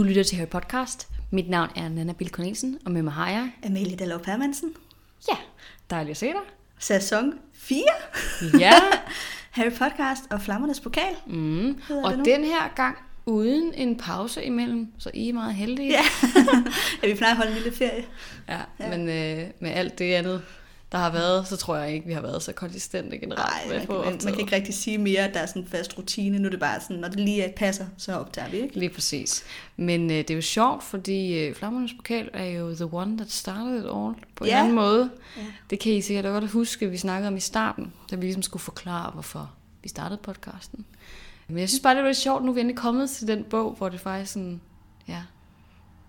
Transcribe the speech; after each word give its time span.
Du 0.00 0.04
lytter 0.04 0.22
til 0.22 0.36
Harry 0.36 0.48
Podcast. 0.48 1.08
Mit 1.30 1.50
navn 1.50 1.70
er 1.76 1.88
Nana 1.88 2.12
Bill 2.12 2.30
Cornelsen, 2.30 2.78
og 2.84 2.92
med 2.92 3.02
mig 3.02 3.12
har 3.12 3.30
jeg... 3.30 3.50
Amelie 3.64 3.96
Dallov 3.96 4.20
Hermansen. 4.26 4.70
Ja, 5.28 5.36
dejligt 5.90 6.10
at 6.10 6.16
se 6.16 6.26
dig. 6.26 6.40
Sæson 6.78 7.34
4. 7.54 7.82
Ja. 8.58 8.72
Harry 9.56 9.70
Podcast 9.70 10.22
og 10.30 10.40
Flammernes 10.40 10.80
Pokal. 10.80 11.14
Mm. 11.26 11.80
Og 12.04 12.12
den 12.24 12.44
her 12.44 12.74
gang 12.76 12.96
uden 13.26 13.74
en 13.74 13.96
pause 13.96 14.44
imellem, 14.44 14.88
så 14.98 15.10
I 15.14 15.28
er 15.28 15.32
meget 15.32 15.54
heldige. 15.54 15.90
Ja. 15.90 16.02
ja, 17.02 17.08
vi 17.08 17.14
plejer 17.14 17.32
at 17.32 17.36
holde 17.36 17.50
en 17.50 17.56
lille 17.62 17.72
ferie. 17.78 18.04
ja. 18.48 18.58
Ja. 18.78 18.96
Men 18.96 19.00
øh, 19.08 19.50
med 19.60 19.70
alt 19.70 19.98
det 19.98 20.14
andet, 20.14 20.42
der 20.92 20.98
har 20.98 21.10
været, 21.12 21.48
så 21.48 21.56
tror 21.56 21.76
jeg 21.76 21.94
ikke, 21.94 22.06
vi 22.06 22.12
har 22.12 22.20
været 22.20 22.42
så 22.42 22.52
konsistente 22.52 23.18
generelt. 23.18 23.68
Nej, 23.68 23.78
man, 23.78 23.86
kan- 23.86 23.96
man, 23.96 24.04
man 24.24 24.32
kan 24.32 24.40
ikke 24.40 24.56
rigtig 24.56 24.74
sige 24.74 24.98
mere, 24.98 25.20
at 25.20 25.34
der 25.34 25.40
er 25.40 25.46
sådan 25.46 25.62
en 25.62 25.68
fast 25.68 25.98
rutine. 25.98 26.38
Nu 26.38 26.46
er 26.46 26.50
det 26.50 26.60
bare 26.60 26.80
sådan, 26.80 26.96
når 26.96 27.08
det 27.08 27.20
lige 27.20 27.52
passer, 27.56 27.86
så 27.96 28.12
optager 28.14 28.50
vi, 28.50 28.56
ikke? 28.56 28.78
Lige 28.78 28.90
præcis. 28.90 29.44
Men 29.76 30.10
øh, 30.10 30.16
det 30.16 30.30
er 30.30 30.34
jo 30.34 30.40
sjovt, 30.42 30.84
fordi 30.84 31.38
øh, 31.38 31.54
Flammernes 31.54 31.92
Pokal 31.98 32.28
er 32.32 32.44
jo 32.44 32.74
the 32.74 32.88
one 32.92 33.16
that 33.16 33.32
started 33.32 33.78
it 33.78 33.84
all 33.84 34.14
på 34.34 34.44
en 34.44 34.50
Ja. 34.50 34.58
anden 34.60 34.74
måde. 34.74 35.10
Ja. 35.36 35.42
Det 35.70 35.80
kan 35.80 35.92
I 35.92 36.00
sikkert 36.00 36.24
godt 36.24 36.50
huske, 36.50 36.90
vi 36.90 36.96
snakkede 36.96 37.28
om 37.28 37.36
i 37.36 37.40
starten, 37.40 37.92
da 38.10 38.16
vi 38.16 38.22
ligesom 38.22 38.42
skulle 38.42 38.62
forklare, 38.62 39.10
hvorfor 39.10 39.50
vi 39.82 39.88
startede 39.88 40.20
podcasten. 40.22 40.84
Men 41.48 41.58
jeg 41.58 41.68
synes 41.68 41.82
bare, 41.82 41.94
det 41.94 42.02
var 42.02 42.08
lidt 42.08 42.18
sjovt, 42.18 42.44
nu 42.44 42.50
er 42.50 42.54
vi 42.54 42.60
endelig 42.60 42.78
kommet 42.78 43.10
til 43.10 43.26
den 43.28 43.44
bog, 43.44 43.74
hvor 43.78 43.88
det 43.88 44.00
faktisk 44.00 44.32
sådan, 44.32 44.60
ja, 45.08 45.22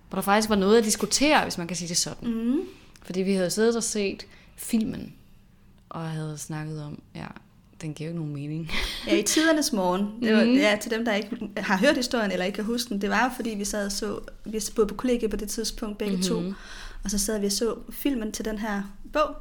hvor 0.10 0.16
der 0.16 0.22
faktisk 0.22 0.50
var 0.50 0.56
noget 0.56 0.78
at 0.78 0.84
diskutere, 0.84 1.44
hvis 1.44 1.58
man 1.58 1.68
kan 1.68 1.78
sige 1.78 1.88
det 1.90 1.98
sådan. 1.98 2.30
Mm. 2.30 2.60
Fordi 3.04 3.22
vi 3.22 3.34
havde 3.34 3.50
siddet 3.50 3.78
og 3.78 3.84
set 3.84 4.26
filmen, 4.56 5.14
og 5.90 6.10
havde 6.10 6.38
snakket 6.38 6.84
om, 6.84 7.02
ja, 7.16 7.26
den 7.82 7.94
giver 7.94 8.10
jo 8.10 8.12
ikke 8.12 8.20
nogen 8.20 8.34
mening. 8.34 8.72
Ja, 9.08 9.16
i 9.18 9.24
tidernes 9.24 9.74
morgen. 9.74 10.24
Det, 10.24 10.34
var, 10.34 10.40
det 10.44 10.66
er 10.66 10.76
til 10.76 10.92
dem, 10.92 11.06
der 11.06 11.14
ikke 11.14 11.50
har 11.58 11.78
hørt 11.78 11.96
historien, 11.96 12.32
eller 12.32 12.46
ikke 12.46 12.56
kan 12.56 12.66
huske 12.66 12.90
den. 12.90 13.02
Det 13.02 13.10
var 13.10 13.24
jo, 13.24 13.30
fordi 13.36 13.50
vi 13.50 13.66
sad 13.66 13.86
og 13.86 13.92
så, 13.92 14.20
vi 14.46 14.60
boede 14.76 14.88
på 14.88 14.96
kollegiet 14.96 15.32
på 15.32 15.38
det 15.38 15.50
tidspunkt, 15.50 15.98
begge 15.98 16.14
mm-hmm. 16.16 16.28
to. 16.30 16.40
Mhm. 16.40 16.56
Og 17.04 17.12
så 17.12 17.18
sad 17.18 17.40
vi 17.40 17.46
og 17.46 17.52
så 17.52 17.76
filmen 17.90 18.32
til 18.32 18.46
den 18.46 18.58
her 18.58 18.84
bog. 19.14 19.36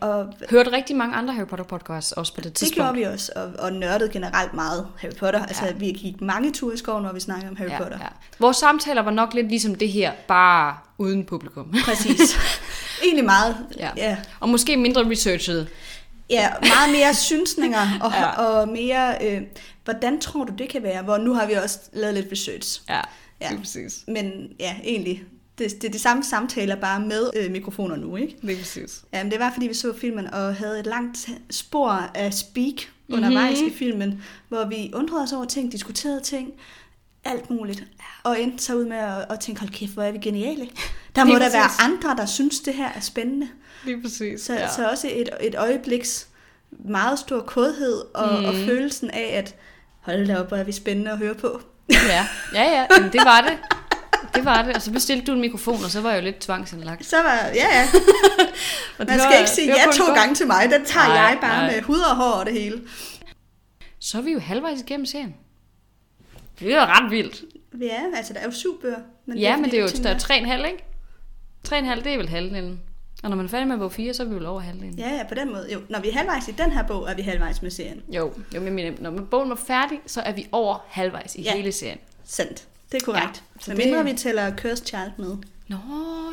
Og 0.00 0.34
Hørte 0.50 0.72
rigtig 0.72 0.96
mange 0.96 1.14
andre 1.14 1.34
Harry 1.34 1.46
Potter 1.46 1.64
podcasts 1.64 2.12
også 2.12 2.34
på 2.34 2.40
det 2.40 2.44
det 2.44 2.54
tidspunkt. 2.54 2.76
gjorde 2.76 2.94
vi 2.94 3.02
også, 3.02 3.32
og, 3.36 3.52
og 3.58 3.72
nørdede 3.72 4.10
generelt 4.12 4.54
meget 4.54 4.86
Harry 4.98 5.12
Potter. 5.12 5.44
Altså, 5.46 5.66
Ja. 5.66 5.72
vi 5.72 5.86
gik 5.86 6.20
mange 6.20 6.52
ture 6.52 6.74
i 6.74 6.76
skoven, 6.76 7.02
når 7.02 7.12
vi 7.12 7.20
snakkede 7.20 7.50
om 7.50 7.56
Harry 7.56 7.68
Potter. 7.78 7.98
Ja, 7.98 8.04
ja. 8.04 8.08
Vores 8.38 8.56
samtaler 8.56 9.02
var 9.02 9.10
nok 9.10 9.34
lidt 9.34 9.48
ligesom 9.48 9.74
det 9.74 9.88
her, 9.88 10.12
bare 10.28 10.76
uden 10.98 11.24
publikum. 11.24 11.74
Præcis. 11.84 12.36
Egentlig 13.02 13.24
meget. 13.24 13.56
Ja. 13.78 13.90
ja. 13.96 14.16
Og 14.40 14.48
måske 14.48 14.76
mindre 14.76 15.10
researchet. 15.10 15.68
Ja, 16.30 16.48
meget 16.60 16.92
mere 16.92 17.14
synsninger, 17.14 17.86
og, 18.04 18.12
Ja. 18.12 18.30
og 18.30 18.68
mere, 18.68 19.14
øh, 19.26 19.42
hvordan 19.84 20.20
tror 20.20 20.44
du 20.44 20.52
det 20.58 20.68
kan 20.68 20.82
være? 20.82 21.02
Hvor 21.02 21.16
nu 21.18 21.34
har 21.34 21.46
vi 21.46 21.52
også 21.52 21.78
lavet 21.92 22.14
lidt 22.14 22.26
research. 22.32 22.82
Ja, 22.88 23.00
Ja. 23.40 23.56
præcis. 23.58 24.04
Men 24.08 24.32
ja, 24.60 24.74
egentlig, 24.84 25.22
det, 25.58 25.82
det 25.82 25.88
er 25.88 25.92
de 25.92 25.98
samme 25.98 26.24
samtaler, 26.24 26.74
bare 26.76 27.00
med 27.00 27.30
øh, 27.36 27.50
mikrofoner 27.50 27.96
nu, 27.96 28.16
ikke? 28.16 28.36
Lige 28.42 28.58
præcis. 28.58 29.02
Ja, 29.12 29.22
men 29.22 29.32
det 29.32 29.40
var, 29.40 29.52
fordi 29.52 29.66
vi 29.68 29.74
så 29.74 29.92
filmen 30.00 30.34
og 30.34 30.54
havde 30.54 30.80
et 30.80 30.86
langt 30.86 31.28
spor 31.50 31.90
af 32.14 32.34
speak 32.34 32.74
undervejs 33.08 33.58
Mhm. 33.58 33.68
i 33.68 33.72
filmen, 33.72 34.22
hvor 34.48 34.64
vi 34.64 34.90
undrede 34.94 35.22
os 35.22 35.32
over 35.32 35.44
ting, 35.44 35.72
diskuterede 35.72 36.20
ting, 36.20 36.52
alt 37.24 37.50
muligt. 37.50 37.84
Og 38.22 38.40
endte 38.40 38.64
så 38.64 38.74
ud 38.74 38.84
med 38.84 38.96
at, 38.96 39.26
at 39.30 39.40
tænke, 39.40 39.60
hold 39.60 39.70
kæft, 39.70 39.92
hvor 39.92 40.02
er 40.02 40.12
vi 40.12 40.18
geniale. 40.18 40.68
Der 41.16 41.24
må 41.24 41.34
der 41.34 41.50
være 41.52 41.70
andre, 41.84 42.16
der 42.16 42.26
synes, 42.26 42.60
det 42.60 42.74
her 42.74 42.88
er 42.96 43.00
spændende. 43.00 43.48
Lige 43.84 44.02
præcis. 44.02 44.40
Så, 44.40 44.52
ja. 44.54 44.68
så 44.68 44.90
også 44.90 45.08
et, 45.12 45.28
et 45.40 45.54
øjebliks 45.54 46.28
meget 46.88 47.18
stor 47.18 47.40
kodhed 47.40 48.02
og, 48.14 48.38
mm. 48.40 48.44
og 48.44 48.54
følelsen 48.54 49.10
af, 49.10 49.30
at 49.36 49.54
hold 50.00 50.26
da 50.26 50.40
op, 50.40 50.48
hvor 50.48 50.56
er 50.56 50.64
vi 50.64 50.72
spændende 50.72 51.10
at 51.10 51.18
høre 51.18 51.34
på. 51.34 51.60
Ja, 51.90 52.26
ja, 52.54 52.62
ja. 52.62 52.86
Jamen, 52.96 53.12
det 53.12 53.20
var 53.24 53.40
det. 53.40 53.58
Det 54.34 54.44
var 54.44 54.62
det. 54.62 54.76
Og 54.76 54.82
så 54.82 54.90
bestilte 54.92 55.26
du 55.26 55.32
en 55.32 55.40
mikrofon, 55.40 55.84
og 55.84 55.90
så 55.90 56.00
var 56.00 56.10
jeg 56.10 56.18
jo 56.18 56.24
lidt 56.24 56.38
tvangsindlagt. 56.40 57.06
Så 57.06 57.16
var, 57.16 57.34
ja 57.34 57.52
ja, 57.54 57.88
Og 58.98 59.06
det 59.06 59.08
man 59.08 59.18
var- 59.18 59.24
skal 59.24 59.38
ikke 59.38 59.50
sige 59.50 59.68
var 59.70 59.76
ja 59.76 59.92
to 59.92 60.04
godt. 60.04 60.16
gange 60.18 60.34
til 60.34 60.46
mig, 60.46 60.70
den 60.70 60.84
tager 60.84 61.06
Nej, 61.08 61.16
jeg 61.16 61.38
bare 61.40 61.66
nej. 61.66 61.74
med 61.74 61.82
hud 61.82 61.98
og 62.00 62.16
hår 62.16 62.30
og 62.32 62.46
det 62.46 62.52
hele. 62.54 62.82
Så 64.00 64.18
er 64.18 64.22
vi 64.22 64.32
jo 64.32 64.38
halvvejs 64.40 64.80
igennem 64.80 65.06
serien. 65.06 65.34
Det 66.60 66.72
er 66.72 66.76
jo 66.76 66.82
ret 66.82 67.10
vildt. 67.10 67.44
Ja, 67.80 68.02
altså 68.16 68.32
der 68.32 68.40
er 68.40 68.44
jo 68.44 68.50
syv 68.50 68.80
bøger. 68.82 68.98
Men 69.26 69.38
ja, 69.38 69.56
men 69.56 69.64
fordi, 69.64 69.76
det 69.76 69.78
er 69.78 69.98
jo 69.98 70.02
der 70.04 70.10
er 70.14 70.18
tre 70.18 70.34
og 70.34 70.40
en 70.40 70.46
halv, 70.46 70.64
ikke? 70.66 70.84
Tre 71.64 71.76
og 71.76 71.80
en 71.82 71.88
halv, 71.88 72.04
det 72.04 72.12
er 72.12 72.16
vel 72.16 72.28
halvdelen. 72.28 72.80
Og 73.22 73.30
når 73.30 73.36
man 73.36 73.46
er 73.46 73.50
færdig 73.50 73.68
med 73.68 73.78
bog 73.78 73.92
4, 73.92 74.14
så 74.14 74.22
er 74.22 74.26
vi 74.26 74.34
vel 74.34 74.46
over 74.46 74.60
halvdelen. 74.60 74.98
Ja, 74.98 75.08
ja, 75.14 75.22
på 75.28 75.34
den 75.34 75.50
måde. 75.52 75.68
Jo, 75.72 75.80
når 75.88 76.00
vi 76.00 76.08
er 76.08 76.12
halvvejs 76.12 76.48
i 76.48 76.50
den 76.52 76.70
her 76.72 76.82
bog, 76.86 77.10
er 77.10 77.14
vi 77.14 77.22
halvvejs 77.22 77.62
med 77.62 77.70
serien. 77.70 78.02
Jo, 78.08 78.32
jo 78.54 78.60
men 78.60 78.72
mener, 78.72 78.92
når 79.00 79.10
bogen 79.30 79.48
var 79.50 79.60
færdig, 79.66 80.00
så 80.06 80.20
er 80.20 80.32
vi 80.32 80.46
over 80.52 80.84
halvvejs 80.88 81.34
i 81.34 81.42
Ja. 81.42 81.54
hele 81.56 81.72
serien. 81.72 81.98
Sandt. 82.24 82.66
Det 82.92 83.02
er 83.02 83.04
korrekt. 83.04 83.42
Ja, 83.56 83.60
så 83.60 83.70
det- 83.74 83.78
mindre 83.86 84.04
vi 84.04 84.12
tæller 84.12 84.56
Cursed 84.56 84.86
Child 84.86 85.10
med. 85.18 85.36
Nå 85.68 85.76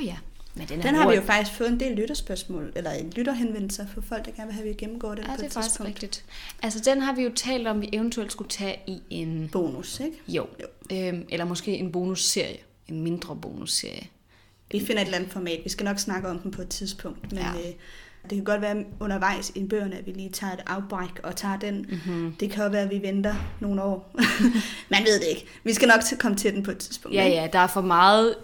ja. 0.06 0.16
Men 0.58 0.68
den, 0.68 0.82
Den 0.82 0.96
har 0.96 1.10
vi 1.10 1.16
jo 1.16 1.22
faktisk 1.22 1.58
fået 1.58 1.70
en 1.70 1.80
del 1.80 1.96
lytterspørgsmål, 1.96 2.72
eller 2.76 2.92
en 2.92 3.10
lytterhenvendelse 3.10 3.88
for 3.94 4.02
folk, 4.02 4.26
der 4.26 4.32
gerne 4.32 4.46
vil 4.48 4.54
have, 4.54 4.64
at 4.64 4.70
vi 4.70 4.74
gennemgår 4.86 5.16
den 5.16 5.24
Ja, 5.24 5.30
på 5.36 5.38
det 5.38 5.46
er 5.46 5.50
faktisk 5.50 5.70
tidspunkt. 5.70 5.90
rigtigt. 5.90 6.26
Altså, 6.64 6.80
den 6.86 7.02
har 7.02 7.14
vi 7.16 7.24
jo 7.24 7.32
talt 7.36 7.68
om, 7.68 7.82
vi 7.82 7.90
eventuelt 7.94 8.32
skulle 8.32 8.50
tage 8.50 8.80
i 8.88 9.02
en... 9.10 9.50
Bonus, 9.52 10.00
ikke? 10.00 10.18
Jo. 10.28 10.48
Øhm, 10.92 11.26
eller 11.30 11.46
måske 11.46 11.72
en 11.78 11.92
bonusserie. 11.92 12.58
En 12.88 13.02
mindre 13.02 13.36
bonusserie. 13.36 14.08
Vi 14.72 14.80
finder 14.86 15.02
et 15.02 15.06
eller 15.06 15.18
andet 15.18 15.32
format. 15.32 15.60
Vi 15.64 15.70
skal 15.70 15.84
nok 15.84 16.00
snakke 16.00 16.28
om 16.30 16.40
den 16.40 16.52
på 16.52 16.62
et 16.62 16.70
tidspunkt. 16.70 17.32
Men 17.32 17.40
Ja. 17.40 17.50
øh, 17.54 17.74
det 18.30 18.36
kan 18.36 18.44
godt 18.44 18.62
være 18.62 18.84
undervejs 19.00 19.52
i 19.56 19.64
bøgerne, 19.64 19.98
at 19.98 20.06
vi 20.06 20.12
lige 20.12 20.30
tager 20.30 20.54
et 20.54 20.60
outbreak 20.68 21.20
og 21.24 21.36
tager 21.36 21.58
den. 21.60 21.86
Mm-hmm. 21.90 22.36
Det 22.40 22.52
kan 22.52 22.64
også 22.64 22.72
være, 22.72 22.82
at 22.82 22.90
vi 22.90 23.02
venter 23.02 23.36
nogle 23.60 23.84
år. 23.84 24.12
Man 24.92 25.04
ved 25.06 25.20
det 25.20 25.26
ikke. 25.30 25.46
Vi 25.64 25.74
skal 25.74 25.88
nok 25.88 26.02
komme 26.20 26.38
til 26.38 26.54
den 26.56 26.64
på 26.64 26.72
et 26.72 26.78
tidspunkt. 26.78 27.16
Ja, 27.18 27.24
ikke? 27.26 27.38
ja, 27.38 27.48
der 27.54 27.60
er 27.60 27.68
for 27.68 27.82
meget 27.82 28.36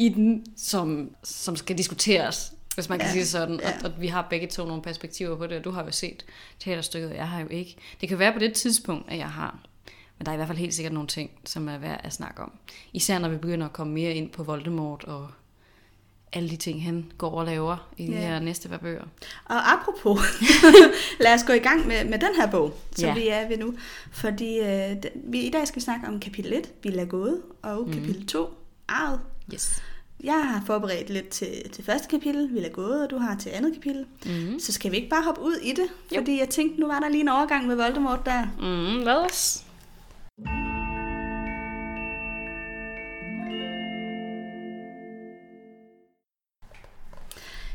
i 0.00 0.08
den, 0.08 0.44
som, 0.56 1.10
som 1.24 1.56
skal 1.56 1.78
diskuteres, 1.78 2.52
hvis 2.74 2.88
man 2.88 2.98
kan 2.98 3.06
Ja, 3.06 3.12
sige 3.12 3.20
det 3.20 3.28
sådan. 3.28 3.60
ja. 3.60 3.68
Og, 3.84 3.90
og 3.90 4.00
vi 4.00 4.06
har 4.06 4.26
begge 4.30 4.46
to 4.46 4.64
nogle 4.66 4.82
perspektiver 4.82 5.36
på 5.36 5.46
det, 5.46 5.58
og 5.58 5.64
du 5.64 5.70
har 5.70 5.84
jo 5.84 5.90
set 5.90 6.24
teaterstykket, 6.60 7.10
og 7.10 7.16
jeg 7.16 7.28
har 7.28 7.40
jo 7.40 7.48
ikke. 7.50 7.76
Det 8.00 8.08
kan 8.08 8.18
være 8.18 8.32
på 8.32 8.38
det 8.38 8.52
tidspunkt, 8.52 9.10
at 9.10 9.18
jeg 9.18 9.28
har. 9.30 9.58
Men 10.18 10.26
der 10.26 10.32
er 10.32 10.34
i 10.34 10.36
hvert 10.36 10.48
fald 10.48 10.58
helt 10.58 10.74
sikkert 10.74 10.92
nogle 10.92 11.08
ting, 11.08 11.30
som 11.44 11.68
er 11.68 11.78
værd 11.78 12.00
at 12.04 12.12
snakke 12.12 12.42
om. 12.42 12.52
Især 12.92 13.18
når 13.18 13.28
vi 13.28 13.36
begynder 13.36 13.66
at 13.66 13.72
komme 13.72 13.92
mere 13.92 14.14
ind 14.14 14.30
på 14.30 14.42
Voldemort 14.42 15.04
og 15.04 15.28
alle 16.32 16.50
de 16.50 16.56
ting, 16.56 16.84
han 16.84 17.12
går 17.18 17.30
og 17.30 17.46
laver 17.46 17.90
i 17.96 18.06
de 18.06 18.12
Ja. 18.12 18.18
her 18.18 18.40
næste 18.40 18.68
par 18.68 18.78
bøger. 18.78 19.02
Og 19.44 19.72
apropos, 19.72 20.20
lad 21.24 21.34
os 21.34 21.44
gå 21.46 21.52
i 21.52 21.58
gang 21.58 21.86
med, 21.86 22.04
med 22.04 22.18
den 22.18 22.34
her 22.36 22.50
bog, 22.50 22.74
som 22.96 23.08
ja. 23.08 23.14
vi 23.14 23.28
er 23.28 23.48
ved 23.48 23.58
nu. 23.58 23.74
Fordi 24.12 24.58
øh, 24.58 24.96
vi, 25.14 25.40
i 25.40 25.50
dag 25.50 25.66
skal 25.68 25.76
vi 25.76 25.84
snakke 25.84 26.06
om 26.08 26.20
kapitel 26.20 26.52
1, 26.52 26.72
Villa 26.82 27.04
Gåde, 27.04 27.40
og 27.62 27.86
mm. 27.86 27.92
kapitel 27.92 28.26
2, 28.26 28.48
Arvet. 28.88 29.20
Yes. 29.54 29.82
Jeg 30.24 30.48
har 30.48 30.62
forberedt 30.66 31.10
lidt 31.10 31.28
til, 31.28 31.70
til 31.72 31.84
første 31.84 32.08
kapitel, 32.08 32.54
Villa 32.54 32.68
Gåde, 32.68 33.04
og 33.04 33.10
du 33.10 33.18
har 33.18 33.36
til 33.36 33.50
andet 33.50 33.74
kapitel. 33.74 34.06
Mm. 34.26 34.58
Så 34.58 34.72
skal 34.72 34.92
vi 34.92 34.96
ikke 34.96 35.08
bare 35.08 35.24
hoppe 35.24 35.40
ud 35.40 35.56
i 35.62 35.70
det? 35.70 35.86
Jo. 36.12 36.20
Fordi 36.20 36.38
jeg 36.38 36.48
tænkte, 36.48 36.80
nu 36.80 36.86
var 36.86 37.00
der 37.00 37.08
lige 37.08 37.20
en 37.20 37.28
overgang 37.28 37.66
med 37.66 37.76
Voldemort 37.76 38.20
der. 38.24 38.44
Mm, 38.44 39.04
lad 39.04 39.16
os. 39.16 39.64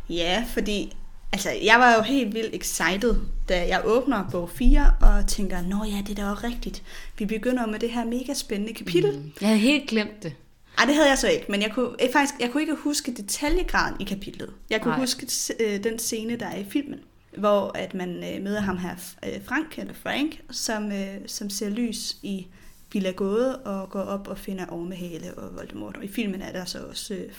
Ja, 0.09 0.46
fordi 0.53 0.94
altså, 1.34 1.50
jeg 1.63 1.80
var 1.80 1.96
jo 1.96 2.02
helt 2.02 2.34
vildt 2.34 2.56
excited, 2.56 3.16
da 3.50 3.68
jeg 3.68 3.81
åbner 3.86 4.30
bog 4.31 4.50
4 4.50 4.96
og 5.02 5.28
tænker, 5.28 5.62
nå 5.62 5.84
ja, 5.84 6.02
det 6.07 6.19
er 6.19 6.24
da 6.24 6.31
også 6.31 6.47
rigtigt. 6.47 6.84
Vi 7.18 7.25
begynder 7.25 7.66
med 7.66 7.80
det 7.80 7.92
her 7.92 8.06
mega 8.06 8.34
spændende 8.34 8.74
kapitel. 8.74 9.18
Mm. 9.18 9.31
Jeg 9.42 9.50
havde 9.50 9.59
helt 9.59 9.90
glemt 9.90 10.24
det. 10.24 10.34
Ej, 10.78 10.86
det 10.86 10.96
havde 10.96 11.09
jeg 11.09 11.18
så 11.18 11.28
ikke, 11.28 11.45
men 11.50 11.62
jeg 11.62 11.72
kunne, 11.72 11.89
eh, 12.00 12.12
faktisk, 12.13 12.33
jeg 12.39 12.51
kunne 12.51 12.62
ikke 12.62 12.75
huske 12.75 13.13
detaljegraden 13.13 14.01
i 14.01 14.04
kapitlet. 14.04 14.54
Jeg 14.69 14.81
kunne 14.81 14.89
Nej. 14.89 14.98
Nej. 14.98 15.04
huske 15.04 15.27
øh, 15.60 15.83
den 15.83 16.00
scene, 16.00 16.36
der 16.36 16.45
er 16.45 16.57
i 16.57 16.66
filmen, 16.69 17.00
hvor 17.38 17.72
at 17.75 17.94
man 17.94 18.10
øh, 18.10 18.44
møder 18.44 18.62
ham 18.62 18.77
her, 18.77 18.95
øh, 19.25 19.45
Frank, 19.45 19.77
eller 19.77 19.94
Frank, 19.94 20.42
som, 20.51 20.92
øh, 20.92 21.18
som 21.27 21.50
ser 21.50 21.69
lys 21.69 22.18
i 22.24 22.48
Villa 22.94 23.12
Gåde 23.12 23.57
og 23.57 23.89
går 23.89 24.01
op 24.01 24.27
og 24.27 24.38
finder 24.38 24.66
Ormehale 24.69 25.33
og 25.33 25.56
Voldemort. 25.56 25.98
Og 25.98 26.04
i 26.04 26.07
filmen 26.07 26.42
er 26.42 26.51
der 26.51 26.66
så 26.66 26.80
også 26.86 27.13
øh, 27.13 27.31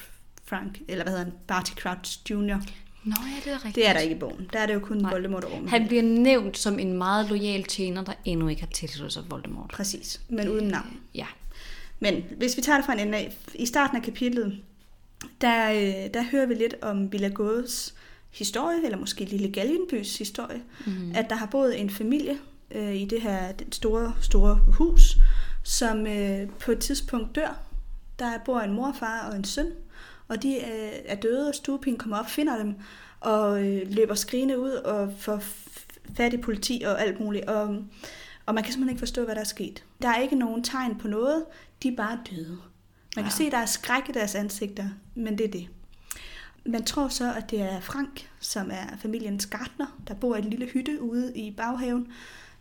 Frank, 0.44 0.81
eller 0.89 1.05
hvad 1.05 1.12
hedder 1.12 1.25
han, 1.25 1.35
Barty 1.47 1.73
Crouch 1.73 2.31
Jr. 2.31 2.37
Nå 3.05 3.15
ja, 3.27 3.41
det 3.44 3.53
er 3.53 3.55
rigtigt. 3.55 3.75
Det 3.75 3.89
er 3.89 3.93
der 3.93 4.00
ikke 4.00 4.15
i 4.15 4.19
bogen. 4.19 4.50
Der 4.53 4.59
er 4.59 4.67
det 4.67 4.75
jo 4.75 4.81
kun 4.81 4.97
Nej. 4.97 5.03
Nej. 5.03 5.11
Voldemort 5.11 5.44
og 5.44 5.53
Ormehale. 5.53 5.71
Han 5.71 5.89
bliver 5.89 6.03
nævnt 6.03 6.59
som 6.59 6.79
en 6.79 6.93
meget 6.93 7.29
lojal 7.29 7.65
tjener, 7.65 8.05
der 8.05 8.12
endnu 8.25 8.49
ikke 8.49 8.62
har 8.62 8.69
tilsluttet 8.69 9.12
sig 9.12 9.23
Voldemort. 9.29 9.71
Præcis, 9.71 10.21
men 10.29 10.49
uden 10.49 10.69
navn. 10.69 11.00
Ja. 11.15 11.27
Men 12.00 12.25
hvis 12.37 12.56
vi 12.56 12.62
tager 12.62 12.76
det 12.78 12.87
fra 12.87 12.93
en 12.93 12.98
ende 12.98 13.19
af, 13.19 13.37
i 13.54 13.66
starten 13.66 13.96
af 13.96 14.02
kapitlet, 14.02 14.58
der, 15.40 15.70
øh, 15.72 16.14
der 16.14 16.22
hører 16.31 16.46
vi 16.46 16.54
lidt 16.54 16.75
om 16.82 17.12
Villa 17.12 17.28
Gådes 17.28 17.94
historie, 18.31 18.84
eller 18.84 18.98
måske 18.98 19.25
Lille 19.25 19.48
Galgenbys 19.52 20.19
historie, 20.19 20.62
Mm. 20.87 21.12
at 21.14 21.31
der 21.31 21.37
har 21.37 21.46
boet 21.46 21.81
en 21.81 21.90
familie 21.90 22.38
øh, 22.70 22.94
i 22.94 23.04
det 23.04 23.20
her 23.22 23.52
store, 23.72 24.14
store 24.22 24.54
hus, 24.54 25.16
som 25.62 26.06
øh, 26.06 26.48
på 26.64 26.72
et 26.72 26.78
tidspunkt 26.78 27.34
dør. 27.34 27.60
Der 28.19 28.31
bor 28.44 28.60
en 28.60 28.72
mor, 28.72 28.93
far 28.98 29.28
og 29.31 29.37
en 29.37 29.44
søn, 29.44 29.72
og 30.28 30.43
de 30.43 30.54
øh, 30.56 30.93
er 31.04 31.14
døde, 31.14 31.48
og 31.48 31.54
stuepigen 31.54 31.98
kommer 31.98 32.19
op, 32.19 32.31
finder 32.31 32.58
dem, 32.58 32.75
og 33.20 33.66
øh, 33.66 33.82
løber 33.90 34.14
skrigende 34.14 34.58
ud 34.60 34.70
og 34.70 35.12
får 35.19 35.43
fat 36.16 36.32
i 36.32 36.37
politi 36.37 36.82
og 36.87 37.02
alt 37.02 37.20
muligt. 37.20 37.44
Og, 37.44 37.76
og 38.46 38.54
man 38.54 38.64
kan 38.64 38.72
simpelthen 38.72 38.88
ikke 38.88 38.98
forstå, 38.98 39.25
hvad 39.25 39.34
der 39.34 39.40
er 39.40 39.44
sket. 39.44 39.84
Der 40.02 40.08
er 40.08 40.20
ikke 40.20 40.37
nogen 40.37 40.64
tegn 40.64 40.98
på 40.98 41.08
noget. 41.08 41.44
De 41.82 41.88
er 41.88 41.96
bare 41.96 42.19
døde. 42.31 42.58
Man 43.17 43.25
kan 43.25 43.32
Ja. 43.32 43.37
se, 43.37 43.50
der 43.50 43.58
er 43.58 43.67
skræk 43.67 44.08
i 44.08 44.12
deres 44.12 44.34
ansigter, 44.34 44.88
men 45.14 45.38
det 45.38 45.46
er 45.46 45.50
det. 45.50 45.69
Man 46.67 46.84
tror 46.84 47.08
så, 47.08 47.32
at 47.34 47.50
det 47.50 47.61
er 47.61 47.81
Frank, 47.81 48.31
som 48.40 48.70
er 48.70 48.96
familiens 48.99 49.46
gartner, 49.46 49.99
der 50.08 50.14
bor 50.14 50.37
i 50.37 50.38
en 50.38 50.50
lille 50.50 50.67
hytte 50.67 51.02
ude 51.02 51.32
i 51.38 51.50
baghaven. 51.50 52.06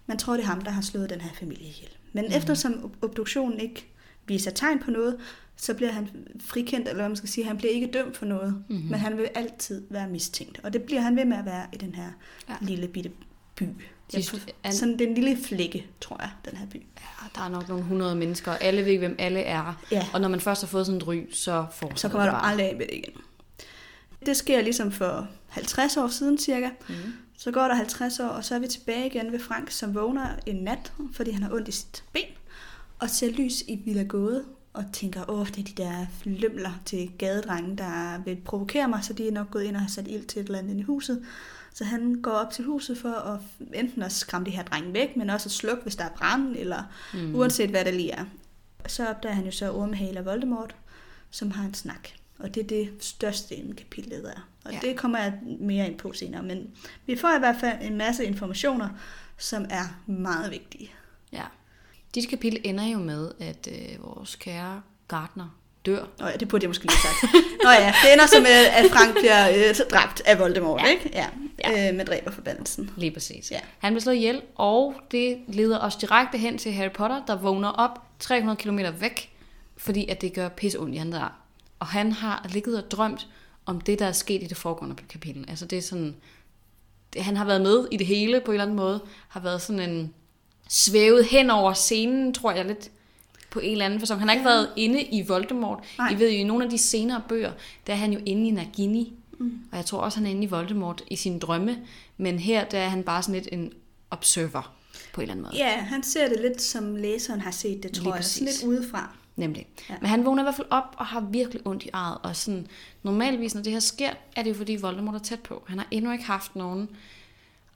Man 0.05 0.17
tror, 0.17 0.33
det 0.33 0.41
er 0.41 0.47
ham, 0.47 0.61
der 0.61 0.71
har 0.71 0.81
slået 0.81 1.09
den 1.09 1.21
her 1.21 1.33
familie 1.33 1.67
ihjel. 1.67 1.89
Men 2.13 2.25
mm. 2.25 2.31
eftersom 2.37 2.73
ob- 2.73 2.97
obduktionen 3.05 3.59
ikke 3.59 3.87
viser 4.27 4.51
tegn 4.51 4.79
på 4.79 4.91
noget, 4.91 5.17
så 5.55 5.73
bliver 5.73 5.91
han 5.91 6.09
frikendt, 6.39 6.87
eller 6.87 7.01
hvad 7.01 7.09
man 7.09 7.15
skal 7.15 7.29
sige, 7.29 7.45
han 7.47 7.57
bliver 7.57 7.73
ikke 7.73 7.89
dømt 7.93 8.17
for 8.17 8.25
noget, 8.25 8.53
Mhm. 8.53 8.63
mm-hmm. 8.75 8.89
men 8.91 8.99
han 8.99 9.17
vil 9.17 9.29
altid 9.35 9.83
være 9.89 10.09
mistænkt. 10.09 10.59
Og 10.63 10.73
det 10.73 10.81
bliver 10.83 11.01
han 11.01 11.15
ved 11.15 11.25
med 11.25 11.37
at 11.37 11.45
være 11.45 11.65
i 11.73 11.77
den 11.77 11.95
her 11.95 12.09
ja. 12.49 12.53
lille 12.61 12.87
bitte 12.87 13.11
by. 13.55 13.63
De 14.11 14.17
Jeg, 14.17 14.25
an- 14.63 14.73
sådan 14.73 14.99
den 14.99 15.13
lille 15.13 15.37
flække, 15.45 15.85
tror 16.01 16.17
jeg, 16.21 16.29
den 16.49 16.57
her 16.57 16.65
by. 16.67 16.75
Ja, 16.75 17.27
der 17.35 17.41
er 17.41 17.49
nok 17.49 17.69
nogle 17.69 17.83
hundrede 17.83 18.15
mennesker, 18.15 18.51
og 18.51 18.61
alle 18.63 18.85
ved, 18.85 18.97
hvem 18.97 19.15
alle 19.19 19.39
er. 19.39 19.81
Ja. 19.91 20.07
Og 20.13 20.21
når 20.21 20.27
man 20.27 20.39
først 20.39 20.61
har 20.61 20.67
fået 20.67 20.85
sådan 20.85 20.97
et 21.01 21.07
ry, 21.07 21.31
så 21.31 21.65
får 21.73 21.91
Så 21.95 22.09
kommer 22.09 22.29
du 22.29 22.35
aldrig 22.35 22.69
af 22.69 22.75
med 22.75 22.85
det 22.87 22.93
igen. 22.93 23.13
Det 24.25 24.37
sker 24.37 24.61
ligesom 24.61 24.91
for 24.91 25.27
50 25.47 25.97
år 25.97 26.07
siden 26.07 26.37
cirka. 26.37 26.69
Mm. 26.89 26.95
Så 27.37 27.51
går 27.51 27.61
der 27.61 27.75
50 27.75 28.19
år, 28.19 28.25
og 28.27 28.45
så 28.45 28.55
er 28.55 28.59
vi 28.59 28.67
tilbage 28.67 29.05
igen 29.05 29.31
ved 29.31 29.39
Frank, 29.39 29.71
som 29.71 29.95
vågner 29.95 30.27
en 30.45 30.55
nat, 30.55 30.93
fordi 31.13 31.31
han 31.31 31.43
har 31.43 31.51
ondt 31.53 31.67
i 31.67 31.71
sit 31.71 32.03
ben, 32.13 32.23
og 32.99 33.09
ser 33.09 33.31
lys 33.31 33.61
i 33.61 33.75
Villa 33.85 34.03
Gåde, 34.03 34.43
og 34.73 34.83
tænker, 34.93 35.29
åh, 35.29 35.47
det 35.47 35.57
er 35.59 35.63
de 35.63 35.83
der 35.83 36.05
lømler 36.23 36.71
til 36.85 37.11
gadedrenge, 37.17 37.77
der 37.77 38.23
vil 38.25 38.35
provokere 38.45 38.87
mig, 38.87 39.03
så 39.03 39.13
de 39.13 39.27
er 39.27 39.31
nok 39.31 39.51
gået 39.51 39.63
ind 39.63 39.75
og 39.75 39.81
har 39.81 39.89
sat 39.89 40.07
ild 40.07 40.25
til 40.25 40.39
et 40.39 40.45
eller 40.45 40.59
andet 40.59 40.77
i 40.77 40.81
huset. 40.81 41.23
Så 41.75 41.83
han 41.83 42.15
går 42.21 42.31
op 42.31 42.51
til 42.51 42.65
huset 42.65 42.97
for 42.97 43.09
at 43.09 43.39
enten 43.73 44.01
at 44.01 44.11
skræmme 44.11 44.45
de 44.45 44.51
her 44.51 44.63
drenge 44.63 44.93
væk, 44.93 45.17
men 45.17 45.29
også 45.29 45.47
at 45.47 45.51
slukke, 45.51 45.83
hvis 45.83 45.95
der 45.95 46.03
er 46.03 46.09
brand, 46.09 46.55
eller 46.57 46.83
mm. 47.13 47.35
uanset 47.35 47.69
hvad 47.69 47.85
der 47.85 47.91
lige 47.91 48.11
er. 48.11 48.25
Så 48.87 49.09
opdager 49.09 49.35
han 49.35 49.45
jo 49.45 49.51
så 49.51 49.71
Ormehale 49.71 50.19
og 50.19 50.25
Voldemort, 50.25 50.75
som 51.31 51.51
har 51.51 51.65
en 51.65 51.73
snak. 51.73 52.09
Og 52.39 52.55
det 52.55 52.63
er 52.63 52.67
det 52.67 52.93
største 52.99 53.55
inden 53.55 53.75
kapitlet 53.75 54.29
er. 54.29 54.49
Og 54.65 54.73
ja. 54.73 54.79
det 54.81 54.97
kommer 54.97 55.19
jeg 55.19 55.39
mere 55.59 55.87
ind 55.87 55.97
på 55.97 56.13
senere. 56.13 56.43
Men 56.43 56.71
vi 57.05 57.15
får 57.15 57.35
i 57.35 57.39
hvert 57.39 57.59
fald 57.59 57.77
en 57.81 57.97
masse 57.97 58.25
informationer, 58.25 58.89
som 59.37 59.65
er 59.69 60.01
meget 60.05 60.51
vigtige. 60.51 60.91
Ja. 61.31 61.43
Dit 62.15 62.29
kapitel 62.29 62.61
ender 62.63 62.85
jo 62.85 62.97
med, 62.97 63.31
at 63.39 63.67
øh, 63.71 64.03
vores 64.03 64.35
kære 64.35 64.81
Gardner 65.07 65.57
dør. 65.85 66.05
Nå 66.19 66.27
ja, 66.27 66.35
det 66.37 66.47
burde 66.47 66.63
jeg 66.63 66.69
måske 66.69 66.83
lige 66.85 66.97
sagt. 66.97 67.33
Nå 67.63 67.69
ja, 67.69 67.93
det 68.03 68.13
ender 68.13 68.25
så 68.27 68.39
med, 68.39 68.65
at 68.73 68.85
Frank 68.91 69.13
bliver 69.19 69.49
øh, 69.49 69.75
dræbt 69.91 70.21
af 70.25 70.39
Voldemort, 70.39 70.81
Ja. 70.81 70.87
ikke? 70.89 71.11
Ja, 71.13 71.25
Ja. 71.63 71.89
Øh, 71.89 71.95
med 71.95 72.05
dræberforbandelsen. 72.05 72.91
Lige 72.97 73.11
præcis. 73.11 73.51
Ja. 73.51 73.59
Han 73.79 73.93
bliver 73.93 74.01
slået 74.01 74.15
ihjel, 74.15 74.41
og 74.55 74.95
det 75.11 75.37
leder 75.47 75.79
os 75.79 75.95
direkte 75.95 76.37
hen 76.37 76.57
til 76.57 76.71
Harry 76.73 76.91
Potter, 76.91 77.21
der 77.27 77.35
vågner 77.35 77.69
op 77.69 77.99
300 78.19 78.57
km 78.57 78.79
væk, 78.99 79.29
fordi 79.77 80.07
at 80.09 80.21
det 80.21 80.33
gør 80.33 80.49
pisse 80.49 80.79
ondt 80.79 80.95
i 80.95 80.97
han 80.97 81.11
der. 81.11 81.39
Og 81.79 81.87
han 81.87 82.11
har 82.11 82.45
ligget 82.49 82.83
og 82.83 82.91
drømt 82.91 83.27
om 83.65 83.81
det, 83.81 83.99
der 83.99 84.05
er 84.05 84.11
sket 84.11 84.43
i 84.43 84.47
det 84.47 84.57
foregående 84.57 84.95
kapitel. 85.09 85.45
Altså 85.49 85.65
det 85.65 85.77
er 85.77 85.81
sådan... 85.81 86.15
Han 87.17 87.37
har 87.37 87.45
været 87.45 87.61
med 87.61 87.87
i 87.91 87.97
det 87.97 88.07
hele 88.07 88.39
på 88.39 88.51
en 88.51 88.53
eller 88.55 88.63
anden 88.63 88.77
måde. 88.77 88.99
Har 89.27 89.39
været 89.39 89.61
sådan 89.61 89.89
en... 89.89 90.13
Svævet 90.69 91.25
hen 91.25 91.49
over 91.49 91.73
scenen, 91.73 92.33
tror 92.33 92.51
jeg 92.51 92.65
lidt 92.65 92.89
på 93.55 93.59
en 93.59 93.71
eller 93.71 93.85
anden 93.85 93.99
fasong. 93.99 94.19
Han 94.19 94.27
har 94.27 94.35
ikke 94.35 94.49
ja. 94.49 94.55
været 94.55 94.69
inde 94.75 95.01
i 95.01 95.21
Voldemort. 95.27 95.79
Nej. 95.97 96.11
I 96.11 96.19
ved 96.19 96.31
jo, 96.31 96.37
i 96.37 96.43
nogle 96.43 96.63
af 96.63 96.69
de 96.69 96.77
senere 96.77 97.21
bøger, 97.29 97.51
der 97.87 97.93
er 97.93 97.97
han 97.97 98.13
jo 98.13 98.19
inde 98.25 98.47
i 98.47 98.51
Nagini. 98.51 99.13
Mm. 99.39 99.59
Og 99.71 99.77
jeg 99.77 99.85
tror 99.85 99.99
også, 99.99 100.17
han 100.17 100.25
er 100.25 100.29
inde 100.29 100.43
i 100.43 100.45
Voldemort 100.45 101.03
i 101.07 101.15
sine 101.15 101.39
drømme. 101.39 101.77
Men 102.17 102.39
her, 102.39 102.63
der 102.63 102.77
er 102.77 102.89
han 102.89 103.03
bare 103.03 103.23
sådan 103.23 103.35
lidt 103.35 103.49
en 103.51 103.73
observer 104.11 104.73
på 105.13 105.21
en 105.21 105.23
eller 105.23 105.33
anden 105.33 105.43
måde. 105.43 105.55
Ja, 105.55 105.69
han 105.69 106.03
ser 106.03 106.29
det 106.29 106.39
lidt 106.41 106.61
som 106.61 106.95
læseren 106.95 107.41
har 107.41 107.51
set 107.51 107.83
det, 107.83 107.91
tror 107.91 108.03
Lige 108.03 108.13
jeg. 108.13 108.23
Sådan 108.23 108.47
præcis. 108.47 108.61
lidt 108.61 108.69
udefra. 108.69 109.09
Nemlig. 109.35 109.67
Ja. 109.89 109.95
Men 110.01 110.09
han 110.09 110.25
vågner 110.25 110.43
i 110.43 110.45
hvert 110.45 110.55
fald 110.55 110.67
op 110.69 110.95
og 110.97 111.05
har 111.05 111.19
virkelig 111.19 111.67
ondt 111.67 111.83
i 111.83 111.89
ejet. 111.93 112.17
Og 112.23 112.35
sådan, 112.35 112.67
normalvis, 113.03 113.55
når 113.55 113.61
det 113.61 113.73
her 113.73 113.79
sker, 113.79 114.09
er 114.35 114.43
det 114.43 114.49
jo 114.49 114.55
fordi 114.55 114.75
Voldemort 114.75 115.15
er 115.15 115.19
tæt 115.19 115.39
på. 115.39 115.63
Han 115.67 115.77
har 115.77 115.87
endnu 115.91 116.11
ikke 116.11 116.23
haft 116.23 116.55
nogen 116.55 116.89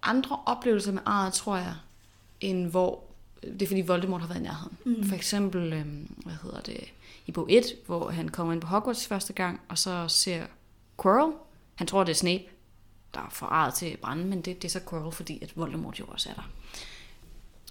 andre 0.03 0.39
oplevelser 0.45 0.91
med 0.91 1.01
ejet, 1.07 1.33
tror 1.33 1.55
jeg, 1.55 1.73
end 2.41 2.67
hvor 2.67 3.03
det 3.43 3.61
er 3.61 3.67
fordi 3.67 3.81
Voldemort 3.81 4.21
har 4.21 4.27
været 4.27 4.39
i 4.39 4.43
nærheden. 4.43 4.77
Mm. 4.85 5.03
For 5.03 5.15
eksempel, 5.15 5.73
øhm, 5.73 6.15
hvad 6.25 6.35
hedder 6.43 6.61
det, 6.61 6.79
i 7.25 7.31
bog 7.31 7.47
1, 7.51 7.65
hvor 7.85 8.09
han 8.09 8.29
kommer 8.29 8.53
ind 8.53 8.61
på 8.61 8.67
Hogwarts 8.67 9.07
første 9.07 9.33
gang, 9.33 9.61
og 9.67 9.77
så 9.77 10.07
ser 10.07 10.45
Quirrell. 11.01 11.33
Han 11.75 11.87
tror, 11.87 12.03
det 12.03 12.11
er 12.11 12.15
Snape, 12.15 12.43
der 13.13 13.29
får 13.31 13.45
ejet 13.45 13.73
til 13.73 13.97
branden, 13.97 14.29
men 14.29 14.41
det, 14.41 14.61
det 14.61 14.67
er 14.67 14.69
så 14.69 14.79
Quirrell, 14.89 15.11
fordi 15.11 15.39
at 15.41 15.57
Voldemort 15.57 15.99
jo 15.99 16.05
også 16.05 16.29
er 16.29 16.33
der. 16.33 16.49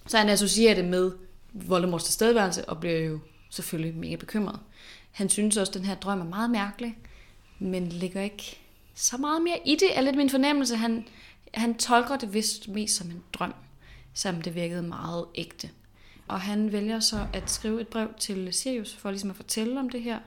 Så 0.07 0.17
han 0.17 0.29
associerer 0.29 0.75
det 0.75 0.85
med 0.85 1.11
Voldemorts 1.53 2.03
tilstedeværelse, 2.03 2.69
og 2.69 2.79
bliver 2.79 2.99
jo 2.99 3.19
selvfølgelig 3.49 3.95
mega 3.95 4.15
bekymret. 4.15 4.59
Han 5.11 5.29
synes 5.29 5.57
også, 5.57 5.71
at 5.71 5.73
den 5.73 5.85
her 5.85 5.95
drøm 5.95 6.19
er 6.19 6.25
meget 6.25 6.49
mærkelig, 6.49 6.97
men 7.59 7.89
ligger 7.89 8.21
ikke 8.21 8.59
så 8.95 9.17
meget 9.17 9.41
mere 9.41 9.59
i 9.65 9.75
det, 9.75 9.97
er 9.97 10.01
lidt 10.01 10.15
min 10.15 10.29
fornemmelse. 10.29 10.75
Han, 10.75 11.07
han 11.53 11.77
tolker 11.77 12.17
det 12.17 12.33
vist 12.33 12.67
mest 12.67 12.95
som 12.95 13.11
en 13.11 13.23
drøm, 13.33 13.53
selvom 14.13 14.41
det 14.41 14.55
virkede 14.55 14.83
meget 14.83 15.25
ægte. 15.35 15.69
Og 16.27 16.41
han 16.41 16.71
vælger 16.71 16.99
så 16.99 17.27
at 17.33 17.49
skrive 17.51 17.81
et 17.81 17.87
brev 17.87 18.09
til 18.19 18.53
Sirius, 18.53 18.95
for 18.95 19.11
ligesom 19.11 19.29
at 19.29 19.35
fortælle 19.35 19.79
om 19.79 19.89
det 19.89 20.01
her. 20.01 20.19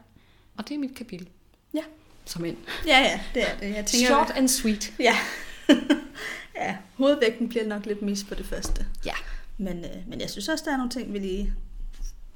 Og 0.57 0.69
det 0.69 0.75
er 0.75 0.79
mit 0.79 0.95
kapitel. 0.95 1.29
Ja. 1.75 1.83
Som 2.25 2.45
en. 2.45 2.59
Ja, 2.87 2.99
ja, 2.99 3.21
det 3.35 3.51
er 3.51 3.59
det. 3.59 3.75
Jeg 3.77 3.87
tænker, 3.87 4.07
Short 4.07 4.31
and 4.37 4.49
sweet. 4.49 4.95
Ja. 4.99 5.17
ja, 6.61 6.77
hovedvægten 6.95 7.49
bliver 7.49 7.67
nok 7.67 7.87
lidt 7.87 8.03
mis 8.03 8.25
på 8.25 8.35
det 8.35 8.47
første. 8.47 8.87
Ja. 9.05 9.15
Men, 9.59 9.85
øh, 9.85 10.09
men 10.09 10.21
jeg 10.21 10.31
synes 10.31 10.49
også, 10.49 10.65
der 10.65 10.73
er 10.73 10.77
nogle 10.77 10.91
ting, 10.91 11.13
vi 11.13 11.19
lige, 11.19 11.55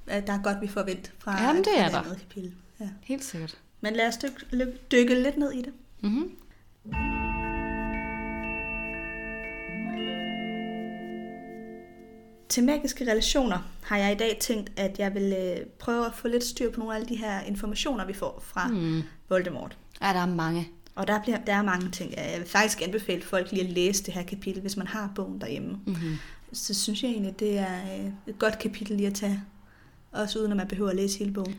der 0.09 0.33
er 0.33 0.43
godt, 0.43 0.61
vi 0.61 0.69
får 0.69 0.83
vendt 0.83 1.13
fra 1.19 1.43
Jamen, 1.43 1.65
det 1.65 1.79
er 1.79 1.89
der. 1.89 1.99
andet 1.99 2.19
kapitel. 2.19 2.55
Ja. 2.81 2.89
Helt 3.03 3.25
sikkert. 3.25 3.59
Men 3.81 3.95
lad 3.95 4.09
os 4.09 4.17
dykke, 4.17 4.73
dykke 4.93 5.23
lidt 5.23 5.37
ned 5.37 5.53
i 5.53 5.63
det. 5.63 5.73
Mm-hmm. 6.01 6.31
Til 12.49 12.65
magiske 12.65 13.11
relationer 13.11 13.59
har 13.83 13.97
jeg 13.97 14.13
i 14.13 14.15
dag 14.15 14.37
tænkt, 14.41 14.73
at 14.77 14.99
jeg 14.99 15.15
vil 15.15 15.35
øh, 15.39 15.67
prøve 15.79 16.07
at 16.07 16.13
få 16.15 16.29
lidt 16.29 16.45
styr 16.45 16.71
på 16.71 16.79
nogle 16.81 16.95
af 16.95 16.99
alle 17.01 17.09
de 17.09 17.17
her 17.17 17.41
informationer, 17.41 18.05
vi 18.07 18.13
får 18.13 18.43
fra 18.47 18.69
Mm. 18.69 19.03
Voldemort. 19.29 19.77
Ja, 20.03 20.07
der 20.07 20.21
er 20.21 20.27
mange. 20.27 20.69
Og 20.95 21.07
der, 21.09 21.23
bliver, 21.23 21.39
der 21.39 21.53
er 21.55 21.63
mange 21.63 21.91
ting. 21.91 22.15
Jeg 22.17 22.35
vil 22.39 22.49
faktisk 22.49 22.83
anbefale 22.83 23.23
folk 23.23 23.53
lige 23.53 23.65
at 23.65 23.71
læse 23.71 24.05
det 24.05 24.15
her 24.15 24.23
kapitel, 24.23 24.61
hvis 24.61 24.77
man 24.77 24.87
har 24.87 25.13
bogen 25.15 25.41
derhjemme. 25.41 25.79
Mm-hmm. 25.87 26.17
Så 26.53 26.75
synes 26.75 27.03
jeg 27.03 27.11
egentlig, 27.11 27.41
det 27.41 27.59
er 27.59 27.77
øh, 27.99 28.07
et 28.27 28.39
godt 28.39 28.59
kapitel 28.59 28.97
lige 28.97 29.07
at 29.07 29.15
tage. 29.15 29.43
Også 30.13 30.39
uden 30.39 30.51
at 30.51 30.57
man 30.57 30.69
behøver 30.69 30.91
at 30.91 30.97
læse 30.97 31.19
hele 31.19 31.33
bogen. 31.33 31.55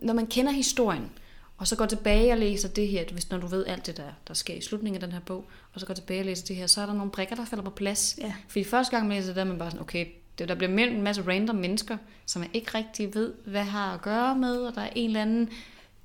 når 0.00 0.14
man 0.14 0.26
kender 0.26 0.52
historien, 0.52 1.10
og 1.56 1.66
så 1.66 1.76
går 1.76 1.86
tilbage 1.86 2.32
og 2.32 2.38
læser 2.38 2.68
det 2.68 2.88
her, 2.88 3.04
hvis 3.12 3.30
når 3.30 3.38
du 3.38 3.46
ved 3.46 3.66
alt 3.66 3.86
det, 3.86 3.96
der, 3.96 4.08
der 4.28 4.34
sker 4.34 4.54
i 4.54 4.60
slutningen 4.60 5.02
af 5.02 5.08
den 5.08 5.12
her 5.12 5.20
bog, 5.20 5.44
og 5.72 5.80
så 5.80 5.86
går 5.86 5.94
tilbage 5.94 6.20
og 6.20 6.24
læser 6.26 6.46
det 6.46 6.56
her, 6.56 6.66
så 6.66 6.80
er 6.80 6.86
der 6.86 6.92
nogle 6.92 7.10
brikker, 7.10 7.36
der 7.36 7.44
falder 7.44 7.64
på 7.64 7.70
plads. 7.70 8.18
Ja. 8.18 8.34
Fordi 8.48 8.64
første 8.64 8.96
gang 8.96 9.08
man 9.08 9.16
læser 9.16 9.28
det, 9.28 9.36
der 9.36 9.42
er 9.42 9.46
man 9.48 9.58
bare 9.58 9.70
sådan, 9.70 9.82
okay, 9.82 10.06
det, 10.40 10.48
der 10.48 10.54
bliver 10.54 10.70
meldt 10.72 10.94
en 10.96 11.02
masse 11.02 11.22
random 11.28 11.56
mennesker, 11.56 11.96
som 12.26 12.40
man 12.40 12.50
ikke 12.54 12.70
rigtig 12.74 13.14
ved, 13.14 13.32
hvad 13.46 13.62
har 13.64 13.94
at 13.94 14.02
gøre 14.02 14.36
med, 14.36 14.56
og 14.56 14.74
der 14.74 14.80
er 14.80 14.90
en 14.94 15.06
eller 15.10 15.22
anden 15.22 15.48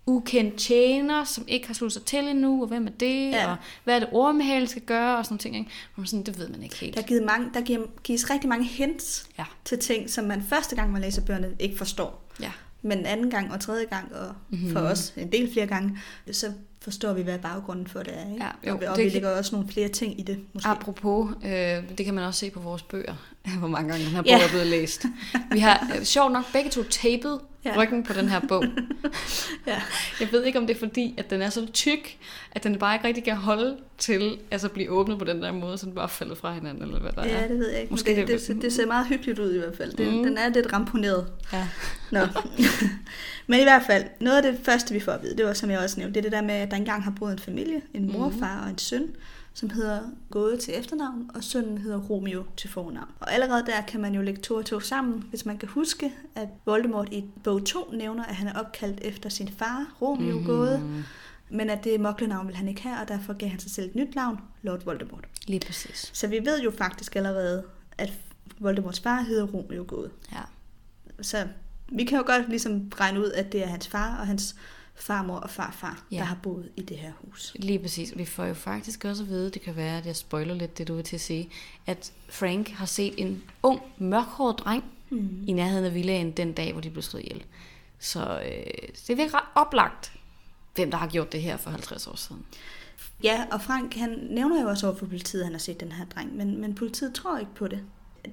ukendt 0.07 0.55
tjener, 0.55 1.23
som 1.23 1.45
ikke 1.47 1.67
har 1.67 1.73
sluttet 1.73 1.93
sig 1.93 2.03
til 2.05 2.27
endnu, 2.27 2.61
og 2.61 2.67
hvem 2.67 2.87
er 2.87 2.91
det, 2.91 3.31
ja. 3.31 3.51
Og 3.51 3.55
hvad 3.83 3.95
er 3.95 3.99
det 3.99 4.09
ormehale 4.11 4.67
skal 4.67 4.81
gøre, 4.81 5.17
og 5.17 5.25
sådan 5.25 5.37
ting. 5.37 5.55
Ikke? 5.57 5.69
Man 5.95 6.07
sådan, 6.07 6.23
det 6.25 6.39
ved 6.39 6.47
man 6.49 6.63
ikke 6.63 6.75
helt. 6.75 6.95
Der, 6.95 7.01
er 7.01 7.05
givet 7.05 7.23
mange, 7.23 7.49
der 7.53 7.61
giver, 7.61 7.81
gives 8.03 8.29
rigtig 8.29 8.49
mange 8.49 8.65
hints 8.65 9.29
Ja. 9.39 9.43
til 9.65 9.79
ting, 9.79 10.09
som 10.09 10.25
man 10.25 10.41
første 10.41 10.75
gang, 10.75 10.91
man 10.91 11.01
læser 11.01 11.21
bøgerne, 11.25 11.49
ikke 11.59 11.77
forstår. 11.77 12.23
Ja. 12.41 12.51
Men 12.81 13.05
anden 13.05 13.29
gang 13.31 13.51
og 13.53 13.59
tredje 13.59 13.85
gang, 13.85 14.15
og 14.15 14.27
Mhm. 14.49 14.59
mm-hmm. 14.59 14.73
for 14.73 14.79
os 14.79 15.13
en 15.17 15.31
del 15.31 15.53
flere 15.53 15.67
gange, 15.67 15.97
så 16.31 16.51
forstår 16.81 17.13
vi, 17.13 17.21
hvad 17.21 17.39
baggrunden 17.39 17.87
for 17.87 17.99
det 18.03 18.13
er. 18.17 18.31
Ikke? 18.33 18.43
Ja, 18.45 18.49
jo, 18.69 18.73
og, 18.73 18.83
og 18.91 18.97
det 18.97 19.03
vi 19.05 19.09
kan- 19.09 19.13
lægger 19.13 19.37
også 19.37 19.55
nogle 19.55 19.69
flere 19.71 19.87
ting 19.87 20.19
i 20.19 20.23
det, 20.23 20.39
måske. 20.53 20.69
Apropos, 20.69 21.31
øh, 21.45 21.49
det 21.97 22.05
kan 22.05 22.13
man 22.13 22.23
også 22.23 22.39
se 22.39 22.49
på 22.49 22.59
vores 22.59 22.81
bøger, 22.83 23.15
hvor 23.59 23.67
mange 23.67 23.89
gange 23.89 24.05
den 24.05 24.11
her 24.13 24.21
bog 24.21 24.25
Ja. 24.29 24.43
er 24.43 24.49
blevet 24.49 24.67
læst. 24.67 25.05
Vi 25.51 25.59
har 25.59 25.87
øh, 25.97 26.03
sjovt 26.03 26.31
nok 26.33 26.51
begge 26.53 26.69
to 26.69 26.83
tapet 26.83 27.39
Ja. 27.65 27.73
ryggen 27.77 28.03
på 28.03 28.13
den 28.13 28.29
her 28.29 28.39
bog. 28.39 28.63
Ja. 29.67 29.81
Jeg 30.19 30.27
ved 30.31 30.43
ikke, 30.43 30.59
om 30.59 30.67
det 30.67 30.75
er 30.75 30.79
fordi, 30.79 31.13
at 31.17 31.29
den 31.29 31.41
er 31.41 31.49
så 31.49 31.67
tyk, 31.73 32.17
at 32.51 32.63
den 32.63 32.79
bare 32.79 32.95
ikke 32.95 33.07
rigtig 33.07 33.23
kan 33.23 33.35
holde 33.35 33.77
til 33.97 34.37
altså 34.51 34.67
at 34.67 34.71
blive 34.73 34.89
åbnet 34.89 35.19
på 35.19 35.25
den 35.25 35.41
der 35.41 35.51
måde, 35.51 35.77
så 35.77 35.85
den 35.85 35.95
bare 35.95 36.09
falder 36.09 36.35
fra 36.35 36.53
hinanden, 36.53 36.83
eller 36.83 36.99
hvad 36.99 37.11
der 37.11 37.21
er. 37.21 37.41
Ja, 37.41 37.47
det 37.47 37.59
ved 37.59 37.69
jeg 37.71 37.81
ikke. 37.81 37.91
Måske 37.91 38.15
det, 38.15 38.27
det- 38.27 38.47
det, 38.47 38.61
det 38.61 38.73
ser 38.73 38.85
meget 38.85 39.07
hyggeligt 39.07 39.39
ud 39.39 39.53
i 39.53 39.57
hvert 39.57 39.77
fald. 39.77 39.93
Det, 39.93 40.07
Mm. 40.07 40.13
mm. 40.17 40.23
Den 40.23 40.37
er 40.37 40.49
lidt 40.49 40.73
ramponeret. 40.73 41.27
Ja. 41.53 41.67
Nå. 42.11 42.19
Men 43.47 43.59
i 43.59 43.63
hvert 43.63 43.83
fald, 43.87 44.03
noget 44.21 44.37
af 44.37 44.43
det 44.51 44.59
første, 44.63 44.93
vi 44.93 44.99
får 44.99 45.11
at 45.11 45.23
vide, 45.23 45.37
det 45.37 45.45
var, 45.45 45.53
som 45.53 45.69
jeg 45.71 45.79
også 45.79 45.99
nævnte, 45.99 46.13
det 46.13 46.19
er 46.25 46.29
det 46.29 46.31
der 46.31 46.41
med, 46.47 46.55
at 46.55 46.71
der 46.71 46.77
engang 46.77 47.03
har 47.03 47.13
boet 47.19 47.31
en 47.33 47.39
familie, 47.39 47.81
en 47.93 48.11
mor, 48.11 48.29
Mhm. 48.29 48.39
far 48.39 48.61
og 48.63 48.69
en 48.69 48.77
søn, 48.77 49.07
som 49.55 49.69
hedder 49.69 50.01
Gåde 50.31 50.57
til 50.57 50.79
efternavn, 50.79 51.31
og 51.35 51.43
sønnen 51.43 51.77
hedder 51.77 51.97
Romeo 51.97 52.43
til 52.57 52.69
fornavn. 52.69 53.09
Og 53.19 53.33
allerede 53.33 53.65
der 53.65 53.81
kan 53.81 54.01
man 54.01 54.15
jo 54.15 54.21
lægge 54.21 54.41
to 54.41 54.55
og 54.55 54.65
to 54.65 54.79
sammen, 54.79 55.23
hvis 55.29 55.45
man 55.45 55.57
kan 55.57 55.69
huske, 55.69 56.13
at 56.35 56.47
Voldemort 56.65 57.07
i 57.11 57.25
bog 57.43 57.65
2 57.65 57.91
nævner, 57.93 58.23
at 58.23 58.35
han 58.35 58.47
er 58.47 58.53
opkaldt 58.59 58.99
efter 59.01 59.29
sin 59.29 59.47
far, 59.47 59.95
Romeo 60.01 60.39
mm. 60.39 60.45
Gåde, 60.45 61.03
men 61.49 61.69
at 61.69 61.83
det 61.83 61.99
moklenavn 61.99 62.47
vil 62.47 62.55
han 62.55 62.67
ikke 62.67 62.81
have, 62.81 63.01
og 63.01 63.07
derfor 63.07 63.33
gav 63.33 63.49
han 63.49 63.59
sig 63.59 63.71
selv 63.71 63.89
et 63.89 63.95
nyt 63.95 64.15
navn, 64.15 64.39
Lord 64.61 64.83
Voldemort. 64.83 65.27
lige 65.47 65.65
præcis. 65.65 66.11
Så 66.13 66.27
vi 66.27 66.39
ved 66.45 66.61
jo 66.61 66.71
faktisk 66.71 67.15
allerede, 67.15 67.63
at 67.97 68.13
Voldemorts 68.59 68.99
far 68.99 69.21
hedder 69.21 69.45
Romeo 69.45 69.85
Gåde. 69.87 70.11
Ja. 70.31 70.41
Så 71.21 71.47
vi 71.89 72.03
kan 72.03 72.17
jo 72.17 72.23
godt 72.25 72.49
ligesom 72.49 72.91
regne 72.99 73.19
ud, 73.19 73.31
at 73.31 73.51
det 73.51 73.63
er 73.63 73.67
hans 73.67 73.87
far 73.87 74.17
og 74.17 74.27
hans 74.27 74.55
farmor 74.95 75.35
og 75.37 75.49
farfar, 75.49 76.03
Ja. 76.11 76.17
der 76.17 76.23
har 76.23 76.37
boet 76.43 76.69
i 76.75 76.81
det 76.81 76.97
her 76.97 77.11
hus. 77.25 77.55
Lige 77.59 77.79
præcis. 77.79 78.13
Vi 78.17 78.25
får 78.25 78.45
jo 78.45 78.53
faktisk 78.53 79.05
også 79.05 79.23
at 79.23 79.29
vide, 79.29 79.49
det 79.51 79.61
kan 79.61 79.75
være, 79.75 79.97
at 79.97 80.05
jeg 80.05 80.15
spoiler 80.15 80.53
lidt 80.53 80.77
det, 80.77 80.87
du 80.87 80.95
vil 80.95 81.03
til 81.03 81.15
at 81.15 81.21
sige, 81.21 81.49
at 81.85 82.11
Frank 82.29 82.69
har 82.69 82.85
set 82.85 83.13
en 83.17 83.43
ung, 83.63 83.81
mørkhåret 83.97 84.59
dreng 84.59 84.83
mm. 85.09 85.43
i 85.47 85.51
nærheden 85.53 85.85
af 85.85 85.93
villaen 85.93 86.31
den 86.31 86.53
dag, 86.53 86.71
hvor 86.71 86.81
de 86.81 86.89
blev 86.89 87.01
slået 87.03 87.23
ihjel. 87.23 87.43
Så 87.99 88.41
øh, 88.45 88.87
det 89.07 89.17
virker 89.17 89.33
ret 89.35 89.47
oplagt, 89.55 90.13
hvem 90.75 90.91
der 90.91 90.97
har 90.97 91.07
gjort 91.07 91.31
det 91.31 91.41
her 91.41 91.57
for 91.57 91.69
50 91.69 92.07
år 92.07 92.15
siden. 92.15 92.45
Ja, 93.23 93.45
og 93.51 93.61
Frank, 93.61 93.95
han 93.95 94.09
nævner 94.29 94.61
jo 94.61 94.67
også 94.69 94.87
over 94.87 94.95
for 94.97 95.05
politiet, 95.05 95.41
at 95.41 95.45
han 95.45 95.53
har 95.53 95.59
set 95.59 95.79
den 95.79 95.91
her 95.91 96.05
dreng, 96.05 96.35
men, 96.35 96.61
men 96.61 96.75
politiet 96.75 97.13
tror 97.13 97.37
ikke 97.37 97.55
på 97.55 97.67
det. 97.67 97.81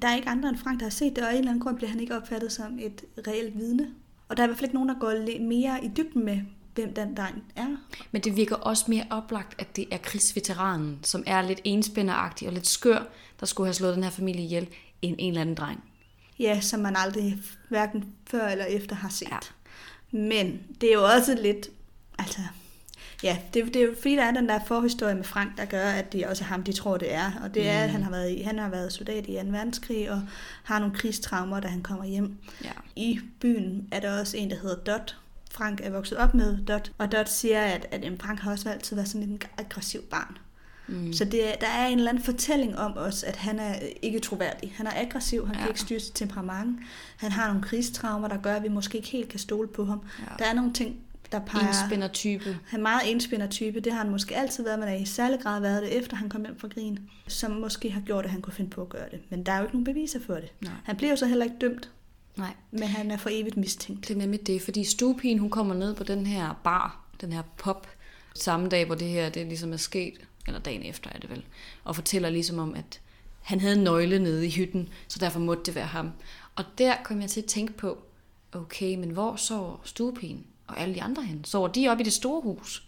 Der 0.03 0.09
er 0.09 0.17
ikke 0.17 0.29
andre 0.29 0.49
end 0.49 0.59
Frank, 0.59 0.81
der 0.81 0.87
har 0.87 0.91
set 0.91 1.17
det, 1.17 1.25
og 1.25 1.31
af 1.31 1.33
en 1.33 1.39
eller 1.39 1.51
anden 1.51 1.63
grund 1.63 1.77
bliver 1.77 1.91
han 1.91 2.01
ikke 2.01 2.17
opfattet 2.17 2.53
som 2.53 2.79
et 2.79 3.03
reelt 3.27 3.59
vidne. 3.59 3.91
Og 4.33 4.37
der 4.37 4.43
er 4.43 4.47
i 4.47 4.49
hvert 4.49 4.59
fald 4.59 4.69
ikke 4.69 4.75
nogen, 4.75 4.89
der 4.89 4.99
går 5.01 5.13
lidt 5.13 5.43
mere 5.43 5.85
i 5.85 5.91
dybden 5.97 6.25
med, 6.25 6.41
hvem 6.75 6.95
den 6.95 7.15
dreng 7.17 7.45
er. 7.57 7.77
Men 8.13 8.23
det 8.23 8.37
virker 8.37 8.57
også 8.57 8.85
mere 8.89 9.05
oplagt, 9.11 9.61
at 9.61 9.77
det 9.77 9.87
er 9.91 9.97
krigsveteranen, 9.97 10.99
som 11.03 11.25
er 11.27 11.43
lidt 11.43 11.61
enspænderagtig 11.65 12.49
og 12.49 12.55
lidt 12.55 12.67
skør, 12.67 13.03
der 13.41 13.47
skulle 13.47 13.67
have 13.67 13.75
slået 13.75 13.95
den 13.95 14.03
her 14.03 14.11
familie 14.11 14.45
ihjel, 14.45 14.69
end 15.03 15.17
en 15.19 15.29
eller 15.29 15.41
anden 15.41 15.55
dreng. 15.55 15.85
Ja, 16.39 16.61
som 16.61 16.81
man 16.81 16.97
aldrig 16.97 17.39
hverken 17.69 18.05
før 18.27 18.49
eller 18.49 18.65
efter 18.65 18.97
har 18.97 19.09
set. 19.09 19.29
Ja. 19.31 19.39
Men 20.19 20.63
det 20.81 20.89
er 20.89 20.95
jo 20.95 21.05
også 21.05 21.39
lidt, 21.43 21.69
altså, 22.19 22.41
ja, 23.23 23.39
det, 23.55 23.65
det 23.67 23.77
er 23.77 23.87
jo 23.87 23.95
fordi, 23.99 24.17
der 24.17 24.23
er 24.25 24.31
den 24.31 24.49
der 24.49 24.59
forhistorie 24.67 25.15
med 25.15 25.25
Frank, 25.25 25.57
der 25.59 25.65
gør, 25.65 25.87
at 25.89 26.13
det 26.13 26.21
er 26.21 26.29
også 26.29 26.45
ham, 26.45 26.63
de 26.63 26.73
tror, 26.73 26.97
det 26.97 27.15
er. 27.15 27.31
Og 27.45 27.55
det 27.55 27.69
er, 27.69 27.79
at 27.85 27.91
han 27.91 28.03
har 28.03 28.11
været, 28.11 28.31
i, 28.31 28.43
han 28.43 28.59
har 28.59 28.69
været 28.69 28.93
soldat 28.93 29.27
i 29.29 29.33
2. 29.35 29.41
verdenskrig, 29.45 30.11
og 30.11 30.23
har 30.65 30.79
nogle 30.79 30.95
krigstraumer, 30.95 31.61
da 31.61 31.69
han 31.69 31.83
kommer 31.83 32.05
hjem. 32.05 32.37
Ja. 32.65 32.71
I 32.97 33.21
byen 33.41 33.89
er 33.93 34.01
der 34.01 34.21
også 34.21 34.37
en, 34.37 34.51
der 34.51 34.57
hedder 34.57 34.77
Dot. 34.77 35.17
Frank 35.51 35.81
er 35.83 35.91
vokset 35.91 36.19
op 36.19 36.35
med 36.35 36.59
Dot, 36.67 36.93
og 36.99 37.13
Dot 37.13 37.29
siger, 37.29 37.61
at, 37.61 37.87
at 37.91 38.13
Frank 38.21 38.41
har 38.41 38.51
også 38.51 38.71
altid 38.71 38.97
været 38.97 39.09
sådan 39.09 39.29
en 39.29 39.41
aggressiv 39.59 40.01
barn. 40.03 40.39
Mm. 40.89 41.13
Så 41.13 41.25
det, 41.25 41.49
er- 41.53 41.57
der 41.61 41.67
er 41.67 41.87
en 41.87 41.99
eller 41.99 42.11
anden 42.11 42.25
fortælling 42.25 42.79
om 42.79 42.93
os, 42.97 43.23
at 43.23 43.37
han 43.37 43.59
er 43.59 43.75
ikke 44.03 44.21
troværdig. 44.21 44.73
Han 44.77 44.87
er 44.87 44.91
aggressiv, 44.95 45.47
han. 45.47 45.55
Ja. 45.55 45.61
kan 45.61 45.69
ikke 45.71 45.81
styre 45.81 46.01
sit 46.01 46.15
temperament. 46.15 46.79
Han 47.17 47.33
har 47.33 47.47
nogle 47.49 47.63
krigstraumer, 47.63 48.29
der 48.29 48.37
gør, 48.37 48.55
at 48.57 48.63
vi 48.63 48.69
måske 48.69 48.97
ikke 48.99 49.09
helt 49.09 49.29
kan 49.29 49.39
stole 49.39 49.69
på 49.69 49.85
ham. 49.85 50.01
Ja. 50.21 50.25
Der 50.45 50.51
er 50.51 50.55
nogle 50.55 50.73
ting, 50.73 50.97
der 51.33 51.39
peger... 51.39 51.69
Enspænder 51.69 52.09
type. 52.09 52.59
Han 52.67 52.81
er 52.81 52.83
meget 52.83 53.11
enspænder 53.11 53.47
type. 53.47 53.81
Det 53.81 53.93
har 53.93 54.03
han 54.03 54.11
måske 54.11 54.37
altid 54.37 54.65
været, 54.65 54.79
men 54.79 54.89
er 54.89 54.95
i 54.95 55.05
særlig 55.05 55.41
grad 55.41 55.61
været 55.61 55.83
det, 55.83 55.97
efter 55.99 56.17
han 56.17 56.29
kom 56.29 56.45
hjem 56.45 56.59
fra 56.59 56.69
krigen, 56.69 57.11
som 57.29 57.51
måske 57.51 57.91
har 57.91 58.01
gjort, 58.01 58.25
at 58.25 58.31
han 58.31 58.43
kunne 58.43 58.55
finde 58.55 58.71
på 58.71 58.83
at 58.83 58.89
gøre 58.89 59.11
det. 59.11 59.21
Men 59.31 59.47
der 59.47 59.53
er 59.53 59.59
jo 59.59 59.63
ikke 59.63 59.75
nogen 59.75 59.85
beviser 59.85 60.21
for 60.21 60.35
det. 60.35 60.53
Nej. 60.61 60.73
Han 60.85 60.97
bliver 60.97 61.11
jo 61.11 61.17
så 61.17 61.27
heller 61.27 61.45
ikke 61.45 61.57
dømt, 61.61 61.91
Nej. 62.37 62.53
men 62.71 62.83
han 62.83 63.11
er 63.11 63.17
for 63.17 63.31
evigt 63.33 63.57
mistænkt. 63.57 64.09
Det 64.09 64.15
er 64.15 64.19
nemlig 64.19 64.47
det, 64.47 64.63
fordi 64.63 64.85
stuepigen, 64.85 65.39
hun 65.39 65.51
kommer 65.51 65.75
ned 65.75 65.95
på 65.95 66.05
den 66.05 66.27
her 66.27 66.61
bar, 66.65 67.05
den 67.21 67.33
her 67.33 67.43
pop, 67.57 67.89
samme 68.35 68.69
dag, 68.69 68.87
hvor 68.87 68.95
det 68.95 69.09
her 69.09 69.29
det 69.29 69.47
ligesom 69.47 69.73
er 69.73 69.77
sket, 69.77 70.15
eller 70.47 70.61
dagen 70.61 70.83
efter 70.83 71.11
er 71.15 71.19
det 71.19 71.31
vel, 71.31 71.45
og 71.85 71.95
fortæller 71.95 72.31
ligesom 72.31 72.59
om, 72.59 72.75
at 72.75 73.01
han 73.43 73.61
havde 73.61 73.77
en 73.77 73.85
nøgle 73.85 74.19
nede 74.19 74.47
i 74.47 74.51
hytten, 74.51 74.89
så 75.09 75.19
derfor 75.19 75.41
måtte 75.41 75.63
det 75.63 75.75
være 75.75 75.87
ham. 75.87 76.11
Og 76.55 76.65
der 76.79 76.95
kom 77.05 77.21
jeg 77.21 77.31
til 77.31 77.41
at 77.41 77.47
tænke 77.47 77.73
på, 77.73 77.99
okay, 78.53 78.95
men 78.95 79.11
hvor 79.11 79.37
sover 79.37 79.77
stuepigen 79.85 80.47
og 80.73 80.81
alle 80.81 80.95
de 80.95 81.03
andre 81.03 81.23
hen? 81.23 81.45
Sover 81.45 81.69
de 81.69 81.89
oppe 81.89 82.03
i 82.03 82.05
det 82.05 82.13
store 82.13 82.43
hus? 82.43 82.83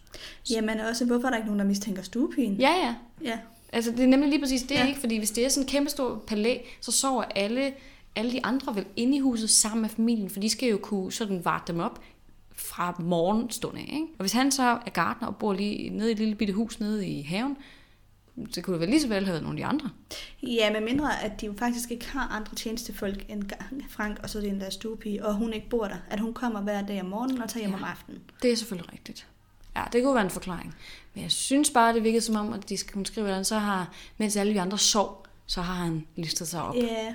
Jamen 0.49 0.79
også, 0.79 1.05
hvorfor 1.05 1.27
er 1.27 1.31
der 1.31 1.37
ikke 1.37 1.47
nogen, 1.47 1.59
der 1.59 1.65
mistænker 1.65 2.01
stuepigen? 2.01 2.55
Ja, 2.55 2.71
ja. 2.71 2.95
ja. 3.23 3.39
Altså, 3.73 3.91
det 3.91 3.99
er 3.99 4.07
nemlig 4.07 4.29
lige 4.29 4.39
præcis 4.41 4.61
det, 4.61 4.75
ja. 4.75 4.87
Ikke? 4.87 4.99
Fordi 4.99 5.17
hvis 5.17 5.31
det 5.31 5.45
er 5.45 5.49
sådan 5.49 5.63
en 5.63 5.69
kæmpe 5.69 5.89
stor 5.89 6.23
palæ, 6.27 6.57
så 6.81 6.91
sover 6.91 7.23
alle, 7.23 7.73
alle 8.15 8.31
de 8.31 8.45
andre 8.45 8.75
vel 8.75 8.85
inde 8.95 9.17
i 9.17 9.19
huset 9.19 9.49
sammen 9.49 9.81
med 9.81 9.89
familien, 9.89 10.29
for 10.29 10.39
de 10.39 10.49
skal 10.49 10.69
jo 10.69 10.77
kunne 10.81 11.11
sådan 11.11 11.45
varte 11.45 11.73
dem 11.73 11.79
op 11.81 12.01
fra 12.55 12.95
morgenstund 12.99 13.77
af, 13.77 13.89
ikke? 13.93 14.07
Og 14.17 14.23
hvis 14.23 14.31
han 14.31 14.51
så 14.51 14.63
er 14.63 14.89
gartner 14.89 15.27
og 15.27 15.35
bor 15.35 15.53
lige 15.53 15.89
nede 15.89 16.09
i 16.09 16.11
et 16.11 16.19
lille 16.19 16.35
bitte 16.35 16.53
hus 16.53 16.79
nede 16.79 17.07
i 17.07 17.21
haven, 17.21 17.57
så 18.51 18.61
kunne 18.61 18.73
det 18.73 18.81
vel 18.81 18.89
lige 18.89 19.01
så 19.01 19.07
vel 19.07 19.25
have 19.25 19.31
været 19.33 19.43
nogle 19.43 19.57
af 19.59 19.61
de 19.63 19.65
andre. 19.65 19.89
Ja, 20.43 20.71
med 20.71 20.81
mindre, 20.81 21.23
at 21.23 21.41
de 21.41 21.53
faktisk 21.59 21.91
ikke 21.91 22.09
har 22.09 22.27
andre 22.27 22.55
tjenestefolk 22.55 23.25
end 23.29 23.43
Frank, 23.89 24.19
og 24.23 24.29
så 24.29 24.37
er 24.37 24.41
det 24.41 24.49
en 24.51 24.61
der 24.61 24.69
stuepige, 24.69 25.25
og 25.25 25.33
hun 25.35 25.53
ikke 25.53 25.69
bor 25.69 25.87
der. 25.87 25.97
At 26.09 26.19
hun 26.19 26.33
kommer 26.33 26.61
hver 26.61 26.81
dag 26.81 27.01
om 27.01 27.05
morgenen 27.07 27.41
og 27.41 27.49
tager 27.49 27.61
hjem 27.61 27.71
Ja. 27.71 27.77
om 27.77 27.83
aftenen. 27.83 28.21
Det 28.41 28.51
er 28.51 28.55
selvfølgelig 28.55 28.93
rigtigt. 28.93 29.27
Ja, 29.75 29.83
det 29.93 30.03
kunne 30.03 30.15
være 30.15 30.23
en 30.23 30.29
forklaring. 30.29 30.75
Men 31.13 31.23
jeg 31.23 31.31
synes 31.31 31.69
bare, 31.69 31.93
det 31.93 32.03
virkede 32.03 32.21
som 32.21 32.35
om, 32.35 32.53
at 32.53 32.69
de, 32.69 32.77
hun 32.93 33.05
skriver, 33.05 33.35
at 33.35 33.47
så 33.47 33.57
har, 33.57 33.93
mens 34.17 34.35
alle 34.35 34.53
de 34.53 34.61
andre 34.61 34.77
sov, 34.77 35.25
så 35.45 35.61
har 35.61 35.73
han 35.73 36.07
listet 36.15 36.47
sig 36.47 36.61
op. 36.61 36.75
Ja, 36.75 37.13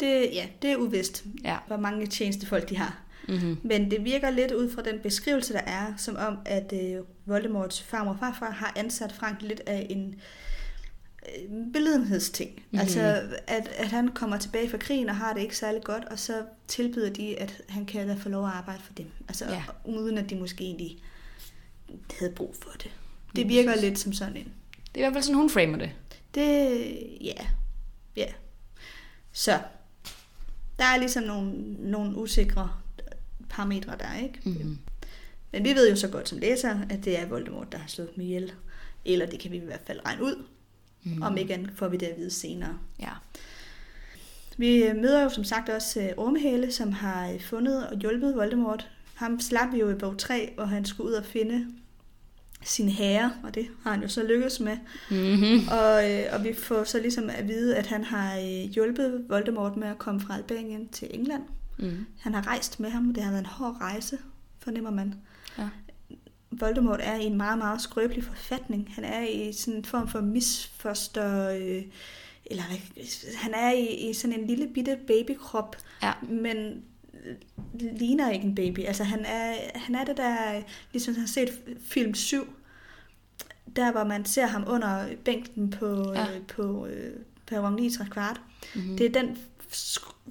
det, 0.00 0.28
ja, 0.32 0.46
det 0.62 0.70
er 0.72 0.76
uvist, 0.76 1.24
Ja. 1.44 1.56
hvor 1.66 1.76
mange 1.76 2.06
tjenestefolk 2.06 2.68
de 2.68 2.76
har. 2.76 2.96
Mm-hmm. 3.28 3.58
Men 3.64 3.90
det 3.90 4.04
virker 4.04 4.30
lidt 4.30 4.52
ud 4.52 4.70
fra 4.70 4.82
den 4.82 4.98
beskrivelse, 5.02 5.52
der 5.52 5.60
er, 5.60 5.92
som 5.96 6.16
om, 6.16 6.38
at 6.44 6.72
øh, 6.72 7.02
Voldemorts 7.26 7.82
farmor 7.82 8.12
og 8.12 8.18
farfar 8.18 8.50
har 8.50 8.72
ansat 8.76 9.12
Frank 9.12 9.42
lidt 9.42 9.60
af 9.66 9.86
en 9.90 10.14
øh, 11.26 11.72
belidenhedsting. 11.72 12.50
Mhm. 12.50 12.60
Mm-hmm. 12.64 12.80
Altså, 12.80 13.22
at, 13.46 13.68
at 13.76 13.88
han 13.88 14.08
kommer 14.08 14.38
tilbage 14.38 14.70
fra 14.70 14.78
krigen 14.78 15.08
og 15.08 15.16
har 15.16 15.32
det 15.32 15.40
ikke 15.42 15.56
særlig 15.56 15.82
godt, 15.84 16.04
og 16.04 16.18
så 16.18 16.42
tilbyder 16.68 17.10
de, 17.12 17.38
at 17.40 17.62
han 17.68 17.86
kan 17.86 18.08
da 18.08 18.14
få 18.14 18.28
lov 18.28 18.44
at 18.46 18.52
arbejde 18.52 18.82
for 18.82 18.92
dem. 18.92 19.06
Altså, 19.28 19.44
Ja. 19.44 19.62
uden 19.84 20.18
at 20.18 20.30
de 20.30 20.36
måske 20.36 20.64
egentlig 20.64 20.98
havde 22.18 22.32
brug 22.32 22.54
for 22.62 22.70
det. 22.82 22.90
Det 23.36 23.48
virker 23.48 23.70
præcis. 23.70 23.84
lidt 23.84 23.98
som 23.98 24.12
sådan 24.12 24.36
en. 24.36 24.52
Det 24.94 24.94
er 24.94 24.98
i 24.98 25.00
hvert 25.00 25.12
fald 25.12 25.22
sådan, 25.24 25.36
hun 25.36 25.50
framer 25.50 25.78
det. 25.78 25.90
Det, 26.34 26.78
ja, 27.20 27.46
ja. 28.16 28.26
Så, 29.32 29.58
der 30.78 30.84
er 30.84 30.98
ligesom 30.98 31.22
nogle, 31.22 31.52
nogle 31.90 32.16
usikre 32.16 32.70
parametre 33.50 33.96
der, 33.98 34.22
ikke? 34.22 34.40
Mm-hmm. 34.44 34.78
Men 35.52 35.64
vi 35.64 35.74
ved 35.74 35.90
jo 35.90 35.96
så 35.96 36.08
godt 36.08 36.28
som 36.28 36.38
læser, 36.38 36.80
at 36.90 37.04
det 37.04 37.18
er 37.18 37.26
Voldemort, 37.26 37.72
der 37.72 37.78
har 37.78 37.88
slået 37.88 38.14
dem 38.16 38.24
ihjel. 38.24 38.52
Eller 39.04 39.26
det 39.26 39.40
kan 39.40 39.50
vi 39.50 39.56
i 39.56 39.64
hvert 39.64 39.82
fald 39.86 40.00
regne 40.06 40.22
ud. 40.22 40.44
Mm. 41.04 41.12
Mm. 41.12 41.22
Om 41.22 41.36
ikke 41.36 41.54
andet 41.54 41.70
får 41.74 41.88
vi 41.88 41.96
det 41.96 42.06
at 42.06 42.18
vide 42.18 42.30
senere. 42.30 42.78
Ja. 43.00 43.10
Vi 44.56 44.92
møder 44.94 45.22
jo 45.22 45.28
som 45.28 45.44
sagt 45.44 45.68
også 45.68 46.00
øh, 46.00 46.08
Ormehale, 46.16 46.72
som 46.72 46.92
har 46.92 47.30
øh, 47.30 47.40
fundet 47.40 47.86
og 47.86 47.98
hjulpet 47.98 48.34
Voldemort. 48.34 48.88
Ham 49.14 49.40
slap 49.40 49.72
vi 49.72 49.78
jo 49.78 49.90
i 49.90 49.94
bog 49.94 50.18
3, 50.18 50.52
hvor 50.54 50.64
han 50.64 50.84
skulle 50.84 51.10
ud 51.10 51.14
og 51.14 51.24
finde 51.24 51.66
sin 52.62 52.88
herre, 52.88 53.32
og 53.44 53.54
det 53.54 53.68
har 53.82 53.90
han 53.90 54.02
jo 54.02 54.08
så 54.08 54.22
lykkedes 54.22 54.60
med. 54.60 54.76
Mm-hmm. 55.10 55.68
Og, 55.68 56.10
øh, 56.10 56.24
og 56.32 56.44
vi 56.44 56.52
får 56.52 56.84
så 56.84 57.00
ligesom 57.00 57.30
at 57.30 57.48
vide, 57.48 57.76
at 57.76 57.86
han 57.86 58.04
har 58.04 58.38
hjulpet 58.66 59.24
Voldemort 59.28 59.76
med 59.76 59.88
at 59.88 59.98
komme 59.98 60.20
fra 60.20 60.36
Albanien 60.36 60.88
til 60.88 61.08
England. 61.10 61.42
Mm. 61.78 62.06
Han 62.20 62.34
har 62.34 62.46
rejst 62.46 62.80
med 62.80 62.90
ham, 62.90 63.14
det 63.14 63.22
har 63.22 63.30
været 63.30 63.40
en 63.42 63.46
hård 63.46 63.76
rejse, 63.80 64.18
fornemmer 64.58 64.90
man. 64.90 65.14
Ja. 65.58 65.68
Voldemort 66.50 67.00
er 67.02 67.14
i 67.14 67.24
en 67.24 67.36
meget, 67.36 67.58
meget 67.58 67.80
skrøbelig 67.82 68.24
forfatning. 68.24 68.90
Han 68.94 69.04
er 69.04 69.22
i 69.28 69.52
sådan 69.52 69.74
en 69.78 69.84
form 69.84 70.08
for 70.08 70.20
misfoster... 70.20 71.48
Øh, 71.50 71.82
eller 72.50 72.62
han 73.36 73.54
er 73.54 73.72
i, 73.72 74.10
i 74.10 74.12
sådan 74.14 74.40
en 74.40 74.46
lille 74.46 74.68
bitte 74.74 74.98
babykrop, 75.06 75.76
Ja. 76.02 76.12
men 76.28 76.82
ligner 77.74 78.30
ikke 78.30 78.44
en 78.46 78.54
baby. 78.54 78.78
Altså 78.84 79.04
han 79.04 79.24
er, 79.24 79.54
han 79.74 79.94
er 79.94 80.04
det 80.04 80.16
der, 80.16 80.62
ligesom 80.92 81.14
han 81.14 81.20
har 81.20 81.28
set 81.28 81.48
film 81.80 82.14
7, 82.14 82.44
der 83.76 83.92
hvor 83.92 84.04
man 84.04 84.24
ser 84.24 84.46
ham 84.46 84.64
under 84.66 85.06
bænken 85.24 85.70
på, 85.70 86.12
Ja. 86.14 86.22
øh, 86.34 86.42
på 86.46 86.86
øh, 86.86 87.12
perron 87.46 87.74
9 87.74 87.90
kvart. 88.10 88.40
Mm-hmm. 88.74 88.96
Det 88.96 89.06
er 89.06 89.22
den 89.22 89.38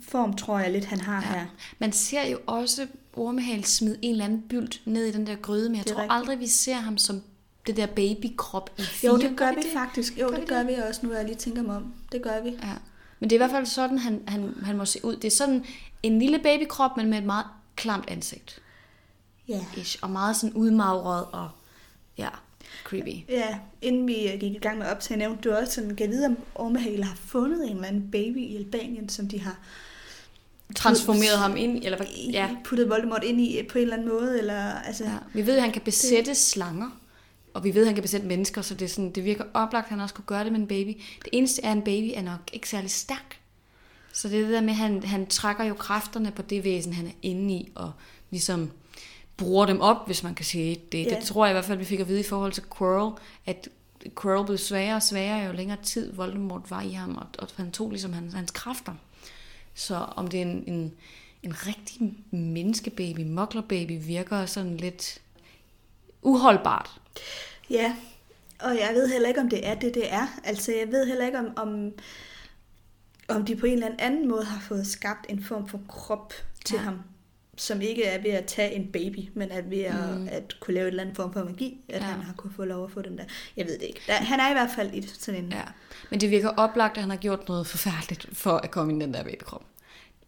form, 0.01 0.33
tror 0.35 0.59
jeg 0.59 0.71
lidt, 0.71 0.85
han 0.85 1.01
har 1.01 1.21
Ja. 1.21 1.39
her. 1.39 1.45
Man 1.79 1.91
ser 1.91 2.27
jo 2.27 2.39
også 2.45 2.87
Ormehal 3.13 3.65
smide 3.65 3.97
en 4.01 4.11
eller 4.11 4.25
anden 4.25 4.41
bylt 4.49 4.81
ned 4.85 5.05
i 5.05 5.11
den 5.11 5.27
der 5.27 5.35
gryde, 5.35 5.69
men 5.69 5.75
jeg 5.77 5.83
Det 5.85 5.93
tror 5.93 6.01
rigtigt. 6.01 6.13
aldrig, 6.19 6.39
vi 6.39 6.47
ser 6.47 6.75
ham 6.75 6.97
som 6.97 7.21
det 7.67 7.77
der 7.77 7.85
babykrop 7.85 8.69
i 8.77 8.81
Jo, 8.81 8.85
fire. 8.87 9.17
det 9.29 9.37
gør 9.37 9.51
vi 9.55 9.63
faktisk. 9.73 10.17
Jo, 10.19 10.27
Gør 10.27 10.31
det 10.35 10.41
vi 10.41 10.45
gør 10.47 10.57
det? 10.57 10.67
vi 10.67 10.73
også, 10.89 11.05
nu 11.05 11.13
jeg 11.13 11.25
lige 11.25 11.35
tænker 11.35 11.61
mig 11.61 11.75
om. 11.75 11.93
Det 12.11 12.21
gør 12.21 12.41
vi. 12.43 12.49
Ja. 12.49 12.73
Men 13.19 13.29
det 13.29 13.35
er 13.35 13.37
i 13.37 13.43
hvert 13.45 13.51
fald 13.51 13.65
sådan, 13.65 13.97
han, 13.99 14.21
han, 14.27 14.53
han 14.63 14.77
må 14.77 14.85
se 14.85 15.05
ud. 15.05 15.15
Det 15.15 15.25
er 15.25 15.31
sådan 15.35 15.65
en 16.03 16.19
lille 16.19 16.39
babykrop, 16.39 16.97
men 16.97 17.09
med 17.09 17.17
et 17.17 17.23
meget 17.23 17.45
klamt 17.75 18.09
ansigt. 18.09 18.61
Ja. 19.47 19.65
Ish, 19.77 19.97
og 20.01 20.09
meget 20.09 20.35
sådan 20.35 20.53
udmagret 20.53 21.25
og 21.31 21.49
ja, 22.17 22.29
creepy. 22.83 23.29
Ja, 23.29 23.59
inden 23.81 24.07
vi 24.07 24.31
øh, 24.31 24.39
gik 24.39 24.51
i 24.51 24.59
gang 24.59 24.77
med 24.77 24.87
optagen, 24.87 25.19
nævnte 25.19 25.49
du 25.49 25.55
også, 25.55 25.73
sådan, 25.73 25.95
kan 25.95 26.09
vide, 26.09 26.25
om 26.25 26.37
Ormehale 26.55 27.03
har 27.03 27.15
fundet 27.15 27.65
en 27.65 27.75
eller 27.75 27.87
anden 27.87 28.11
baby 28.11 28.37
i 28.37 28.57
Albanien, 28.57 29.09
som 29.09 29.27
de 29.27 29.41
har 29.41 29.59
Transformeret 30.75 31.37
ham 31.37 31.57
ind, 31.57 31.83
eller 31.83 31.97
hvad? 31.97 32.07
Ja. 32.31 32.49
puttet 32.63 32.89
Voldemort 32.89 33.23
ind 33.23 33.41
i 33.41 33.63
på 33.69 33.77
en 33.77 33.81
eller 33.81 33.95
anden 33.95 34.09
måde. 34.09 34.39
Eller, 34.39 34.73
altså, 34.73 35.03
ja. 35.03 35.17
Vi 35.33 35.45
ved, 35.45 35.55
at 35.55 35.61
han 35.61 35.71
kan 35.71 35.81
besætte 35.81 36.35
slanger, 36.35 36.99
og 37.53 37.63
vi 37.63 37.75
ved, 37.75 37.81
at 37.81 37.87
han 37.87 37.95
kan 37.95 38.01
besætte 38.01 38.27
mennesker, 38.27 38.61
så 38.61 38.73
det, 38.73 38.85
er 38.85 38.89
sådan, 38.89 39.11
det 39.11 39.23
virker 39.23 39.43
oplagt, 39.53 39.85
at 39.85 39.89
han 39.89 39.99
også 39.99 40.15
kunne 40.15 40.25
gøre 40.25 40.43
det 40.43 40.51
med 40.51 40.59
en 40.59 40.67
baby. 40.67 41.01
Det 41.23 41.29
eneste 41.31 41.63
er, 41.63 41.71
at 41.71 41.77
en 41.77 41.83
baby 41.83 42.11
er 42.13 42.21
nok 42.21 42.39
ikke 42.53 42.69
særlig 42.69 42.91
stærk. 42.91 43.39
Så 44.13 44.29
det 44.29 44.39
er 44.39 44.43
det 44.43 44.53
der 44.53 44.61
med, 44.61 44.69
at 44.69 44.75
han, 44.75 45.03
han 45.03 45.27
trækker 45.27 45.63
jo 45.63 45.73
kræfterne 45.73 46.31
på 46.31 46.41
det 46.41 46.63
væsen, 46.63 46.93
han 46.93 47.07
er 47.07 47.11
inde 47.21 47.53
i, 47.53 47.71
og 47.75 47.91
ligesom 48.29 48.71
bruger 49.37 49.65
dem 49.65 49.81
op, 49.81 50.05
hvis 50.05 50.23
man 50.23 50.35
kan 50.35 50.45
sige 50.45 50.81
det. 50.91 51.05
Ja. 51.05 51.15
Det 51.15 51.23
tror 51.23 51.45
jeg 51.45 51.51
i 51.51 51.55
hvert 51.55 51.65
fald, 51.65 51.77
vi 51.77 51.85
fik 51.85 51.99
at 51.99 52.07
vide 52.07 52.19
i 52.19 52.23
forhold 52.23 52.51
til 52.51 52.63
Quirrell, 52.77 53.15
at 53.45 53.69
Quirrell 54.21 54.45
blev 54.45 54.57
sværere 54.57 54.95
og 54.95 55.03
sværere, 55.03 55.47
jo 55.47 55.51
længere 55.51 55.77
tid 55.83 56.13
Voldemort 56.13 56.71
var 56.71 56.81
i 56.81 56.91
ham, 56.91 57.15
og, 57.15 57.27
og 57.39 57.47
han 57.55 57.71
tog 57.71 57.89
ligesom 57.89 58.13
hans, 58.13 58.33
hans 58.33 58.51
kræfter. 58.51 58.93
Så 59.73 59.95
om 59.95 60.27
det 60.27 60.37
er 60.37 60.45
en, 60.45 60.63
en, 60.67 60.93
en 61.43 61.67
rigtig 61.67 62.13
menneskebaby, 62.31 63.19
moklerbaby, 63.19 64.05
virker 64.05 64.45
sådan 64.45 64.77
lidt 64.77 65.21
uholdbart. 66.21 67.01
Ja, 67.69 67.95
og 68.59 68.77
jeg 68.77 68.89
ved 68.93 69.11
heller 69.11 69.27
ikke, 69.27 69.41
om 69.41 69.49
det 69.49 69.67
er 69.67 69.75
det, 69.75 69.93
det 69.93 70.13
er. 70.13 70.27
Altså, 70.43 70.71
jeg 70.71 70.91
ved 70.91 71.07
heller 71.07 71.25
ikke, 71.25 71.39
om, 71.39 71.53
om, 71.55 71.91
om 73.27 73.45
de 73.45 73.55
på 73.55 73.65
en 73.65 73.73
eller 73.73 73.95
anden 73.99 74.27
måde 74.27 74.43
har 74.43 74.61
fået 74.61 74.87
skabt 74.87 75.25
en 75.29 75.43
form 75.43 75.67
for 75.67 75.81
krop 75.87 76.33
til 76.65 76.75
ja. 76.75 76.81
ham, 76.81 76.99
som 77.57 77.81
ikke 77.81 78.03
er 78.05 78.21
ved 78.21 78.31
at 78.31 78.45
tage 78.45 78.71
en 78.73 78.87
baby, 78.91 79.29
men 79.33 79.51
er 79.51 79.61
ved 79.61 79.81
at, 79.81 80.17
Mm. 80.19 80.27
at 80.31 80.53
kunne 80.59 80.73
lave 80.73 80.83
et 80.87 80.91
eller 80.91 81.03
andet 81.03 81.15
form 81.15 81.33
for 81.33 81.43
magi, 81.43 81.77
at 81.89 81.95
Ja. 82.01 82.05
han 82.05 82.21
har 82.21 82.33
kunne 82.33 82.53
få 82.55 82.65
lov 82.65 82.83
at 82.83 82.91
få 82.91 83.01
den 83.01 83.17
der. 83.17 83.23
Jeg 83.57 83.65
ved 83.65 83.73
det 83.73 83.83
ikke. 83.87 84.01
Der, 84.07 84.13
han 84.13 84.39
er 84.39 84.49
i 84.49 84.53
hvert 84.53 84.69
fald 84.75 84.93
i 84.93 85.07
sådan 85.07 85.43
en... 85.43 85.51
Ja. 85.51 85.61
Men 86.09 86.21
det 86.21 86.31
virker 86.31 86.49
oplagt, 86.49 86.97
at 86.97 87.01
han 87.01 87.09
har 87.09 87.17
gjort 87.17 87.47
noget 87.47 87.67
forfærdeligt 87.67 88.27
for 88.33 88.51
at 88.57 88.71
komme 88.71 88.93
ind 88.93 89.01
i 89.01 89.05
den 89.05 89.13
der 89.13 89.23
babykrop. 89.23 89.63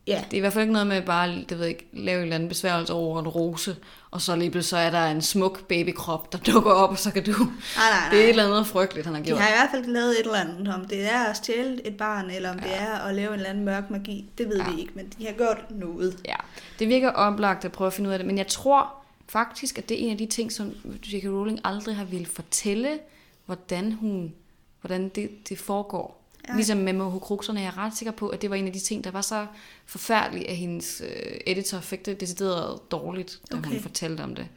ja. 0.07 0.23
Det 0.25 0.33
er 0.33 0.37
i 0.37 0.39
hvert 0.39 0.53
fald 0.53 0.63
ikke 0.63 0.73
noget 0.73 0.87
med 0.87 1.01
bare, 1.01 1.27
det 1.27 1.51
ved 1.51 1.59
jeg 1.59 1.69
ikke, 1.69 1.87
lave 1.93 2.17
en 2.17 2.23
eller 2.23 2.35
anden 2.35 2.49
besværgelse 2.49 2.93
over 2.93 3.19
en 3.19 3.27
rose, 3.27 3.75
og 4.11 4.21
så 4.21 4.35
lige 4.35 4.63
så 4.63 4.77
er 4.77 4.89
der 4.89 5.05
en 5.05 5.21
smuk 5.21 5.67
babykrop, 5.67 6.31
der 6.31 6.37
dukker 6.37 6.71
op, 6.71 6.89
og 6.89 6.97
så 6.97 7.11
kan 7.11 7.23
du... 7.23 7.31
Nej, 7.31 7.49
nej, 7.77 8.09
Det 8.11 8.19
er 8.19 8.23
et 8.23 8.23
nej. 8.23 8.29
eller 8.29 8.45
andet 8.45 8.67
frygteligt, 8.67 9.05
han 9.05 9.15
har 9.15 9.21
De 9.21 9.27
gjort. 9.27 9.39
har 9.39 9.47
i 9.49 9.51
hvert 9.51 9.69
fald 9.71 9.85
lavet 9.93 10.11
et 10.11 10.19
eller 10.25 10.39
andet, 10.39 10.73
om 10.73 10.85
det 10.85 11.05
er 11.13 11.19
at 11.23 11.37
stjæle 11.37 11.87
et 11.87 11.97
barn, 11.97 12.29
eller 12.29 12.49
om 12.51 12.59
ja. 12.59 12.67
det 12.67 12.75
er 12.81 12.93
at 12.93 13.15
lave 13.15 13.27
en 13.27 13.33
eller 13.33 13.49
anden 13.49 13.65
mørk 13.65 13.89
magi. 13.89 14.29
Det 14.37 14.49
ved 14.49 14.57
ja. 14.57 14.71
vi 14.71 14.79
ikke, 14.81 14.91
men 14.95 15.13
de 15.19 15.25
har 15.25 15.33
gjort 15.33 15.65
noget. 15.71 16.19
Ja, 16.25 16.35
det 16.79 16.87
virker 16.87 17.09
oplagt 17.11 17.65
at 17.65 17.71
prøve 17.71 17.87
at 17.87 17.93
finde 17.93 18.07
ud 18.07 18.13
af 18.13 18.19
det, 18.19 18.27
men 18.27 18.37
jeg 18.37 18.47
tror 18.47 18.89
faktisk, 19.29 19.77
at 19.77 19.89
det 19.89 19.99
er 20.01 20.05
en 20.05 20.11
af 20.11 20.17
de 20.17 20.25
ting, 20.25 20.51
som 20.51 20.71
J.K. 20.85 21.25
Rowling 21.25 21.59
aldrig 21.63 21.95
har 21.95 22.05
ville 22.05 22.25
fortælle, 22.27 22.99
hvordan 23.45 23.91
hun, 23.91 24.33
hvordan 24.81 25.09
det, 25.09 25.49
det 25.49 25.59
foregår. 25.59 26.18
Ja. 26.49 26.55
Ligesom 26.55 26.77
med 26.77 26.93
Mohokrukserne, 26.93 27.59
jeg 27.61 27.67
er 27.67 27.77
ret 27.77 27.97
sikker 27.97 28.11
på, 28.11 28.29
at 28.29 28.41
det 28.41 28.49
var 28.49 28.55
en 28.55 28.67
af 28.67 28.73
de 28.73 28.79
ting, 28.79 29.03
der 29.03 29.11
var 29.11 29.21
så 29.21 29.45
forfærdeligt, 29.85 30.47
at 30.47 30.55
hendes 30.55 31.01
øh, 31.05 31.39
editor 31.47 31.79
fik 31.79 32.05
det 32.05 32.19
decideret 32.19 32.91
dårligt, 32.91 33.39
da 33.51 33.57
okay. 33.57 33.69
hun 33.69 33.79
fortalte 33.79 34.21
om 34.21 34.35
det. 34.35 34.47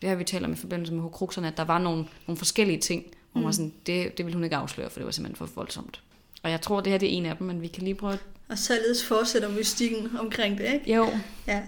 Det 0.00 0.08
har 0.08 0.16
vi 0.16 0.24
talt 0.24 0.44
om 0.44 0.52
i 0.52 0.56
forbindelse 0.56 0.92
med 0.92 1.00
Mohokrukserne, 1.00 1.48
at 1.48 1.56
der 1.56 1.64
var 1.64 1.78
nogle, 1.78 2.04
nogle 2.26 2.36
forskellige 2.38 2.78
ting, 2.80 3.04
hvor 3.32 3.38
mm. 3.38 3.44
man 3.44 3.52
sådan, 3.54 3.72
det, 3.86 4.18
det 4.18 4.26
ville 4.26 4.34
hun 4.36 4.44
ikke 4.44 4.56
afsløre, 4.56 4.90
for 4.90 4.98
det 4.98 5.04
var 5.06 5.12
simpelthen 5.12 5.46
for 5.46 5.54
voldsomt. 5.54 6.00
Og 6.42 6.50
jeg 6.50 6.60
tror, 6.60 6.80
det 6.80 6.92
her 6.92 6.98
det 6.98 7.08
er 7.08 7.12
en 7.16 7.26
af 7.26 7.36
dem, 7.36 7.46
men 7.46 7.62
vi 7.62 7.66
kan 7.68 7.82
lige 7.82 7.94
prøve... 7.94 8.18
Og 8.48 8.58
således 8.58 9.04
fortsætter 9.04 9.48
mystikken 9.48 10.16
omkring 10.16 10.58
det, 10.58 10.72
ikke? 10.74 10.94
Jo, 10.94 11.08
Ja. 11.46 11.62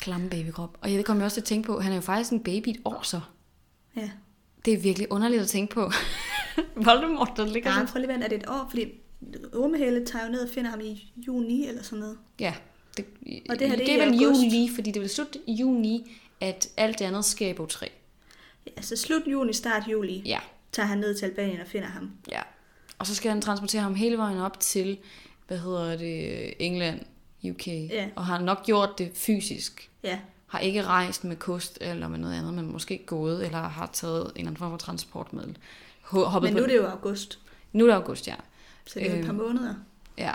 klamme 0.00 0.30
babykrop. 0.30 0.76
Og 0.80 0.92
jeg 0.94 1.04
kom 1.04 1.18
jo 1.18 1.24
også 1.24 1.34
til 1.34 1.40
at 1.40 1.44
tænke 1.44 1.66
på, 1.66 1.80
han 1.80 1.92
er 1.92 1.96
jo 1.96 2.02
faktisk 2.02 2.32
en 2.32 2.40
baby 2.40 2.68
et 2.68 2.80
år 2.84 3.00
så. 3.02 3.20
ja. 3.96 4.10
Det 4.64 4.72
er 4.74 4.78
virkelig 4.78 5.12
underligt 5.12 5.42
at 5.42 5.48
tænke 5.48 5.74
på. 5.74 5.90
Voldemort, 6.86 7.30
der 7.36 7.46
ligger 7.46 7.72
sådan. 7.72 7.86
prøv 7.88 8.00
lige 8.00 8.12
at 8.12 8.22
er 8.22 8.28
det 8.28 8.36
et 8.42 8.48
år? 8.48 8.66
Fordi 8.70 8.92
Ormehale 9.54 10.06
tager 10.06 10.24
jo 10.26 10.32
ned 10.32 10.40
og 10.40 10.48
finder 10.48 10.70
ham 10.70 10.80
i 10.80 11.12
juni 11.26 11.68
eller 11.68 11.82
sådan 11.82 11.98
noget. 11.98 12.18
Ja. 12.40 12.54
Det, 12.96 13.04
Og 13.50 13.58
det 13.58 13.68
her, 13.68 13.76
det 13.76 13.86
det 13.86 14.02
er 14.02 14.06
vel 14.06 14.24
august. 14.24 14.42
juli, 14.42 14.70
fordi 14.74 14.90
det 14.90 14.96
er 14.96 15.00
vel 15.00 15.10
slut 15.10 15.36
juni, 15.48 16.20
at 16.40 16.68
alt 16.76 16.98
det 16.98 17.04
andet 17.04 17.24
sker 17.24 17.48
i 17.48 17.52
bog 17.52 17.68
3. 17.68 17.90
Ja, 18.66 18.70
altså 18.76 18.96
slut 18.96 19.22
juni, 19.26 19.52
start 19.52 19.82
juli, 19.88 20.22
Ja, 20.24 20.38
tager 20.72 20.86
han 20.86 20.98
ned 20.98 21.14
til 21.14 21.26
Albanien 21.26 21.60
og 21.60 21.66
finder 21.66 21.88
ham. 21.88 22.10
ja. 22.30 22.40
Og 22.98 23.06
så 23.06 23.14
skal 23.14 23.30
han 23.30 23.40
transportere 23.40 23.82
ham 23.82 23.94
hele 23.94 24.18
vejen 24.18 24.38
op 24.38 24.60
til, 24.60 24.98
hvad 25.46 25.58
hedder 25.58 25.96
det, 25.96 26.52
England, 26.58 27.00
UK. 27.50 27.66
Ja. 27.68 28.08
Og 28.16 28.26
har 28.26 28.38
nok 28.40 28.64
gjort 28.66 28.98
det 28.98 29.10
fysisk. 29.14 29.90
Ja, 30.02 30.18
Har 30.46 30.58
ikke 30.58 30.82
rejst 30.84 31.24
med 31.24 31.36
kost 31.36 31.78
eller 31.80 32.08
med 32.08 32.18
noget 32.18 32.34
andet, 32.38 32.54
men 32.54 32.72
måske 32.72 33.02
gået, 33.06 33.44
eller 33.46 33.58
har 33.58 33.90
taget 33.92 34.20
en 34.22 34.28
eller 34.36 34.40
anden 34.40 34.56
form 34.56 34.70
for 34.70 34.76
transportmiddel. 34.76 35.56
Ho- 36.14 36.24
Hoppet 36.28 36.52
men 36.52 36.56
nu 36.56 36.62
er 36.62 36.66
det 36.66 36.76
jo 36.76 36.86
august, 36.86 37.38
nu 37.72 37.84
er 37.84 37.88
det 37.88 37.94
august, 37.94 38.26
ja. 38.28 38.34
så 38.86 38.98
det 38.98 39.06
er 39.10 39.14
jo 39.14 39.20
et 39.20 39.24
par 39.26 39.32
Øhm, 39.32 39.42
måneder. 39.42 39.74
Ja, 40.18 40.32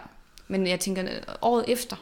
men 0.47 0.67
jeg 0.67 0.79
tænker, 0.79 1.03
øh, 1.03 1.21
året 1.41 1.65
efter 1.67 1.95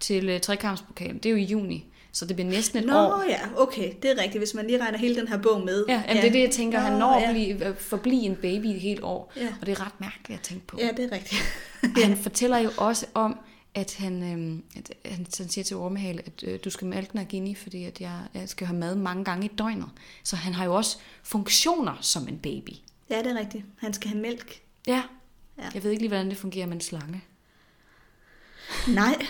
til 0.00 0.34
uh, 0.34 0.40
trekampspokalen, 0.40 1.16
det 1.16 1.26
er 1.26 1.30
jo 1.30 1.36
i 1.36 1.42
juni, 1.44 1.86
så 2.12 2.26
det 2.26 2.36
bliver 2.36 2.50
næsten 2.50 2.78
et 2.78 2.86
Nå 2.86 2.92
år. 2.98 3.24
ja, 3.28 3.40
okay, 3.56 3.92
det 4.02 4.10
er 4.10 4.22
rigtigt, 4.22 4.38
hvis 4.40 4.54
man 4.54 4.66
lige 4.66 4.82
regner 4.84 4.98
hele 4.98 5.16
den 5.16 5.28
her 5.28 5.38
bog 5.38 5.60
med. 5.64 5.84
Ja, 5.88 6.02
jamen, 6.08 6.22
det 6.22 6.28
er 6.28 6.32
det, 6.32 6.40
jeg 6.40 6.50
tænker, 6.50 6.78
han 6.80 6.92
Nå, 6.92 6.98
når 6.98 7.12
at 7.14 7.22
ja. 7.22 7.32
blive, 7.32 7.64
at 7.64 7.76
forblive 7.76 8.22
en 8.22 8.36
baby 8.36 8.66
et 8.66 8.80
helt 8.80 9.00
år, 9.02 9.32
Ja. 9.36 9.48
og 9.60 9.66
det 9.66 9.78
er 9.78 9.86
ret 9.86 10.00
mærkeligt 10.00 10.38
at 10.40 10.44
tænke 10.44 10.66
på. 10.66 10.78
Ja, 10.80 10.88
det 10.96 11.04
er 11.04 11.12
rigtigt. 11.12 11.42
Han 12.04 12.16
fortæller 12.16 12.58
jo 12.58 12.70
også 12.78 13.06
om, 13.14 13.38
at 13.74 13.94
han, 13.98 14.32
øhm, 14.32 14.62
at 14.76 14.92
han, 15.04 15.26
han 15.38 15.48
siger 15.48 15.64
til 15.64 15.76
Ormehale, 15.76 16.22
at 16.26 16.42
øh, 16.42 16.58
du 16.64 16.70
skal 16.70 16.86
mælke 16.86 17.16
Nagini, 17.16 17.54
fordi 17.54 17.84
at 17.84 18.00
jeg, 18.00 18.18
jeg 18.34 18.48
skal 18.48 18.66
have 18.66 18.78
mad 18.78 18.94
mange 18.96 19.24
gange 19.24 19.44
i 19.46 19.48
døgnet. 19.58 19.88
Så 20.24 20.36
han 20.36 20.54
har 20.54 20.64
jo 20.64 20.74
også 20.74 20.96
funktioner 21.22 21.94
som 22.00 22.28
en 22.28 22.38
baby. 22.38 22.70
Ja, 23.12 23.18
det 23.22 23.26
er 23.26 23.38
rigtigt. 23.38 23.64
Han 23.78 23.92
skal 23.92 24.10
have 24.10 24.22
mælk. 24.22 24.62
Ja. 24.86 25.02
Ja. 25.58 25.68
Jeg 25.74 25.84
ved 25.84 25.90
ikke 25.90 26.02
lige, 26.02 26.08
hvordan 26.08 26.30
det 26.30 26.36
fungerer 26.36 26.66
med 26.66 26.74
en 26.74 26.80
slange. 26.80 27.24
Nej, 28.88 29.26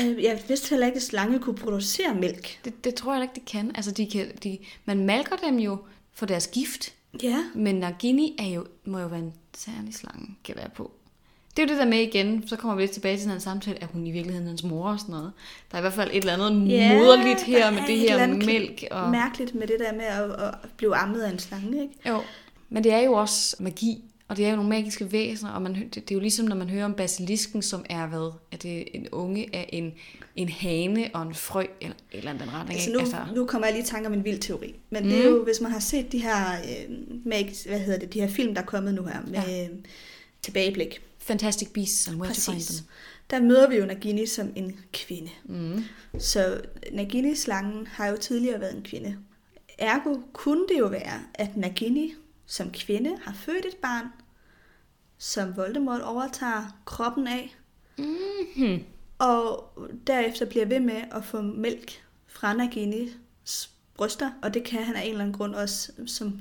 øh, 0.00 0.22
jeg 0.22 0.42
vidste 0.48 0.70
heller 0.70 0.86
ikke, 0.86 0.96
at 0.96 1.02
slange 1.02 1.38
kunne 1.38 1.56
producere 1.56 2.14
mælk. 2.14 2.60
Det, 2.64 2.84
det 2.84 2.94
tror 2.94 3.14
jeg 3.14 3.22
ikke, 3.22 3.34
de 3.34 3.40
kan. 3.40 3.72
Altså, 3.74 3.90
de 3.90 4.10
kan 4.10 4.36
de, 4.42 4.58
man 4.84 5.06
malker 5.06 5.36
dem 5.36 5.58
jo 5.58 5.78
for 6.12 6.26
deres 6.26 6.46
gift, 6.46 6.92
Ja, 7.22 7.44
men 7.54 7.74
Nagini 7.74 8.36
er 8.38 8.46
jo, 8.46 8.66
må 8.84 8.98
jo 8.98 9.06
være 9.06 9.20
en 9.20 9.34
særlig 9.56 9.94
slange, 9.94 10.36
kan 10.44 10.56
være 10.56 10.68
på. 10.68 10.90
Det 11.56 11.62
er 11.62 11.66
jo 11.66 11.68
det 11.68 11.78
der 11.78 11.90
med 11.90 11.98
igen, 11.98 12.48
så 12.48 12.56
kommer 12.56 12.74
vi 12.74 12.82
lidt 12.82 12.90
tilbage 12.90 13.18
til 13.18 13.30
den 13.30 13.40
samtale, 13.40 13.78
er 13.82 13.86
hun 13.86 14.06
i 14.06 14.10
virkeligheden 14.10 14.48
hans 14.48 14.62
mor 14.62 14.90
og 14.90 15.00
sådan 15.00 15.12
noget. 15.12 15.32
Der 15.70 15.76
er 15.76 15.80
i 15.80 15.82
hvert 15.82 15.92
fald 15.92 16.10
et 16.10 16.16
eller 16.16 16.46
andet 16.46 16.68
Ja, 16.68 16.94
moderligt 16.94 17.42
her 17.42 17.70
med 17.70 17.82
det 17.86 18.04
et 18.04 18.10
her 18.10 18.26
mælk. 18.26 18.84
Og... 18.90 19.10
mærkeligt 19.10 19.54
med 19.54 19.66
det 19.66 19.76
der 19.78 19.92
med 19.92 20.04
at, 20.04 20.42
at 20.42 20.54
blive 20.76 20.96
ammet 20.96 21.20
af 21.20 21.30
en 21.30 21.38
slange, 21.38 21.82
ikke? 21.82 21.94
Jo, 22.08 22.22
men 22.68 22.84
det 22.84 22.92
er 22.92 23.00
jo 23.00 23.12
også 23.12 23.56
magi, 23.60 24.04
og 24.28 24.36
det 24.36 24.46
er 24.46 24.50
jo 24.50 24.56
nogle 24.56 24.70
magiske 24.70 25.12
væsener, 25.12 25.50
og 25.50 25.62
man, 25.62 25.74
det, 25.74 25.94
det 25.94 26.10
er 26.10 26.14
jo 26.14 26.20
ligesom, 26.20 26.46
når 26.46 26.56
man 26.56 26.68
hører 26.68 26.84
om 26.84 26.94
basilisken, 26.94 27.62
som 27.62 27.84
er 27.90 28.06
hvad? 28.06 28.32
Er 28.52 28.56
det 28.56 28.84
en 28.94 29.08
unge 29.08 29.48
af 29.52 29.68
en, 29.72 29.92
en 30.36 30.48
hane 30.48 31.10
og 31.14 31.22
en 31.22 31.34
frø, 31.34 31.64
eller 31.80 31.96
et 32.12 32.18
eller 32.18 32.30
andet 32.30 32.44
den 32.44 32.54
retning? 32.54 32.78
Altså 32.78 32.92
nu, 32.92 32.98
altså... 32.98 33.16
nu 33.34 33.46
kommer 33.46 33.66
jeg 33.66 33.74
lige 33.74 33.84
i 33.84 33.86
tanke 33.86 34.06
om 34.06 34.12
en 34.12 34.24
vild 34.24 34.38
teori. 34.38 34.74
Men 34.90 35.02
mm. 35.02 35.08
det 35.08 35.18
er 35.18 35.28
jo, 35.28 35.44
hvis 35.44 35.60
man 35.60 35.72
har 35.72 35.78
set 35.78 36.12
de 36.12 36.22
her, 36.22 36.52
øh, 36.52 36.96
mag, 37.24 37.52
hvad 37.66 37.80
hedder 37.80 37.98
det, 37.98 38.12
de 38.12 38.20
her 38.20 38.28
film, 38.28 38.54
der 38.54 38.62
er 38.62 38.66
kommet 38.66 38.94
nu 38.94 39.04
her, 39.04 39.20
med 39.26 39.40
ja. 39.48 39.64
øh, 39.64 39.70
tilbageblik. 40.42 41.00
Fantastic 41.18 41.68
Beasts 41.68 42.08
and 42.08 42.16
Where 42.16 42.34
to 42.34 42.40
Find 42.40 42.56
Præcis. 42.56 42.76
Them. 42.76 42.88
Der 43.30 43.40
møder 43.40 43.68
vi 43.68 43.76
jo 43.76 43.86
Nagini 43.86 44.26
som 44.26 44.52
en 44.56 44.76
kvinde. 44.92 45.30
Mm. 45.44 45.84
Så 46.18 46.60
Nagini-slangen 46.92 47.86
har 47.86 48.06
jo 48.06 48.16
tidligere 48.16 48.60
været 48.60 48.76
en 48.76 48.82
kvinde. 48.82 49.16
Ergo 49.78 50.16
kunne 50.32 50.64
det 50.68 50.78
jo 50.78 50.86
være, 50.86 51.20
at 51.34 51.56
Nagini 51.56 52.14
som 52.46 52.70
kvinde 52.72 53.18
har 53.22 53.32
født 53.34 53.64
et 53.66 53.76
barn, 53.76 54.06
som 55.18 55.56
Voldemort 55.56 56.00
overtager 56.02 56.78
kroppen 56.84 57.26
af, 57.26 57.56
Mm-hmm. 57.98 58.84
og 59.18 59.72
derefter 60.06 60.46
bliver 60.46 60.66
ved 60.66 60.80
med 60.80 61.02
at 61.12 61.24
få 61.24 61.40
mælk 61.40 62.02
fra 62.26 62.52
Naginis 62.52 63.70
bryster, 63.94 64.30
og 64.42 64.54
det 64.54 64.64
kan 64.64 64.82
han 64.84 64.94
af 64.96 65.02
en 65.04 65.08
eller 65.10 65.20
anden 65.24 65.36
grund 65.36 65.54
også, 65.54 65.92
som, 66.06 66.40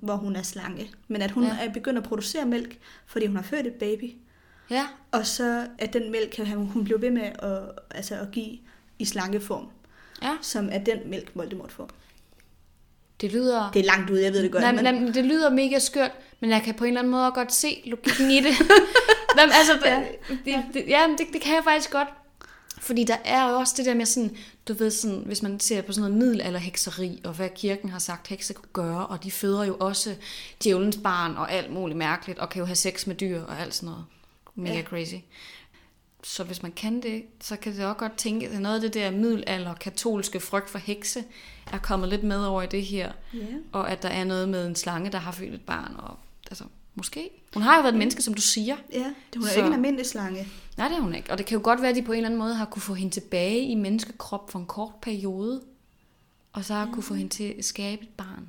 hvor 0.00 0.16
hun 0.16 0.36
er 0.36 0.42
slange. 0.42 0.90
Men 1.08 1.22
at 1.22 1.30
hun 1.30 1.44
Ja. 1.44 1.56
er 1.60 1.72
begyndt 1.72 1.98
at 1.98 2.04
producere 2.04 2.46
mælk, 2.46 2.78
fordi 3.06 3.26
hun 3.26 3.36
har 3.36 3.42
født 3.42 3.66
et 3.66 3.74
baby, 3.74 4.10
Ja, 4.70 4.86
og 5.12 5.26
så 5.26 5.68
at 5.78 5.92
den 5.92 6.10
mælk 6.12 6.30
kan 6.30 6.46
hun 6.46 6.84
blive 6.84 7.00
ved 7.00 7.10
med 7.10 7.22
at, 7.38 7.70
altså 7.90 8.14
at 8.14 8.30
give 8.32 8.58
i 8.98 9.04
slangeform, 9.04 9.68
ja. 10.22 10.36
som 10.42 10.68
er 10.72 10.78
den 10.78 10.98
mælk, 11.10 11.30
Voldemort 11.34 11.72
får. 11.72 11.90
Det 13.24 13.32
lyder... 13.32 13.70
Det 13.70 13.80
er 13.80 13.84
langt 13.84 14.10
ud, 14.10 14.18
jeg 14.18 14.32
ved 14.32 14.42
det 14.42 14.52
godt. 14.52 14.62
Nej, 14.62 14.72
men, 14.72 15.04
men... 15.04 15.14
det 15.14 15.24
lyder 15.24 15.50
mega 15.50 15.78
skørt, 15.78 16.10
men 16.40 16.50
jeg 16.50 16.62
kan 16.62 16.74
på 16.74 16.84
en 16.84 16.88
eller 16.88 17.00
anden 17.00 17.10
måde 17.10 17.30
godt 17.34 17.52
se 17.52 17.82
logikken 17.84 18.30
i 18.30 18.40
det. 18.40 18.54
Jamen, 19.38 19.52
altså, 19.52 19.72
Ja. 19.84 20.02
det, 20.28 20.64
det, 20.74 20.84
ja, 20.88 21.06
det, 21.18 21.26
det 21.32 21.40
kan 21.40 21.54
jeg 21.54 21.64
faktisk 21.64 21.90
godt. 21.90 22.08
Fordi 22.78 23.04
der 23.04 23.16
er 23.24 23.48
jo 23.48 23.56
også 23.56 23.74
det 23.76 23.86
der 23.86 23.94
med 23.94 24.06
sådan, 24.06 24.36
du 24.68 24.72
ved 24.74 24.90
sådan, 24.90 25.22
hvis 25.26 25.42
man 25.42 25.60
ser 25.60 25.82
på 25.82 25.92
sådan 25.92 26.10
noget 26.10 26.18
middelalderhekseri, 26.24 27.20
og 27.24 27.32
hvad 27.32 27.48
kirken 27.56 27.90
har 27.90 27.98
sagt, 27.98 28.28
hekse 28.28 28.54
kunne 28.54 28.68
gøre, 28.72 29.06
og 29.06 29.24
de 29.24 29.30
føder 29.30 29.64
jo 29.64 29.76
også 29.80 30.14
djævelens 30.64 30.98
barn 31.04 31.36
og 31.36 31.52
alt 31.52 31.72
muligt 31.72 31.98
mærkeligt, 31.98 32.38
og 32.38 32.48
kan 32.48 32.60
jo 32.60 32.66
have 32.66 32.76
sex 32.76 33.06
med 33.06 33.14
dyr 33.14 33.42
og 33.42 33.60
alt 33.60 33.74
sådan 33.74 33.86
noget. 33.86 34.04
Mega. 34.54 34.74
Ja. 34.74 34.82
crazy. 34.82 35.14
Så 36.24 36.44
hvis 36.44 36.62
man 36.62 36.72
kan 36.72 37.02
det, 37.02 37.24
så 37.40 37.56
kan 37.56 37.76
det 37.76 37.84
også 37.84 37.98
godt 37.98 38.16
tænke, 38.16 38.48
at 38.48 38.60
noget 38.60 38.74
af 38.74 38.80
det 38.80 38.94
der 38.94 39.10
middelalder 39.10 39.74
katolske 39.74 40.40
frygt 40.40 40.70
for 40.70 40.78
hekse, 40.78 41.24
er 41.72 41.78
kommet 41.78 42.08
lidt 42.08 42.22
med 42.22 42.44
over 42.46 42.62
i 42.62 42.66
det 42.66 42.84
her. 42.84 43.12
ja. 43.34 43.38
Og 43.72 43.90
at 43.90 44.02
der 44.02 44.08
er 44.08 44.24
noget 44.24 44.48
med 44.48 44.66
en 44.66 44.76
slange, 44.76 45.10
der 45.12 45.18
har 45.18 45.32
født 45.32 45.54
et 45.54 45.60
barn. 45.60 45.94
Og, 45.98 46.16
altså, 46.50 46.64
måske. 46.94 47.30
Hun 47.54 47.62
har 47.62 47.76
jo 47.76 47.82
været 47.82 47.92
et 47.92 47.98
menneske, 47.98 48.22
som 48.22 48.34
du 48.34 48.40
siger. 48.42 48.76
ja, 48.92 49.04
hun 49.36 49.44
er 49.44 49.48
Så- 49.48 49.56
ikke 49.56 49.66
en 49.66 49.72
almindelig 49.72 50.06
slange. 50.06 50.48
Nej, 50.76 50.88
det 50.88 50.96
er 50.96 51.00
hun 51.00 51.14
ikke. 51.14 51.30
Og 51.30 51.38
det 51.38 51.46
kan 51.46 51.58
jo 51.58 51.64
godt 51.64 51.80
være, 51.82 51.90
at 51.90 51.96
de 51.96 52.02
på 52.02 52.12
en 52.12 52.16
eller 52.16 52.28
anden 52.28 52.38
måde 52.40 52.54
har 52.54 52.64
kunne 52.64 52.82
få 52.82 52.94
hende 52.94 53.14
tilbage 53.14 53.60
i 53.60 53.74
menneskekrop 53.74 54.50
for 54.50 54.58
en 54.58 54.66
kort 54.66 54.92
periode. 55.02 55.62
Og 56.52 56.64
så 56.64 56.74
har 56.74 56.90
kunne 56.92 57.02
få 57.02 57.14
hende 57.14 57.32
til 57.34 57.54
at 57.58 57.64
skabe 57.64 58.02
et 58.02 58.08
barn. 58.08 58.48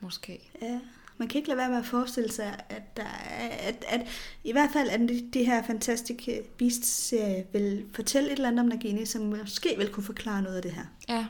Måske. 0.00 0.50
Ja. 0.62 0.78
Man 1.18 1.28
kan 1.28 1.38
ikke 1.38 1.48
lade 1.48 1.58
være 1.58 1.68
med 1.70 1.78
at 1.78 1.86
forestille 1.86 2.32
sig, 2.32 2.62
at, 2.68 2.96
der 2.96 3.02
er, 3.02 3.48
at, 3.48 3.84
at 3.88 4.06
i 4.44 4.52
hvert 4.52 4.70
fald, 4.72 4.88
at 4.88 5.00
de, 5.00 5.30
de 5.34 5.44
her 5.44 5.62
Fantastic 5.62 6.28
Beasts-serie 6.58 7.46
vil 7.52 7.84
fortælle 7.92 8.28
et 8.28 8.36
eller 8.36 8.48
andet 8.48 8.60
om 8.60 8.66
Nagini, 8.66 9.06
som 9.06 9.22
måske 9.22 9.74
vil 9.78 9.88
kunne 9.88 10.04
forklare 10.04 10.42
noget 10.42 10.56
af 10.56 10.62
det 10.62 10.72
her. 10.72 10.84
Ja. 11.08 11.26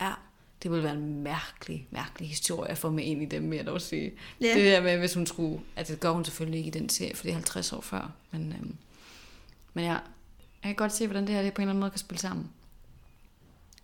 Ja. 0.00 0.12
Det 0.62 0.70
ville 0.70 0.84
være 0.84 0.94
en 0.94 1.22
mærkelig, 1.22 1.88
mærkelig 1.90 2.28
historie 2.28 2.70
at 2.70 2.78
få 2.78 2.90
med 2.90 3.04
ind 3.04 3.22
i 3.22 3.26
dem, 3.26 3.50
vil 3.50 3.56
jeg 3.56 3.66
dog 3.66 3.80
sige. 3.80 4.12
Ja. 4.40 4.54
Det 4.54 4.64
der 4.64 4.82
med, 4.82 4.98
hvis 4.98 5.14
hun 5.14 5.26
skulle... 5.26 5.60
Altså, 5.76 5.92
det 5.92 6.00
gør 6.00 6.10
hun 6.10 6.24
selvfølgelig 6.24 6.58
ikke 6.58 6.68
i 6.68 6.80
den 6.80 6.88
serie, 6.88 7.14
for 7.14 7.22
det 7.22 7.30
er 7.30 7.34
50 7.34 7.72
år 7.72 7.80
før. 7.80 8.12
Men, 8.30 8.52
øhm, 8.52 8.76
men 9.74 9.84
ja, 9.84 9.92
Jeg 9.92 10.00
kan 10.62 10.74
godt 10.74 10.92
se, 10.92 11.06
hvordan 11.06 11.26
det 11.26 11.34
her 11.34 11.42
det 11.42 11.54
på 11.54 11.62
en 11.62 11.62
eller 11.62 11.70
anden 11.70 11.80
måde 11.80 11.90
kan 11.90 11.98
spille 11.98 12.20
sammen. 12.20 12.50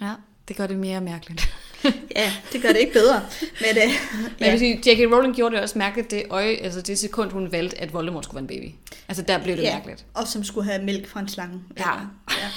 Ja, 0.01 0.15
det 0.51 0.57
gør 0.57 0.67
det 0.67 0.77
mere 0.77 1.01
mærkeligt. 1.01 1.49
Ja, 2.17 2.33
det 2.53 2.63
gør 2.63 2.69
det 2.69 2.79
ikke 2.79 2.93
bedre. 2.93 3.23
Men, 3.41 3.83
øh, 3.83 3.91
Men 4.39 4.45
jeg 4.47 4.53
vil 4.53 4.59
sige, 4.59 4.75
J.K. 4.77 5.13
Rowling 5.13 5.35
gjorde 5.37 5.55
det 5.55 5.63
også 5.63 5.79
mærkeligt 5.79 6.11
det, 6.11 6.23
øje, 6.31 6.57
altså 6.57 6.83
det 6.83 6.99
sekund, 6.99 7.31
hun 7.31 7.53
valgte, 7.53 7.81
at 7.81 7.93
Voldemort 7.93 8.25
skulle 8.25 8.35
være 8.35 8.55
en 8.55 8.61
baby. 8.61 8.75
Altså 9.09 9.23
der 9.23 9.39
blev 9.43 9.57
det 9.57 9.63
ja, 9.63 9.75
mærkeligt. 9.75 10.05
og 10.15 10.27
som 10.29 10.45
skulle 10.45 10.71
have 10.71 10.85
mælk 10.85 11.09
fra 11.09 11.21
en 11.21 11.29
slange. 11.29 11.61
Ja. 11.79 11.91
ja. 12.31 12.49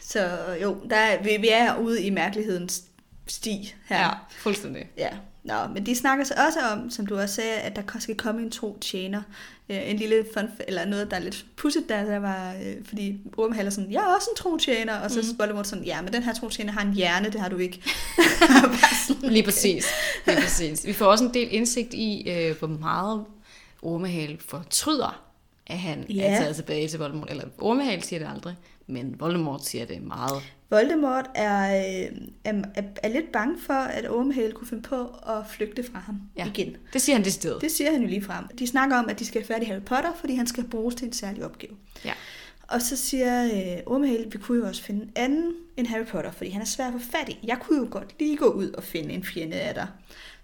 Så 0.00 0.30
jo, 0.62 0.76
der 0.90 0.96
er, 0.96 1.22
vi, 1.22 1.36
vi 1.40 1.48
er 1.52 1.76
ude 1.76 2.02
i 2.02 2.10
mærkelighedens 2.10 2.82
sti 3.26 3.74
her. 3.88 4.00
Ja, 4.00 4.10
fuldstændig. 4.30 4.86
Ja, 4.98 5.08
Nå, 5.48 5.54
men 5.74 5.86
de 5.86 5.96
snakker 5.96 6.24
så 6.24 6.34
også 6.46 6.58
om, 6.72 6.90
som 6.90 7.06
du 7.06 7.18
også 7.18 7.34
sagde, 7.34 7.54
at 7.54 7.76
der 7.76 7.82
skal 7.98 8.14
komme 8.16 8.42
en 8.42 8.50
tro 8.50 8.78
tjener. 8.80 9.22
Øh, 9.68 9.90
en 9.90 9.96
lille 9.96 10.24
fun, 10.34 10.48
eller 10.68 10.84
noget, 10.86 11.10
der 11.10 11.16
er 11.16 11.20
lidt 11.20 11.46
pudset, 11.56 11.88
der, 11.88 12.04
der 12.04 12.18
var, 12.18 12.54
øh, 12.54 12.84
fordi 12.84 13.18
Ormhaller 13.36 13.70
sådan, 13.70 13.92
jeg 13.92 13.98
er 14.00 14.14
også 14.16 14.28
en 14.32 14.36
tro 14.36 14.56
tjener, 14.56 15.00
og 15.00 15.10
så 15.10 15.20
mm. 15.32 15.38
Voldemort 15.38 15.66
sådan, 15.66 15.84
ja, 15.84 16.02
men 16.02 16.12
den 16.12 16.22
her 16.22 16.34
tro 16.34 16.48
tjener 16.48 16.72
har 16.72 16.80
en 16.80 16.92
hjerne, 16.92 17.30
det 17.30 17.40
har 17.40 17.48
du 17.48 17.56
ikke. 17.56 17.82
Lige 19.22 19.42
præcis. 19.42 19.86
Lige 20.26 20.40
præcis. 20.40 20.86
Vi 20.86 20.92
får 20.92 21.06
også 21.06 21.24
en 21.24 21.34
del 21.34 21.48
indsigt 21.50 21.94
i, 21.94 22.30
øh, 22.30 22.58
hvor 22.58 22.68
meget 22.68 23.24
Ormehale 23.82 24.38
fortryder, 24.48 25.22
at 25.66 25.78
han 25.78 26.06
Ja. 26.10 26.22
er 26.22 26.40
taget 26.40 26.56
tilbage 26.56 26.88
til 26.88 26.98
Voldemort. 26.98 27.30
Eller 27.30 27.44
Ormehale 27.58 28.02
siger 28.02 28.20
det 28.20 28.28
aldrig, 28.34 28.54
men 28.86 29.20
Voldemort 29.20 29.64
siger 29.64 29.84
det 29.86 30.02
meget. 30.02 30.42
Voldemort 30.70 31.30
er, 31.34 31.76
øh, 31.76 32.18
er, 32.44 32.62
er, 32.74 32.82
er 33.02 33.08
lidt 33.08 33.32
bange 33.32 33.58
for, 33.60 33.72
at 33.74 34.10
Ormhale 34.10 34.52
kunne 34.52 34.66
finde 34.68 34.82
på 34.82 35.06
at 35.06 35.46
flygte 35.50 35.82
fra 35.92 35.98
ham 35.98 36.20
Ja. 36.36 36.46
igen. 36.46 36.76
Det 36.92 37.02
siger 37.02 37.16
han 37.16 37.24
det 37.24 37.32
sted. 37.32 37.60
Det 37.60 37.70
siger 37.70 37.92
han 37.92 38.00
jo 38.00 38.08
lige 38.08 38.22
frem. 38.24 38.44
De 38.58 38.66
snakker 38.66 38.96
om, 38.96 39.08
at 39.08 39.18
de 39.18 39.24
skal 39.24 39.40
have 39.40 39.46
færdig 39.46 39.68
Harry 39.68 39.82
Potter, 39.82 40.14
fordi 40.20 40.34
han 40.34 40.46
skal 40.46 40.64
bruges 40.64 40.94
til 40.94 41.06
en 41.06 41.12
særlig 41.12 41.44
opgave. 41.44 41.72
Ja. 42.04 42.12
Og 42.62 42.82
så 42.82 42.96
siger 42.96 43.44
øh, 43.44 43.82
Ormehale, 43.86 44.30
vi 44.30 44.38
kunne 44.38 44.58
jo 44.58 44.66
også 44.66 44.82
finde 44.82 45.02
en 45.02 45.10
anden 45.16 45.52
end 45.76 45.86
Harry 45.86 46.06
Potter, 46.06 46.30
fordi 46.30 46.50
han 46.50 46.62
er 46.62 46.66
svær 46.66 46.86
at 46.86 46.92
få 46.92 46.98
fat 46.98 47.28
i. 47.28 47.38
Jeg 47.44 47.58
kunne 47.60 47.78
jo 47.78 47.88
godt 47.90 48.14
lige 48.18 48.36
gå 48.36 48.46
ud 48.46 48.70
og 48.70 48.84
finde 48.84 49.14
en 49.14 49.24
fjende 49.24 49.56
af 49.56 49.74
dig, 49.74 49.86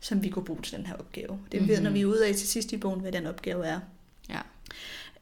som 0.01 0.23
vi 0.23 0.29
kunne 0.29 0.45
bruge 0.45 0.63
til 0.63 0.77
den 0.77 0.87
her 0.87 0.95
opgave. 0.95 1.39
Det 1.53 1.61
mm-hmm. 1.61 1.69
ved, 1.69 1.81
når 1.81 1.91
vi 1.91 2.01
er 2.01 2.07
ude 2.07 2.27
af 2.27 2.35
til 2.35 2.49
sidst 2.49 2.73
i 2.73 2.77
bogen, 2.77 3.01
hvad 3.01 3.13
den 3.13 3.27
opgave 3.27 3.67
er. 3.67 3.81
Ja. 4.31 4.41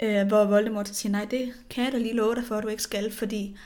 Øh, 0.02 0.26
hvor 0.26 0.44
Voldemort 0.44 0.88
siger, 0.88 1.12
nej, 1.12 1.24
det 1.24 1.52
kan 1.70 1.84
jeg 1.84 1.92
da 1.92 1.98
lige 1.98 2.14
love 2.14 2.34
dig 2.34 2.44
for, 2.44 2.54
at 2.56 2.62
du 2.62 2.68
ikke 2.68 2.82
skal, 2.82 3.12
fordi 3.12 3.56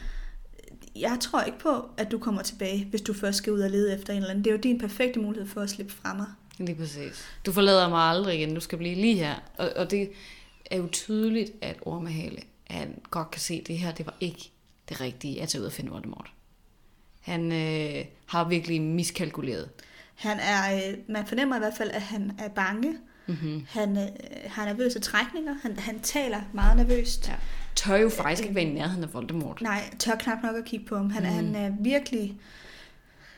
jeg 1.00 1.18
tror 1.20 1.42
ikke 1.42 1.58
på, 1.58 1.88
at 1.96 2.10
du 2.10 2.18
kommer 2.18 2.42
tilbage, 2.42 2.84
hvis 2.84 3.00
du 3.00 3.12
først 3.12 3.38
skal 3.38 3.52
ud 3.52 3.60
og 3.60 3.70
lede 3.70 3.94
efter 3.94 4.12
en 4.12 4.16
eller 4.16 4.30
anden. 4.30 4.44
Det 4.44 4.50
er 4.50 4.54
jo 4.54 4.60
din 4.60 4.78
perfekte 4.78 5.20
mulighed 5.20 5.48
for 5.48 5.60
at 5.60 5.70
slippe 5.70 5.92
fra 5.92 6.14
mig. 6.14 6.26
Lige 6.58 6.76
præcis. 6.76 7.24
Du 7.46 7.52
forlader 7.52 7.88
mig 7.88 8.00
aldrig 8.00 8.38
igen, 8.38 8.54
du 8.54 8.60
skal 8.60 8.78
blive 8.78 8.94
lige 8.94 9.14
her. 9.14 9.34
Og, 9.56 9.70
og 9.76 9.90
det 9.90 10.10
er 10.70 10.76
jo 10.76 10.88
tydeligt, 10.92 11.52
at 11.60 11.76
Ormehale, 11.82 12.38
han 12.70 12.98
godt 13.10 13.30
kan 13.30 13.40
se, 13.40 13.54
at 13.54 13.68
det 13.68 13.78
her, 13.78 13.92
det 13.92 14.06
var 14.06 14.14
ikke 14.20 14.50
det 14.88 15.00
rigtige 15.00 15.42
at 15.42 15.48
tage 15.48 15.62
ud 15.62 15.66
og 15.66 15.72
finde 15.72 15.90
Voldemort. 15.90 16.32
Han 17.20 17.52
øh, 17.52 18.04
har 18.26 18.48
virkelig 18.48 18.82
miskalkuleret. 18.82 19.68
Han 20.14 20.38
er, 20.40 20.76
øh, 20.76 20.98
man 21.08 21.26
fornemmer 21.26 21.56
i 21.56 21.58
hvert 21.58 21.76
fald, 21.76 21.90
at 21.90 22.02
han 22.02 22.32
er 22.38 22.48
bange. 22.48 22.96
Mm-hmm. 23.26 23.66
Han 23.68 23.96
øh, 23.96 24.06
har 24.46 24.64
nervøse 24.64 25.00
trækninger. 25.00 25.54
Han, 25.62 25.78
han 25.78 26.00
taler 26.00 26.40
meget 26.52 26.76
nervøst. 26.76 27.28
Ja. 27.28 27.34
Tør 27.76 27.96
jo 27.96 28.08
faktisk 28.08 28.42
ikke 28.42 28.54
være 28.54 28.64
i 28.64 28.72
nærheden 28.74 29.04
af 29.04 29.14
Voldemort. 29.14 29.60
Nej, 29.60 29.94
tør 29.98 30.14
knap 30.14 30.42
nok 30.42 30.56
at 30.56 30.64
kigge 30.64 30.86
på 30.86 30.96
ham. 30.96 31.10
Han, 31.10 31.22
mm. 31.22 31.28
Han 31.28 31.54
er 31.54 31.72
virkelig 31.80 32.36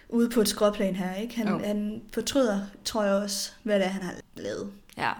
ude 0.09 0.31
på 0.31 0.40
et 0.40 0.48
skråplan 0.48 0.96
her. 0.96 1.14
Ikke? 1.14 1.37
Han, 1.37 1.48
Jo. 1.48 1.59
han 1.59 2.03
fortryder, 2.12 2.61
tror 2.85 3.05
jeg 3.05 3.14
også, 3.14 3.53
hvad 3.62 3.79
det 3.79 3.85
er, 3.87 3.90
han 3.90 4.03
har 4.03 4.14
lavet. 4.37 4.72
Ja. 4.98 5.12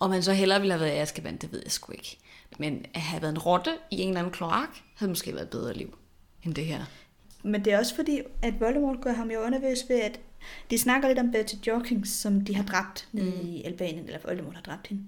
Om 0.00 0.10
han 0.10 0.22
så 0.22 0.32
hellere 0.32 0.60
ville 0.60 0.72
have 0.72 0.80
været 0.80 0.94
i 0.94 0.98
Azkaban, 0.98 1.36
det 1.36 1.52
ved 1.52 1.60
jeg 1.64 1.72
sgu 1.72 1.92
ikke. 1.92 2.18
Men 2.58 2.86
at 2.94 3.00
have 3.00 3.22
været 3.22 3.32
en 3.32 3.38
rotte 3.38 3.70
i 3.90 3.98
en 4.00 4.08
eller 4.08 4.20
anden 4.20 4.32
kloak, 4.32 4.68
havde 4.94 5.10
måske 5.10 5.32
været 5.32 5.42
et 5.44 5.50
bedre 5.50 5.72
liv 5.74 5.98
end 6.42 6.54
det 6.54 6.64
her. 6.66 6.84
Men 7.42 7.64
det 7.64 7.72
er 7.72 7.78
også 7.78 7.94
fordi, 7.94 8.20
at 8.42 8.60
Voldemort 8.60 9.00
gør 9.00 9.12
ham 9.12 9.30
jo 9.30 9.40
undervøs 9.40 9.78
ved, 9.88 10.00
at 10.00 10.20
de 10.70 10.78
snakker 10.78 11.08
lidt 11.08 11.18
om 11.18 11.30
Betty 11.32 11.54
Jorkins, 11.66 12.08
som 12.08 12.40
de 12.40 12.54
har 12.56 12.64
dræbt 12.64 13.08
nede 13.12 13.30
Mm. 13.30 13.48
i 13.48 13.62
Albanien, 13.64 14.04
eller 14.06 14.18
Voldemort 14.24 14.54
har 14.54 14.62
dræbt 14.62 14.86
hende. 14.86 15.02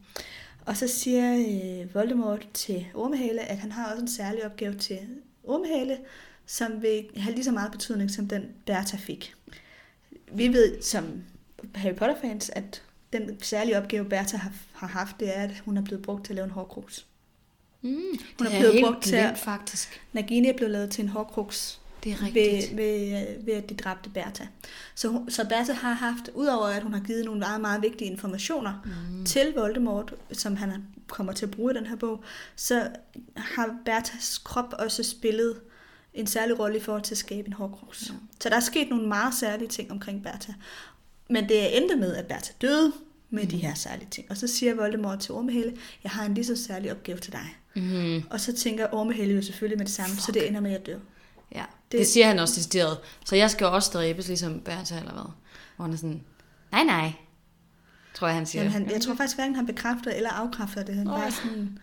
Og 0.67 0.77
så 0.77 0.89
siger 0.89 1.37
øh, 1.83 1.95
Voldemort 1.95 2.49
til 2.55 2.87
Ormehale, 2.95 3.41
at 3.41 3.59
han 3.59 3.73
har 3.73 3.91
også 3.91 4.03
en 4.03 4.09
særlig 4.09 4.45
opgave 4.45 4.75
til 4.75 4.99
Ormehale, 5.45 5.99
som 6.47 6.83
vil 6.83 7.07
have 7.17 7.35
lige 7.35 7.45
så 7.45 7.53
meget 7.53 7.73
betydning, 7.73 8.11
som 8.11 8.29
den 8.29 8.43
Bertha 8.67 8.97
fik. 8.97 9.35
Vi 10.33 10.49
ved 10.49 10.83
som 10.83 11.23
Harry 11.75 11.95
Potter-fans, 11.95 12.51
at 12.51 12.83
den 13.13 13.43
særlige 13.43 13.79
opgave, 13.79 14.05
Bertha 14.05 14.37
har, 14.37 14.53
har 14.73 14.87
haft, 14.87 15.21
det 15.21 15.37
er, 15.37 15.43
at 15.43 15.51
hun 15.65 15.77
er 15.77 15.83
blevet 15.83 16.03
brugt 16.03 16.25
til 16.25 16.33
at 16.33 16.37
lave 16.37 16.45
en 16.45 16.51
hårkruks. 16.51 17.07
Mm, 17.83 17.91
Hun 17.93 18.19
det 18.39 18.47
er 18.47 18.51
er 18.57 18.61
blevet 18.61 18.85
brugt 18.85 19.03
til 19.05 19.17
at- 19.17 19.39
faktisk. 19.39 20.01
Nagini 20.13 20.49
er 20.49 20.57
blevet 20.57 20.73
lavet 20.73 20.91
til 20.91 21.03
en 21.05 21.09
hårkruks 21.09 21.81
Det 22.07 22.15
er 22.15 22.19
ved, 22.33 22.53
rigtigt. 22.53 22.77
ved, 22.77 23.27
øh, 23.39 23.47
ved 23.47 23.55
at 23.55 23.71
de 23.71 23.75
dræbte 23.75 24.11
Bertha. 24.11 24.45
Så, 24.95 25.23
så 25.29 25.49
Bertha 25.49 25.73
har 25.73 25.93
haft, 25.93 26.31
udover 26.35 26.67
at 26.67 26.83
hun 26.83 26.93
har 26.93 27.01
givet 27.01 27.25
nogle 27.25 27.41
meget, 27.41 27.61
meget 27.61 27.83
vigtige 27.83 28.11
informationer 28.11 28.73
mm. 28.85 29.25
til 29.25 29.53
Voldemort, 29.57 30.15
som 30.33 30.57
han 30.57 30.85
kommer 31.07 31.33
til 31.33 31.47
at 31.47 31.51
bruge 31.51 31.73
i 31.73 31.77
den 31.77 31.87
her 31.87 31.97
bog, 31.97 32.25
så 32.57 32.89
har 33.37 33.77
Berthas 33.85 34.39
krop 34.39 34.75
også 34.79 35.03
spillet 35.03 35.61
en 36.15 36.27
særlig 36.27 36.59
rolle 36.59 36.77
i 36.77 36.81
forhold 36.81 37.03
til 37.03 37.15
at 37.15 37.19
skabe 37.19 37.47
en 37.47 37.53
hårkruks. 37.53 38.09
Ja. 38.09 38.15
Så 38.41 38.49
der 38.49 38.57
er 38.57 38.61
sket 38.61 38.89
nogle 38.91 39.09
meget 39.09 39.35
særlige 39.35 39.69
ting 39.69 39.91
omkring 39.91 40.23
Bertha. 40.23 40.53
Men 41.31 41.49
det 41.49 41.77
endte 41.77 41.97
med, 41.97 42.15
at 42.17 42.27
Bertha 42.27 42.53
døde 42.63 42.93
med 43.31 43.43
mm. 43.43 43.49
de 43.49 43.57
her 43.57 43.75
særlige 43.75 44.09
ting. 44.11 44.31
Og 44.31 44.37
så 44.37 44.47
siger 44.47 44.75
Voldemort 44.75 45.19
til 45.19 45.35
Ormehelle, 45.35 45.77
jeg 46.05 46.11
har 46.11 46.25
en 46.25 46.35
lige 46.35 46.45
så 46.45 46.57
særlig 46.57 46.91
opgave 46.93 47.19
til 47.19 47.33
dig. 47.33 47.57
Mm, 47.77 48.23
Og 48.31 48.41
så 48.41 48.53
tænker 48.53 48.87
Ormehelle 48.93 49.35
jo 49.35 49.43
selvfølgelig 49.43 49.79
med 49.79 49.87
det 49.87 49.95
samme, 49.95 50.15
Fuck. 50.15 50.27
så 50.27 50.33
det 50.33 50.49
ender 50.49 50.61
med 50.61 50.73
at 50.73 50.87
dø. 50.87 50.95
Ja. 51.55 51.65
Det, 51.93 51.99
Det- 51.99 52.07
siger 52.09 52.27
han 52.27 52.39
også 52.39 52.55
decideret. 52.57 52.99
Så 53.25 53.37
jeg 53.37 53.51
skal 53.51 53.67
også 53.67 53.91
dræbes, 53.95 54.27
ligesom 54.29 54.61
Bertha 54.61 54.99
eller 54.99 55.13
hvad. 55.13 55.33
Hvor 55.77 55.85
han 55.85 55.93
er 55.93 55.97
sådan, 55.97 56.23
nej 56.73 56.85
nej, 56.85 57.13
tror 58.15 58.27
jeg 58.27 58.37
han 58.37 58.47
siger. 58.47 58.63
Jamen, 58.63 58.73
han, 58.73 58.91
jeg 58.91 59.01
tror 59.01 59.15
faktisk 59.15 59.37
hverken 59.37 59.55
han 59.55 59.67
bekræfter 59.67 60.11
eller 60.11 60.31
afkræfter 60.31 60.83
det. 60.83 60.95
Han 60.95 61.07
Nå, 61.07 61.13
bare 61.17 61.31
sådan, 61.33 61.79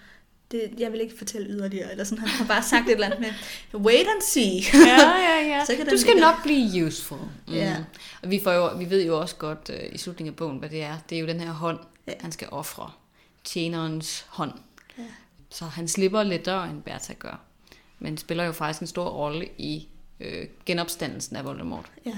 det, 0.51 0.73
jeg 0.77 0.91
vil 0.91 1.01
ikke 1.01 1.17
fortælle 1.17 1.47
yderligere, 1.49 1.91
eller 1.91 2.03
sådan, 2.03 2.17
han 2.19 2.29
har 2.29 2.45
bare 2.45 2.63
sagt 2.63 2.87
et 2.87 2.91
eller 2.93 3.05
andet 3.05 3.19
med, 3.19 3.79
wait 3.81 4.07
and 4.07 4.21
see. 4.21 4.81
ja, 4.87 5.11
ja, 5.17 5.47
ja. 5.57 5.65
Så 5.67 5.75
kan 5.75 5.87
du 5.87 5.97
skal 5.97 6.13
ligge- 6.13 6.21
nok 6.21 6.43
blive 6.43 6.85
useful. 6.85 7.17
Mm. 7.47 7.53
Ja. 7.53 7.77
Og 8.23 8.29
vi, 8.31 8.39
får 8.43 8.51
jo, 8.51 8.77
vi 8.77 8.89
ved 8.89 9.05
jo 9.05 9.19
også 9.19 9.35
godt 9.35 9.69
uh, 9.69 9.93
i 9.95 9.97
slutningen 9.97 10.33
af 10.33 10.35
bogen, 10.35 10.57
hvad 10.57 10.69
det 10.69 10.83
er. 10.83 10.97
Det 11.09 11.15
er 11.15 11.19
jo 11.19 11.27
den 11.27 11.39
her 11.39 11.51
hånd, 11.51 11.79
Ja. 12.07 12.11
ja. 12.11 12.17
han 12.21 12.31
skal 12.31 12.47
ofre. 12.51 12.91
Tjenerens 13.43 14.25
hånd. 14.29 14.53
Ja. 14.97 15.03
Så 15.49 15.65
han 15.65 15.87
slipper 15.87 16.23
lettere, 16.23 16.69
end 16.69 16.81
Bertha 16.81 17.13
gør. 17.13 17.41
Men 18.03 18.17
spiller 18.17 18.43
jo 18.43 18.51
faktisk 18.51 18.81
en 18.81 18.87
stor 18.87 19.09
rolle 19.09 19.49
i 19.57 19.87
øh, 20.19 20.47
genopstandelsen 20.65 21.35
af 21.35 21.45
Voldemort. 21.45 21.91
Ja. 22.05 22.17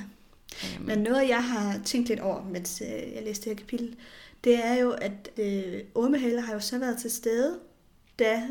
Øhm, 0.64 0.86
Men 0.86 1.00
noget, 1.00 1.30
jeg 1.30 1.44
har 1.44 1.80
tænkt 1.86 2.08
lidt 2.10 2.20
over, 2.20 2.44
mens 2.44 2.82
øh, 2.82 3.14
jeg 3.14 3.24
læste 3.24 3.50
det 3.50 3.58
her 3.58 3.66
kapitel, 3.66 3.96
det 4.44 4.66
er 4.66 4.74
jo, 4.74 4.92
at 4.92 5.30
øh, 5.38 5.82
Ormehale 5.96 6.42
har 6.42 6.54
jo 6.54 6.60
så 6.60 6.80
været 6.80 6.98
til 6.98 7.12
stede, 7.12 7.60
da 8.20 8.44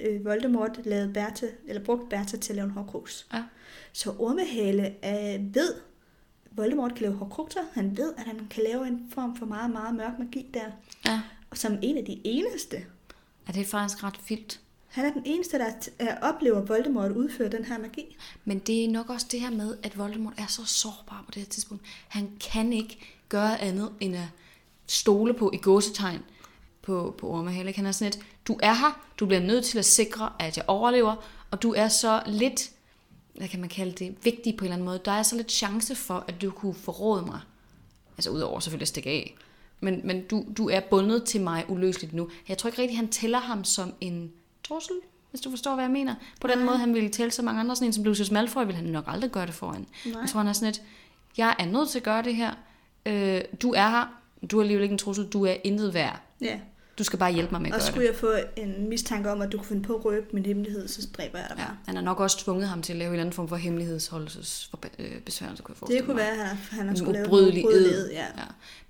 øh, 0.00 0.24
Voldemort 0.24 0.80
lavede 0.84 1.12
Bertha, 1.12 1.46
eller 1.66 1.84
brugte 1.84 2.06
Bertha 2.10 2.36
til 2.36 2.52
at 2.52 2.56
lave 2.56 2.64
en 2.64 2.70
hårkruks. 2.70 3.26
Ja. 3.34 3.42
Så 3.92 4.14
Ormehale 4.18 4.86
øh, 4.86 5.54
ved, 5.54 5.74
Voldemort 6.50 6.94
kan 6.94 7.02
lave 7.02 7.14
hårkrukser. 7.14 7.60
Han 7.72 7.96
ved, 7.96 8.12
at 8.16 8.24
han 8.24 8.46
kan 8.50 8.62
lave 8.64 8.86
en 8.86 9.10
form 9.14 9.36
for 9.36 9.46
meget, 9.46 9.70
meget 9.70 9.94
mørk 9.94 10.18
magi 10.18 10.50
der. 10.54 10.66
ja. 11.06 11.20
Og 11.50 11.58
som 11.58 11.78
en 11.82 11.98
af 11.98 12.04
de 12.04 12.20
eneste 12.24 12.76
Er 13.48 13.52
det 13.52 13.66
faktisk 13.66 14.04
ret 14.04 14.14
vildt? 14.28 14.60
Han 14.94 15.04
er 15.04 15.12
den 15.12 15.22
eneste, 15.24 15.58
der 15.58 15.64
er- 15.64 15.72
øh, 16.00 16.08
oplever 16.34 16.60
Voldemort 16.60 17.12
udføre 17.12 17.48
den 17.48 17.64
her 17.64 17.78
magi. 17.78 18.16
Men 18.44 18.58
det 18.58 18.84
er 18.84 18.88
nok 18.88 19.10
også 19.10 19.26
det 19.30 19.40
her 19.40 19.50
med, 19.50 19.76
at 19.82 19.98
Voldemort 19.98 20.32
er 20.36 20.46
så 20.46 20.64
sårbar 20.64 21.22
på 21.26 21.30
det 21.30 21.42
her 21.42 21.48
tidspunkt. 21.48 21.84
Han 22.08 22.30
kan 22.40 22.72
ikke 22.72 22.98
gøre 23.28 23.60
andet 23.60 23.92
end 24.00 24.16
at 24.16 24.26
stole 24.86 25.34
på 25.34 25.50
i 25.54 25.56
gåsetegn 25.56 26.20
på, 26.82 27.14
på 27.18 27.28
Ormehale. 27.30 27.72
Han 27.72 27.86
er 27.86 27.92
sådan 27.92 28.08
et, 28.08 28.18
du 28.48 28.58
er 28.62 28.74
her, 28.74 29.06
du 29.20 29.26
bliver 29.26 29.40
nødt 29.40 29.64
til 29.64 29.78
at 29.78 29.84
sikre, 29.84 30.32
at 30.38 30.56
jeg 30.56 30.64
overlever, 30.68 31.16
og 31.50 31.62
du 31.62 31.72
er 31.72 31.88
så 31.88 32.22
lidt, 32.26 32.70
hvad 33.34 33.48
kan 33.48 33.60
man 33.60 33.68
kalde 33.68 33.92
det, 33.92 34.16
vigtig 34.24 34.56
på 34.56 34.64
en 34.64 34.66
eller 34.66 34.74
anden 34.74 34.84
måde. 34.86 35.00
Der 35.04 35.12
er 35.12 35.22
så 35.22 35.36
lidt 35.36 35.52
chance 35.52 35.94
for, 35.94 36.24
at 36.28 36.42
du 36.42 36.50
kunne 36.50 36.74
forråde 36.74 37.26
mig. 37.26 37.40
Altså 38.16 38.30
udover 38.30 38.60
selvfølgelig 38.60 38.84
at 38.84 38.88
stikke 38.88 39.10
af. 39.10 39.34
Men, 39.80 40.00
men 40.04 40.26
du, 40.26 40.44
du 40.56 40.68
er 40.68 40.80
bundet 40.80 41.24
til 41.24 41.40
mig 41.40 41.64
uløseligt 41.68 42.12
nu. 42.14 42.30
Jeg 42.48 42.58
tror 42.58 42.68
ikke 42.68 42.82
rigtig, 42.82 42.98
han 42.98 43.08
tæller 43.08 43.38
ham 43.38 43.64
som 43.64 43.94
en 44.00 44.32
trussel, 44.68 44.94
hvis 45.30 45.40
du 45.40 45.50
forstår, 45.50 45.74
hvad 45.74 45.84
jeg 45.84 45.90
mener. 45.92 46.14
På 46.40 46.46
den 46.46 46.58
Nej. 46.58 46.66
måde, 46.66 46.78
han 46.78 46.94
ville 46.94 47.08
tælle 47.08 47.30
så 47.30 47.42
mange 47.42 47.60
andre. 47.60 47.76
Sådan 47.76 47.88
en 47.88 47.92
som 47.92 48.04
Lucius 48.04 48.30
Malfoy 48.30 48.60
ville 48.64 48.74
han 48.76 48.84
nok 48.84 49.04
aldrig 49.06 49.30
gøre 49.30 49.46
det 49.46 49.54
foran. 49.54 49.86
Nej. 50.06 50.20
Jeg 50.20 50.30
tror, 50.30 50.40
han 50.40 50.48
er 50.48 50.52
sådan 50.52 50.68
et, 50.68 50.82
jeg 51.36 51.54
er 51.58 51.66
nødt 51.66 51.88
til 51.88 51.98
at 51.98 52.02
gøre 52.04 52.22
det 52.22 52.36
her. 52.36 52.54
Øh, 53.06 53.40
du 53.62 53.72
er 53.72 53.88
her. 53.88 54.20
Du 54.50 54.58
er 54.58 54.62
alligevel 54.62 54.82
ikke 54.82 54.92
en 54.92 54.98
trussel. 54.98 55.26
Du 55.26 55.44
er 55.46 55.54
intet 55.64 55.94
værd. 55.94 56.20
Ja. 56.40 56.60
Du 56.98 57.04
skal 57.04 57.18
bare 57.18 57.32
hjælpe 57.32 57.50
mig 57.52 57.62
med 57.62 57.68
at 57.70 57.74
Og 57.74 57.78
gøre 57.80 57.86
skulle 57.86 58.06
det. 58.06 58.12
jeg 58.12 58.20
få 58.20 58.32
en 58.56 58.88
mistanke 58.88 59.30
om, 59.30 59.42
at 59.42 59.52
du 59.52 59.56
kunne 59.58 59.66
finde 59.66 59.82
på 59.82 59.94
at 59.96 60.04
røbe 60.04 60.26
min 60.32 60.46
hemmelighed, 60.46 60.88
så 60.88 61.08
dræber 61.16 61.38
jeg 61.38 61.46
dig 61.50 61.56
Ja, 61.58 61.64
bare. 61.64 61.76
han 61.86 61.94
har 61.96 62.02
nok 62.02 62.20
også 62.20 62.38
tvunget 62.38 62.68
ham 62.68 62.82
til 62.82 62.92
at 62.92 62.98
lave 62.98 63.08
en 63.08 63.12
eller 63.14 63.22
anden 63.22 63.32
form 63.32 63.48
for 63.48 63.56
hemmelighedsholdelsesbesværelse, 63.56 65.62
kunne 65.62 65.72
jeg 65.72 65.76
forestille 65.78 65.98
Det 65.98 66.04
kunne 66.06 66.14
mig. 66.14 66.22
være, 66.24 66.32
at 66.32 66.38
han, 66.46 66.56
han 66.70 66.84
har 66.86 66.90
En 66.90 66.96
skulle 66.96 67.12
lave 67.12 67.24
ed. 67.26 67.32
ubrydelig 67.32 67.64
ed, 67.64 68.10
Ja. 68.10 68.22
Ja. 68.24 68.28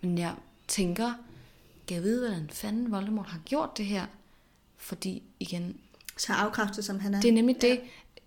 Men 0.00 0.18
jeg 0.18 0.32
tænker, 0.68 1.12
kan 1.88 1.94
jeg 1.94 2.02
vide, 2.04 2.28
hvordan 2.28 2.48
fanden 2.52 2.92
Voldemort 2.92 3.26
har 3.26 3.38
gjort 3.44 3.78
det 3.78 3.86
her? 3.86 4.02
Fordi 4.84 5.22
igen, 5.40 5.76
Så 6.16 6.32
afkræftet, 6.32 6.84
som 6.84 6.98
han 6.98 7.14
er. 7.14 7.20
Det 7.20 7.28
er 7.28 7.32
nemlig 7.32 7.62
det. 7.62 7.80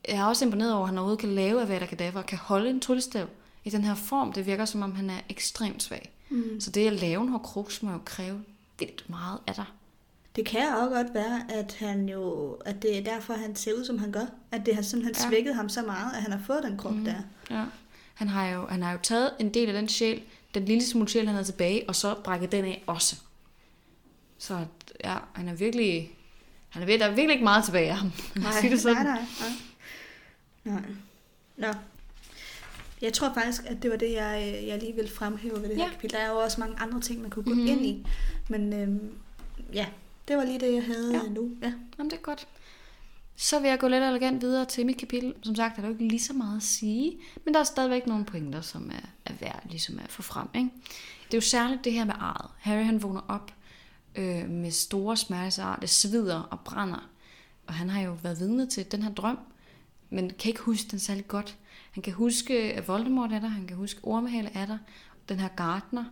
Jeg 0.08 0.18
er 0.18 0.24
også 0.26 0.46
imponeret 0.46 0.74
over, 0.74 0.84
at 0.84 0.90
han 0.90 0.98
overhovedet 0.98 1.20
kan 1.20 1.30
lave 1.36 1.62
Avada 1.62 1.86
Kedavra, 1.86 2.20
og 2.20 2.26
kan 2.26 2.38
holde 2.38 2.70
en 2.70 2.80
tryllestav 2.80 3.28
i 3.64 3.70
den 3.70 3.84
her 3.84 3.96
form. 3.96 4.34
Det 4.34 4.46
virker, 4.46 4.66
som 4.66 4.82
om 4.82 4.96
han 4.96 5.10
er 5.10 5.20
ekstremt 5.30 5.84
svag. 5.84 6.12
Mm. 6.30 6.60
Så 6.60 6.72
det 6.72 6.88
at 6.88 6.94
lave 6.94 7.22
en 7.22 7.30
hårkruks 7.30 7.84
må 7.84 7.92
jo 7.92 8.00
kræve 8.06 8.44
vildt 8.80 9.10
meget 9.10 9.40
af 9.48 9.56
dig. 9.56 9.66
Det 10.36 10.46
kan 10.46 10.76
også 10.76 10.96
godt 10.96 11.14
være, 11.14 11.42
at, 11.50 11.76
han 11.80 12.10
jo, 12.10 12.52
at 12.66 12.82
det 12.82 12.98
er 12.98 13.04
derfor, 13.04 13.34
han 13.34 13.56
ser 13.56 13.74
ud, 13.74 13.86
som 13.86 13.98
han 14.00 14.12
gør. 14.12 14.26
At 14.52 14.66
det 14.66 14.76
har 14.76 14.82
simpelthen 14.82 15.16
Ja. 15.16 15.24
ja. 15.24 15.30
svækket 15.30 15.56
ham 15.56 15.70
så 15.70 15.82
meget, 15.82 16.16
at 16.16 16.22
han 16.22 16.32
har 16.32 16.42
fået 16.46 16.64
den 16.64 16.78
krop 16.78 16.94
mm. 16.94 17.06
der. 17.06 17.16
Ja. 17.50 17.64
Han 18.14 18.28
har, 18.28 18.48
jo, 18.48 18.68
han 18.68 18.82
har 18.84 18.92
jo 18.92 18.98
taget 19.04 19.32
en 19.40 19.54
del 19.54 19.68
af 19.68 19.74
den 19.74 19.90
sjæl, 19.90 20.22
den 20.54 20.66
lille 20.66 20.86
smule 20.86 21.10
sjæl, 21.10 21.26
han 21.26 21.36
havde 21.36 21.48
tilbage, 21.48 21.90
og 21.90 21.96
så 21.96 22.16
brækket 22.24 22.52
den 22.52 22.66
af 22.66 22.84
også. 22.88 23.16
Så 24.38 24.66
ja, 25.04 25.18
han 25.34 25.48
er 25.50 25.54
virkelig... 25.54 26.17
Han 26.70 26.82
er, 26.82 26.86
ved- 26.86 27.00
der 27.00 27.06
er 27.06 27.10
virkelig 27.16 27.32
ikke 27.34 27.44
meget 27.44 27.66
tilbage 27.66 27.90
af 27.90 27.98
ham. 27.98 28.12
Nej, 28.36 28.52
sige 28.52 28.72
det 28.72 28.82
sådan. 28.82 29.06
nej, 29.06 29.14
nej, 29.16 29.22
nej. 30.64 30.74
Nej. 30.74 30.84
Nå. 31.58 31.68
Jeg 33.02 33.14
tror 33.14 33.34
faktisk, 33.34 33.62
at 33.66 33.84
det 33.84 33.92
var 33.92 33.98
det, 33.98 34.12
jeg, 34.14 34.54
øh, 34.62 34.68
jeg 34.68 34.80
lige 34.80 34.94
ville 34.96 35.12
fremhæve 35.12 35.62
ved 35.62 35.70
det 35.70 35.78
Ja. 35.78 35.84
her 35.84 35.92
kapitel. 35.92 36.18
Der 36.18 36.24
er 36.24 36.30
jo 36.30 36.38
også 36.38 36.60
mange 36.60 36.76
andre 36.80 37.00
ting, 37.02 37.22
man 37.22 37.30
kunne 37.30 37.44
gå 37.46 37.50
Mhm. 37.50 37.60
mm-hmm. 37.60 37.72
ind 37.78 37.86
i. 37.86 38.06
Men 38.50 38.74
øhm, 38.74 39.12
ja, 39.74 39.86
det 40.28 40.38
var 40.38 40.44
lige 40.46 40.60
det, 40.60 40.74
jeg 40.74 40.84
havde 40.84 41.12
Ja. 41.14 41.18
ja. 41.24 41.30
nu. 41.30 41.52
Ja. 41.62 41.74
Jamen, 41.98 42.10
det 42.12 42.18
er 42.18 42.22
godt. 42.22 42.48
Så 43.36 43.60
vil 43.60 43.70
jeg 43.70 43.80
gå 43.80 43.88
lidt 43.88 44.04
elegant 44.04 44.42
videre 44.42 44.66
til 44.66 44.86
mit 44.86 44.98
kapitel. 44.98 45.34
Som 45.44 45.56
sagt 45.56 45.78
er 45.78 45.82
der 45.82 45.90
jo 45.90 45.94
ikke 45.94 46.08
lige 46.08 46.20
så 46.22 46.34
meget 46.34 46.58
at 46.58 46.64
sige, 46.64 47.18
men 47.46 47.54
der 47.54 47.60
er 47.60 47.64
stadigvæk 47.64 48.08
nogle 48.08 48.26
pointer, 48.26 48.62
som 48.62 48.92
er, 48.92 49.08
er 49.26 49.34
værd 49.40 49.64
ligesom 49.70 50.00
at 50.00 50.12
få 50.12 50.22
frem. 50.22 50.48
Ikke? 50.56 50.70
Det 51.26 51.34
er 51.34 51.38
jo 51.38 51.42
særligt 51.42 51.84
det 51.84 51.94
her 51.94 52.06
med 52.06 52.14
arret. 52.20 52.52
Harry 52.60 52.84
han 52.84 53.04
vågner 53.04 53.22
op 53.28 53.52
øh, 54.18 54.50
med 54.50 54.72
store 54.72 55.18
smertesar. 55.18 55.76
Det 55.76 55.90
svider 55.90 56.40
og 56.40 56.60
brænder. 56.60 57.10
Og 57.68 57.74
han 57.74 57.90
har 57.90 58.02
jo 58.02 58.18
været 58.24 58.40
vidne 58.40 58.70
til 58.70 58.92
den 58.92 59.04
her 59.04 59.12
drøm, 59.12 59.40
men 60.10 60.30
kan 60.30 60.50
ikke 60.50 60.62
huske 60.62 60.88
den 60.92 61.00
særlig 61.00 61.28
godt. 61.28 61.58
Han 61.92 62.04
kan 62.04 62.14
huske, 62.14 62.54
at 62.54 62.88
Voldemort 62.88 63.32
er 63.32 63.40
der, 63.40 63.48
han 63.48 63.68
kan 63.68 63.78
huske, 63.78 63.98
at 63.98 64.04
Ormehale 64.04 64.50
er 64.54 64.66
der, 64.66 64.78
den 65.30 65.40
her 65.40 65.48
Gardner, 65.48 66.04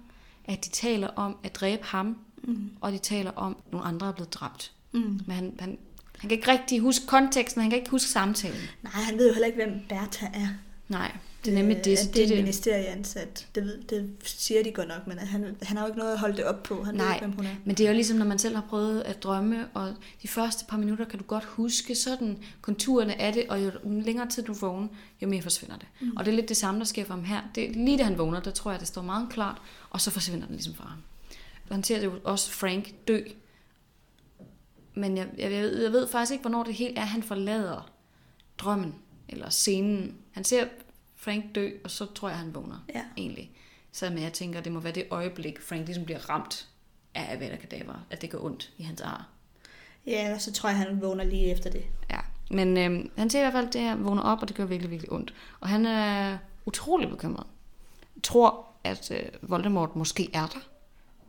at 0.46 0.65
de 0.65 0.70
taler 0.70 1.08
om 1.08 1.38
at 1.44 1.56
dræbe 1.56 1.84
ham, 1.84 2.18
mm. 2.44 2.70
og 2.82 2.91
de 2.91 2.98
taler 2.98 3.32
om, 3.32 3.58
at 3.65 3.72
nogle 3.72 3.88
andre 3.88 4.08
er 4.08 4.12
blevet 4.12 4.34
dræbt. 4.34 4.72
Mm. 4.91 5.00
Men 5.28 5.36
han, 5.36 5.56
han, 5.60 5.78
han 6.18 6.30
kan 6.30 6.32
ikke 6.32 6.52
rigtig 6.52 6.80
huske 6.80 7.08
konteksten, 7.08 7.62
han 7.62 7.70
kan 7.70 7.80
ikke 7.80 7.91
huske 7.91 8.10
samtalen. 8.10 8.62
Nej, 8.82 8.91
han 8.91 9.18
ved 9.18 9.28
jo 9.28 9.34
heller 9.34 9.48
ikke, 9.48 9.65
hvem 9.65 9.80
Bertha 9.89 10.26
er. 10.34 10.48
Nej, 10.88 11.18
det 11.46 11.52
er 11.52 11.56
nemlig 11.58 11.86
det. 11.86 11.92
At 11.92 12.00
så 12.00 12.06
det 12.12 12.18
er 12.18 12.24
en 12.24 12.30
det, 12.30 12.38
det. 12.38 12.44
ministerieansat. 12.44 13.48
Det, 13.56 13.64
ved, 13.64 13.78
det 13.84 14.16
siger 14.24 14.64
de 14.64 14.72
godt 14.72 14.88
nok, 14.88 15.08
men 15.08 15.18
han, 15.18 15.56
han 15.62 15.78
har 15.78 15.84
jo 15.84 15.88
ikke 15.88 16.00
noget 16.00 16.14
at 16.14 16.20
holde 16.20 16.38
det 16.38 16.46
op 16.46 16.64
på. 16.64 16.84
Han 16.84 16.94
ved 16.96 17.06
Nej, 17.06 17.14
ikke, 17.14 17.26
hvem 17.26 17.36
hun 17.36 17.46
er. 17.46 17.50
men 17.66 17.76
det 17.76 17.86
er 17.86 17.90
jo 17.90 17.96
ligesom, 17.96 18.18
når 18.18 18.26
man 18.26 18.40
selv 18.40 18.56
har 18.56 18.66
prøvet 18.70 19.02
at 19.02 19.24
drømme, 19.24 19.68
og 19.74 19.94
de 20.22 20.28
første 20.28 20.66
par 20.66 20.78
minutter 20.78 21.06
kan 21.06 21.20
du 21.20 21.26
godt 21.26 21.44
huske 21.44 21.96
sådan 21.96 22.38
konturerne 22.62 23.22
af 23.22 23.34
det, 23.34 23.46
og 23.50 23.64
jo 23.66 23.72
længere 23.84 24.30
tid 24.30 24.44
du 24.44 24.54
vågner, 24.54 24.88
jo 25.22 25.28
mere 25.28 25.42
forsvinder 25.42 25.78
det. 25.78 25.88
Mm. 26.02 26.18
Og 26.18 26.26
det 26.26 26.32
er 26.32 26.36
lidt 26.36 26.50
det 26.50 26.58
samme, 26.58 26.80
der 26.80 26.86
sker 26.86 27.06
for 27.06 27.14
ham 27.14 27.24
her. 27.24 27.42
Det, 27.56 27.76
lige 27.76 27.98
da 27.98 28.04
han 28.04 28.18
vågner, 28.18 28.40
der 28.40 28.52
tror 28.52 28.72
jeg, 28.72 28.80
det 28.80 28.88
står 28.88 29.02
meget 29.02 29.28
klart, 29.30 29.62
og 29.90 30.02
så 30.02 30.12
forsvinder 30.12 30.46
den 30.46 30.56
ligesom 30.56 30.74
fra 30.74 30.88
ham. 30.88 31.00
Og 31.70 31.76
han 31.76 31.84
ser 31.84 32.04
jo 32.04 32.14
også 32.24 32.52
Frank 32.52 32.94
dø. 33.08 33.20
Men 34.96 35.18
jeg, 35.18 35.28
jeg, 35.38 35.52
ved, 35.52 35.82
jeg 35.84 35.92
ved 35.92 36.08
faktisk 36.08 36.32
ikke, 36.32 36.42
hvornår 36.42 36.64
det 36.64 36.74
helt 36.74 36.98
er, 36.98 37.02
han 37.02 37.24
forlader 37.24 37.92
drømmen, 38.58 38.96
eller 39.30 39.50
scenen. 39.50 40.16
Han 40.32 40.44
ser 40.44 40.66
Frank 41.26 41.56
dø, 41.56 41.70
og 41.84 41.92
så 41.92 42.06
tror 42.06 42.30
jeg, 42.30 42.38
han 42.38 42.56
vågner, 42.56 42.86
Ja. 42.96 43.02
egentlig. 43.18 43.52
Så 43.92 44.10
med, 44.10 44.22
jeg 44.22 44.34
tænker, 44.34 44.62
det 44.62 44.72
må 44.72 44.80
være 44.80 44.94
det 44.94 45.06
øjeblik, 45.10 45.62
Frank 45.62 45.86
ligesom 45.86 46.06
bliver 46.06 46.30
ramt 46.30 46.68
af 47.16 47.36
Avada 47.36 47.56
Kedavra, 47.56 48.00
at 48.10 48.22
det 48.22 48.30
gør 48.30 48.38
ondt 48.40 48.72
i 48.78 48.84
hans 48.84 49.02
ar. 49.02 49.28
Ja, 50.08 50.32
og 50.36 50.42
så 50.42 50.52
tror 50.54 50.70
jeg, 50.70 50.78
han 50.78 51.02
vågner 51.02 51.24
lige 51.24 51.52
efter 51.52 51.70
det. 51.70 51.86
Ja, 52.10 52.20
men 52.52 52.78
øhm, 52.78 53.12
han 53.18 53.30
ser 53.30 53.40
i 53.40 53.42
hvert 53.42 53.54
fald, 53.54 53.68
at 53.68 53.74
det 53.74 53.82
her 53.82 53.96
vågner 53.96 54.22
op, 54.22 54.42
og 54.42 54.48
det 54.48 54.56
gør 54.56 54.66
virkelig, 54.66 54.92
virkelig 54.92 55.12
ondt. 55.12 55.34
Og 55.60 55.70
han 55.70 55.86
er 55.86 56.38
utrolig 56.66 57.10
bekymret. 57.10 57.48
Tror, 58.24 58.66
at 58.84 59.12
øh, 59.12 59.26
Voldemort 59.42 59.96
måske 59.96 60.30
er 60.34 60.48
der. 60.48 60.60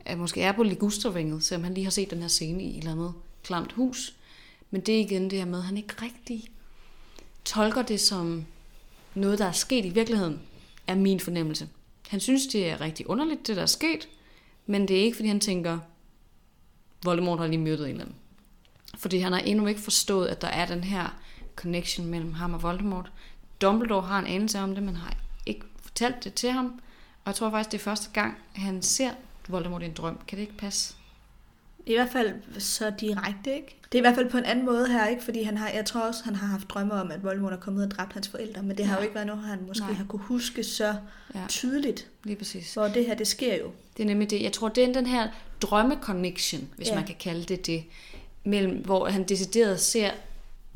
At 0.05 0.17
måske 0.17 0.41
er 0.41 0.51
på 0.51 0.63
Ligustervinget, 0.63 1.43
selvom 1.43 1.63
han 1.63 1.73
lige 1.73 1.83
har 1.83 1.91
set 1.91 2.11
den 2.11 2.21
her 2.21 2.27
scene 2.27 2.63
i 2.63 2.69
et 2.69 2.77
eller 2.77 2.91
andet 2.91 3.13
klamt 3.43 3.71
hus. 3.71 4.15
Men 4.71 4.81
det 4.81 4.95
er 4.95 4.99
igen 4.99 5.29
det 5.29 5.39
her 5.39 5.45
med, 5.45 5.59
at 5.59 5.65
han 5.65 5.77
ikke 5.77 5.93
rigtig 6.01 6.49
tolker 7.45 7.81
det 7.81 7.99
som 7.99 8.45
noget, 9.17 9.39
der 9.39 9.45
er 9.45 9.51
sket 9.51 9.85
i 9.85 9.89
virkeligheden, 9.89 10.39
er 10.87 10.95
min 10.95 11.19
fornemmelse. 11.19 11.69
Han 12.07 12.19
synes, 12.19 12.47
det 12.47 12.69
er 12.69 12.81
rigtig 12.81 13.09
underligt, 13.09 13.47
det 13.47 13.55
der 13.55 13.61
er 13.61 13.65
sket, 13.65 14.09
men 14.65 14.87
det 14.87 14.97
er 14.97 15.01
ikke, 15.01 15.15
fordi 15.15 15.27
han 15.27 15.39
tænker, 15.39 15.79
Voldemort 17.03 17.39
har 17.39 17.47
lige 17.47 17.59
myrdet 17.59 17.85
en 17.85 17.91
eller 17.91 18.03
anden. 18.03 18.15
Fordi 18.97 19.17
han 19.17 19.31
har 19.31 19.39
endnu 19.39 19.67
ikke 19.67 19.81
forstået, 19.81 20.27
at 20.27 20.41
der 20.41 20.47
er 20.47 20.65
den 20.65 20.83
her 20.83 21.19
connection 21.55 22.07
mellem 22.07 22.33
ham 22.33 22.53
og 22.53 22.63
Voldemort. 22.63 23.11
Dumbledore 23.61 24.07
har 24.07 24.19
en 24.19 24.27
anelse 24.27 24.59
om 24.59 24.75
det, 24.75 24.83
men 24.83 24.95
har 24.95 25.17
ikke 25.45 25.65
fortalt 25.81 26.23
det 26.23 26.33
til 26.33 26.51
ham. 26.51 26.65
Og 27.23 27.27
jeg 27.27 27.35
tror 27.35 27.49
faktisk, 27.49 27.71
det 27.71 27.77
er 27.77 27.83
første 27.83 28.09
gang, 28.13 28.37
han 28.53 28.81
ser 28.81 29.11
Voldemort 29.47 29.81
i 29.81 29.85
en 29.85 29.93
drøm. 29.93 30.19
Kan 30.27 30.37
det 30.37 30.41
ikke 30.41 30.57
passe? 30.57 30.95
I 31.87 31.93
hvert 31.95 32.09
fald 32.11 32.33
så 32.59 32.89
direkte, 32.99 33.55
ikke? 33.55 33.75
Det 33.91 33.97
er 33.97 33.99
i 33.99 34.01
hvert 34.01 34.15
fald 34.15 34.29
på 34.29 34.37
en 34.37 34.45
anden 34.45 34.65
måde 34.65 34.87
her, 34.87 35.07
ikke? 35.07 35.23
Fordi 35.23 35.43
han 35.43 35.57
har, 35.57 35.69
jeg 35.69 35.85
tror 35.85 36.01
også, 36.01 36.23
han 36.23 36.35
har 36.35 36.47
haft 36.47 36.69
drømme 36.69 36.93
om, 36.93 37.11
at 37.11 37.23
Voldemort 37.23 37.53
er 37.53 37.57
kommet 37.57 37.85
og 37.85 37.91
dræbt 37.91 38.13
hans 38.13 38.27
forældre, 38.27 38.63
men 38.63 38.77
det 38.77 38.85
har 38.85 38.93
Ja. 38.93 38.99
jo 38.99 39.03
ikke 39.03 39.15
været 39.15 39.27
noget, 39.27 39.43
han 39.43 39.59
måske 39.67 39.85
Nej. 39.85 39.93
har 39.93 40.05
kunne 40.05 40.21
huske 40.21 40.63
så 40.63 40.95
Ja, 41.35 41.39
tydeligt, 41.47 42.07
lige 42.23 42.35
præcis. 42.35 42.73
hvor 42.73 42.87
det 42.87 43.05
her, 43.05 43.15
det 43.15 43.27
sker 43.27 43.57
jo. 43.57 43.71
Det 43.97 44.03
er 44.03 44.07
nemlig 44.07 44.29
det. 44.29 44.41
Jeg 44.43 44.53
tror, 44.53 44.67
det 44.69 44.83
er 44.89 44.93
den 44.93 45.05
her 45.05 45.27
drømme-connection, 45.61 46.69
hvis 46.75 46.87
Ja. 46.87 46.95
man 46.95 47.03
kan 47.05 47.15
kalde 47.19 47.43
det 47.43 47.65
det, 47.65 47.83
mellem, 48.43 48.77
hvor 48.85 49.09
han 49.09 49.23
decideret 49.23 49.79
ser 49.79 50.11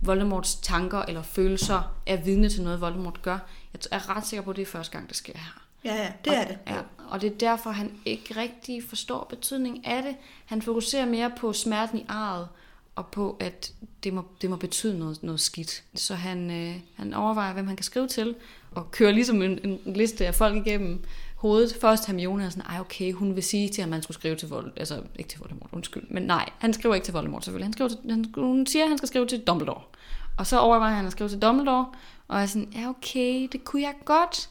Voldemorts 0.01 0.55
tanker 0.55 1.01
eller 1.01 1.21
følelser 1.23 1.95
er 2.07 2.15
vidne 2.17 2.49
til 2.49 2.61
noget, 2.63 2.81
Voldemort 2.81 3.21
gør. 3.21 3.37
Jeg 3.73 3.81
er 3.99 4.15
ret 4.17 4.27
sikker 4.27 4.43
på, 4.43 4.49
at 4.49 4.55
det 4.55 4.61
er 4.61 4.65
første 4.65 4.91
gang, 4.91 5.07
det 5.09 5.17
sker 5.17 5.33
her. 5.35 5.61
Ja, 5.85 5.95
ja, 5.95 6.11
det 6.25 6.37
er 6.37 6.43
det. 6.47 6.57
Ja, 6.67 6.75
og 7.11 7.21
det 7.21 7.31
er 7.31 7.37
derfor, 7.37 7.71
han 7.71 7.91
ikke 8.05 8.37
rigtig 8.37 8.83
forstår 8.83 9.27
betydningen 9.29 9.85
af 9.85 10.03
det. 10.03 10.15
Han 10.45 10.61
fokuserer 10.61 11.05
mere 11.05 11.31
på 11.37 11.53
smerten 11.53 11.99
i 11.99 12.05
arret, 12.09 12.47
og 12.95 13.07
på, 13.07 13.37
at 13.39 13.73
det 14.03 14.13
må, 14.13 14.23
det 14.41 14.49
må 14.49 14.55
betyde 14.55 14.99
noget, 14.99 15.23
noget 15.23 15.39
skidt. 15.39 15.83
Så 15.95 16.15
han, 16.15 16.51
øh, 16.51 16.75
han 16.95 17.13
overvejer, 17.13 17.53
hvem 17.53 17.67
han 17.67 17.75
kan 17.75 17.83
skrive 17.83 18.07
til, 18.07 18.35
og 18.71 18.91
kører 18.91 19.11
ligesom 19.11 19.41
en, 19.41 19.59
en 19.63 19.93
liste 19.93 20.27
af 20.27 20.35
folk 20.35 20.67
igennem 20.67 21.03
hovedet. 21.35 21.77
Først 21.81 22.07
Hermione 22.07 22.45
er 22.45 22.49
sådan, 22.49 22.65
ej 22.65 22.79
okay, 22.79 23.13
hun 23.13 23.35
vil 23.35 23.43
sige 23.43 23.69
til 23.69 23.81
ham, 23.81 23.89
at 23.89 23.95
han 23.95 24.03
skulle 24.03 24.17
skrive 24.17 24.35
til 24.35 24.49
Vold, 24.49 24.71
altså 24.75 25.01
ikke 25.15 25.29
til 25.29 25.39
Voldemort, 25.39 25.69
undskyld, 25.71 26.03
men 26.09 26.23
nej, 26.23 26.49
han 26.59 26.73
skriver 26.73 26.95
ikke 26.95 27.05
til 27.05 27.13
Voldemort 27.13 27.45
selvfølgelig. 27.45 27.65
Han, 27.65 27.73
skriver 27.73 27.89
til, 27.89 27.99
han, 28.09 28.25
hun 28.35 28.65
siger, 28.65 28.83
at 28.83 28.89
han 28.89 28.97
skal 28.97 29.07
skrive 29.07 29.27
til 29.27 29.39
Dumbledore. 29.39 29.81
Og 30.37 30.47
så 30.47 30.59
overvejer 30.59 30.95
han 30.95 31.05
at 31.05 31.11
skrive 31.11 31.29
til 31.29 31.41
Dumbledore, 31.41 31.85
og 32.27 32.41
er 32.41 32.45
sådan, 32.45 32.73
ja 32.75 32.89
okay, 32.89 33.47
det 33.51 33.63
kunne 33.63 33.81
jeg 33.81 33.93
godt, 34.05 34.49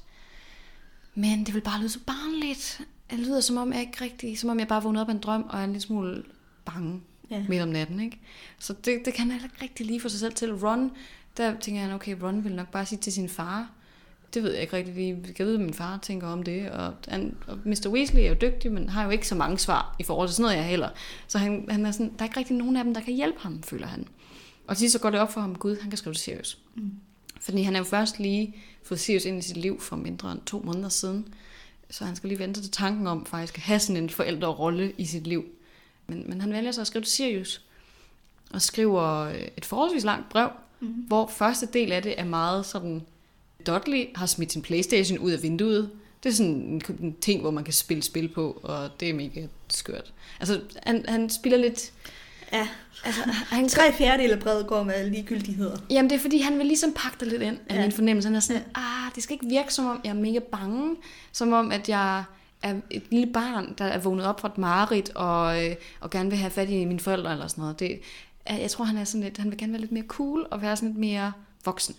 men 1.20 1.46
det 1.46 1.54
vil 1.54 1.61
bare 1.61 1.78
lyde 1.78 1.88
så 1.88 1.98
barnligt. 2.06 2.80
Det 3.11 3.18
lyder 3.18 3.40
som 3.40 3.56
om 3.56 3.72
jeg 3.72 3.80
ikke 3.80 4.04
rigtig, 4.04 4.38
som 4.38 4.50
om 4.50 4.59
jeg 4.59 4.68
bare 4.68 4.83
vågnede 4.83 5.02
op 5.02 5.09
af 5.09 5.12
en 5.12 5.18
drøm, 5.20 5.42
og 5.42 5.59
er 5.61 5.64
en 5.64 5.70
lille 5.70 5.80
smule 5.80 6.22
bange 6.64 7.00
Ja. 7.30 7.44
midt 7.48 7.62
om 7.62 7.68
natten, 7.68 8.00
ikke? 8.00 8.20
Så 8.59 8.72
det, 8.72 8.98
det 9.04 9.14
kan 9.14 9.20
han 9.22 9.30
heller 9.30 9.48
ikke 9.48 9.62
rigtig 9.62 9.87
lige 9.87 10.00
få 10.00 10.09
sig 10.09 10.20
selv 10.20 10.33
til. 10.33 10.54
Ron, 10.54 10.90
der 11.37 11.54
tænker 11.61 11.80
han, 11.80 11.92
okay, 11.92 12.16
Ron 12.22 12.44
vil 12.44 12.54
nok 12.54 12.70
bare 12.70 12.87
sige 12.87 12.98
til 12.98 13.12
sin 13.12 13.28
far, 13.28 13.70
det 14.35 14.42
ved 14.42 14.52
jeg 14.52 14.62
ikke 14.62 14.76
rigtig 14.76 14.94
lige, 14.94 15.18
jeg 15.38 15.46
vide, 15.46 15.56
hvad 15.56 15.66
min 15.66 15.74
far 15.74 15.98
tænker 16.02 16.26
om 16.26 16.42
det, 16.42 16.70
og, 16.70 16.94
han, 17.09 17.37
og 17.46 17.59
Mr. 17.64 17.88
Weasley 17.88 18.22
er 18.22 18.28
jo 18.28 18.37
dygtig, 18.40 18.72
men 18.72 18.88
har 18.88 19.04
jo 19.04 19.11
ikke 19.11 19.28
så 19.28 19.35
mange 19.35 19.59
svar 19.59 19.96
i 19.98 20.02
forhold 20.02 20.28
til 20.28 20.35
sådan 20.35 20.42
noget, 20.42 20.56
jeg 20.56 20.66
heller. 20.66 20.88
Så 21.26 21.38
han, 21.38 21.66
han 21.68 21.87
er 21.87 21.90
sådan, 21.90 22.12
der 22.12 22.18
er 22.18 22.24
ikke 22.24 22.38
rigtig 22.38 22.56
nogen 22.56 22.76
af 22.76 22.85
dem, 22.85 22.94
der 22.94 23.00
kan 23.00 23.14
hjælpe 23.14 23.38
ham, 23.40 23.62
føler 23.62 23.87
han. 23.87 24.09
Og 24.66 24.76
til 24.76 24.78
sidst 24.78 24.92
så 24.92 24.98
går 24.98 25.11
det 25.11 25.20
op 25.20 25.33
for 25.33 25.40
ham, 25.40 25.54
Gud, 25.54 25.76
han 25.80 25.90
kan 25.90 25.96
skrive 25.96 26.14
til 26.14 26.22
Sirius. 26.22 26.59
Mm. 26.74 26.90
Fordi 27.40 27.62
han 27.62 27.74
er 27.74 27.79
jo 27.79 27.85
først 27.85 28.18
lige 28.18 28.57
fået 28.83 29.00
Sirius 29.00 29.24
ind 29.24 29.38
i 29.38 29.42
sit 29.42 29.57
liv 29.57 29.81
for 29.81 29.96
mindre 29.96 30.33
end 30.33 30.40
to 30.46 30.62
måneder 30.64 30.88
siden, 30.88 31.35
så 31.90 32.05
han 32.05 32.16
skal 32.16 32.29
lige 32.29 32.38
vente 32.38 32.62
til 32.62 32.70
tanken 32.70 33.07
om 33.07 33.26
faktisk 33.26 33.55
at 33.57 33.62
have 33.62 33.81
sådan 33.81 34.03
en 34.03 34.11
forældrerolle 34.11 34.92
i 34.98 35.05
sit 35.05 35.26
liv. 35.26 35.44
Men, 36.07 36.24
men 36.29 36.40
han 36.40 36.53
vælger 36.53 36.72
så 36.72 36.81
at 36.81 36.87
skrive 36.87 37.05
til 37.05 37.12
Sirius, 37.12 37.62
og 38.50 38.62
skriver 38.62 39.18
øh, 39.18 39.48
et 39.57 39.64
forholdsvis 39.64 40.05
langt 40.05 40.29
brev, 40.29 40.50
mm-hmm. 40.81 41.03
hvor 41.03 41.26
første 41.26 41.66
del 41.66 41.92
af 41.92 42.03
det 42.03 42.20
er 42.20 42.24
meget 42.24 42.66
sådan, 42.66 43.03
Dudley 43.66 44.07
har 44.14 44.26
smidt 44.26 44.53
sin 44.53 44.62
Playstation 44.62 45.18
ud 45.18 45.31
af 45.31 45.42
vinduet. 45.42 45.90
Det 46.22 46.29
er 46.29 46.35
sådan 46.35 46.53
en, 46.53 46.83
en 47.00 47.16
ting, 47.20 47.40
hvor 47.40 47.50
man 47.50 47.64
kan 47.64 47.72
spille 47.72 48.03
spil 48.03 48.29
på, 48.29 48.61
og 48.62 49.00
det 49.00 49.11
er 49.11 49.14
mega 49.14 49.46
skørt. 49.68 50.12
Altså, 50.40 50.61
han, 50.83 51.05
han 51.09 51.31
spiller 51.31 51.59
lidt... 51.59 51.92
Ja, 52.52 52.68
Altså, 53.04 53.20
han, 53.26 53.68
tre 53.68 53.92
fjerdedele 53.92 54.32
af 54.32 54.38
brevet 54.40 54.66
går 54.66 54.82
med 54.82 55.10
ligegyldigheder. 55.10 55.76
Jamen, 55.90 56.10
det 56.10 56.16
er 56.16 56.20
fordi, 56.20 56.38
han 56.38 56.58
vil 56.58 56.66
ligesom 56.66 56.92
pakke 56.96 57.16
det 57.20 57.28
lidt 57.28 57.42
ind 57.42 57.58
af 57.68 57.74
Ja. 57.76 57.80
min 57.82 57.92
fornemmelse. 57.92 58.28
Han 58.28 58.36
er 58.36 58.40
sådan, 58.40 58.62
ah, 58.74 59.14
det 59.14 59.22
skal 59.22 59.34
ikke 59.34 59.46
virke 59.46 59.74
som 59.74 59.86
om, 59.86 60.00
jeg 60.04 60.10
er 60.10 60.14
mega 60.14 60.38
bange. 60.38 60.96
Som 61.32 61.52
om, 61.52 61.72
at 61.72 61.88
jeg 61.88 62.24
er 62.62 62.74
et 62.90 63.02
lille 63.10 63.32
barn, 63.32 63.74
der 63.78 63.84
er 63.84 63.98
vågnet 63.98 64.26
op 64.26 64.40
fra 64.40 64.48
et 64.48 64.58
mareridt, 64.58 65.10
og, 65.14 65.64
øh, 65.66 65.74
og 66.00 66.10
gerne 66.10 66.30
vil 66.30 66.38
have 66.38 66.50
fat 66.50 66.70
i 66.70 66.84
mine 66.84 67.00
forældre 67.00 67.32
eller 67.32 67.46
sådan 67.46 67.62
noget. 67.62 67.80
Det, 67.80 68.00
jeg 68.50 68.70
tror, 68.70 68.84
han 68.84 68.96
er 68.96 69.04
sådan 69.04 69.24
lidt, 69.24 69.38
han 69.38 69.50
vil 69.50 69.58
gerne 69.58 69.72
være 69.72 69.80
lidt 69.80 69.92
mere 69.92 70.04
cool, 70.08 70.46
og 70.50 70.62
være 70.62 70.76
sådan 70.76 70.88
lidt 70.88 70.98
mere 70.98 71.32
voksen. 71.64 71.94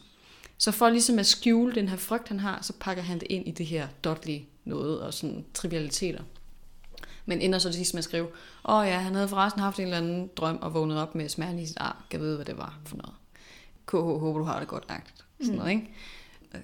Så 0.58 0.72
for 0.72 0.90
ligesom 0.90 1.20
at 1.20 1.26
skjule 1.26 1.76
den 1.76 1.90
her 1.90 1.98
frygt, 1.98 2.28
han 2.28 2.40
har, 2.40 2.60
så 2.62 2.74
pakker 2.80 3.04
han 3.04 3.20
det 3.20 3.28
ind 3.30 3.48
i 3.48 3.52
det 3.52 3.66
her 3.66 3.88
Dudley 4.04 4.40
noget, 4.66 5.00
og 5.02 5.14
sådan 5.14 5.46
trivialiteter. 5.54 6.24
Men 7.26 7.42
ender 7.42 7.60
så 7.60 7.70
til 7.70 7.78
sidst 7.78 7.94
med 7.94 7.98
at 8.00 8.04
skrive, 8.04 8.26
åh 8.66 8.76
oh, 8.76 8.88
ja, 8.88 9.00
han 9.00 9.16
havde 9.16 9.28
forresten 9.28 9.62
haft 9.62 9.80
en 9.80 9.84
eller 9.86 9.98
anden 9.98 10.30
drøm 10.38 10.58
og 10.62 10.74
vågnet 10.74 10.98
op 11.02 11.16
med 11.16 11.30
smerten 11.30 11.60
i 11.60 11.66
sit 11.66 11.78
arm. 11.80 11.96
Kan 12.10 12.20
vide, 12.20 12.36
hvad 12.36 12.46
det 12.46 12.58
var 12.58 12.80
for 12.86 12.98
noget. 12.98 13.14
KH, 13.88 14.20
håber 14.20 14.40
du 14.40 14.46
har 14.46 14.60
det 14.60 14.68
godt 14.68 14.90
lagt. 14.90 15.26
Sådan 15.40 15.52
Mm. 15.54 15.58
noget, 15.58 15.72
ikke? 15.72 15.90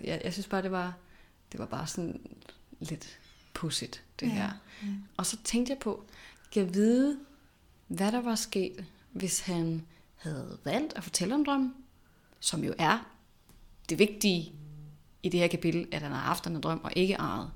Jeg, 0.03 0.21
jeg 0.23 0.33
synes 0.33 0.47
bare, 0.47 0.61
det 0.61 0.71
var, 0.71 0.93
det 1.51 1.59
var 1.59 1.65
bare 1.65 1.87
sådan 1.87 2.19
lidt 2.79 3.19
pudsigt, 3.53 4.03
det 4.19 4.25
Ja, 4.27 4.31
her. 4.31 4.49
ja. 4.83 4.87
Og 5.17 5.25
så 5.25 5.37
tænkte 5.43 5.71
jeg 5.71 5.79
på, 5.79 6.03
kan 6.51 6.65
jeg 6.65 6.73
vide, 6.73 7.17
hvad 7.87 8.11
der 8.11 8.21
var 8.21 8.35
sket, 8.35 8.85
hvis 9.11 9.39
han 9.39 9.85
havde 10.15 10.57
valgt 10.63 10.93
at 10.95 11.03
fortælle 11.03 11.35
om 11.35 11.45
drømmen, 11.45 11.73
som 12.39 12.63
jo 12.63 12.73
er 12.77 13.07
det 13.89 13.99
vigtige 13.99 14.53
i 15.23 15.29
det 15.29 15.39
her 15.39 15.47
kapitel, 15.47 15.87
at 15.91 16.01
han 16.01 16.11
har 16.11 16.19
haft 16.19 16.47
en 16.47 16.61
drøm 16.61 16.81
og 16.83 16.91
ikke 16.95 17.13
ejet. 17.13 17.51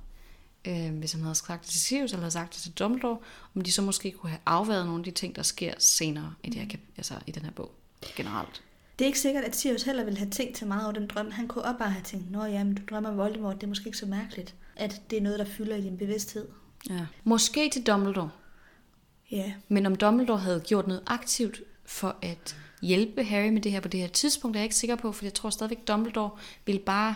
Øh, 0.67 0.97
hvis 0.97 1.11
han 1.11 1.21
havde 1.21 1.35
sagt 1.35 1.61
det 1.61 1.69
til 1.69 1.79
Sirius, 1.79 2.11
eller 2.11 2.19
havde 2.21 2.31
sagt 2.31 2.53
det 2.53 2.61
til 2.61 2.71
Dumbledore, 2.71 3.17
om 3.55 3.61
de 3.61 3.71
så 3.71 3.81
måske 3.81 4.11
kunne 4.11 4.29
have 4.29 4.39
afværet 4.45 4.85
nogle 4.85 4.99
af 4.99 5.03
de 5.03 5.11
ting, 5.11 5.35
der 5.35 5.43
sker 5.43 5.73
senere 5.77 6.33
i, 6.43 6.49
det 6.49 6.61
her, 6.61 6.67
kap- 6.67 6.97
altså 6.97 7.13
i 7.27 7.31
den 7.31 7.43
her 7.43 7.51
bog 7.51 7.71
generelt. 8.15 8.63
Det 8.99 9.05
er 9.05 9.07
ikke 9.07 9.19
sikkert, 9.19 9.43
at 9.43 9.55
Sirius 9.55 9.83
heller 9.83 10.03
ville 10.03 10.19
have 10.19 10.29
tænkt 10.29 10.57
så 10.57 10.65
meget 10.65 10.83
over 10.83 10.93
den 10.93 11.07
drøm. 11.07 11.31
Han 11.31 11.47
kunne 11.47 11.63
også 11.65 11.77
bare 11.77 11.89
have 11.89 12.03
tænkt, 12.03 12.31
nå 12.31 12.43
jamen, 12.45 12.75
du 12.75 12.81
drømmer 12.89 13.11
Voldemort, 13.11 13.55
det 13.55 13.63
er 13.63 13.67
måske 13.67 13.85
ikke 13.85 13.97
så 13.97 14.05
mærkeligt, 14.05 14.55
at 14.75 15.01
det 15.09 15.17
er 15.17 15.21
noget, 15.21 15.39
der 15.39 15.45
fylder 15.45 15.75
i 15.75 15.81
din 15.81 15.97
bevidsthed. 15.97 16.47
Ja. 16.89 17.05
Måske 17.23 17.69
til 17.69 17.83
Dumbledore, 17.87 18.29
Ja, 19.31 19.53
Men 19.67 19.85
om 19.85 19.95
Dumbledore 19.95 20.37
havde 20.37 20.59
gjort 20.67 20.87
noget 20.87 21.03
aktivt 21.07 21.61
for 21.85 22.15
at 22.21 22.55
hjælpe 22.81 23.23
Harry 23.23 23.49
med 23.49 23.61
det 23.61 23.71
her 23.71 23.79
på 23.79 23.87
det 23.87 23.99
her 23.99 24.07
tidspunkt, 24.07 24.55
er 24.57 24.59
jeg 24.59 24.65
ikke 24.65 24.75
sikker 24.75 24.95
på, 24.95 25.11
for 25.11 25.25
jeg 25.25 25.33
tror 25.33 25.49
stadigvæk, 25.49 25.87
Dumbledore 25.87 26.29
vil 26.65 26.79
bare 26.79 27.15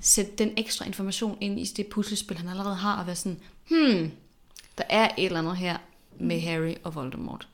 sætte 0.00 0.32
den 0.38 0.52
ekstra 0.56 0.86
information 0.86 1.38
ind 1.40 1.60
i 1.60 1.64
det 1.64 1.86
puslespil, 1.86 2.38
han 2.38 2.48
allerede 2.48 2.74
har, 2.74 3.00
og 3.00 3.06
være 3.06 3.16
sådan, 3.16 3.40
hmm, 3.68 4.12
der 4.78 4.84
er 4.88 5.08
et 5.18 5.26
eller 5.26 5.38
andet 5.38 5.56
her 5.56 5.78
med 6.18 6.40
Harry 6.40 6.74
og 6.84 6.94
Voldemort. 6.94 7.48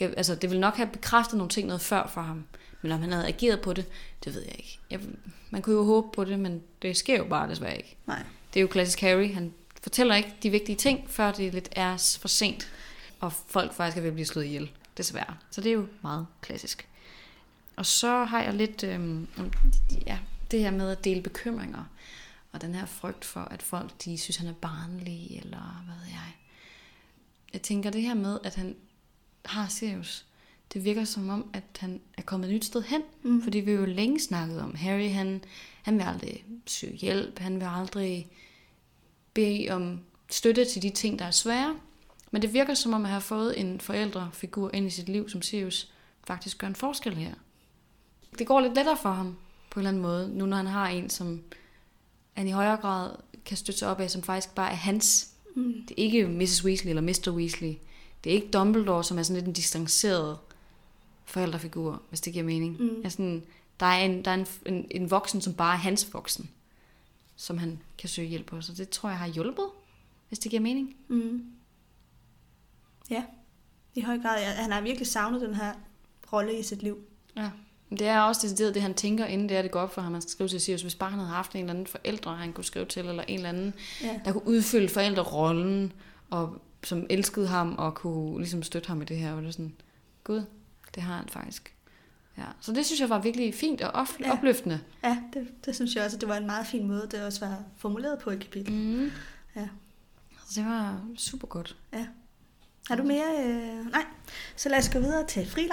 Altså, 0.00 0.34
det 0.34 0.50
vil 0.50 0.60
nok 0.60 0.74
have 0.74 0.88
bekræftet 0.88 1.36
nogle 1.36 1.50
ting 1.50 1.66
noget 1.66 1.80
før 1.80 2.06
for 2.06 2.20
ham, 2.20 2.44
men 2.82 2.92
om 2.92 3.00
han 3.00 3.12
havde 3.12 3.26
ageret 3.26 3.60
på 3.60 3.72
det, 3.72 3.86
det 4.24 4.34
ved 4.34 4.42
jeg 4.42 4.54
ikke. 4.58 4.78
Jeg, 4.90 5.00
man 5.50 5.62
kunne 5.62 5.76
jo 5.76 5.84
håbe 5.84 6.08
på 6.12 6.24
det, 6.24 6.38
men 6.38 6.62
det 6.82 6.96
sker 6.96 7.16
jo 7.16 7.24
bare 7.24 7.50
desværre 7.50 7.76
ikke. 7.76 7.96
nej. 8.06 8.22
Det 8.54 8.60
er 8.60 8.62
jo 8.62 8.68
klassisk 8.68 9.00
Harry. 9.00 9.34
Han 9.34 9.52
fortæller 9.82 10.14
ikke 10.14 10.34
de 10.42 10.50
vigtige 10.50 10.76
ting, 10.76 11.10
før 11.10 11.32
det 11.32 11.54
lidt 11.54 11.68
er 11.72 12.16
for 12.20 12.28
sent, 12.28 12.68
og 13.20 13.32
folk 13.32 13.72
faktisk 13.74 13.96
er 13.96 14.00
ved 14.00 14.08
at 14.08 14.14
blive 14.14 14.26
slået 14.26 14.44
ihjel, 14.44 14.70
desværre. 14.96 15.34
Så 15.50 15.60
det 15.60 15.68
er 15.68 15.74
jo 15.74 15.86
meget 16.02 16.26
klassisk. 16.40 16.88
Og 17.76 17.86
så 17.86 18.24
har 18.24 18.42
jeg 18.42 18.54
lidt 18.54 18.84
øhm, 18.84 19.28
ja, 20.06 20.18
det 20.52 20.60
her 20.60 20.70
med 20.70 20.90
at 20.90 21.04
dele 21.04 21.22
bekymringer, 21.22 21.84
og 22.52 22.60
den 22.60 22.74
her 22.74 22.86
frygt 22.86 23.24
for, 23.24 23.40
at 23.40 23.62
folk 23.62 24.04
de 24.04 24.18
synes, 24.18 24.36
han 24.36 24.48
er 24.48 24.52
barnlig, 24.52 25.40
eller 25.42 25.82
hvad 25.84 25.94
ved 25.94 26.06
jeg. 26.06 26.36
Jeg 27.52 27.62
tænker 27.62 27.90
det 27.90 28.02
her 28.02 28.14
med, 28.14 28.38
at 28.44 28.54
han 28.54 28.76
har 29.44 29.68
Sirius, 29.68 30.26
det 30.72 30.84
virker 30.84 31.04
som 31.04 31.28
om, 31.28 31.50
at 31.52 31.64
han 31.78 32.00
er 32.18 32.22
kommet 32.22 32.48
et 32.48 32.54
nyt 32.54 32.64
sted 32.64 32.82
hen. 32.82 33.02
Mm. 33.22 33.42
Fordi 33.42 33.60
vi 33.60 33.72
jo 33.72 33.84
længe 33.84 34.20
snakket 34.20 34.60
om, 34.60 34.74
Harry 34.74 35.10
han, 35.10 35.44
han 35.82 35.94
vil 35.98 36.02
aldrig 36.02 36.44
søge 36.66 36.96
hjælp, 36.96 37.38
han 37.38 37.60
vil 37.60 37.68
aldrig 37.70 38.30
bede 39.34 39.70
om 39.70 40.00
støtte 40.30 40.64
til 40.64 40.82
de 40.82 40.90
ting, 40.90 41.18
der 41.18 41.24
er 41.24 41.30
svære. 41.30 41.76
Men 42.30 42.42
det 42.42 42.52
virker 42.52 42.74
som 42.74 42.92
om, 42.92 43.04
at 43.04 43.10
have 43.10 43.20
fået 43.20 43.60
en 43.60 43.80
forældrefigur 43.80 44.70
ind 44.74 44.86
i 44.86 44.90
sit 44.90 45.08
liv, 45.08 45.28
som 45.28 45.42
Sirius 45.42 45.92
faktisk 46.26 46.58
gør 46.58 46.66
en 46.66 46.74
forskel 46.74 47.14
her. 47.14 47.34
Det 48.38 48.46
går 48.46 48.60
lidt 48.60 48.74
lettere 48.74 48.96
for 48.96 49.10
ham, 49.10 49.36
på 49.72 49.80
en 49.80 49.86
eller 49.86 49.88
anden 49.88 50.02
måde, 50.02 50.38
nu 50.38 50.46
når 50.46 50.56
han 50.56 50.66
har 50.66 50.88
en, 50.88 51.10
som 51.10 51.42
han 52.32 52.48
i 52.48 52.50
højere 52.50 52.76
grad 52.76 53.16
kan 53.44 53.56
støtte 53.56 53.78
sig 53.78 53.88
op 53.88 54.00
af, 54.00 54.10
som 54.10 54.22
faktisk 54.22 54.54
bare 54.54 54.70
er 54.70 54.74
hans. 54.74 55.30
Mm. 55.54 55.74
Det 55.88 55.90
er 55.90 56.02
ikke 56.02 56.26
Mrs. 56.26 56.64
Weasley 56.64 56.88
eller 56.88 57.02
Mr. 57.02 57.30
Weasley. 57.30 57.74
Det 58.24 58.30
er 58.30 58.34
ikke 58.34 58.50
Dumbledore, 58.50 59.04
som 59.04 59.18
er 59.18 59.22
sådan 59.22 59.36
lidt 59.36 59.46
en 59.46 59.52
distanceret 59.52 60.38
forældrefigur, 61.24 62.02
hvis 62.08 62.20
det 62.20 62.32
giver 62.32 62.44
mening. 62.44 62.82
Mm. 62.82 63.00
Altså, 63.04 63.40
der 63.80 63.86
er, 63.86 64.04
en, 64.04 64.24
der 64.24 64.30
er 64.30 64.34
en, 64.34 64.46
en, 64.66 64.86
en 64.90 65.10
voksen, 65.10 65.40
som 65.40 65.54
bare 65.54 65.72
er 65.72 65.78
hans 65.78 66.14
voksen, 66.14 66.50
som 67.36 67.58
han 67.58 67.78
kan 67.98 68.08
søge 68.08 68.28
hjælp 68.28 68.46
på. 68.46 68.60
Så 68.60 68.72
det 68.72 68.88
tror 68.88 69.08
jeg 69.08 69.18
har 69.18 69.26
hjulpet, 69.26 69.66
hvis 70.28 70.38
det 70.38 70.50
giver 70.50 70.62
mening. 70.62 70.96
Mm. 71.08 71.44
Ja, 73.10 73.24
i 73.94 74.00
høj 74.00 74.18
grad. 74.18 74.44
Han 74.44 74.72
har 74.72 74.80
virkelig 74.80 75.06
savnet 75.06 75.40
den 75.40 75.54
her 75.54 75.74
rolle 76.32 76.58
i 76.58 76.62
sit 76.62 76.82
liv. 76.82 76.98
Ja. 77.36 77.50
Det 77.98 78.06
er 78.08 78.20
også 78.20 78.40
decideret 78.42 78.74
det, 78.74 78.82
han 78.82 78.94
tænker, 78.94 79.26
inden 79.26 79.48
det 79.48 79.56
er, 79.56 79.62
det 79.62 79.70
går 79.70 79.80
op 79.80 79.94
for 79.94 80.00
ham. 80.00 80.12
Han 80.12 80.22
skal 80.22 80.30
skrive 80.30 80.48
til 80.48 80.60
Sirius, 80.60 80.82
hvis 80.82 80.94
bare 80.94 81.10
han 81.10 81.18
havde 81.18 81.30
haft 81.32 81.52
en 81.52 81.58
eller 81.60 81.70
anden 81.72 81.86
forældre, 81.86 82.36
han 82.36 82.52
kunne 82.52 82.64
skrive 82.64 82.84
til, 82.86 83.06
eller 83.08 83.22
en 83.28 83.36
eller 83.36 83.48
anden, 83.48 83.74
Ja. 84.02 84.20
der 84.24 84.32
kunne 84.32 84.46
udfylde 84.48 84.88
forældrerollen, 84.88 85.92
og 86.30 86.62
som 86.84 87.06
elskede 87.10 87.48
ham, 87.48 87.74
og 87.78 87.94
kunne 87.94 88.38
ligesom 88.38 88.62
støtte 88.62 88.88
ham 88.88 89.02
i 89.02 89.04
det 89.04 89.16
her. 89.16 89.32
Og 89.32 89.42
det 89.42 89.48
er 89.48 89.52
sådan, 89.52 89.74
gud, 90.24 90.42
det 90.94 91.02
har 91.02 91.16
han 91.16 91.28
faktisk. 91.28 91.74
Ja. 92.38 92.44
Så 92.60 92.72
det 92.72 92.86
synes 92.86 93.00
jeg 93.00 93.08
var 93.10 93.18
virkelig 93.18 93.54
fint 93.54 93.80
og 93.82 93.90
op- 93.90 94.20
Ja. 94.20 94.32
opløftende. 94.32 94.80
Ja, 95.04 95.18
det, 95.34 95.48
det 95.66 95.74
synes 95.74 95.94
jeg 95.94 96.04
også, 96.04 96.16
det 96.16 96.28
var 96.28 96.36
en 96.36 96.46
meget 96.46 96.66
fin 96.66 96.86
måde, 96.88 97.08
det 97.10 97.24
også 97.24 97.46
var 97.46 97.58
formuleret 97.76 98.18
på 98.18 98.30
i 98.30 98.36
kapitel. 98.36 98.72
Mm. 98.74 99.10
Ja. 99.56 99.68
Så 100.48 100.60
det 100.60 100.64
var 100.70 101.00
super 101.16 101.46
godt. 101.48 101.76
Ja. 101.92 102.06
Har 102.88 102.96
du 102.96 103.02
mere? 103.02 103.44
Øh... 103.46 103.90
Nej. 103.90 104.04
Så 104.56 104.68
lad 104.68 104.78
os 104.78 104.88
gå 104.88 104.98
videre 104.98 105.26
til 105.26 105.46
fri 105.50 105.66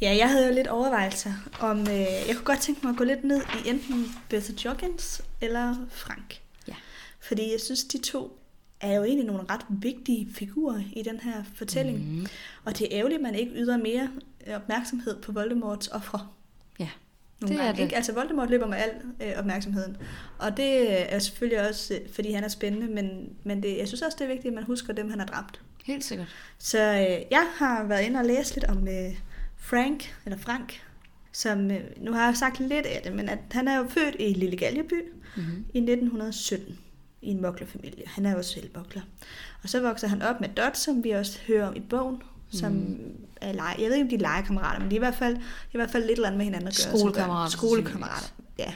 Ja, 0.00 0.16
jeg 0.16 0.30
havde 0.30 0.46
jo 0.48 0.54
lidt 0.54 0.66
overvejelser 0.66 1.32
om, 1.60 1.80
øh, 1.80 1.88
jeg 2.28 2.34
kunne 2.34 2.44
godt 2.44 2.60
tænke 2.60 2.80
mig 2.82 2.90
at 2.90 2.96
gå 2.96 3.04
lidt 3.04 3.24
ned 3.24 3.40
i 3.64 3.68
enten 3.68 4.06
Bertha 4.28 4.52
Joggins 4.64 5.22
eller 5.40 5.74
Frank. 5.90 6.40
Ja. 6.68 6.74
Fordi 7.20 7.52
jeg 7.52 7.60
synes, 7.60 7.84
de 7.84 7.98
to 7.98 8.38
er 8.80 8.94
jo 8.94 9.04
egentlig 9.04 9.26
nogle 9.26 9.42
ret 9.50 9.66
vigtige 9.68 10.28
figurer 10.34 10.80
i 10.92 11.02
den 11.02 11.20
her 11.20 11.42
fortælling. 11.54 12.18
Mm. 12.18 12.26
Og 12.64 12.78
det 12.78 12.84
er 12.84 12.98
ærgerligt, 12.98 13.18
at 13.18 13.22
man 13.22 13.34
ikke 13.34 13.52
yder 13.52 13.76
mere 13.76 14.10
øh, 14.46 14.54
opmærksomhed 14.56 15.22
på 15.22 15.32
Voldemorts 15.32 15.88
ofre. 15.88 16.28
Ja, 16.78 16.88
Nogle 17.40 17.54
det 17.56 17.60
er 17.60 17.64
gange, 17.64 17.76
det. 17.76 17.82
Ikke? 17.84 17.96
Altså 17.96 18.12
Voldemort 18.12 18.50
løber 18.50 18.66
med 18.66 18.78
al 18.78 18.90
øh, 19.22 19.38
opmærksomheden. 19.38 19.96
Og 20.38 20.56
det 20.56 20.92
er 21.14 21.18
selvfølgelig 21.18 21.68
også, 21.68 21.94
øh, 21.94 22.00
fordi 22.12 22.32
han 22.32 22.44
er 22.44 22.48
spændende, 22.48 22.86
men, 22.86 23.36
men 23.44 23.62
det, 23.62 23.78
jeg 23.78 23.88
synes 23.88 24.02
også, 24.02 24.16
det 24.20 24.24
er 24.24 24.28
vigtigt, 24.28 24.52
at 24.52 24.54
man 24.54 24.64
husker 24.64 24.92
dem, 24.92 25.10
han 25.10 25.18
har 25.18 25.26
dræbt. 25.26 25.60
Helt 25.84 26.04
sikkert. 26.04 26.28
Så 26.58 26.78
øh, 26.78 27.24
jeg 27.30 27.46
har 27.56 27.84
været 27.84 28.02
inde 28.02 28.18
og 28.20 28.24
læse 28.26 28.54
lidt 28.54 28.64
om 28.64 28.88
øh, 28.88 29.14
Frank, 29.66 30.14
eller 30.24 30.38
Frank, 30.38 30.82
som, 31.32 31.70
øh, 31.70 31.80
nu 32.00 32.12
har 32.12 32.26
jeg 32.26 32.36
sagt 32.36 32.60
lidt 32.60 32.86
af 32.86 33.00
det, 33.04 33.12
men 33.12 33.28
at 33.28 33.38
han 33.50 33.68
er 33.68 33.76
jo 33.78 33.88
født 33.88 34.16
i 34.18 34.32
Lille 34.32 34.56
Galjeby 34.56 35.02
Mm-hmm. 35.36 35.64
i 35.74 35.78
1917 35.78 36.78
i 37.22 37.28
en 37.30 37.42
moklerfamilie. 37.42 38.02
Han 38.06 38.26
er 38.26 38.30
jo 38.36 38.42
selv 38.42 38.70
mokler. 38.76 39.02
Og 39.62 39.68
så 39.68 39.80
vokser 39.80 40.08
han 40.08 40.22
op 40.22 40.40
med 40.40 40.48
Dot, 40.48 40.76
som 40.76 41.04
vi 41.04 41.10
også 41.10 41.38
hører 41.46 41.66
om 41.66 41.76
i 41.76 41.80
bogen, 41.80 42.22
som 42.52 42.72
Mm. 42.72 43.16
er 43.40 43.52
lege. 43.52 43.74
Jeg 43.82 43.88
ved 43.90 43.94
ikke, 43.94 44.02
om 44.04 44.08
de 44.08 44.14
er 44.14 44.18
legekammerater, 44.34 44.80
men 44.80 44.90
de 44.90 44.94
er 44.94 44.98
i 44.98 44.98
hvert 44.98 45.14
fald, 45.14 45.34
de 45.34 45.40
er 45.40 45.74
i 45.74 45.78
hvert 45.78 45.90
fald 45.90 46.06
lidt 46.06 46.16
eller 46.18 46.26
andet 46.26 46.36
med 46.38 46.44
hinanden 46.44 46.68
at 46.68 46.86
gøre. 46.90 46.98
Skolekammerater, 46.98 47.50
Skolekammerater, 47.50 48.28
ja. 48.58 48.74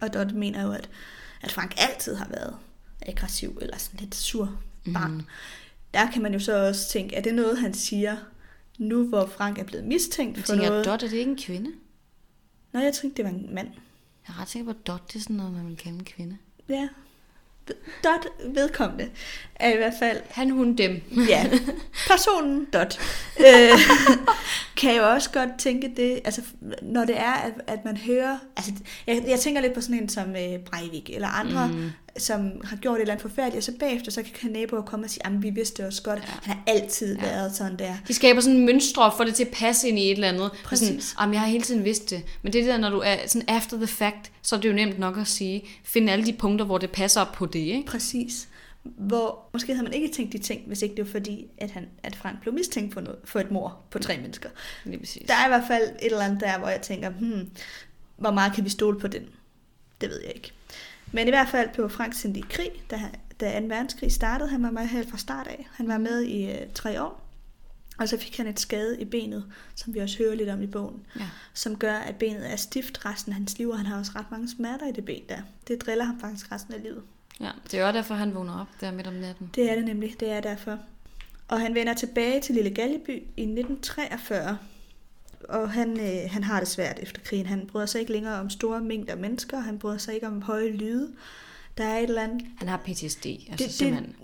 Og 0.00 0.14
Dot 0.14 0.32
mener 0.32 0.62
jo, 0.62 0.72
at, 0.72 0.88
at 1.42 1.52
Frank 1.52 1.74
altid 1.76 2.14
har 2.14 2.28
været 2.28 2.56
aggressiv 3.06 3.58
eller 3.62 3.76
sådan 3.78 4.00
lidt 4.00 4.14
sur 4.14 4.58
barn. 4.94 5.12
Mm. 5.12 5.22
Der 5.94 6.10
kan 6.10 6.22
man 6.22 6.32
jo 6.32 6.38
så 6.38 6.66
også 6.68 6.88
tænke, 6.88 7.16
er 7.16 7.22
det 7.22 7.34
noget, 7.34 7.58
han 7.58 7.74
siger 7.74 8.16
nu, 8.78 9.08
hvor 9.08 9.26
Frank 9.26 9.58
er 9.58 9.64
blevet 9.64 9.84
mistænkt 9.84 10.36
Jeg 10.36 10.44
for 10.44 10.52
tænker, 10.52 10.68
noget? 10.68 10.86
Dot, 10.86 11.02
er 11.02 11.08
det 11.08 11.16
ikke 11.16 11.30
en 11.30 11.38
kvinde? 11.38 11.72
Nå, 12.72 12.80
jeg 12.80 12.94
tænkte, 12.94 13.22
det 13.22 13.24
var 13.24 13.38
en 13.38 13.54
mand. 13.54 13.68
Jeg 14.28 14.34
er 14.34 14.40
ret 14.40 14.48
sikker 14.48 14.72
på, 14.72 14.78
at 14.80 14.86
Dot, 14.86 15.12
det 15.12 15.16
er 15.16 15.20
sådan 15.20 15.36
noget, 15.36 15.52
man 15.52 15.66
vil 15.66 15.76
kalde 15.76 15.98
en 15.98 16.04
kvinde. 16.04 16.36
Ja. 16.68 16.88
Dot 18.04 18.26
vedkommende 18.54 19.08
er 19.54 19.74
i 19.74 19.76
hvert 19.76 19.92
fald 19.98 20.20
Han, 20.30 20.50
hun, 20.50 20.76
dem. 20.76 21.02
Ja, 21.28 21.50
personen 22.08 22.66
dot. 22.72 22.98
Øh, 23.40 23.78
kan 24.76 24.96
jo 24.96 25.10
også 25.10 25.30
godt 25.30 25.50
tænke 25.58 25.92
det, 25.96 26.20
altså 26.24 26.42
når 26.82 27.04
det 27.04 27.18
er, 27.18 27.32
at, 27.32 27.52
at 27.66 27.84
man 27.84 27.96
hører, 27.96 28.38
altså 28.56 28.72
jeg, 29.06 29.24
jeg 29.26 29.40
tænker 29.40 29.60
lidt 29.60 29.74
på 29.74 29.80
sådan 29.80 30.02
en 30.02 30.08
som 30.08 30.30
øh, 30.30 30.58
Breivik 30.58 31.10
eller 31.10 31.28
andre, 31.28 31.68
mm. 31.68 31.90
Som 32.18 32.60
har 32.64 32.76
gjort 32.76 32.96
et 32.96 33.00
eller 33.00 33.14
andet 33.14 33.22
forfærdeligt, 33.22 33.56
og 33.56 33.62
så 33.62 33.72
bagefter 33.78 34.12
så 34.12 34.22
kan 34.34 34.50
naboer 34.50 34.82
komme 34.82 35.06
og 35.06 35.10
sige, 35.10 35.26
at 35.26 35.42
vi 35.42 35.50
vidste 35.50 35.86
også 35.86 36.02
godt, 36.02 36.18
ja. 36.18 36.24
han 36.24 36.56
har 36.56 36.62
altid 36.66 37.16
ja. 37.16 37.22
været 37.22 37.54
sådan 37.54 37.78
der. 37.78 37.94
De 38.08 38.14
skaber 38.14 38.40
sådan 38.40 38.66
mønstre 38.66 39.12
for 39.16 39.24
det 39.24 39.34
til 39.34 39.44
at 39.44 39.50
passe 39.52 39.88
ind 39.88 39.98
i 39.98 40.04
et 40.06 40.12
eller 40.12 40.28
andet. 40.28 40.42
Og 40.42 40.56
Præcis. 40.64 41.04
Sådan, 41.04 41.20
Jamen, 41.20 41.34
jeg 41.34 41.40
har 41.40 41.48
hele 41.48 41.64
tiden 41.64 41.84
vidst 41.84 42.10
det. 42.10 42.22
Men 42.42 42.52
det 42.52 42.58
er 42.58 42.62
det 42.64 42.72
der, 42.72 42.78
når 42.78 42.90
du 42.90 42.98
er 42.98 43.16
sådan 43.26 43.48
after 43.48 43.76
the 43.76 43.86
fact, 43.86 44.32
så 44.42 44.56
er 44.56 44.60
det 44.60 44.68
jo 44.68 44.74
nemt 44.74 44.98
nok 44.98 45.18
at 45.18 45.26
sige, 45.26 45.64
finde 45.84 46.12
alle 46.12 46.26
de 46.26 46.32
punkter, 46.32 46.64
hvor 46.64 46.78
det 46.78 46.90
passer 46.90 47.20
op 47.20 47.32
på 47.32 47.46
det, 47.46 47.58
ikke? 47.58 47.86
Præcis. 47.86 48.48
Hvor 48.82 49.48
måske 49.52 49.74
havde 49.74 49.84
man 49.84 49.92
ikke 49.92 50.08
tænkt 50.08 50.32
de 50.32 50.38
ting, 50.38 50.62
hvis 50.66 50.82
ikke 50.82 50.96
det 50.96 51.04
var 51.04 51.10
fordi, 51.10 51.46
at, 51.58 51.70
han, 51.70 51.88
at 52.02 52.16
Frank 52.16 52.40
blev 52.40 52.54
mistænkt 52.54 52.94
for, 52.94 53.00
noget, 53.00 53.18
for 53.24 53.40
et 53.40 53.50
mor 53.50 53.78
på 53.90 53.98
tre 53.98 54.16
mennesker. 54.16 54.48
Lige 54.84 54.98
præcis. 54.98 55.22
Der 55.28 55.34
er 55.34 55.46
i 55.46 55.48
hvert 55.48 55.64
fald 55.68 55.82
et 55.82 56.06
eller 56.06 56.20
andet 56.20 56.40
der, 56.40 56.58
hvor 56.58 56.68
jeg 56.68 56.80
tænker, 56.80 57.10
hmm, 57.10 57.50
hvor 58.16 58.30
meget 58.30 58.52
kan 58.52 58.64
vi 58.64 58.70
stole 58.70 59.00
på 59.00 59.08
den? 59.08 59.22
Det 60.00 60.08
ved 60.08 60.20
jeg 60.20 60.32
ikke. 60.34 60.52
Men 61.12 61.26
i 61.26 61.30
hvert 61.30 61.48
fald 61.48 61.68
blev 61.74 61.90
Frank 61.90 62.14
sendt 62.14 62.36
i 62.36 62.44
krig, 62.50 62.70
da, 62.90 63.00
da 63.40 63.60
2. 63.60 63.66
verdenskrig 63.66 64.12
startede. 64.12 64.48
Han 64.50 64.62
var 64.62 64.70
med 64.70 64.86
helt 64.86 65.10
fra 65.10 65.18
start 65.18 65.46
af. 65.46 65.68
Han 65.72 65.88
var 65.88 65.98
med 65.98 66.22
i 66.22 66.50
øh, 66.50 66.58
tre 66.74 67.02
år. 67.02 67.22
Og 67.98 68.08
så 68.08 68.18
fik 68.18 68.36
han 68.36 68.46
et 68.46 68.60
skade 68.60 69.00
i 69.00 69.04
benet, 69.04 69.44
som 69.74 69.94
vi 69.94 69.98
også 69.98 70.18
hører 70.18 70.34
lidt 70.34 70.48
om 70.48 70.62
i 70.62 70.66
bogen, 70.66 71.06
Ja. 71.18 71.24
som 71.54 71.76
gør, 71.76 71.94
at 71.94 72.16
benet 72.16 72.52
er 72.52 72.56
stift 72.56 73.06
resten 73.06 73.32
af 73.32 73.36
hans 73.36 73.58
liv, 73.58 73.68
og 73.70 73.76
han 73.78 73.86
har 73.86 73.98
også 73.98 74.12
ret 74.16 74.30
mange 74.30 74.48
smerter 74.50 74.88
i 74.88 74.92
det 74.92 75.04
ben 75.04 75.22
der. 75.28 75.38
Det 75.68 75.80
driller 75.86 76.04
ham 76.04 76.20
faktisk 76.20 76.52
resten 76.52 76.74
af 76.74 76.82
livet. 76.82 77.02
ja. 77.40 77.50
Det 77.70 77.80
er 77.80 77.86
jo 77.86 77.92
derfor, 77.92 78.14
han 78.14 78.34
vågner 78.34 78.60
op 78.60 78.66
der 78.80 78.90
midt 78.92 79.06
om 79.06 79.14
natten. 79.14 79.50
Det 79.54 79.70
er 79.70 79.74
det 79.74 79.84
nemlig, 79.84 80.14
det 80.20 80.30
er 80.30 80.40
derfor. 80.40 80.78
Og 81.48 81.60
han 81.60 81.74
vender 81.74 81.94
tilbage 81.94 82.40
til 82.40 82.54
Lille 82.54 82.70
Galjeby 82.70 83.22
i 83.36 83.42
1943, 83.42 84.58
og 85.48 85.70
han, 85.70 86.00
øh, 86.00 86.30
han 86.30 86.44
har 86.44 86.58
det 86.58 86.68
svært 86.68 86.98
efter 87.02 87.20
krigen. 87.24 87.46
Han 87.46 87.66
bryder 87.66 87.86
sig 87.86 88.00
ikke 88.00 88.12
længere 88.12 88.40
om 88.40 88.50
store 88.50 88.80
mængder 88.80 89.16
mennesker, 89.16 89.60
han 89.60 89.78
bryder 89.78 89.98
sig 89.98 90.14
ikke 90.14 90.26
om 90.26 90.42
høje 90.42 90.70
lyde. 90.70 91.12
Der 91.78 91.84
er 91.84 91.98
et 91.98 92.02
eller 92.08 92.22
andet... 92.22 92.42
Han 92.58 92.68
har 92.68 92.76
PTSD, 92.76 93.04
altså 93.06 93.18
Det- 93.50 93.58
det, 93.58 93.58
det- 93.58 93.72
simpelthen. 93.74 94.14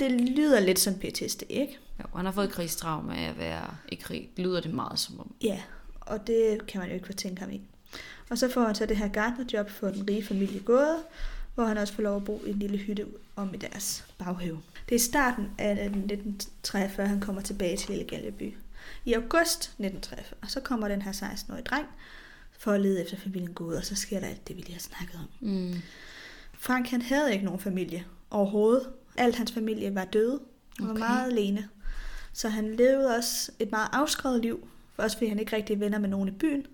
Det 0.00 0.10
lyder 0.10 0.60
lidt 0.60 0.78
som 0.78 0.94
PTSD, 0.94 1.42
ikke? 1.48 1.78
Jo, 2.00 2.16
han 2.16 2.24
har 2.24 2.32
fået 2.32 2.50
krigstraume 2.50 3.16
af 3.16 3.28
at 3.30 3.38
være 3.38 3.76
i 3.88 3.94
krig. 3.94 4.28
Det 4.36 4.44
lyder 4.44 4.60
det 4.60 4.74
meget 4.74 4.98
som 4.98 5.20
om. 5.20 5.34
Ja, 5.42 5.60
og 6.00 6.26
det 6.26 6.66
kan 6.66 6.78
man 6.80 6.88
jo 6.88 6.94
ikke 6.94 7.06
fortænke 7.06 7.40
ham 7.40 7.50
i. 7.50 7.60
Og 8.30 8.38
så 8.38 8.48
får 8.50 8.64
han 8.64 8.74
så 8.74 8.86
det 8.86 8.96
her 8.96 9.08
gartnerjob 9.08 9.70
for 9.70 9.88
den 9.88 10.08
rige 10.10 10.24
familie 10.24 10.60
Gåde, 10.60 10.96
hvor 11.54 11.64
han 11.64 11.78
også 11.78 11.94
får 11.94 12.02
lov 12.02 12.16
at 12.16 12.24
bo 12.24 12.42
i 12.46 12.50
en 12.50 12.58
lille 12.58 12.78
hytte 12.78 13.06
om 13.36 13.54
i 13.54 13.56
deres 13.56 14.04
baghave. 14.18 14.60
Det 14.88 14.94
er 14.94 14.98
starten 14.98 15.46
af 15.58 15.72
1943, 15.72 17.06
han 17.08 17.20
kommer 17.20 17.42
tilbage 17.42 17.76
til 17.76 17.90
Lille 17.90 18.04
Galjeby. 18.04 18.54
I 19.04 19.12
august 19.12 19.62
1943, 19.64 20.48
så 20.48 20.60
kommer 20.60 20.88
den 20.88 21.02
her 21.02 21.12
16-årige 21.12 21.62
dreng 21.64 21.86
for 22.58 22.72
at 22.72 22.80
lede 22.80 23.02
efter 23.02 23.16
familien 23.16 23.54
Gåde, 23.54 23.78
og 23.78 23.84
så 23.84 23.96
sker 23.96 24.20
der 24.20 24.26
alt 24.26 24.48
det, 24.48 24.56
vi 24.56 24.60
lige 24.60 24.72
har 24.72 24.80
snakket 24.80 25.14
om. 25.20 25.48
Mm. 25.48 25.74
Frank 26.52 26.88
han 26.88 27.02
havde 27.02 27.32
ikke 27.32 27.44
nogen 27.44 27.60
familie 27.60 28.04
overhovedet. 28.30 28.88
Alt 29.16 29.36
hans 29.36 29.52
familie 29.52 29.94
var 29.94 30.04
døde. 30.04 30.40
Han 30.78 30.86
var 30.86 30.92
Okay. 30.92 31.00
meget 31.00 31.30
alene. 31.32 31.68
Så 32.32 32.48
han 32.48 32.74
levede 32.74 33.16
også 33.16 33.52
et 33.58 33.70
meget 33.70 33.88
afskrevet 33.92 34.40
liv. 34.42 34.68
Også 34.96 35.16
fordi 35.16 35.28
han 35.28 35.38
ikke 35.38 35.56
rigtig 35.56 35.74
er 35.74 35.78
venner 35.78 35.98
med 35.98 36.08
nogen 36.08 36.28
i 36.28 36.32
byen. 36.32 36.66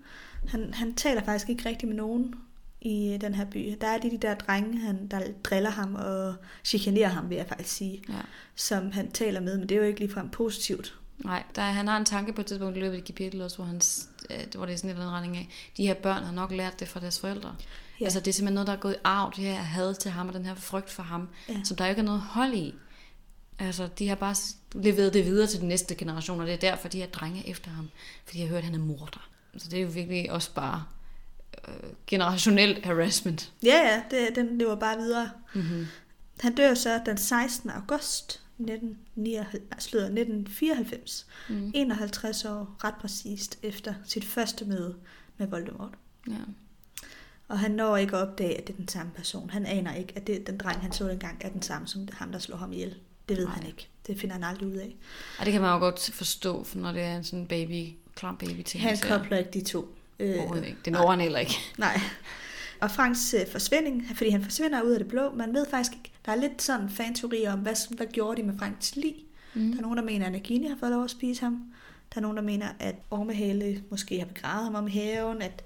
Han, 0.47 0.73
han 0.73 0.95
taler 0.95 1.23
faktisk 1.23 1.49
ikke 1.49 1.69
rigtig 1.69 1.87
med 1.87 1.95
nogen 1.95 2.35
i 2.81 3.17
den 3.21 3.33
her 3.35 3.45
by. 3.45 3.77
Der 3.81 3.87
er 3.87 3.97
de, 3.97 4.11
de 4.11 4.17
der 4.17 4.35
drenge, 4.35 4.77
han, 4.79 5.07
der 5.07 5.21
driller 5.43 5.69
ham 5.69 5.95
og 5.95 6.35
chikanerer 6.63 7.07
ham, 7.09 7.29
vil 7.29 7.35
jeg 7.35 7.45
faktisk 7.47 7.69
sige, 7.75 8.03
Ja. 8.09 8.13
som 8.55 8.91
han 8.91 9.11
taler 9.11 9.39
med, 9.39 9.57
men 9.57 9.69
det 9.69 9.75
er 9.75 9.81
jo 9.81 9.87
ikke 9.87 9.99
ligefrem 9.99 10.29
positivt. 10.29 10.97
Nej, 11.25 11.43
der, 11.55 11.61
er- 11.61 11.71
han 11.71 11.87
har 11.87 11.97
en 11.97 12.05
tanke 12.05 12.33
på 12.33 12.41
et 12.41 12.47
tidspunkt 12.47 12.77
i 12.77 12.79
løbet 12.79 12.97
af 12.97 13.03
kapitel 13.03 13.41
også, 13.41 13.55
hvor, 13.57 13.65
han, 13.65 13.81
hvor 14.55 14.65
det 14.65 14.73
er 14.73 14.77
sådan 14.77 14.89
en 14.89 14.95
eller 14.95 15.01
anden 15.01 15.15
retning 15.15 15.37
af, 15.37 15.49
de 15.77 15.87
her 15.87 15.93
børn 15.93 16.23
har 16.23 16.31
nok 16.31 16.51
lært 16.51 16.79
det 16.79 16.87
fra 16.87 16.99
deres 16.99 17.19
forældre. 17.19 17.55
Ja. 17.99 18.05
Altså 18.05 18.19
det 18.19 18.27
er 18.27 18.33
simpelthen 18.33 18.53
noget, 18.53 18.67
der 18.67 18.73
er 18.73 18.77
gået 18.77 18.93
i 18.93 18.97
arv, 19.03 19.33
det 19.35 19.43
her 19.43 19.53
had 19.53 19.93
til 19.95 20.11
ham 20.11 20.27
og 20.27 20.33
den 20.33 20.45
her 20.45 20.55
frygt 20.55 20.89
for 20.89 21.03
ham, 21.03 21.29
Ja. 21.49 21.61
som 21.63 21.77
der 21.77 21.85
jo 21.85 21.89
ikke 21.89 21.99
er 21.99 22.03
noget 22.05 22.21
hold 22.21 22.53
i. 22.53 22.75
Altså 23.59 23.89
de 23.99 24.07
har 24.07 24.15
bare 24.15 24.35
leveret 24.73 25.13
det 25.13 25.25
videre 25.25 25.47
til 25.47 25.59
den 25.59 25.67
næste 25.67 25.95
generation, 25.95 26.39
og 26.41 26.45
det 26.47 26.53
er 26.53 26.57
derfor, 26.57 26.87
de 26.87 26.97
her 26.97 27.07
drenge 27.07 27.47
er 27.47 27.51
efter 27.51 27.71
ham, 27.71 27.89
fordi 28.25 28.37
de 28.37 28.41
har 28.43 28.49
hørt, 28.49 28.57
at 28.57 28.63
han 28.63 28.73
er 28.73 28.79
morder. 28.79 29.29
Så 29.57 29.69
det 29.69 29.77
er 29.79 29.83
jo 29.83 29.87
virkelig 29.93 30.31
også 30.31 30.53
bare 30.53 30.83
øh, 31.67 31.73
generationelt 32.07 32.85
harassment. 32.85 33.51
Ja, 33.63 33.77
ja, 33.77 34.01
det, 34.11 34.35
den 34.35 34.57
lever 34.57 34.75
bare 34.75 34.97
videre. 34.97 35.29
Mm-hmm. 35.53 35.87
Han 36.39 36.55
dør 36.55 36.73
så 36.73 37.01
den 37.05 37.17
16. 37.17 37.69
august 37.69 38.41
1999, 38.61 39.83
sludder, 39.83 40.05
1994. 40.05 41.27
Mm. 41.49 41.71
51 41.73 42.45
år 42.45 42.75
ret 42.83 42.95
præcist 43.01 43.59
efter 43.63 43.93
sit 44.05 44.25
første 44.25 44.65
møde 44.65 44.95
med 45.37 45.47
Voldemort. 45.47 45.93
Ja. 46.27 46.33
Og 47.47 47.59
han 47.59 47.71
når 47.71 47.97
ikke 47.97 48.17
at 48.17 48.27
opdage, 48.27 48.57
at 48.57 48.67
det 48.67 48.73
er 48.73 48.77
den 48.77 48.87
samme 48.87 49.11
person. 49.11 49.49
Han 49.49 49.65
aner 49.65 49.95
ikke, 49.95 50.13
at 50.15 50.27
det, 50.27 50.47
den 50.47 50.57
dreng, 50.57 50.81
han 50.81 50.91
så 50.91 51.07
dengang, 51.07 51.37
er 51.41 51.49
den 51.49 51.61
samme 51.61 51.87
som 51.87 52.07
ham, 52.13 52.31
der 52.31 52.39
slår 52.39 52.57
ham 52.57 52.73
ihjel. 52.73 52.95
Det 53.29 53.37
ved 53.37 53.45
Nej. 53.45 53.55
han 53.55 53.65
ikke. 53.67 53.87
Det 54.07 54.19
finder 54.19 54.33
han 54.33 54.43
aldrig 54.43 54.67
ud 54.67 54.75
af. 54.75 54.95
Og 55.39 55.45
det 55.45 55.53
kan 55.53 55.61
man 55.61 55.73
jo 55.73 55.79
godt 55.79 56.11
forstå, 56.13 56.63
for 56.63 56.77
når 56.77 56.91
det 56.91 57.01
er 57.01 57.17
en 57.17 57.23
sådan 57.23 57.47
baby, 57.47 57.87
klam 58.15 58.37
baby 58.37 58.61
ting. 58.61 58.83
Han 58.83 58.97
kobler 58.97 59.37
ikke 59.37 59.51
de 59.51 59.61
to. 59.61 59.95
Øh, 60.19 60.35
ikke. 60.35 60.77
Det 60.85 60.93
når 60.93 61.09
han 61.09 61.19
heller 61.19 61.39
ikke. 61.39 61.55
Nej. 61.77 61.99
Og 62.81 62.91
Franks 62.91 63.33
øh, 63.33 63.47
forsvinding, 63.47 64.05
fordi 64.15 64.29
han 64.29 64.43
forsvinder 64.43 64.81
ud 64.81 64.91
af 64.91 64.99
det 64.99 65.07
blå, 65.07 65.31
man 65.35 65.53
ved 65.53 65.65
faktisk 65.71 65.91
ikke, 65.97 66.11
der 66.25 66.31
er 66.31 66.35
lidt 66.35 66.61
sådan 66.61 66.89
fan-teorier 66.89 67.53
om, 67.53 67.59
hvad, 67.59 67.95
hvad 67.95 68.07
gjorde 68.07 68.41
de 68.41 68.47
med 68.47 68.53
Franks 68.59 68.95
lig? 68.95 69.15
Mm. 69.53 69.71
Der 69.71 69.77
er 69.77 69.81
nogen, 69.81 69.97
der 69.97 70.03
mener, 70.03 70.25
at 70.25 70.31
Nagini 70.31 70.67
har 70.67 70.75
fået 70.79 70.91
lov 70.91 71.03
at 71.03 71.09
spise 71.09 71.41
ham. 71.41 71.53
Der 72.13 72.17
er 72.17 72.21
nogen, 72.21 72.37
der 72.37 72.43
mener, 72.43 72.67
at 72.79 72.95
Ormehale 73.11 73.83
måske 73.89 74.19
har 74.19 74.25
begravet 74.25 74.63
ham 74.63 74.75
om 74.75 74.87
haven, 74.87 75.41
at 75.41 75.63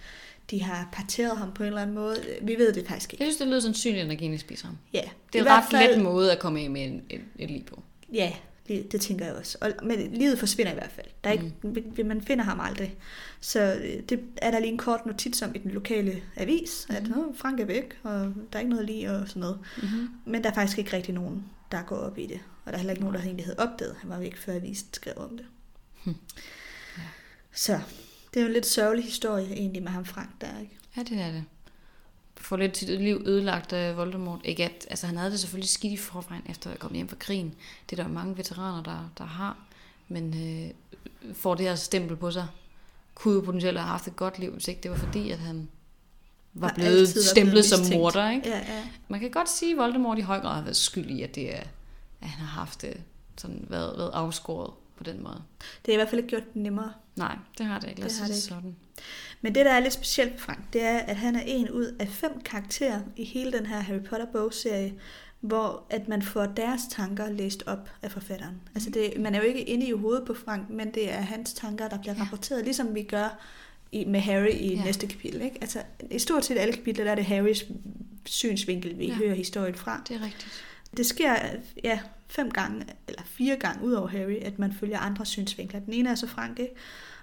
de 0.51 0.61
har 0.63 0.89
parteret 0.93 1.38
ham 1.38 1.51
på 1.53 1.63
en 1.63 1.68
eller 1.68 1.82
anden 1.82 1.95
måde. 1.95 2.16
Vi 2.41 2.55
ved 2.57 2.74
det 2.74 2.88
faktisk 2.88 3.13
ikke. 3.13 3.24
Jeg 3.24 3.28
synes, 3.32 3.38
det 3.38 3.47
lyder 3.47 3.59
sandsynligt, 3.59 4.01
at 4.01 4.07
Nagini 4.07 4.38
spiser 4.38 4.68
ham. 4.68 4.78
Ja, 4.93 5.01
Det 5.34 5.39
er 5.39 5.43
en 5.43 5.49
ret 5.51 5.63
fald- 5.72 5.95
let 5.95 6.03
måde 6.03 6.32
at 6.32 6.39
komme 6.39 6.59
af 6.59 6.70
med 6.70 6.86
en, 6.86 7.01
et, 7.09 7.22
et 7.39 7.51
liv 7.51 7.63
på. 7.63 7.82
Ja, 8.13 8.34
det, 8.68 8.91
tænker 9.01 9.26
jeg 9.26 9.36
også. 9.36 9.57
Og, 9.61 9.72
men 9.84 10.13
livet 10.13 10.39
forsvinder 10.39 10.72
i 10.72 10.76
hvert 10.76 10.91
fald. 10.91 11.07
Der 11.24 11.30
er 11.30 11.34
ikke, 11.34 11.53
mm. 11.63 12.05
Man 12.05 12.22
finder 12.22 12.43
ham 12.43 12.59
aldrig. 12.59 12.95
Så 13.39 13.80
øh, 13.84 14.03
det 14.09 14.20
er 14.38 14.51
der 14.51 14.59
lige 14.59 14.72
en 14.72 14.78
kort 14.78 15.05
notits 15.05 15.41
om 15.41 15.55
i 15.55 15.57
den 15.57 15.72
lokale 15.72 16.24
avis, 16.36 16.88
at 16.89 17.03
Mhm. 17.03 17.11
Nå, 17.11 17.34
Frank 17.36 17.59
er 17.59 17.66
væk, 17.66 17.99
og 18.03 18.13
der 18.13 18.34
er 18.53 18.59
ikke 18.59 18.70
noget 18.70 18.86
lige 18.86 19.11
og 19.11 19.28
sådan 19.28 19.39
noget. 19.39 19.59
Mm-hmm. 19.82 20.09
Men 20.26 20.43
der 20.43 20.49
er 20.49 20.53
faktisk 20.53 20.78
ikke 20.78 20.93
rigtig 20.93 21.13
nogen, 21.13 21.45
der 21.72 21.82
går 21.82 21.95
op 21.95 22.18
i 22.18 22.26
det. 22.26 22.39
Og 22.66 22.72
der 22.72 22.74
er 22.74 22.78
heller 22.78 22.93
ikke 22.93 23.03
nogen, 23.03 23.16
der 23.16 23.22
egentlig 23.22 23.45
havde 23.45 23.59
opdaget, 23.59 23.91
at 23.91 23.97
han 23.97 24.09
var 24.09 24.20
væk, 24.20 24.38
før 24.38 24.53
avisen 24.55 24.88
skrev 24.93 25.13
om 25.18 25.38
det. 25.38 25.45
Hm. 26.03 26.16
Så 27.53 27.80
det 28.34 28.39
er 28.39 28.41
jo 28.41 28.47
en 28.47 28.53
lidt 28.53 28.66
sørgelig 28.66 29.05
historie 29.05 29.53
egentlig 29.53 29.84
med 29.84 29.91
ham 29.91 30.05
Frank 30.05 30.30
der, 30.41 30.59
ikke? 30.61 30.78
Ja, 30.97 31.03
det 31.03 31.22
er 31.22 31.32
det. 31.32 31.43
Får 32.46 32.58
lidt 32.58 32.78
sit 32.78 33.02
liv 33.02 33.24
ødelagt 33.26 33.74
af 33.74 33.98
Voldemort. 33.98 34.39
Ikke 34.43 34.66
at, 34.66 34.88
altså 34.89 35.08
han 35.08 35.18
havde 35.18 35.32
det 35.32 35.39
selvfølgelig 35.39 35.70
skidt 35.70 35.93
i 35.93 35.98
forvejen 35.98 36.43
efter 36.50 36.72
at 36.72 36.80
komme 36.80 36.96
hjem 36.96 37.08
fra 37.08 37.16
krigen. 37.20 37.56
Det 37.89 38.00
er 38.00 38.04
der 38.04 38.10
mange 38.10 38.38
veteraner, 38.38 38.84
der, 38.84 39.12
der 39.18 39.24
har. 39.24 39.58
Men 40.08 40.34
øh, 40.34 41.34
får 41.34 41.56
det 41.56 41.66
her 41.66 41.76
stempel 41.76 42.18
på 42.18 42.32
sig. 42.32 42.48
Kunne 43.16 43.34
jo 43.34 43.41
potentielt 43.41 43.78
have 43.78 43.88
haft 43.88 44.08
et 44.08 44.16
godt 44.16 44.39
liv, 44.39 44.52
hvis 44.52 44.68
ikke 44.68 44.82
det 44.82 44.91
var 44.91 44.98
fordi, 44.98 45.32
at 45.32 45.39
han 45.39 45.70
var 46.54 46.68
Var 46.68 46.74
blevet 46.74 47.16
var 47.16 47.22
stemplet 47.22 47.52
blevet 47.52 47.66
som 47.66 47.80
morder. 47.93 48.30
Ikke? 48.30 48.50
Ja, 48.50 48.58
ja. 48.58 48.88
Man 49.08 49.20
kan 49.20 49.32
godt 49.32 49.50
sige, 49.50 49.72
at 49.72 49.78
Voldemort 49.78 50.18
i 50.18 50.22
høj 50.22 50.39
grad 50.39 50.56
har 50.56 50.62
været 50.62 50.76
skyld 50.76 51.10
i, 51.10 51.22
at, 51.22 51.36
det 51.36 51.56
er, 51.56 51.64
at 52.22 52.28
han 52.28 52.46
har 52.46 52.60
haft 52.60 52.82
det, 52.82 53.02
sådan, 53.38 53.66
været, 53.70 53.98
været 53.98 54.12
afskåret 54.14 54.74
på 54.98 55.04
den 55.04 55.24
måde. 55.24 55.41
Det 55.60 55.86
har 55.86 55.93
i 55.93 55.96
hvert 55.96 56.10
fald 56.10 56.20
ikke 56.20 56.30
gjort 56.30 56.54
det 56.54 56.62
nemmere. 56.62 56.93
Nej, 57.16 57.38
det 57.57 57.66
har 57.66 57.80
det 57.80 57.89
ikke. 57.89 57.99
Lad 58.01 58.09
os 58.09 58.18
Det 58.18 58.28
det 58.28 58.36
sådan. 58.36 58.76
Men 59.41 59.55
det, 59.55 59.66
der 59.66 59.72
er 59.72 59.80
lidt 59.80 59.93
specielt 59.93 60.32
ved 60.32 60.39
Frank, 60.39 60.59
det 60.74 60.84
er, 60.84 60.97
at 60.97 61.16
han 61.16 61.36
er 61.36 61.41
en 61.45 61.70
ud 61.70 61.95
af 61.99 62.07
fem 62.07 62.41
karakterer 62.45 63.01
i 63.16 63.24
hele 63.24 63.51
den 63.51 63.66
her 63.66 63.80
Harry 63.80 63.99
Potter-bogserie, 63.99 64.93
hvor 65.39 65.84
at 65.89 66.07
man 66.07 66.22
får 66.22 66.45
deres 66.45 66.82
tanker 66.91 67.30
læst 67.30 67.63
op 67.68 67.89
af 68.01 68.11
forfatteren. 68.11 68.55
Altså 68.76 68.89
det, 68.89 69.13
man 69.20 69.36
er 69.36 69.39
jo 69.39 69.45
ikke 69.45 69.61
inde 69.63 69.86
i 69.88 69.91
hovedet 69.91 70.24
på 70.28 70.34
Frank, 70.34 70.70
men 70.70 70.93
det 70.93 71.13
er 71.13 71.22
hans 71.22 71.53
tanker, 71.53 71.88
der 71.88 71.97
bliver 71.97 72.16
Ja. 72.16 72.22
rapporteret, 72.22 72.63
ligesom 72.63 72.95
vi 72.95 73.03
gør 73.03 73.39
i, 73.91 74.05
med 74.05 74.20
Harry 74.20 74.51
i 74.53 74.74
Ja. 74.76 74.84
næste 74.84 75.07
kapitel. 75.07 75.41
Ikke? 75.41 75.57
Altså, 75.61 75.80
I 76.11 76.20
stort 76.20 76.45
set 76.45 76.57
alle 76.57 76.74
kapitler, 76.74 77.03
der 77.03 77.11
er 77.11 77.16
det 77.16 77.26
Harrys 77.26 77.66
synsvinkel, 78.26 78.97
vi 78.97 79.05
ja. 79.07 79.13
hører 79.13 79.36
historien 79.36 79.76
fra. 79.76 80.01
Det 80.07 80.16
er 80.16 80.26
rigtigt. 80.26 80.47
Det 80.98 81.06
sker 81.06 81.36
ja, 81.84 82.00
fem 82.28 82.52
gange, 82.52 82.86
eller 83.08 83.22
fire 83.26 83.56
gange 83.56 83.86
ud 83.86 83.93
over 83.93 84.08
Harry, 84.08 84.38
at 84.41 84.60
man 84.60 84.74
følger 84.80 85.00
andre 85.00 85.26
synsvinkler. 85.26 85.80
Den 85.80 85.93
ene 85.93 86.10
er 86.10 86.16
så 86.16 86.28
Frank, 86.28 86.60
ikke? 86.60 86.74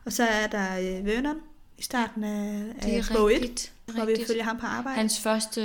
Og 0.05 0.13
så 0.13 0.25
er 0.25 0.47
der 0.47 0.79
øh, 0.79 1.07
Vernon 1.07 1.37
i 1.79 1.83
starten 1.83 2.25
af, 2.25 2.65
af 2.83 3.03
bog 3.17 3.35
1, 3.35 3.43
rigtigt. 3.43 3.73
Det 3.87 3.93
er 3.93 3.97
hvor 3.97 4.05
vi 4.05 4.25
følger 4.27 4.45
ham 4.45 4.59
på 4.59 4.67
arbejde. 4.67 4.97
Hans 4.97 5.21
første, 5.21 5.61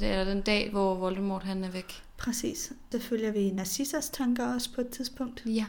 det 0.00 0.08
er 0.08 0.24
den 0.24 0.40
dag, 0.40 0.70
hvor 0.70 0.94
Voldemort 0.94 1.42
han 1.42 1.64
er 1.64 1.70
væk. 1.70 2.02
Præcis. 2.16 2.72
Så 2.92 2.98
følger 2.98 3.30
vi 3.30 3.50
Narcissas 3.50 4.10
tanker 4.10 4.54
også 4.54 4.72
på 4.74 4.80
et 4.80 4.88
tidspunkt. 4.88 5.42
Ja, 5.46 5.64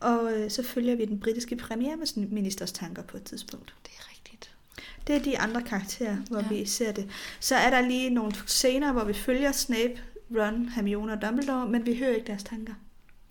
Og 0.00 0.32
øh, 0.32 0.50
så 0.50 0.62
følger 0.62 0.96
vi 0.96 1.04
den 1.04 1.20
britiske 1.20 1.56
premierministers 1.56 2.72
tanker 2.72 3.02
på 3.02 3.16
et 3.16 3.24
tidspunkt. 3.24 3.74
det 3.84 3.92
er 3.98 4.10
rigtigt. 4.10 4.50
Det 5.06 5.16
er 5.16 5.20
de 5.20 5.38
andre 5.38 5.62
karakterer, 5.62 6.16
hvor 6.16 6.40
ja. 6.40 6.48
vi 6.48 6.66
ser 6.66 6.92
det. 6.92 7.10
Så 7.40 7.54
er 7.54 7.70
der 7.70 7.80
lige 7.80 8.10
nogle 8.10 8.32
scener, 8.46 8.92
hvor 8.92 9.04
vi 9.04 9.12
følger 9.12 9.52
Snape, 9.52 10.00
Ron, 10.36 10.68
Hermione 10.68 11.12
og 11.12 11.22
Dumbledore, 11.22 11.68
men 11.68 11.86
vi 11.86 11.96
hører 11.98 12.14
ikke 12.14 12.26
deres 12.26 12.42
tanker. 12.44 12.74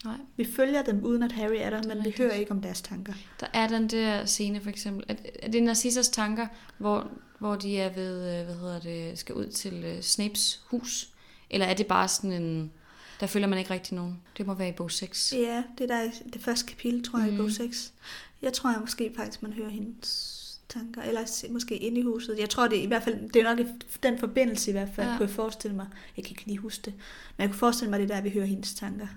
Nej. 0.05 0.17
Vi 0.37 0.45
følger 0.55 0.81
dem 0.83 1.03
uden 1.03 1.23
at 1.23 1.31
Harry 1.31 1.55
er 1.57 1.69
der, 1.69 1.95
men 1.95 2.05
vi 2.05 2.13
hører 2.17 2.33
ikke 2.33 2.51
om 2.51 2.61
deres 2.61 2.81
tanker. 2.81 3.13
Der 3.39 3.47
er 3.53 3.67
den 3.67 3.87
der 3.87 4.25
scene 4.25 4.61
for 4.61 4.69
eksempel, 4.69 5.03
at, 5.07 5.27
at 5.43 5.53
det 5.53 5.59
er 5.61 5.65
Narcissas 5.65 6.09
tanker, 6.09 6.47
hvor, 6.77 7.11
hvor 7.39 7.55
de 7.55 7.77
er 7.79 7.93
ved, 7.93 8.39
øh, 8.39 8.45
hvad 8.45 8.55
hedder 8.55 8.79
det, 8.79 9.19
skal 9.19 9.35
ud 9.35 9.47
til 9.47 9.85
uh, 9.97 10.01
Snapes 10.01 10.61
hus. 10.67 11.09
Eller 11.49 11.65
er 11.65 11.73
det 11.73 11.87
bare 11.87 12.07
sådan 12.07 12.31
en, 12.31 12.71
der 13.19 13.27
følger 13.27 13.47
man 13.47 13.59
ikke 13.59 13.71
rigtig 13.71 13.95
nogen. 13.95 14.21
Det 14.37 14.45
må 14.47 14.53
være 14.53 14.69
i 14.69 14.71
bog 14.71 14.91
6. 14.91 15.33
Ja, 15.33 15.63
det 15.77 15.91
er 15.91 15.95
der 15.97 16.11
det 16.33 16.41
første 16.41 16.65
kapitel, 16.71 17.03
tror 17.03 17.19
jeg, 17.19 17.27
mm. 17.27 17.33
i 17.33 17.37
Mm. 17.37 17.43
bog 17.43 17.51
6. 17.51 17.93
Jeg 18.41 18.53
tror 18.53 18.71
jeg 18.71 18.79
måske 18.81 19.13
faktisk, 19.17 19.43
man 19.43 19.53
hører 19.53 19.69
hendes 19.69 20.36
tanker, 20.69 21.01
eller 21.01 21.47
måske 21.51 21.77
inde 21.77 21.99
i 21.99 22.03
huset. 22.03 22.35
Jeg 22.39 22.49
tror 22.49 22.67
det 22.67 22.77
er 22.79 22.83
i 22.83 22.85
hvert 22.87 23.03
fald, 23.03 23.29
det 23.33 23.39
er 23.41 23.55
nok 23.55 23.65
den 24.03 24.19
forbindelse 24.19 24.69
i 24.69 24.71
hvert 24.71 24.89
fald, 24.95 25.07
Ja. 25.07 25.11
ja. 25.11 25.17
kunne 25.17 25.27
jeg 25.27 25.35
forestille 25.35 25.75
mig. 25.75 25.87
Jeg 26.17 26.25
kan 26.25 26.31
ikke 26.31 26.45
lige 26.45 26.57
huske 26.57 26.81
det, 26.85 26.93
men 27.37 27.41
jeg 27.41 27.49
kunne 27.49 27.59
forestille 27.59 27.89
mig, 27.89 27.99
det 27.99 28.11
er 28.11 28.15
der, 28.15 28.21
vi 28.21 28.29
hører 28.29 28.45
hendes 28.45 28.73
tanker. 28.73 29.07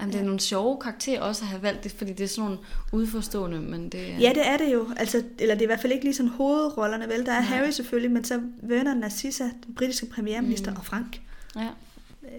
Jamen, 0.00 0.12
det 0.12 0.18
er 0.18 0.22
Ja. 0.22 0.26
nogle 0.26 0.40
sjove 0.40 0.78
karakterer 0.80 1.20
også 1.20 1.42
at 1.44 1.48
have 1.48 1.62
valgt 1.62 1.84
det, 1.84 1.92
fordi 1.92 2.12
det 2.12 2.24
er 2.24 2.28
sådan 2.28 2.44
nogle 2.44 2.58
udforstående, 2.92 3.60
men 3.60 3.88
det 3.88 4.10
er... 4.12 4.16
Ja, 4.18 4.28
det 4.34 4.46
er 4.48 4.56
det 4.56 4.72
jo. 4.72 4.88
Altså, 4.96 5.22
eller 5.38 5.54
det 5.54 5.62
er 5.62 5.66
i 5.66 5.66
hvert 5.66 5.80
fald 5.80 5.92
ikke 5.92 6.04
lige 6.04 6.14
sådan 6.14 6.30
hovedrollerne, 6.30 7.08
vel? 7.08 7.26
Der 7.26 7.32
er 7.32 7.40
Nej. 7.40 7.48
Harry 7.48 7.70
selvfølgelig, 7.70 8.10
men 8.10 8.24
så 8.24 8.40
Vernon, 8.62 8.96
Narcissa, 8.96 9.44
den 9.66 9.74
britiske 9.74 10.06
premierminister 10.06 10.70
mm. 10.70 10.76
og 10.76 10.84
Frank. 10.84 11.20
ja. 11.56 11.68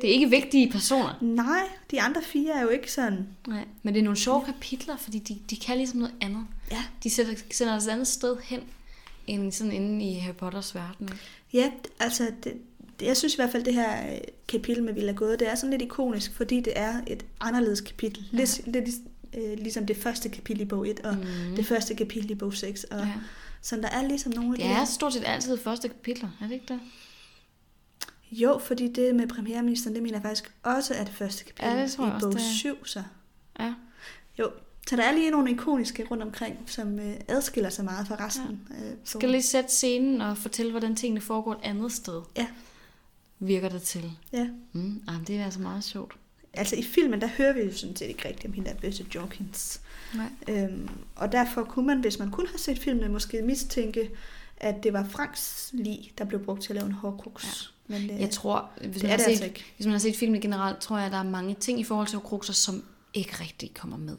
Det 0.01 0.09
er 0.09 0.13
ikke 0.13 0.29
vigtige 0.29 0.71
personer. 0.71 1.17
Nej, 1.21 1.63
de 1.91 2.01
andre 2.01 2.21
fire 2.21 2.53
er 2.53 2.61
jo 2.61 2.69
ikke 2.69 2.91
sådan... 2.91 3.27
Nej. 3.47 3.65
Men 3.83 3.93
det 3.93 3.99
er 3.99 4.03
nogle 4.03 4.17
sjove 4.17 4.45
kapitler, 4.45 4.97
fordi 4.97 5.19
de, 5.19 5.39
de 5.49 5.55
kan 5.55 5.77
ligesom 5.77 5.99
noget 5.99 6.15
andet. 6.21 6.45
Ja, 6.71 6.83
De 7.03 7.09
sætter, 7.09 7.33
sender 7.51 7.75
os 7.75 7.85
et 7.85 7.89
andet 7.89 8.07
sted 8.07 8.37
hen, 8.43 8.59
end 9.27 9.51
sådan 9.51 9.71
inde 9.71 10.05
i 10.05 10.13
Harry 10.13 10.35
Potters 10.35 10.75
verden. 10.75 11.09
Ja 11.53 11.71
altså, 11.99 12.31
det, 12.43 12.53
det, 12.99 13.05
jeg 13.05 13.17
synes 13.17 13.33
i 13.33 13.37
hvert 13.37 13.51
fald, 13.51 13.63
det 13.63 13.73
her 13.73 14.13
øh, 14.13 14.17
kapitel 14.47 14.83
med 14.83 14.93
Villa 14.93 15.11
Gåde, 15.11 15.37
det 15.37 15.49
er 15.51 15.55
sådan 15.55 15.71
lidt 15.71 15.81
ikonisk, 15.81 16.33
fordi 16.35 16.59
det 16.59 16.73
er 16.75 17.01
et 17.07 17.25
anderledes 17.39 17.81
kapitel. 17.81 18.29
Ja. 18.33 18.37
Lidt, 18.37 18.67
lidt 18.67 18.89
øh, 19.33 19.57
ligesom 19.57 19.85
det 19.85 19.97
første 19.97 20.29
kapitel 20.29 20.61
i 20.61 20.65
bog 20.65 20.89
1, 20.89 20.99
og 20.99 21.15
mm. 21.15 21.55
det 21.55 21.65
første 21.65 21.95
kapitel 21.95 22.31
i 22.31 22.35
bog 22.35 22.53
6. 22.53 22.83
Og, 22.83 22.99
Ja. 22.99 23.13
Så 23.63 23.75
der 23.75 23.89
er 23.89 24.07
ligesom 24.07 24.33
nogle 24.35 24.51
af 24.51 24.57
Det 24.57 24.65
de 24.65 24.71
er 24.71 24.85
stort 24.85 25.13
set 25.13 25.23
altid 25.25 25.57
første 25.57 25.87
kapitler, 25.87 26.29
er 26.41 26.47
det 26.47 26.53
ikke 26.53 26.65
det? 26.67 26.79
Jo, 28.31 28.57
fordi 28.57 28.87
det 28.87 29.15
med 29.15 29.27
premierministeren, 29.27 29.95
det 29.95 30.03
mener 30.03 30.15
jeg 30.17 30.21
faktisk 30.23 30.51
også 30.63 30.93
er 30.93 31.03
det 31.03 31.13
første 31.13 31.43
kapitel 31.43 31.65
Ja, 31.65 31.83
det 31.83 31.91
tror 31.91 32.05
jeg 32.05 32.13
i 32.13 32.15
også, 32.15 32.27
bog 32.27 32.33
det 32.33 32.41
er. 32.41 32.53
7. 32.53 32.85
Så. 32.85 33.03
Ja. 33.59 33.73
Jo, 34.39 34.51
så 34.87 34.95
der 34.95 35.03
er 35.03 35.11
lige 35.11 35.31
nogle 35.31 35.51
ikoniske 35.51 36.07
rundt 36.11 36.23
omkring, 36.23 36.57
som 36.65 36.99
øh, 36.99 37.13
adskiller 37.27 37.69
sig 37.69 37.85
meget 37.85 38.07
fra 38.07 38.25
resten. 38.25 38.61
Ja. 38.69 38.85
Øh, 38.85 38.93
Skal 39.03 39.29
lige 39.29 39.41
sætte 39.43 39.71
scenen 39.71 40.21
og 40.21 40.37
fortælle, 40.37 40.71
hvordan 40.71 40.95
tingene 40.95 41.21
foregår 41.21 41.51
et 41.53 41.59
andet 41.63 41.91
sted. 41.91 42.21
Ja. 42.37 42.47
Virker 43.39 43.69
det 43.69 43.81
til. 43.81 44.11
Ja. 44.33 44.47
Mm, 44.73 45.03
ah, 45.07 45.27
det 45.27 45.37
er 45.39 45.45
altså 45.45 45.59
meget 45.59 45.83
sjovt. 45.83 46.13
Altså 46.53 46.75
i 46.75 46.83
filmen, 46.83 47.21
der 47.21 47.27
hører 47.27 47.53
vi 47.53 47.59
jo 47.59 47.73
sådan 47.73 47.95
set 47.95 48.05
ikke 48.07 48.27
rigtigt 48.27 48.45
om 48.45 48.53
hende 48.53 48.69
der 48.69 48.75
Bøsse 48.75 49.05
Jorkins. 49.15 49.81
Nej. 50.15 50.29
Øhm, 50.47 50.89
og 51.15 51.31
derfor 51.31 51.63
kunne 51.63 51.87
man, 51.87 51.99
hvis 51.99 52.19
man 52.19 52.31
kun 52.31 52.47
har 52.47 52.57
set 52.57 52.79
filmene, 52.79 53.09
måske 53.09 53.41
mistænke, 53.41 54.09
at 54.57 54.83
det 54.83 54.93
var 54.93 55.03
Franks 55.09 55.69
lig, 55.73 56.11
der 56.17 56.25
blev 56.25 56.43
brugt 56.45 56.61
til 56.61 56.69
at 56.69 56.75
lave 56.75 56.85
en 56.85 56.91
hårdkruks. 56.91 57.45
Ja. 57.45 57.70
Men 57.91 58.09
øh, 58.09 58.21
Jeg 58.21 58.29
tror, 58.29 58.69
hvis 58.77 58.91
det 58.93 59.03
man, 59.03 59.05
er 59.05 59.09
har 59.09 59.17
det 59.17 59.23
set, 59.25 59.29
altså 59.31 59.45
ikke. 59.45 59.65
hvis 59.75 59.85
man 59.85 59.91
har 59.91 59.99
set 59.99 60.15
filmen 60.15 60.41
generelt, 60.41 60.79
tror 60.79 60.97
jeg, 60.97 61.05
at 61.05 61.11
der 61.11 61.17
er 61.17 61.23
mange 61.23 61.55
ting 61.55 61.79
i 61.79 61.83
forhold 61.83 62.07
til 62.07 62.17
Horcruxer, 62.19 62.53
som 62.53 62.83
ikke 63.13 63.33
rigtig 63.41 63.73
kommer 63.73 63.97
med. 63.97 64.17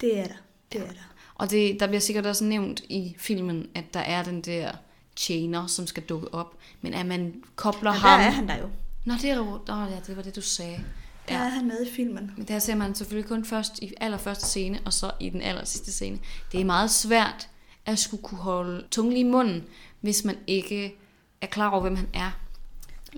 Det 0.00 0.18
er 0.18 0.26
der. 0.26 0.34
Det 0.72 0.80
er 0.80 0.86
der. 0.86 1.12
Og 1.34 1.50
det, 1.50 1.80
der 1.80 1.86
bliver 1.86 2.00
sikkert 2.00 2.26
også 2.26 2.44
nævnt 2.44 2.80
i 2.88 3.14
filmen, 3.18 3.66
at 3.74 3.94
der 3.94 4.00
er 4.00 4.22
den 4.22 4.40
der 4.40 4.72
tjener, 5.16 5.66
som 5.66 5.86
skal 5.86 6.02
dukke 6.02 6.34
op. 6.34 6.56
Men 6.80 6.94
at 6.94 7.06
man 7.06 7.42
kobler 7.56 7.90
der 7.92 7.98
ham... 7.98 8.20
er 8.20 8.30
han 8.30 8.48
der 8.48 8.56
jo. 8.58 8.68
Nå, 9.04 9.14
det, 9.22 9.30
er, 9.30 9.62
Nå, 9.66 9.94
ja, 9.94 10.00
det 10.06 10.16
var 10.16 10.22
det, 10.22 10.36
du 10.36 10.40
sagde. 10.40 10.84
Der 11.28 11.34
Ja. 11.34 11.40
er 11.44 11.48
han 11.48 11.66
med 11.68 11.86
i 11.86 11.90
filmen. 11.90 12.30
Men 12.36 12.48
der 12.48 12.58
ser 12.58 12.74
man 12.74 12.94
selvfølgelig 12.94 13.28
kun 13.28 13.44
først 13.44 13.78
i 13.78 13.92
allerførste 14.00 14.46
scene, 14.46 14.80
og 14.84 14.92
så 14.92 15.10
i 15.20 15.28
den 15.30 15.42
aller 15.42 15.64
sidste 15.64 15.92
scene. 15.92 16.18
Det 16.52 16.60
er 16.60 16.64
meget 16.64 16.90
svært 16.90 17.48
at 17.86 17.98
skulle 17.98 18.22
kunne 18.22 18.40
holde 18.40 18.84
tungen 18.90 19.16
i 19.16 19.22
munden, 19.22 19.64
hvis 20.00 20.24
man 20.24 20.36
ikke 20.46 20.96
er 21.40 21.46
klar 21.46 21.70
over, 21.70 21.80
hvem 21.80 21.96
han 21.96 22.08
er. 22.14 22.30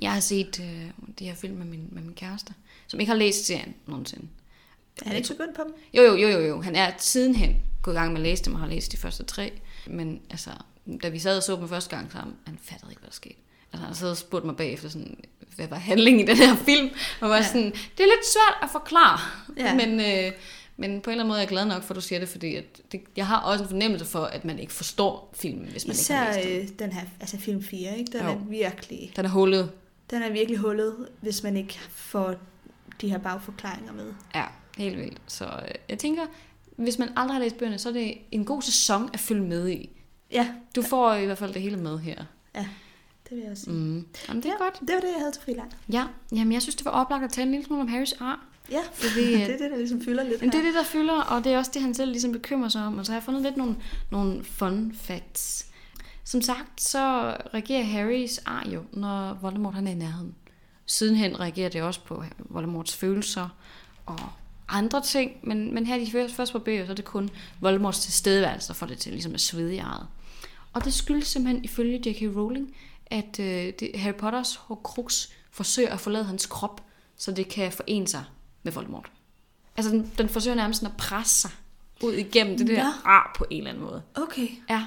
Jeg 0.02 0.12
har 0.12 0.20
set 0.20 0.60
øh, 0.60 0.90
de 1.18 1.24
her 1.24 1.34
film 1.34 1.54
med 1.56 1.66
min, 1.66 1.88
med 1.92 2.02
min 2.02 2.14
kæreste, 2.14 2.54
som 2.86 3.00
ikke 3.00 3.10
har 3.10 3.18
læst 3.18 3.46
serien 3.46 3.74
nogensinde. 3.86 4.26
Er 5.02 5.08
han 5.08 5.16
ikke 5.16 5.28
begyndt 5.28 5.56
på 5.56 5.62
dem? 5.66 5.74
Jo, 5.94 6.02
jo, 6.02 6.14
jo, 6.16 6.28
jo, 6.28 6.40
jo. 6.40 6.60
Han 6.60 6.76
er 6.76 6.90
sidenhen 6.98 7.56
gået 7.82 7.94
i 7.94 7.98
gang 7.98 8.12
med 8.12 8.20
at 8.20 8.22
læse 8.22 8.44
dem 8.44 8.54
og 8.54 8.60
har 8.60 8.66
læst 8.66 8.92
de 8.92 8.96
første 8.96 9.24
tre. 9.24 9.52
Men 9.86 10.20
altså, 10.30 10.50
da 11.02 11.08
vi 11.08 11.18
sad 11.18 11.36
og 11.36 11.42
så 11.42 11.56
dem 11.56 11.68
første 11.68 11.96
gang 11.96 12.12
sammen, 12.12 12.36
han 12.46 12.58
fattede 12.62 12.92
ikke, 12.92 13.00
hvad 13.00 13.08
der 13.10 13.14
skete. 13.14 13.34
Altså, 13.72 13.86
han 13.86 13.94
sad 13.94 14.10
og 14.10 14.16
spurgte 14.16 14.46
mig 14.46 14.56
bagefter, 14.56 14.88
sådan, 14.88 15.16
hvad 15.56 15.68
var 15.68 15.76
handlingen 15.76 16.20
i 16.22 16.26
den 16.26 16.36
her 16.36 16.56
film? 16.56 16.90
Og 17.20 17.28
var 17.30 17.36
ja. 17.36 17.42
Sådan, 17.46 17.64
det 17.64 18.00
er 18.00 18.04
lidt 18.16 18.26
svært 18.32 18.54
at 18.62 18.68
forklare. 18.72 19.18
Ja. 19.56 19.74
Men, 19.74 20.00
øh, 20.00 20.32
men 20.76 21.00
på 21.00 21.10
en 21.10 21.12
eller 21.12 21.24
anden 21.24 21.26
måde 21.28 21.38
er 21.38 21.42
jeg 21.42 21.48
glad 21.48 21.64
nok 21.64 21.82
for, 21.82 21.94
at 21.94 21.96
du 21.96 22.00
siger 22.00 22.18
det, 22.18 22.28
fordi 22.28 22.54
at 22.54 22.64
det, 22.92 23.00
jeg 23.16 23.26
har 23.26 23.40
også 23.40 23.64
en 23.64 23.70
fornemmelse 23.70 24.04
for, 24.04 24.24
at 24.24 24.44
man 24.44 24.58
ikke 24.58 24.72
forstår 24.72 25.34
filmen, 25.36 25.68
hvis 25.70 25.86
man 25.86 25.94
Især 25.94 26.32
ikke 26.34 26.48
har 26.48 26.56
læst 26.56 26.78
den. 26.78 26.84
øh, 26.84 26.90
den 26.90 26.92
her, 26.98 27.06
altså 27.20 27.38
film 27.38 27.62
4, 27.62 27.98
ikke? 27.98 28.12
Den 28.12 28.20
Jo. 28.26 28.32
er 28.32 28.36
virkelig, 28.48 29.12
Den 29.16 29.24
er 29.24 29.28
hullet. 29.28 29.70
Den 30.12 30.22
er 30.22 30.32
virkelig 30.32 30.58
hullet, 30.58 31.08
hvis 31.20 31.42
man 31.42 31.56
ikke 31.56 31.80
får 31.90 32.34
de 33.00 33.08
her 33.10 33.18
bagforklaringer 33.18 33.92
med. 33.92 34.12
Ja, 34.34 34.44
helt 34.78 34.96
vildt. 34.98 35.18
Så 35.26 35.44
øh, 35.44 35.74
jeg 35.88 35.98
tænker, 35.98 36.22
hvis 36.76 36.98
man 36.98 37.08
aldrig 37.16 37.34
har 37.34 37.40
læst 37.42 37.58
bøgerne, 37.58 37.78
så 37.78 37.88
er 37.88 37.92
det 37.92 38.14
en 38.30 38.44
god 38.44 38.62
sæson 38.62 39.10
at 39.12 39.20
følge 39.20 39.42
med 39.42 39.68
i. 39.68 39.90
Ja, 40.30 40.48
Du 40.76 40.82
får 40.82 41.14
i 41.14 41.26
hvert 41.26 41.38
fald 41.38 41.54
det 41.54 41.62
hele 41.62 41.76
med 41.76 41.98
her. 41.98 42.24
det 43.28 43.36
vil 43.36 43.44
jeg 43.48 43.58
sige. 43.58 43.72
Mm. 43.72 44.06
Jamen, 44.28 44.42
det 44.42 44.48
er 44.48 44.54
ja, 44.60 44.64
godt. 44.64 44.80
Det 44.80 44.94
var 44.94 45.00
det, 45.00 45.08
jeg 45.08 45.18
havde 45.18 45.32
til 45.32 45.42
frileg. 45.42 45.64
Ja, 45.92 46.04
jamen 46.32 46.52
jeg 46.52 46.62
synes, 46.62 46.74
det 46.74 46.84
var 46.84 46.90
oplagt 46.90 47.24
at 47.24 47.30
tale 47.30 47.44
en 47.44 47.50
lille 47.50 47.66
smule 47.66 47.80
om 47.82 47.88
Harrys 47.88 48.12
ar. 48.12 48.46
Ja, 48.70 48.80
Fordi, 48.92 49.32
det 49.32 49.34
øh, 49.34 49.40
er 49.42 49.56
det, 49.58 49.70
der 49.70 49.76
ligesom 49.76 50.00
fylder 50.02 50.22
lidt 50.22 50.40
Jamen, 50.40 50.52
det 50.52 50.58
er 50.58 50.64
det, 50.64 50.74
der 50.74 50.84
fylder, 50.84 51.20
og 51.22 51.44
det 51.44 51.52
er 51.52 51.58
også 51.58 51.70
det, 51.74 51.82
han 51.82 51.94
selv 51.94 52.10
ligesom 52.10 52.32
bekymrer 52.32 52.68
sig 52.68 52.84
om. 52.84 52.98
Og 52.98 53.06
så 53.06 53.12
har 53.12 53.16
jeg 53.18 53.24
fundet 53.24 53.42
lidt 53.42 53.56
nogle, 53.56 53.76
nogle 54.10 54.44
fun 54.44 54.92
facts. 54.94 55.66
Som 56.24 56.42
sagt, 56.42 56.80
så 56.80 57.36
reagerer 57.54 57.82
Harrys 57.82 58.38
ar 58.38 58.68
jo, 58.68 58.82
når 58.92 59.34
Voldemort 59.34 59.74
han 59.74 59.86
er 59.86 59.90
i 59.90 59.94
nærheden. 59.94 60.34
Sidenhen 60.86 61.40
reagerer 61.40 61.68
det 61.68 61.82
også 61.82 62.00
på 62.00 62.24
Voldemorts 62.38 62.96
følelser 62.96 63.48
og 64.06 64.18
andre 64.68 65.02
ting, 65.02 65.32
men, 65.42 65.74
men 65.74 65.86
her 65.86 65.98
de 65.98 66.10
første, 66.10 66.36
første 66.36 66.52
par 66.52 66.58
bøger, 66.58 66.86
så 66.86 66.92
er 66.92 66.96
det 66.96 67.04
kun 67.04 67.30
Voldemorts 67.60 68.00
tilstedeværelse, 68.00 68.68
der 68.68 68.74
får 68.74 68.86
det 68.86 68.98
til 68.98 69.12
ligesom 69.12 69.34
at 69.34 69.40
svede 69.40 69.74
i 69.74 69.78
arret. 69.78 70.06
Og 70.72 70.84
det 70.84 70.94
skyldes 70.94 71.28
simpelthen 71.28 71.64
ifølge 71.64 72.10
J.K. 72.10 72.36
Rowling, 72.36 72.76
at 73.06 73.40
øh, 73.40 73.72
det, 73.80 73.90
Harry 73.94 74.14
Potters 74.14 74.56
Horcrux 74.56 75.28
forsøger 75.50 75.92
at 75.92 76.00
forlade 76.00 76.24
hans 76.24 76.46
krop, 76.46 76.84
så 77.16 77.32
det 77.32 77.48
kan 77.48 77.72
forene 77.72 78.08
sig 78.08 78.24
med 78.62 78.72
Voldemort. 78.72 79.10
Altså, 79.76 79.92
den, 79.92 80.12
den 80.18 80.28
forsøger 80.28 80.54
nærmest 80.54 80.82
at 80.82 80.96
presse 80.98 81.40
sig 81.40 81.50
ud 82.02 82.12
igennem 82.12 82.58
det 82.58 82.66
der 82.66 82.84
Nå. 82.84 82.90
ar 83.04 83.34
på 83.38 83.46
en 83.50 83.58
eller 83.58 83.70
anden 83.70 83.84
måde. 83.84 84.02
Okay, 84.14 84.48
Ja, 84.70 84.84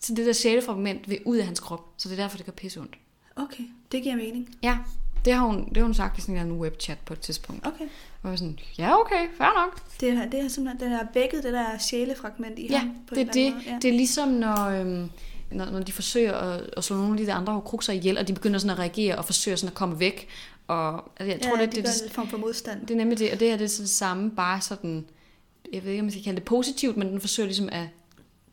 så 0.00 0.14
det 0.14 0.26
der 0.26 0.32
sjælefragment 0.32 1.10
vil 1.10 1.18
ud 1.24 1.36
af 1.36 1.44
hans 1.44 1.60
krop, 1.60 1.84
så 1.96 2.08
det 2.08 2.18
er 2.18 2.22
derfor, 2.22 2.36
det 2.36 2.46
gør 2.46 2.52
pisse 2.52 2.80
ondt. 2.80 2.98
okay. 3.36 3.64
Det 3.92 4.02
giver 4.02 4.16
mening. 4.16 4.56
Ja, 4.62 4.78
det 5.24 5.32
har 5.32 5.46
hun, 5.46 5.68
det 5.68 5.76
har 5.76 5.84
hun 5.84 5.94
sagt 5.94 6.18
i 6.18 6.20
sådan 6.20 6.36
en 6.36 6.52
webchat 6.52 6.98
på 6.98 7.12
et 7.12 7.20
tidspunkt. 7.20 7.66
Okay. 7.66 7.84
Og 7.84 7.88
jeg 8.24 8.30
var 8.30 8.36
sådan, 8.36 8.58
ja 8.78 9.00
okay, 9.00 9.26
fair 9.38 9.64
nok. 9.66 9.82
Det 10.00 10.08
er, 10.10 10.28
det 10.30 10.40
er 10.40 10.48
simpelthen, 10.48 10.90
den 10.90 10.98
er 10.98 11.06
vækket, 11.14 11.42
det 11.42 11.52
der 11.52 11.78
sjælefragment 11.78 12.58
i 12.58 12.66
Ja, 12.70 12.78
ham. 12.78 12.94
på 13.08 13.14
det 13.14 13.34
det. 13.34 13.52
måde. 13.52 13.64
Ja. 13.66 13.78
Det 13.82 13.88
er 13.88 13.92
ligesom, 13.92 14.28
når, 14.28 14.64
øhm, 14.66 15.10
når, 15.50 15.70
når 15.70 15.80
de 15.80 15.92
forsøger 15.92 16.34
at, 16.34 16.70
at 16.76 16.84
slå 16.84 16.96
nogle 16.96 17.12
af 17.12 17.18
de 17.18 17.26
der 17.26 17.34
andre 17.34 17.52
horcruxer 17.52 17.92
ihjel, 17.92 18.18
og 18.18 18.28
de 18.28 18.32
begynder 18.34 18.58
sådan 18.58 18.70
at 18.70 18.78
reagere 18.78 19.16
og 19.18 19.24
forsøger 19.24 19.56
sådan 19.56 19.68
at 19.70 19.74
komme 19.74 20.00
væk. 20.00 20.28
Og 20.66 20.94
altså, 21.20 21.32
jeg 21.32 21.40
tror, 21.42 21.58
ja, 21.58 21.66
det, 21.66 21.74
det, 21.76 21.84
det, 21.84 21.94
det, 21.94 22.04
en 22.04 22.10
form 22.10 22.28
for 22.28 22.38
modstand. 22.38 22.80
det 22.80 22.90
er 22.90 22.96
nemlig 22.96 23.18
det, 23.18 23.32
og 23.32 23.40
det 23.40 23.48
her 23.48 23.56
det 23.56 23.64
er 23.64 23.68
så 23.68 23.82
det 23.82 23.90
samme, 23.90 24.30
bare 24.30 24.60
sådan, 24.60 25.06
jeg 25.72 25.84
ved 25.84 25.90
ikke, 25.90 26.00
om 26.00 26.04
man 26.04 26.12
skal 26.12 26.24
kalde 26.24 26.36
det 26.36 26.44
positivt, 26.44 26.96
men 26.96 27.08
den 27.08 27.20
forsøger 27.20 27.46
ligesom 27.46 27.68
at 27.72 27.86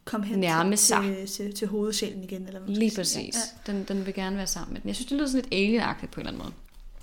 Kom 0.05 0.23
hen 0.23 0.39
nærme 0.39 0.71
til, 0.71 0.77
sig. 0.77 1.15
til, 1.17 1.27
til, 1.27 1.53
til 1.53 1.67
hovedsjælen 1.67 2.23
igen. 2.23 2.47
Eller 2.47 2.59
hvad 2.59 2.75
Lige 2.75 2.91
præcis. 2.95 3.35
Ja. 3.67 3.71
Den, 3.71 3.83
den 3.83 4.05
vil 4.05 4.13
gerne 4.13 4.37
være 4.37 4.47
sammen 4.47 4.73
med 4.73 4.81
den. 4.81 4.87
Jeg 4.87 4.95
synes, 4.95 5.07
det 5.07 5.17
lyder 5.17 5.27
sådan 5.27 5.41
lidt 5.41 5.53
alienagtigt 5.53 6.11
på 6.11 6.19
en 6.19 6.27
eller 6.27 6.31
anden 6.31 6.43
måde. 6.43 6.53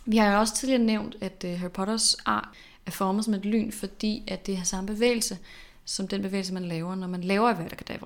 Vi 0.05 0.17
har 0.17 0.33
jo 0.33 0.39
også 0.39 0.55
tidligere 0.55 0.83
nævnt, 0.83 1.17
at 1.21 1.45
uh, 1.45 1.61
Harry 1.61 1.71
Potters 1.71 2.17
ar 2.27 2.53
er 2.87 2.91
formet 2.91 3.25
som 3.25 3.35
et 3.35 3.45
lyn, 3.45 3.73
fordi 3.73 4.25
at 4.27 4.47
det 4.47 4.57
har 4.57 4.65
samme 4.65 4.87
bevægelse, 4.87 5.39
som 5.85 6.09
den 6.09 6.23
bevægelse, 6.23 6.55
man 6.55 6.65
laver, 6.65 6.95
når 6.95 7.07
man 7.07 7.25
laver 7.25 7.49
Avada 7.49 7.97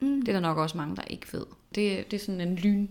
Mm. 0.00 0.20
Det 0.20 0.28
er 0.28 0.32
der 0.32 0.40
nok 0.40 0.58
også 0.58 0.76
mange, 0.76 0.96
der 0.96 1.02
ikke 1.02 1.26
ved. 1.32 1.46
Det, 1.74 2.10
det 2.10 2.20
er 2.20 2.24
sådan 2.24 2.40
en 2.40 2.56
lyn, 2.56 2.88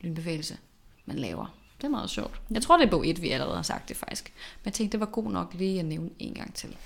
lynbevægelse, 0.00 0.58
man 1.06 1.18
laver. 1.18 1.56
Det 1.76 1.84
er 1.84 1.90
meget 1.90 2.10
sjovt. 2.10 2.40
Jeg 2.50 2.62
tror, 2.62 2.76
det 2.76 2.86
er 2.86 2.90
bog 2.90 3.08
1, 3.08 3.22
vi 3.22 3.30
allerede 3.30 3.56
har 3.56 3.62
sagt 3.62 3.88
det 3.88 3.96
faktisk. 3.96 4.32
Men 4.62 4.64
jeg 4.64 4.72
tænkte, 4.72 4.92
det 4.92 5.00
var 5.00 5.06
god 5.06 5.30
nok 5.30 5.54
lige 5.54 5.78
at 5.78 5.84
nævne 5.84 6.10
en 6.18 6.34
gang 6.34 6.54
til. 6.54 6.76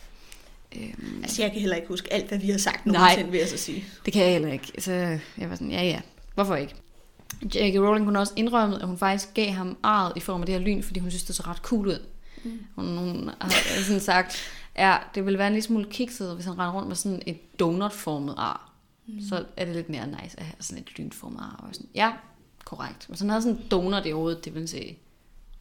Øhm, 0.77 1.21
Altså, 1.23 1.43
jeg 1.43 1.53
kan 1.53 1.61
heller 1.61 1.77
ikke 1.77 1.89
huske 1.89 2.13
alt, 2.13 2.29
hvad 2.29 2.39
vi 2.39 2.51
har 2.51 2.59
sagt 2.59 2.87
Nej. 2.87 2.99
nogensinde, 3.01 3.31
vil 3.31 3.39
jeg 3.39 3.49
så 3.49 3.57
sige. 3.57 3.85
Det 4.05 4.13
kan 4.13 4.23
jeg 4.23 4.33
heller 4.33 4.53
ikke. 4.53 4.73
Så 4.79 4.93
jeg 5.39 5.51
var 5.51 5.55
sådan, 5.55 5.71
ja 5.71 5.83
ja, 5.83 6.01
hvorfor 6.35 6.57
ikke? 6.57 6.75
J.K. 7.43 7.77
Rowling 7.81 8.07
kunne 8.07 8.19
også 8.19 8.33
indrømme, 8.37 8.77
at 8.83 8.87
hun 8.87 8.99
faktisk 8.99 9.35
gav 9.35 9.51
ham 9.51 9.77
arret 9.83 10.13
i 10.17 10.21
form 10.21 10.41
af 10.41 10.47
det 10.47 10.55
her 10.55 10.63
lyn, 10.63 10.83
fordi 10.83 11.01
hun 11.01 11.11
synes, 11.11 11.25
det 11.25 11.37
så 11.37 11.43
ret 11.47 11.57
cool 11.57 11.87
ud. 11.87 11.99
Mm. 12.45 12.59
Hun, 12.75 12.97
hun 12.99 13.31
har 13.41 13.83
sådan 13.83 14.01
sagt, 14.01 14.37
ja, 14.79 14.97
det 15.15 15.25
ville 15.25 15.39
være 15.39 15.47
en 15.47 15.53
lille 15.53 15.65
smule 15.67 15.87
kikset, 15.91 16.35
hvis 16.35 16.45
han 16.47 16.59
rendte 16.59 16.73
rundt 16.77 16.89
med 16.89 16.97
sådan 16.97 17.23
et 17.27 17.59
donutformet 17.61 18.35
ar. 18.39 18.73
Mm. 19.07 19.21
Så 19.29 19.45
er 19.57 19.65
det 19.65 19.75
lidt 19.75 19.89
mere 19.89 20.07
nice 20.07 20.41
at 20.41 20.45
have 20.47 20.55
sådan 20.61 20.83
et 20.83 20.99
lynformet 20.99 21.41
ar. 21.41 21.65
Og 21.69 21.75
sådan, 21.75 21.89
ja, 21.95 22.13
korrekt. 22.65 23.05
Hvis 23.09 23.21
han 23.21 23.29
havde 23.31 23.43
sådan 23.43 23.57
en 23.57 23.63
donut 23.71 24.07
i 24.07 24.11
hovedet, 24.11 24.45
det 24.45 24.55
ville 24.55 24.69
se 24.69 24.97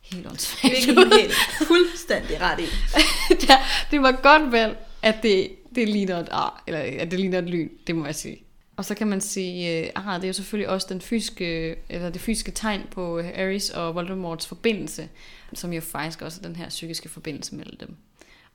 helt 0.01 0.27
åndssvagt 0.27 0.73
Det 0.75 0.89
er 0.89 0.99
ud. 1.05 1.19
helt 1.19 1.33
fuldstændig 1.67 2.41
ret 2.41 2.59
i. 2.59 2.63
ja, 3.49 3.57
det 3.91 4.01
var 4.01 4.11
godt 4.11 4.51
vel, 4.51 4.75
at 5.05 5.23
det, 5.23 5.51
det 5.75 5.89
ligner 5.89 6.19
et 6.19 6.27
ar, 6.31 6.63
eller 6.67 6.79
at 6.79 7.11
det 7.11 7.19
ligner 7.19 7.39
et 7.39 7.49
lyn, 7.49 7.69
det 7.87 7.95
må 7.95 8.05
jeg 8.05 8.15
sige. 8.15 8.41
Og 8.77 8.85
så 8.85 8.95
kan 8.95 9.07
man 9.07 9.21
sige, 9.21 9.97
ah, 9.97 10.15
det 10.15 10.23
er 10.23 10.27
jo 10.27 10.33
selvfølgelig 10.33 10.69
også 10.69 10.87
den 10.89 11.01
fysiske, 11.01 11.75
eller 11.89 12.09
det 12.09 12.21
fysiske 12.21 12.51
tegn 12.51 12.81
på 12.91 13.19
Ares 13.19 13.69
og 13.69 13.95
Voldemorts 13.95 14.47
forbindelse, 14.47 15.09
som 15.53 15.73
jo 15.73 15.81
faktisk 15.81 16.21
også 16.21 16.39
er 16.43 16.47
den 16.47 16.55
her 16.55 16.69
psykiske 16.69 17.09
forbindelse 17.09 17.55
mellem 17.55 17.77
dem. 17.77 17.95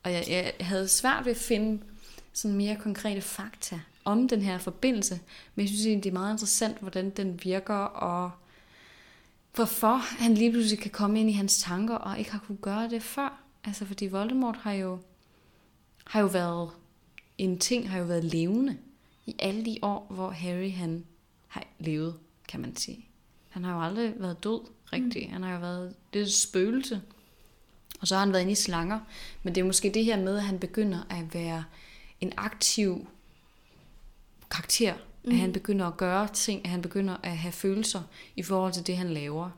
Og 0.02 0.12
jeg, 0.12 0.24
jeg 0.28 0.52
havde 0.60 0.88
svært 0.88 1.24
ved 1.24 1.32
at 1.32 1.38
finde 1.38 1.82
sådan 2.32 2.56
mere 2.56 2.76
konkrete 2.76 3.20
fakta 3.20 3.80
om 4.04 4.28
den 4.28 4.42
her 4.42 4.58
forbindelse, 4.58 5.20
men 5.54 5.62
jeg 5.62 5.68
synes 5.68 5.86
egentlig, 5.86 6.04
det 6.04 6.10
er 6.10 6.20
meget 6.20 6.34
interessant, 6.34 6.78
hvordan 6.80 7.10
den 7.10 7.40
virker, 7.42 7.74
og 7.74 8.30
hvorfor 9.54 9.96
han 9.96 10.34
lige 10.34 10.50
pludselig 10.50 10.78
kan 10.78 10.90
komme 10.90 11.20
ind 11.20 11.30
i 11.30 11.32
hans 11.32 11.62
tanker, 11.62 11.94
og 11.94 12.18
ikke 12.18 12.30
har 12.30 12.38
kunne 12.46 12.58
gøre 12.62 12.90
det 12.90 13.02
før. 13.02 13.42
Altså, 13.64 13.84
fordi 13.84 14.06
Voldemort 14.06 14.56
har 14.56 14.72
jo, 14.72 14.98
har 16.10 16.20
jo 16.20 16.26
været 16.26 16.70
en 17.38 17.58
ting, 17.58 17.90
har 17.90 17.98
jo 17.98 18.04
været 18.04 18.24
levende 18.24 18.78
i 19.26 19.34
alle 19.38 19.64
de 19.64 19.78
år, 19.82 20.06
hvor 20.10 20.30
Harry 20.30 20.72
han 20.72 21.04
har 21.48 21.64
levet, 21.78 22.14
kan 22.48 22.60
man 22.60 22.76
sige. 22.76 23.06
Han 23.48 23.64
har 23.64 23.74
jo 23.74 23.82
aldrig 23.82 24.14
været 24.16 24.44
død 24.44 24.60
rigtigt. 24.92 25.26
Mm. 25.26 25.32
Han 25.32 25.42
har 25.42 25.52
jo 25.52 25.60
været 25.60 25.94
det 26.12 26.22
et 26.22 26.32
spøgelse 26.32 27.02
Og 28.00 28.08
så 28.08 28.14
har 28.14 28.20
han 28.20 28.32
været 28.32 28.42
inde 28.42 28.52
i 28.52 28.54
slanger. 28.54 29.00
Men 29.42 29.54
det 29.54 29.60
er 29.60 29.64
måske 29.64 29.90
det 29.94 30.04
her 30.04 30.20
med, 30.20 30.36
at 30.36 30.42
han 30.42 30.58
begynder 30.58 31.02
at 31.10 31.34
være 31.34 31.64
en 32.20 32.32
aktiv 32.36 33.08
karakter. 34.50 34.94
Mm. 35.24 35.30
At 35.30 35.36
han 35.36 35.52
begynder 35.52 35.86
at 35.86 35.96
gøre 35.96 36.28
ting, 36.28 36.64
at 36.64 36.70
han 36.70 36.82
begynder 36.82 37.16
at 37.22 37.36
have 37.36 37.52
følelser 37.52 38.02
i 38.36 38.42
forhold 38.42 38.72
til 38.72 38.86
det, 38.86 38.96
han 38.96 39.10
laver. 39.10 39.50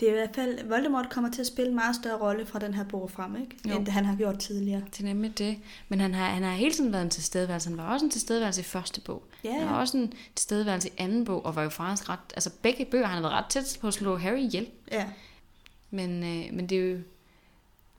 Det 0.00 0.08
er 0.08 0.12
i 0.12 0.14
hvert 0.14 0.34
fald, 0.34 0.68
Voldemort 0.68 1.10
kommer 1.10 1.30
til 1.30 1.40
at 1.40 1.46
spille 1.46 1.68
en 1.68 1.74
meget 1.74 1.96
større 1.96 2.18
rolle 2.20 2.46
fra 2.46 2.58
den 2.58 2.74
her 2.74 2.84
bog 2.84 3.10
frem, 3.10 3.36
ikke? 3.36 3.56
Jo. 3.68 3.76
end 3.76 3.84
det 3.86 3.94
han 3.94 4.04
har 4.04 4.16
gjort 4.16 4.38
tidligere. 4.38 4.82
Det 4.90 5.00
er 5.00 5.04
nemlig 5.04 5.38
det. 5.38 5.58
Men 5.88 6.00
han 6.00 6.14
har, 6.14 6.24
han 6.24 6.42
har 6.42 6.50
hele 6.50 6.74
tiden 6.74 6.92
været 6.92 7.02
en 7.02 7.10
tilstedeværelse. 7.10 7.68
Han 7.68 7.78
var 7.78 7.92
også 7.92 8.04
en 8.04 8.10
tilstedeværelse 8.10 8.60
i 8.60 8.64
første 8.64 9.00
bog. 9.00 9.22
Ja, 9.44 9.52
Han 9.52 9.60
ja. 9.60 9.66
var 9.66 9.80
også 9.80 9.96
en 9.96 10.12
tilstedeværelse 10.34 10.88
i 10.88 10.92
anden 10.98 11.24
bog, 11.24 11.46
og 11.46 11.56
var 11.56 11.62
jo 11.62 11.68
faktisk 11.68 12.08
ret... 12.08 12.18
Altså 12.34 12.50
begge 12.62 12.84
bøger, 12.84 13.06
han 13.06 13.14
har 13.14 13.22
været 13.30 13.44
ret 13.44 13.50
tæt 13.50 13.78
på 13.80 13.86
at 13.88 13.94
slå 13.94 14.16
Harry 14.16 14.38
ihjel. 14.38 14.68
Ja, 14.92 15.06
Men, 15.90 16.10
øh, 16.22 16.54
men 16.54 16.66
det 16.66 16.78
er 16.78 16.82
jo... 16.92 16.98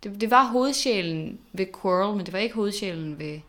Det, 0.03 0.21
det 0.21 0.31
var 0.31 0.45
hovedsjælen 0.47 1.39
ved 1.53 1.65
Quirrell, 1.81 2.17
men 2.17 2.25
det 2.25 2.33
var 2.33 2.39
ikke 2.39 2.55
hovedsjælen 2.55 3.19
ved, 3.19 3.39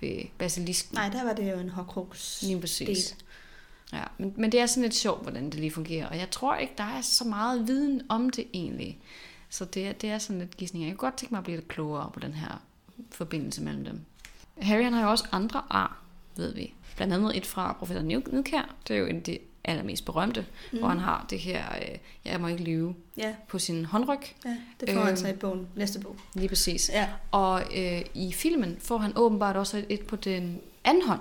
ved 0.00 0.18
Basilisken. 0.38 0.94
nej, 0.94 1.08
der 1.08 1.24
var 1.24 1.32
det 1.32 1.52
jo 1.52 1.58
en 1.58 1.68
Horcrux. 1.68 2.42
Lige 2.42 2.60
præcis. 2.60 2.86
del. 3.08 3.24
Ja, 3.92 4.02
men, 4.18 4.34
men 4.36 4.52
det 4.52 4.60
er 4.60 4.66
sådan 4.66 4.82
lidt 4.82 4.94
sjovt, 4.94 5.22
hvordan 5.22 5.44
det 5.44 5.54
lige 5.54 5.70
fungerer. 5.70 6.06
Og 6.08 6.18
jeg 6.18 6.30
tror 6.30 6.56
ikke, 6.56 6.72
der 6.78 6.84
er 6.84 7.00
så 7.00 7.24
meget 7.24 7.66
viden 7.66 8.02
om 8.08 8.30
det 8.30 8.46
egentlig. 8.54 8.98
Så 9.50 9.64
det, 9.64 9.86
er- 9.88 9.92
det 9.92 10.10
er 10.10 10.18
sådan 10.18 10.38
lidt 10.38 10.56
gidsning. 10.56 10.84
Jeg 10.84 10.92
kunne 10.92 10.98
godt 11.10 11.16
tænke 11.16 11.34
mig 11.34 11.38
at 11.38 11.44
blive 11.44 11.56
lidt 11.56 11.68
klogere 11.68 12.10
på 12.14 12.20
den 12.20 12.34
her 12.34 12.62
forbindelse 13.10 13.62
mellem 13.62 13.84
dem. 13.84 14.00
Harry 14.62 14.82
han 14.82 14.92
har 14.92 15.02
jo 15.02 15.10
også 15.10 15.24
andre 15.32 15.62
ar, 15.70 16.02
ved 16.36 16.54
vi. 16.54 16.74
Blandt 16.96 17.14
andet 17.14 17.36
et 17.36 17.46
fra 17.46 17.72
professor 17.78 18.02
Nidkær. 18.02 18.74
Det 18.88 18.96
er 18.96 19.00
jo 19.00 19.06
en 19.06 19.16
af 19.16 19.22
de 19.22 19.38
allermest 19.64 20.04
berømte. 20.04 20.46
Mm. 20.72 20.78
Hvor 20.78 20.88
han 20.88 20.98
har 20.98 21.26
det 21.30 21.38
her, 21.38 21.62
øh, 21.82 21.98
jeg 22.24 22.40
må 22.40 22.46
ikke 22.46 22.62
lyve, 22.62 22.94
Ja, 23.16 23.34
på 23.48 23.58
sin 23.58 23.84
håndryg. 23.84 24.18
ja, 24.44 24.56
det 24.80 24.90
får 24.94 25.00
han 25.00 25.08
Øhm. 25.08 25.16
så 25.16 25.28
i 25.28 25.32
bogen, 25.32 25.68
næste 25.76 26.00
bog. 26.00 26.16
Lige 26.34 26.48
præcis. 26.48 26.90
Ja, 26.92 27.08
Og 27.30 27.62
øh, 27.76 28.02
i 28.14 28.32
filmen 28.32 28.76
får 28.80 28.98
han 28.98 29.12
åbenbart 29.16 29.56
også 29.56 29.76
et, 29.78 29.86
et 29.88 30.06
på 30.06 30.16
den 30.16 30.60
anden 30.84 31.08
hånd. 31.08 31.20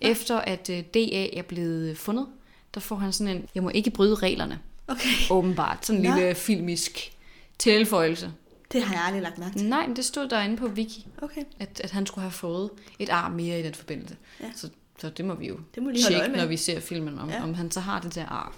Efter 0.00 0.38
at 0.38 0.70
øh, 0.70 0.82
DA 0.94 1.26
er 1.38 1.42
blevet 1.42 1.98
fundet, 1.98 2.26
der 2.74 2.80
får 2.80 2.96
han 2.96 3.12
sådan 3.12 3.36
en, 3.36 3.48
jeg 3.54 3.62
må 3.62 3.70
ikke 3.74 3.90
bryde 3.90 4.14
reglerne, 4.14 4.58
okay. 4.88 5.08
åbenbart. 5.30 5.86
Sådan 5.86 6.04
en 6.04 6.10
Nå. 6.10 6.16
lille 6.16 6.34
filmisk 6.34 7.12
tilføjelse. 7.58 8.32
Det 8.72 8.82
har 8.82 8.94
jeg 8.94 9.02
aldrig 9.04 9.22
lagt 9.22 9.38
mærke 9.38 9.58
til. 9.58 9.68
Nej, 9.68 9.86
men 9.86 9.96
det 9.96 10.04
stod 10.04 10.28
derinde 10.28 10.56
på 10.56 10.66
Wiki, 10.66 11.06
Okay, 11.22 11.42
at, 11.58 11.80
at 11.84 11.90
han 11.90 12.06
skulle 12.06 12.22
have 12.22 12.32
fået 12.32 12.70
et 12.98 13.08
arm 13.08 13.32
mere 13.32 13.60
i 13.60 13.62
den 13.62 13.74
forbindelse. 13.74 14.16
Ja. 14.40 14.46
Så, 14.54 14.68
så 14.98 15.10
det 15.10 15.24
må 15.24 15.34
vi 15.34 15.48
jo 15.48 15.58
det 15.74 15.82
må 15.82 15.90
lige 15.90 16.04
tjekke, 16.08 16.36
når 16.36 16.46
vi 16.46 16.56
ser 16.56 16.80
filmen, 16.80 17.18
om, 17.18 17.28
Ja. 17.28 17.36
ja. 17.36 17.42
om 17.42 17.54
han 17.54 17.70
så 17.70 17.80
har 17.80 18.00
det 18.00 18.14
der 18.14 18.26
ar. 18.26 18.54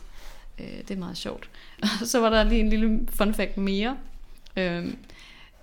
Øh, 0.61 0.67
det 0.67 0.91
er 0.91 0.97
meget 0.97 1.17
sjovt. 1.17 1.51
så 2.05 2.21
var 2.21 2.31
der 2.31 2.43
lige 2.45 2.61
en 2.61 2.71
lille 2.71 3.09
fun 3.11 3.35
fact 3.35 3.57
mere. 3.57 3.97
Øh, 4.57 4.95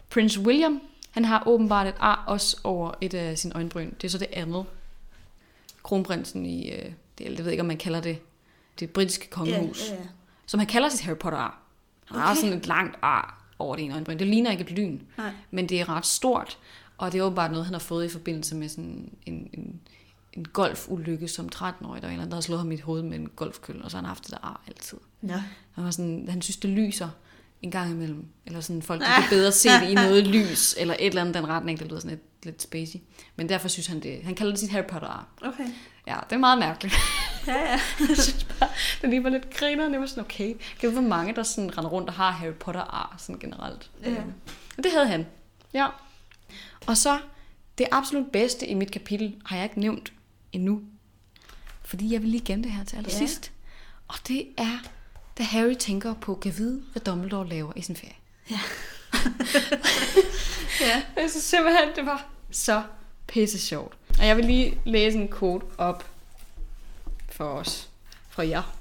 Prince 0.09 0.39
William, 0.39 0.81
han 1.11 1.25
har 1.25 1.43
åbenbart 1.45 1.87
et 1.87 1.95
ar 1.99 2.23
også 2.27 2.57
over 2.63 2.91
et 3.01 3.13
af 3.13 3.37
sine 3.37 3.55
øjenbryn. 3.55 3.91
Det 4.01 4.03
er 4.03 4.09
så 4.11 4.17
det 4.17 4.27
andet. 4.33 4.65
Kronprinsen 5.85 6.45
i, 6.45 6.69
øh, 6.69 6.91
det, 7.17 7.25
jeg 7.37 7.45
ved 7.45 7.51
ikke, 7.51 7.61
om 7.61 7.67
man 7.67 7.77
kalder 7.77 8.01
det, 8.01 8.17
det 8.79 8.89
britiske 8.89 9.29
kongehus. 9.29 9.89
Ja, 9.89 9.93
ja, 9.95 10.01
ja. 10.01 10.07
Som 10.45 10.59
han 10.59 10.67
kalder 10.67 10.89
sit 10.89 11.01
Harry 11.01 11.17
Potter 11.17 11.39
ar. 11.39 11.61
Han 12.05 12.19
har 12.19 12.31
Okay. 12.31 12.41
sådan 12.41 12.57
et 12.57 12.67
langt 12.67 12.95
ar 13.01 13.45
over 13.59 13.75
det 13.75 13.85
ene 13.85 13.93
øjenbryn. 13.93 14.19
Det 14.19 14.27
ligner 14.27 14.51
ikke 14.51 14.63
et 14.63 14.71
lyn, 14.71 14.99
Nej. 15.17 15.31
men 15.51 15.69
det 15.69 15.79
er 15.81 15.89
ret 15.89 16.05
stort. 16.05 16.57
Og 16.97 17.11
det 17.11 17.19
er 17.19 17.23
åbenbart 17.23 17.51
noget, 17.51 17.65
han 17.65 17.73
har 17.73 17.79
fået 17.79 18.05
i 18.05 18.09
forbindelse 18.09 18.55
med 18.55 18.69
sådan 18.69 19.09
en, 19.25 19.49
en, 19.53 19.79
en 20.33 20.45
golfulykke 20.45 21.27
som 21.27 21.49
13-årig. 21.55 21.81
Der 21.81 21.87
var 21.87 21.93
en 21.95 22.03
eller 22.03 22.11
anden, 22.11 22.29
der 22.29 22.35
har 22.35 22.41
slået 22.41 22.59
ham 22.59 22.71
i 22.71 22.77
hovedet 22.77 23.05
med 23.05 23.19
en 23.19 23.29
golfkølle, 23.35 23.83
og 23.83 23.91
så 23.91 23.97
har 23.97 24.01
han 24.01 24.07
haft 24.07 24.23
det 24.23 24.31
der 24.31 24.37
ar 24.43 24.63
altid. 24.67 24.97
Nå. 25.21 25.33
Han, 25.71 25.83
var 25.83 25.91
sådan, 25.91 26.27
han 26.29 26.41
synes, 26.41 26.57
det 26.57 26.69
lyser 26.69 27.09
en 27.65 27.71
gang 27.71 27.91
imellem. 27.91 28.25
Eller 28.45 28.61
sådan, 28.61 28.81
folk 28.81 29.01
de 29.01 29.05
kan 29.05 29.23
bedre 29.29 29.51
se 29.51 29.69
det 29.69 29.89
i 29.89 29.93
noget 30.05 30.27
lys, 30.27 30.75
eller 30.77 30.95
et 30.99 31.05
eller 31.07 31.21
andet 31.21 31.35
den 31.35 31.47
retning, 31.47 31.79
der 31.79 31.85
lyder 31.85 31.99
sådan 31.99 32.09
lidt, 32.09 32.21
lidt 32.43 32.61
spacey. 32.61 32.99
Men 33.35 33.49
derfor 33.49 33.67
synes 33.67 33.87
han 33.87 33.99
det. 33.99 34.21
Han 34.23 34.35
kalder 34.35 34.51
det 34.51 34.59
sit 34.59 34.69
Harry 34.69 34.85
Potter 34.85 35.07
ar. 35.07 35.27
Okay. 35.41 35.67
Ja, 36.07 36.17
det 36.29 36.35
er 36.35 36.39
meget 36.39 36.59
mærkeligt. 36.59 36.95
Ja, 37.47 37.53
ja. 37.53 37.79
jeg 38.09 38.17
synes 38.17 38.43
bare, 38.43 38.69
det 39.01 39.09
lige 39.09 39.23
var 39.23 39.29
lidt 39.29 39.49
griner. 39.49 39.89
Det 39.89 39.99
var 39.99 40.05
sådan, 40.05 40.23
okay. 40.23 40.53
Kan 40.79 40.91
hvor 40.91 41.01
mange, 41.01 41.35
der 41.35 41.43
sådan 41.43 41.77
render 41.77 41.89
rundt 41.89 42.09
og 42.09 42.15
har 42.15 42.31
Harry 42.31 42.53
Potter 42.53 42.81
ar, 42.81 43.15
sådan 43.17 43.39
generelt. 43.39 43.91
Ja. 44.03 44.15
Og 44.77 44.83
det 44.83 44.91
havde 44.91 45.07
han. 45.07 45.25
Ja. 45.73 45.87
Og 46.85 46.97
så, 46.97 47.19
det 47.77 47.87
absolut 47.91 48.31
bedste 48.31 48.67
i 48.67 48.73
mit 48.73 48.91
kapitel 48.91 49.35
har 49.45 49.55
jeg 49.55 49.65
ikke 49.65 49.79
nævnt 49.79 50.13
endnu. 50.51 50.81
Fordi 51.83 52.13
jeg 52.13 52.21
vil 52.21 52.29
lige 52.29 52.45
gemme 52.45 52.63
det 52.63 52.71
her 52.71 52.83
til 52.83 52.97
allersidst. 52.97 53.51
Og 54.07 54.15
det 54.27 54.47
er, 54.57 54.77
da 55.37 55.43
Harry 55.43 55.75
tænker 55.75 56.13
på, 56.13 56.35
kan 56.35 56.53
vide, 56.57 56.83
hvad 56.91 57.01
Dumbledore 57.01 57.47
laver 57.47 57.73
i 57.75 57.81
sin 57.81 57.95
ferie. 57.95 58.15
Ja. 58.51 58.59
ja. 60.87 61.03
Jeg 61.15 61.29
synes 61.29 61.43
simpelthen, 61.43 61.89
det 61.95 62.05
var 62.05 62.27
så 62.51 62.83
pisse 63.27 63.59
sjovt. 63.59 63.93
Og 64.19 64.27
jeg 64.27 64.37
vil 64.37 64.45
lige 64.45 64.79
læse 64.85 65.17
en 65.17 65.27
kode 65.27 65.65
op 65.77 66.05
for 67.31 67.45
os, 67.45 67.89
fra 68.29 68.47
jer. 68.47 68.75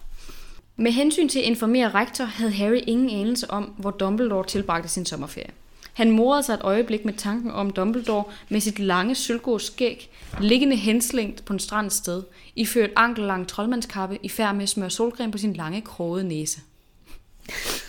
Med 0.76 0.92
hensyn 0.92 1.28
til 1.28 1.38
at 1.38 1.44
informere 1.44 1.90
rektor, 1.90 2.24
havde 2.24 2.52
Harry 2.52 2.80
ingen 2.86 3.20
anelse 3.20 3.50
om, 3.50 3.64
hvor 3.64 3.90
Dumbledore 3.90 4.46
tilbragte 4.46 4.88
sin 4.88 5.06
sommerferie. 5.06 5.50
Han 5.94 6.10
morede 6.10 6.42
sig 6.42 6.54
et 6.54 6.60
øjeblik 6.62 7.04
med 7.04 7.14
tanken 7.14 7.50
om 7.50 7.70
Dumbledore 7.70 8.24
med 8.48 8.60
sit 8.60 8.78
lange 8.78 9.14
sølvgrå 9.14 9.58
skæg, 9.58 10.10
liggende 10.40 10.76
henslængt 10.76 11.44
på 11.44 11.52
en 11.52 11.58
strand 11.58 11.90
sted, 11.90 12.22
iført 12.56 12.90
ankellang 12.96 13.48
troldmandskappe 13.48 14.18
i 14.22 14.28
færd 14.28 14.54
med 14.54 14.62
at 14.62 14.68
smøre 14.68 14.90
solcreme 14.90 15.32
på 15.32 15.38
sin 15.38 15.52
lange, 15.52 15.80
krogede 15.80 16.28
næse. 16.28 16.60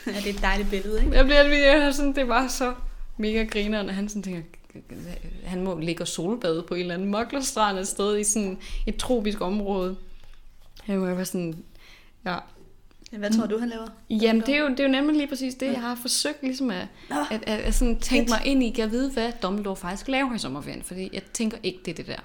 ja, 0.08 0.12
det 0.12 0.26
er 0.26 0.34
et 0.34 0.41
dejligt 0.41 0.70
billede, 0.70 1.03
ikke? 1.03 1.16
Jeg 1.16 1.26
bliver 1.26 1.76
jeg 1.76 1.93
sådan, 1.93 2.16
det 2.16 2.28
var 2.28 2.47
så 2.47 2.74
mega 3.18 3.43
grinerende. 3.43 3.93
Han 3.93 4.10
sådan 4.10 4.24
tænker, 4.24 4.41
han 5.43 5.64
må 5.64 5.80
ligge 5.80 6.03
og 6.03 6.08
solbade 6.08 6.64
på 6.68 6.74
en 6.74 6.82
eller 6.82 6.93
anden 6.93 7.12
moklerstrand 7.12 7.78
et 7.78 7.88
sted 7.88 8.18
i 8.18 8.24
sådan 8.24 8.58
et 8.88 8.95
tropisk 8.95 9.41
område. 9.41 9.95
Må 10.88 11.06
være 11.06 11.26
sådan, 11.26 11.64
ja. 12.26 12.38
Hvad 13.12 13.32
tror 13.32 13.45
du, 13.45 13.58
han 13.58 13.70
laver? 13.70 13.88
Jamen, 14.10 14.41
det 14.41 14.56
er, 14.56 14.60
jo, 14.60 14.70
det 14.70 14.80
er 14.80 14.84
jo 14.84 14.89
nemlig 14.89 15.16
lige 15.16 15.28
præcis 15.28 15.56
det, 15.56 15.66
jeg 15.66 15.82
har 15.82 15.95
forsøgt 15.95 16.43
ligesom 16.43 16.70
at, 16.70 16.88
Nå, 17.10 17.16
at, 17.32 17.43
at, 17.47 17.60
at 17.60 17.74
sådan 17.74 17.99
tænke 17.99 18.30
mig 18.30 18.41
ind 18.45 18.64
i, 18.64 18.74
jeg 18.78 18.91
vide, 18.91 19.12
hvad 19.12 19.32
Dumbledore 19.41 19.76
faktisk 19.76 20.08
laver 20.08 20.36
i 20.36 20.38
sommerferien, 20.38 20.84
fordi 20.84 21.10
jeg 21.14 21.24
tænker 21.24 21.58
ikke, 21.64 21.80
det 21.86 21.91
er 21.91 21.95
det 21.95 22.08
der. 22.08 22.20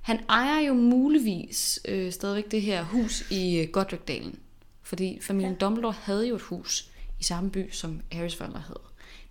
Han 0.00 0.20
ejer 0.28 0.60
jo 0.60 0.74
muligvis 0.74 1.80
øh, 1.88 2.12
stadigvæk 2.12 2.50
det 2.50 2.62
her 2.62 2.84
hus 2.84 3.30
i 3.30 3.58
øh, 3.58 3.68
Godricdalen, 3.68 4.38
fordi 4.82 5.18
familien 5.22 5.52
ja. 5.52 5.58
Dumbledore 5.58 5.94
havde 6.02 6.28
jo 6.28 6.34
et 6.34 6.42
hus 6.42 6.90
i 7.20 7.22
samme 7.22 7.50
by, 7.50 7.70
som 7.70 8.00
Harrys 8.12 8.36
forældre 8.36 8.60
havde. 8.60 8.82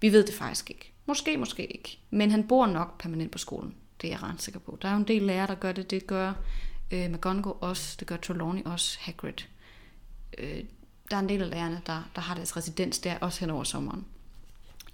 Vi 0.01 0.11
ved 0.11 0.23
det 0.23 0.35
faktisk 0.35 0.69
ikke. 0.69 0.91
Måske, 1.05 1.37
måske 1.37 1.65
ikke. 1.65 1.99
Men 2.09 2.31
han 2.31 2.47
bor 2.47 2.65
nok 2.65 3.01
permanent 3.01 3.31
på 3.31 3.37
skolen. 3.37 3.75
Det 4.01 4.07
er 4.07 4.11
jeg 4.11 4.23
ret 4.23 4.41
sikker 4.41 4.59
på. 4.59 4.77
Der 4.81 4.87
er 4.87 4.91
jo 4.91 4.97
en 4.97 5.07
del 5.07 5.21
lærere, 5.21 5.47
der 5.47 5.55
gør 5.55 5.71
det. 5.71 5.91
Det 5.91 6.07
gør 6.07 6.33
øh, 6.91 7.11
McGonagall 7.11 7.55
også. 7.61 7.95
Det 7.99 8.07
gør 8.07 8.17
Trelawney 8.17 8.63
også. 8.63 8.97
Hagrid. 9.01 9.33
Øh, 10.37 10.63
der 11.11 11.15
er 11.15 11.19
en 11.19 11.29
del 11.29 11.41
af 11.41 11.49
lærerne, 11.49 11.81
der, 11.85 12.03
der 12.15 12.21
har 12.21 12.35
deres 12.35 12.57
residens 12.57 12.99
der, 12.99 13.17
også 13.17 13.39
hen 13.39 13.49
over 13.49 13.63
sommeren. 13.63 14.05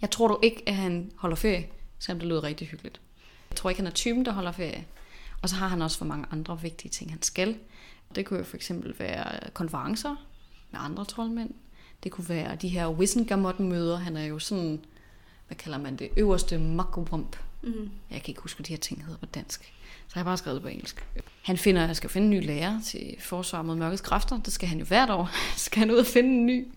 Jeg 0.01 0.11
tror 0.11 0.27
du 0.27 0.39
ikke, 0.41 0.63
at 0.67 0.75
han 0.75 1.11
holder 1.17 1.35
ferie, 1.35 1.67
selvom 1.99 2.19
det 2.19 2.29
lyder 2.29 2.43
rigtig 2.43 2.67
hyggeligt. 2.67 3.01
Jeg 3.49 3.57
tror 3.57 3.69
ikke, 3.69 3.79
han 3.79 3.87
er 3.87 3.91
typen, 3.91 4.25
der 4.25 4.31
holder 4.31 4.51
ferie. 4.51 4.85
Og 5.41 5.49
så 5.49 5.55
har 5.55 5.67
han 5.67 5.81
også 5.81 5.97
for 5.97 6.05
mange 6.05 6.25
andre 6.31 6.61
vigtige 6.61 6.91
ting, 6.91 7.11
han 7.11 7.21
skal. 7.21 7.57
Det 8.15 8.25
kunne 8.25 8.39
jo 8.39 8.45
for 8.45 8.55
eksempel 8.55 8.99
være 8.99 9.49
konferencer 9.53 10.15
med 10.71 10.79
andre 10.83 11.05
troldmænd. 11.05 11.53
Det 12.03 12.11
kunne 12.11 12.29
være 12.29 12.55
de 12.55 12.69
her 12.69 12.87
Wissengamot-møder. 12.87 13.97
Han 13.97 14.17
er 14.17 14.25
jo 14.25 14.39
sådan, 14.39 14.85
hvad 15.47 15.57
kalder 15.57 15.77
man 15.77 15.95
det, 15.95 16.09
øverste 16.17 16.57
mugwump. 16.57 17.37
Mm. 17.63 17.89
Jeg 18.11 18.21
kan 18.21 18.31
ikke 18.31 18.41
huske, 18.41 18.57
hvad 18.57 18.65
de 18.65 18.73
her 18.73 18.77
ting 18.77 19.03
hedder 19.05 19.19
på 19.19 19.25
dansk. 19.25 19.73
Så 20.07 20.13
har 20.13 20.21
jeg 20.21 20.25
bare 20.25 20.37
skrevet 20.37 20.55
det 20.55 20.63
på 20.63 20.67
engelsk. 20.67 21.07
Han 21.41 21.57
finder, 21.57 21.81
at 21.81 21.87
han 21.87 21.95
skal 21.95 22.09
finde 22.09 22.25
en 22.25 22.31
ny 22.31 22.45
lærer 22.45 22.81
til 22.85 23.15
forsvar 23.19 23.61
mod 23.61 23.75
mørkets 23.75 24.01
kræfter. 24.01 24.39
Det 24.41 24.53
skal 24.53 24.67
han 24.67 24.79
jo 24.79 24.85
hvert 24.85 25.09
år. 25.09 25.29
skal 25.57 25.79
han 25.79 25.91
ud 25.91 25.97
og 25.97 26.05
finde 26.05 26.29
en 26.29 26.45
ny. 26.45 26.67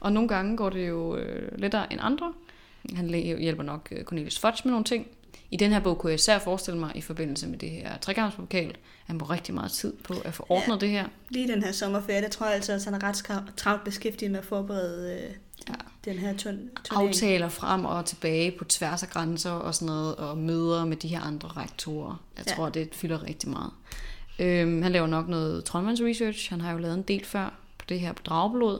Og 0.00 0.12
nogle 0.12 0.28
gange 0.28 0.56
går 0.56 0.70
det 0.70 0.88
jo 0.88 1.16
øh, 1.16 1.58
lettere 1.58 1.92
end 1.92 2.00
andre. 2.02 2.32
Han 2.94 3.08
hjælper 3.14 3.62
nok 3.62 3.88
øh, 3.92 4.04
Cornelius 4.04 4.38
Fudge 4.38 4.60
med 4.64 4.70
nogle 4.70 4.84
ting. 4.84 5.06
I 5.50 5.56
den 5.56 5.72
her 5.72 5.80
bog 5.80 5.98
kunne 5.98 6.10
jeg 6.10 6.14
især 6.14 6.38
forestille 6.38 6.80
mig, 6.80 6.92
i 6.94 7.00
forbindelse 7.00 7.48
med 7.48 7.58
det 7.58 7.70
her 7.70 7.98
tregangsvokal, 7.98 8.70
at 8.70 8.76
han 9.06 9.18
bruger 9.18 9.32
rigtig 9.32 9.54
meget 9.54 9.70
tid 9.70 9.92
på 9.92 10.14
at 10.24 10.34
få 10.34 10.46
ordnet 10.48 10.74
ja. 10.74 10.80
det 10.80 10.88
her. 10.90 11.08
Lige 11.28 11.48
den 11.48 11.62
her 11.62 11.72
sommerferie, 11.72 12.22
der 12.22 12.28
tror 12.28 12.46
jeg 12.46 12.54
altså, 12.54 12.72
at 12.72 12.84
han 12.84 12.94
er 12.94 13.02
ret 13.02 13.56
travlt 13.56 13.84
beskæftiget 13.84 14.30
med 14.32 14.40
at 14.40 14.46
forberede 14.46 15.20
øh, 15.22 15.34
Ja. 15.68 15.74
den 16.04 16.18
her 16.18 16.32
turn- 16.32 16.82
turnering. 16.84 17.08
aftaler 17.08 17.48
frem 17.48 17.84
og 17.84 18.06
tilbage 18.06 18.50
på 18.58 18.64
tværs 18.64 19.02
af 19.02 19.08
grænser 19.10 19.50
og 19.50 19.74
sådan 19.74 19.86
noget, 19.86 20.16
og 20.16 20.38
møder 20.38 20.84
med 20.84 20.96
de 20.96 21.08
her 21.08 21.20
andre 21.20 21.48
rektorer. 21.48 22.20
Jeg 22.36 22.44
Ja. 22.48 22.54
tror, 22.54 22.68
det 22.68 22.88
fylder 22.94 23.22
rigtig 23.22 23.48
meget. 23.48 23.70
Øhm, 24.38 24.82
han 24.82 24.92
laver 24.92 25.06
nok 25.06 25.28
noget 25.28 25.64
troldmands 25.64 26.00
research. 26.02 26.50
Han 26.50 26.60
har 26.60 26.72
jo 26.72 26.78
lavet 26.78 26.94
en 26.94 27.02
del 27.02 27.24
før 27.24 27.54
på 27.78 27.84
det 27.88 28.00
her 28.00 28.12
på 28.12 28.22
drageblod. 28.22 28.78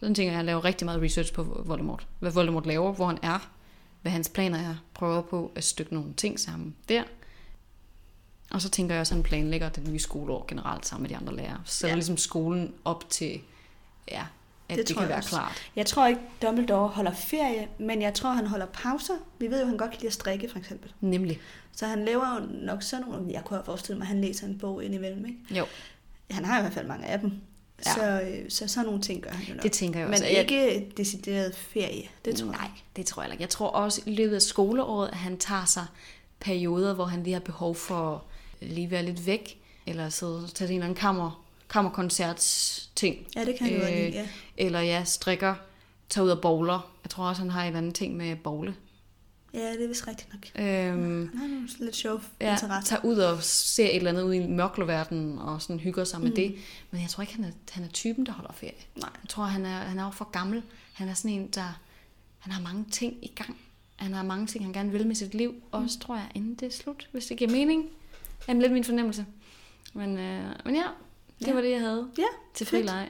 Sådan 0.00 0.14
tænker 0.14 0.30
jeg, 0.32 0.34
at 0.34 0.36
han 0.36 0.46
laver 0.46 0.64
rigtig 0.64 0.84
meget 0.84 1.02
research 1.02 1.32
på 1.32 1.62
Voldemort. 1.66 2.06
Hvad 2.20 2.32
Voldemort 2.32 2.66
laver, 2.66 2.92
hvor 2.92 3.06
han 3.06 3.18
er, 3.22 3.50
hvad 4.02 4.12
hans 4.12 4.28
planer 4.28 4.58
er. 4.58 4.74
Prøver 4.94 5.22
på 5.22 5.52
at 5.54 5.64
stykke 5.64 5.94
nogle 5.94 6.12
ting 6.14 6.40
sammen 6.40 6.74
der. 6.88 7.02
Og 8.50 8.62
så 8.62 8.68
tænker 8.70 8.94
jeg 8.94 9.00
også, 9.00 9.14
at 9.14 9.16
han 9.16 9.22
planlægger 9.22 9.68
det 9.68 9.88
nye 9.88 9.98
skoleår 9.98 10.44
generelt 10.48 10.86
sammen 10.86 11.02
med 11.02 11.10
de 11.10 11.16
andre 11.16 11.36
lærere. 11.36 11.60
Så 11.64 11.86
ja. 11.86 11.90
Er 11.90 11.94
ligesom 11.96 12.16
skolen 12.16 12.74
op 12.84 13.10
til 13.10 13.40
ja, 14.10 14.26
at 14.72 14.78
det, 14.78 14.88
Det 14.88 14.96
kan 14.96 15.02
jeg 15.02 15.08
være 15.08 15.18
også. 15.18 15.28
klart. 15.30 15.70
Jeg 15.76 15.86
tror 15.86 16.06
ikke, 16.06 16.20
Dumbledore 16.42 16.88
holder 16.88 17.12
ferie, 17.14 17.68
men 17.78 18.02
jeg 18.02 18.14
tror, 18.14 18.30
han 18.30 18.46
holder 18.46 18.66
pauser. 18.66 19.14
Vi 19.38 19.46
ved 19.46 19.56
jo, 19.56 19.60
at 19.62 19.68
han 19.68 19.76
godt 19.76 19.90
kan 19.90 19.98
lide 20.00 20.06
at 20.06 20.12
strikke, 20.12 20.48
for 20.48 20.58
eksempel. 20.58 20.92
Nemlig. 21.00 21.40
Så 21.72 21.86
han 21.86 22.04
laver 22.04 22.34
jo 22.40 22.46
nok 22.66 22.82
sådan 22.82 23.06
nogle... 23.06 23.26
Jeg 23.32 23.42
kunne 23.44 23.56
have 23.56 23.64
forestillet 23.64 23.98
mig, 23.98 24.04
at 24.04 24.08
han 24.08 24.20
læser 24.20 24.46
en 24.46 24.58
bog 24.58 24.84
indimellem, 24.84 25.26
ikke? 25.26 25.38
Jo, 25.58 25.66
Han 26.30 26.44
har 26.44 26.58
i 26.58 26.60
hvert 26.60 26.72
fald 26.72 26.86
mange 26.86 27.06
af 27.06 27.20
dem. 27.20 27.32
Ja. 27.86 27.92
Så, 27.94 28.20
øh, 28.22 28.50
så 28.50 28.68
sådan 28.68 28.86
nogle 28.86 29.02
ting 29.02 29.22
gør 29.22 29.30
han 29.30 29.46
jo 29.48 29.54
nok. 29.54 29.62
det 29.62 29.72
tænker 29.72 29.98
jeg 30.00 30.08
men 30.08 30.12
også. 30.14 30.24
Jeg- 30.24 30.52
ikke 30.52 30.92
decideret 30.96 31.54
ferie, 31.56 32.02
det 32.24 32.36
tror 32.36 32.46
Nej, 32.46 32.60
jeg. 32.60 32.70
det 32.96 33.06
tror 33.06 33.22
jeg 33.22 33.32
ikke. 33.32 33.42
Jeg 33.42 33.48
tror 33.50 33.68
også 33.68 34.00
i 34.06 34.14
løbet 34.14 34.34
af 34.34 34.42
skoleåret, 34.42 35.08
at 35.08 35.16
han 35.16 35.38
tager 35.38 35.64
sig 35.64 35.86
perioder, 36.40 36.94
hvor 36.94 37.04
han 37.04 37.22
lige 37.22 37.32
har 37.32 37.40
behov 37.40 37.74
for 37.74 38.24
lige 38.60 38.90
være 38.90 39.02
lidt 39.02 39.26
væk, 39.26 39.58
eller 39.86 40.08
sidde 40.08 40.36
og 40.44 40.54
tage 40.54 40.68
en 40.68 40.74
eller 40.74 40.84
anden 40.84 40.96
kammer, 40.96 41.41
kammerkoncerts 41.72 42.90
ting. 42.96 43.26
Ja, 43.36 43.44
det 43.44 43.56
kan 43.58 43.66
han 43.66 43.76
jo 43.76 43.82
godt 43.82 43.92
lide, 43.94 44.06
Øh, 44.06 44.12
ja. 44.14 44.28
Eller 44.56 44.80
ja, 44.80 45.04
strikker, 45.04 45.54
tager 46.08 46.24
ud 46.24 46.30
og 46.30 46.40
bowler. 46.40 46.92
Jeg 47.04 47.10
tror 47.10 47.24
også, 47.28 47.42
han 47.42 47.50
har 47.50 47.62
et 47.62 47.66
eller 47.66 47.78
andet 47.78 47.94
ting 47.94 48.16
med 48.16 48.36
bowle. 48.36 48.74
Ja, 49.54 49.72
det 49.72 49.84
er 49.84 49.88
vist 49.88 50.06
rigtigt 50.08 50.32
nok. 50.32 50.64
Øhm, 50.66 51.28
Han 51.28 51.38
har 51.38 51.46
nogle 51.46 51.68
lidt 51.80 51.96
sjove 51.96 52.20
ja, 52.40 52.52
interesser. 52.52 52.96
tager 52.96 53.04
ud 53.04 53.16
og 53.16 53.42
ser 53.42 53.84
et 53.86 53.96
eller 53.96 54.10
andet 54.10 54.22
ud 54.22 54.34
i 54.34 54.46
mørkleverdenen 54.46 55.38
og 55.38 55.62
sådan 55.62 55.80
hygger 55.80 56.04
sig 56.04 56.20
med 56.20 56.28
Mm. 56.28 56.34
det. 56.36 56.54
Men 56.90 57.00
jeg 57.02 57.10
tror 57.10 57.20
ikke, 57.22 57.34
han 57.34 57.44
er, 57.44 57.50
han 57.70 57.84
er 57.84 57.88
typen, 57.88 58.26
der 58.26 58.32
holder 58.32 58.52
ferie. 58.52 58.72
Nej. 58.96 59.10
Jeg 59.22 59.28
tror, 59.28 59.44
han 59.44 59.64
er, 59.66 59.78
han 59.78 59.98
er 59.98 60.04
jo 60.04 60.10
for 60.10 60.24
gammel. 60.30 60.62
Han 60.92 61.08
er 61.08 61.14
sådan 61.14 61.30
en, 61.30 61.48
der 61.48 61.78
han 62.38 62.52
har 62.52 62.60
mange 62.62 62.84
ting 62.90 63.14
i 63.22 63.32
gang. 63.36 63.56
Han 63.96 64.14
har 64.14 64.22
mange 64.22 64.46
ting, 64.46 64.64
han 64.64 64.72
gerne 64.72 64.90
vil 64.92 65.06
med 65.06 65.14
sit 65.14 65.34
liv. 65.34 65.54
Også, 65.72 65.98
tror 65.98 66.16
jeg, 66.16 66.28
inden 66.34 66.54
det 66.54 66.66
er 66.66 66.70
slut, 66.72 67.08
hvis 67.12 67.26
det 67.26 67.36
giver 67.36 67.50
mening. 67.50 67.82
Det 68.40 68.48
er 68.48 68.52
lidt 68.60 68.72
min 68.72 68.84
fornemmelse. 68.84 69.26
Men, 69.94 70.18
øh, 70.18 70.44
men 70.64 70.74
ja, 70.74 70.82
det 71.42 71.48
Ja. 71.48 71.54
var 71.54 71.60
det, 71.60 71.70
jeg 71.70 71.80
havde 71.80 72.08
Ja, 72.18 72.22
til 72.54 72.66
fedt. 72.66 72.80
frileje. 72.80 73.08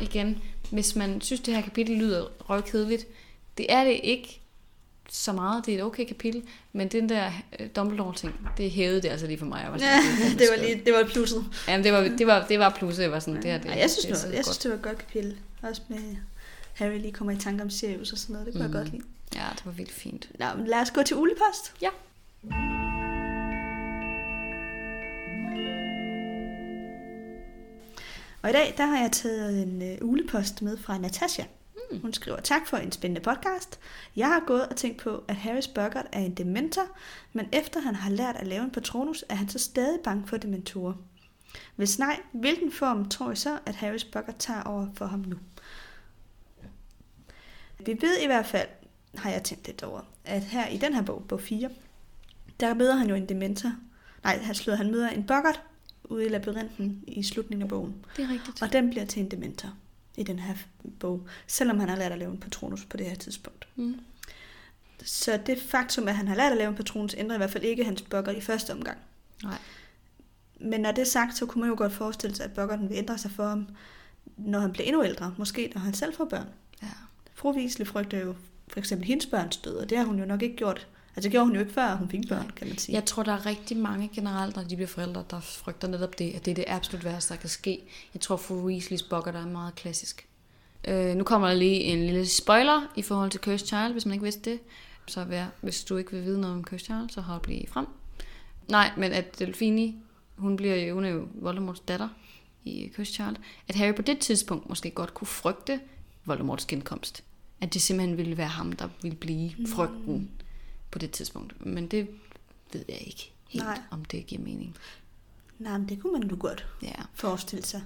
Igen, 0.00 0.42
hvis 0.70 0.96
man 0.96 1.20
synes, 1.20 1.40
det 1.40 1.54
her 1.54 1.62
kapitel 1.62 1.96
lyder 1.96 2.26
røvkedeligt, 2.50 3.06
det 3.58 3.66
er 3.68 3.84
det 3.84 4.00
ikke 4.02 4.40
så 5.10 5.32
meget. 5.32 5.66
Det 5.66 5.74
er 5.74 5.78
et 5.78 5.84
okay 5.84 6.06
kapitel, 6.06 6.42
men 6.72 6.88
den 6.88 7.08
der 7.08 7.30
øh, 7.60 7.68
Dumbledore-ting, 7.76 8.50
det 8.56 8.70
hævede 8.70 9.02
det 9.02 9.08
altså 9.08 9.26
lige 9.26 9.38
for 9.38 9.46
mig. 9.46 9.60
Jeg 9.64 9.72
var 9.72 9.78
sådan, 9.78 9.92
Ja, 9.92 10.38
det 10.38 10.48
var 10.56 10.62
lige 10.64 10.82
det 10.86 10.92
var 10.94 11.04
plusset. 11.04 11.44
Jamen, 11.68 11.84
det 11.84 11.92
var, 11.92 12.00
det 12.00 12.26
var, 12.26 12.46
det 12.46 12.58
var 12.58 12.70
plusset. 12.78 13.02
Jeg 13.02 13.12
var 13.12 13.18
sådan, 13.20 13.36
det 13.42 13.44
her, 13.44 13.58
det, 13.58 13.70
Ej, 13.70 13.78
jeg 13.78 13.90
synes, 13.90 14.04
det, 14.06 14.16
det, 14.16 14.28
var, 14.30 14.34
jeg 14.36 14.44
synes, 14.44 14.58
det 14.58 14.70
var 14.70 14.76
et 14.76 14.82
godt 14.82 14.98
kapitel. 14.98 15.38
Også 15.62 15.82
med 15.88 16.16
Harry 16.74 16.98
lige 16.98 17.12
kommer 17.12 17.32
i 17.32 17.36
tanke 17.36 17.62
om 17.62 17.70
Sirius 17.70 18.12
og 18.12 18.18
sådan 18.18 18.32
noget. 18.32 18.46
Det 18.46 18.54
kunne 18.54 18.66
mm. 18.68 18.74
jeg 18.74 18.82
godt 18.82 18.92
lide. 18.92 19.04
Ja, 19.34 19.44
det 19.56 19.66
var 19.66 19.72
vildt 19.72 19.92
fint. 19.92 20.28
Nå, 20.38 20.46
lad 20.66 20.78
os 20.80 20.90
gå 20.90 21.02
til 21.02 21.16
ulepost. 21.16 21.72
Ja. 21.82 21.88
Og 28.42 28.50
i 28.50 28.52
dag, 28.52 28.74
der 28.76 28.86
har 28.86 28.98
jeg 29.00 29.12
taget 29.12 29.62
en 29.62 29.82
øh, 29.82 29.98
ulepost 30.02 30.62
med 30.62 30.78
fra 30.78 30.98
Natasha. 30.98 31.42
Mm. 31.90 32.00
Hun 32.00 32.12
skriver, 32.12 32.40
tak 32.40 32.66
for 32.66 32.76
en 32.76 32.92
spændende 32.92 33.20
podcast. 33.20 33.80
Jeg 34.16 34.28
har 34.28 34.42
gået 34.46 34.68
og 34.68 34.76
tænkt 34.76 35.00
på, 35.02 35.24
at 35.28 35.36
Harris 35.36 35.68
Buggert 35.68 36.06
er 36.12 36.20
en 36.20 36.34
dementor, 36.34 36.82
men 37.32 37.48
efter 37.52 37.80
han 37.80 37.94
har 37.94 38.10
lært 38.10 38.36
at 38.36 38.46
lave 38.46 38.64
en 38.64 38.70
patronus, 38.70 39.24
er 39.28 39.34
han 39.34 39.48
så 39.48 39.58
stadig 39.58 40.00
bange 40.04 40.26
for 40.26 40.36
dementorer. 40.36 40.94
Hvis 41.76 41.98
nej, 41.98 42.20
hvilken 42.32 42.72
form 42.72 43.08
tror 43.08 43.32
I 43.32 43.36
så, 43.36 43.58
at 43.66 43.74
Harris 43.74 44.04
Buggert 44.04 44.36
tager 44.36 44.62
over 44.62 44.86
for 44.94 45.06
ham 45.06 45.20
nu? 45.20 45.36
Vi 47.86 47.96
ved 48.00 48.18
i 48.22 48.26
hvert 48.26 48.46
fald, 48.46 48.68
har 49.14 49.30
jeg 49.30 49.42
tænkt 49.42 49.66
lidt 49.66 49.82
over, 49.82 50.00
at 50.24 50.42
her 50.42 50.68
i 50.68 50.76
den 50.76 50.94
her 50.94 51.02
bog, 51.02 51.24
bog 51.28 51.40
4, 51.40 51.70
der 52.60 52.74
møder 52.74 52.96
han 52.96 53.08
jo 53.08 53.14
en 53.14 53.28
dementor. 53.28 53.72
Nej, 54.24 54.38
han 54.38 54.54
slår, 54.54 54.74
han 54.74 54.90
møder 54.90 55.08
en 55.08 55.26
Buggert 55.26 55.62
ude 56.08 56.26
i 56.26 56.28
labyrinten 56.28 57.04
i 57.06 57.22
slutningen 57.22 57.62
af 57.62 57.68
bogen. 57.68 57.94
Det 58.16 58.24
er 58.24 58.28
rigtigt. 58.28 58.62
Og 58.62 58.72
den 58.72 58.90
bliver 58.90 59.04
til 59.04 59.22
en 59.22 59.30
dementor 59.30 59.74
i 60.16 60.22
den 60.22 60.38
her 60.38 60.54
bog, 61.00 61.26
selvom 61.46 61.80
han 61.80 61.88
har 61.88 61.96
lært 61.96 62.12
at 62.12 62.18
lave 62.18 62.32
en 62.32 62.38
patronus 62.38 62.84
på 62.84 62.96
det 62.96 63.06
her 63.06 63.14
tidspunkt. 63.14 63.68
Mm. 63.76 64.00
Så 65.04 65.40
det 65.46 65.58
faktum, 65.62 66.08
at 66.08 66.16
han 66.16 66.28
har 66.28 66.36
lært 66.36 66.52
at 66.52 66.58
lave 66.58 66.68
en 66.68 66.76
patronus, 66.76 67.14
ændrer 67.14 67.36
i 67.36 67.38
hvert 67.38 67.50
fald 67.50 67.64
ikke 67.64 67.84
hans 67.84 68.02
Buggert 68.02 68.36
i 68.36 68.40
første 68.40 68.72
omgang. 68.72 68.98
Nej. 69.42 69.58
Men 70.60 70.80
når 70.80 70.92
det 70.92 71.02
er 71.02 71.06
sagt, 71.06 71.36
så 71.36 71.46
kunne 71.46 71.60
man 71.60 71.70
jo 71.70 71.76
godt 71.78 71.92
forestille 71.92 72.36
sig, 72.36 72.44
at 72.44 72.52
Buggerten 72.52 72.88
vil 72.88 72.98
ændre 72.98 73.18
sig 73.18 73.30
for 73.30 73.48
ham, 73.48 73.68
når 74.36 74.60
han 74.60 74.72
bliver 74.72 74.86
endnu 74.86 75.04
ældre. 75.04 75.34
Måske 75.38 75.72
når 75.74 75.80
han 75.80 75.94
selv 75.94 76.14
får 76.14 76.24
børn. 76.24 76.48
Ja. 76.82 76.88
Fru 77.34 77.52
Wiesel 77.52 77.86
frygter 77.86 78.18
jo 78.18 78.34
for 78.68 78.78
eksempel 78.78 79.06
hendes 79.06 79.26
børns 79.26 79.56
død, 79.56 79.76
og 79.76 79.90
det 79.90 79.98
har 79.98 80.04
hun 80.04 80.18
jo 80.18 80.24
nok 80.24 80.42
ikke 80.42 80.56
gjort. 80.56 80.86
Altså 81.18 81.28
det 81.28 81.32
gjorde 81.32 81.46
hun 81.46 81.54
jo 81.54 81.60
ikke 81.60 81.72
før 81.72 81.94
hun 81.94 82.08
fik 82.08 82.28
børn, 82.28 82.50
kan 82.56 82.68
man 82.68 82.78
sige. 82.78 82.94
Jeg 82.94 83.04
tror, 83.04 83.22
der 83.22 83.32
er 83.32 83.46
rigtig 83.46 83.76
mange 83.76 84.10
generelt, 84.14 84.56
når 84.56 84.62
de 84.62 84.76
bliver 84.76 84.88
forældre, 84.88 85.24
der 85.30 85.40
frygter 85.40 85.88
netop 85.88 86.18
det, 86.18 86.32
at 86.34 86.44
det 86.44 86.50
er 86.50 86.54
det 86.54 86.64
absolut 86.68 87.04
værste, 87.04 87.34
der 87.34 87.40
kan 87.40 87.48
ske. 87.48 87.80
Jeg 88.14 88.20
tror, 88.20 88.36
for 88.36 88.54
Weasleys 88.54 89.02
bokker, 89.02 89.32
der 89.32 89.40
er 89.40 89.46
meget 89.46 89.74
klassisk. 89.74 90.28
Øh, 90.88 91.16
nu 91.16 91.24
kommer 91.24 91.48
der 91.48 91.54
lige 91.54 91.80
en 91.80 92.06
lille 92.06 92.26
spoiler 92.26 92.92
i 92.96 93.02
forhold 93.02 93.30
til 93.30 93.40
Cursed 93.40 93.66
Child, 93.66 93.92
hvis 93.92 94.06
man 94.06 94.12
ikke 94.12 94.22
vidste 94.22 94.50
det. 94.50 94.60
Så 95.06 95.24
vær, 95.24 95.46
hvis 95.60 95.84
du 95.84 95.96
ikke 95.96 96.10
vil 96.10 96.24
vide 96.24 96.40
noget 96.40 96.56
om 96.56 96.64
Cursed 96.64 96.84
Child, 96.84 97.10
så 97.10 97.20
hold 97.20 97.46
lige 97.46 97.66
frem. 97.68 97.86
Nej, 98.68 98.90
men 98.96 99.12
at 99.12 99.38
Delphini, 99.38 99.96
hun, 100.36 100.56
bliver 100.56 100.76
jo, 100.76 100.94
hun 100.94 101.04
er 101.04 101.10
jo 101.10 101.28
Voldemorts 101.34 101.80
datter 101.80 102.08
i 102.64 102.90
Cursed 102.96 103.14
Child, 103.14 103.36
at 103.68 103.74
Harry 103.74 103.94
på 103.94 104.02
det 104.02 104.18
tidspunkt 104.18 104.68
måske 104.68 104.90
godt 104.90 105.14
kunne 105.14 105.28
frygte 105.28 105.80
Voldemorts 106.24 106.66
genkomst. 106.66 107.24
At 107.60 107.74
det 107.74 107.82
simpelthen 107.82 108.16
ville 108.16 108.36
være 108.36 108.48
ham, 108.48 108.72
der 108.72 108.88
ville 109.02 109.16
blive 109.16 109.50
frygten 109.66 110.30
på 110.90 110.98
det 110.98 111.10
tidspunkt. 111.10 111.66
Men 111.66 111.86
det 111.86 112.08
ved 112.72 112.84
jeg 112.88 112.98
ikke 113.00 113.32
helt, 113.48 113.64
Nej. 113.64 113.80
Om 113.90 114.04
det 114.04 114.26
giver 114.26 114.42
mening. 114.42 114.76
Nej, 115.58 115.78
men 115.78 115.88
det 115.88 116.02
kunne 116.02 116.12
man 116.20 116.28
jo 116.30 116.36
godt 116.40 116.66
Ja. 116.82 116.92
forestille 117.14 117.64
sig. 117.64 117.82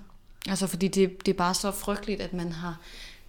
Altså, 0.49 0.67
fordi 0.67 0.89
det, 0.89 1.27
det 1.27 1.33
er 1.33 1.37
bare 1.37 1.55
så 1.55 1.71
frygteligt, 1.71 2.21
at 2.21 2.33
man 2.33 2.53
har 2.53 2.81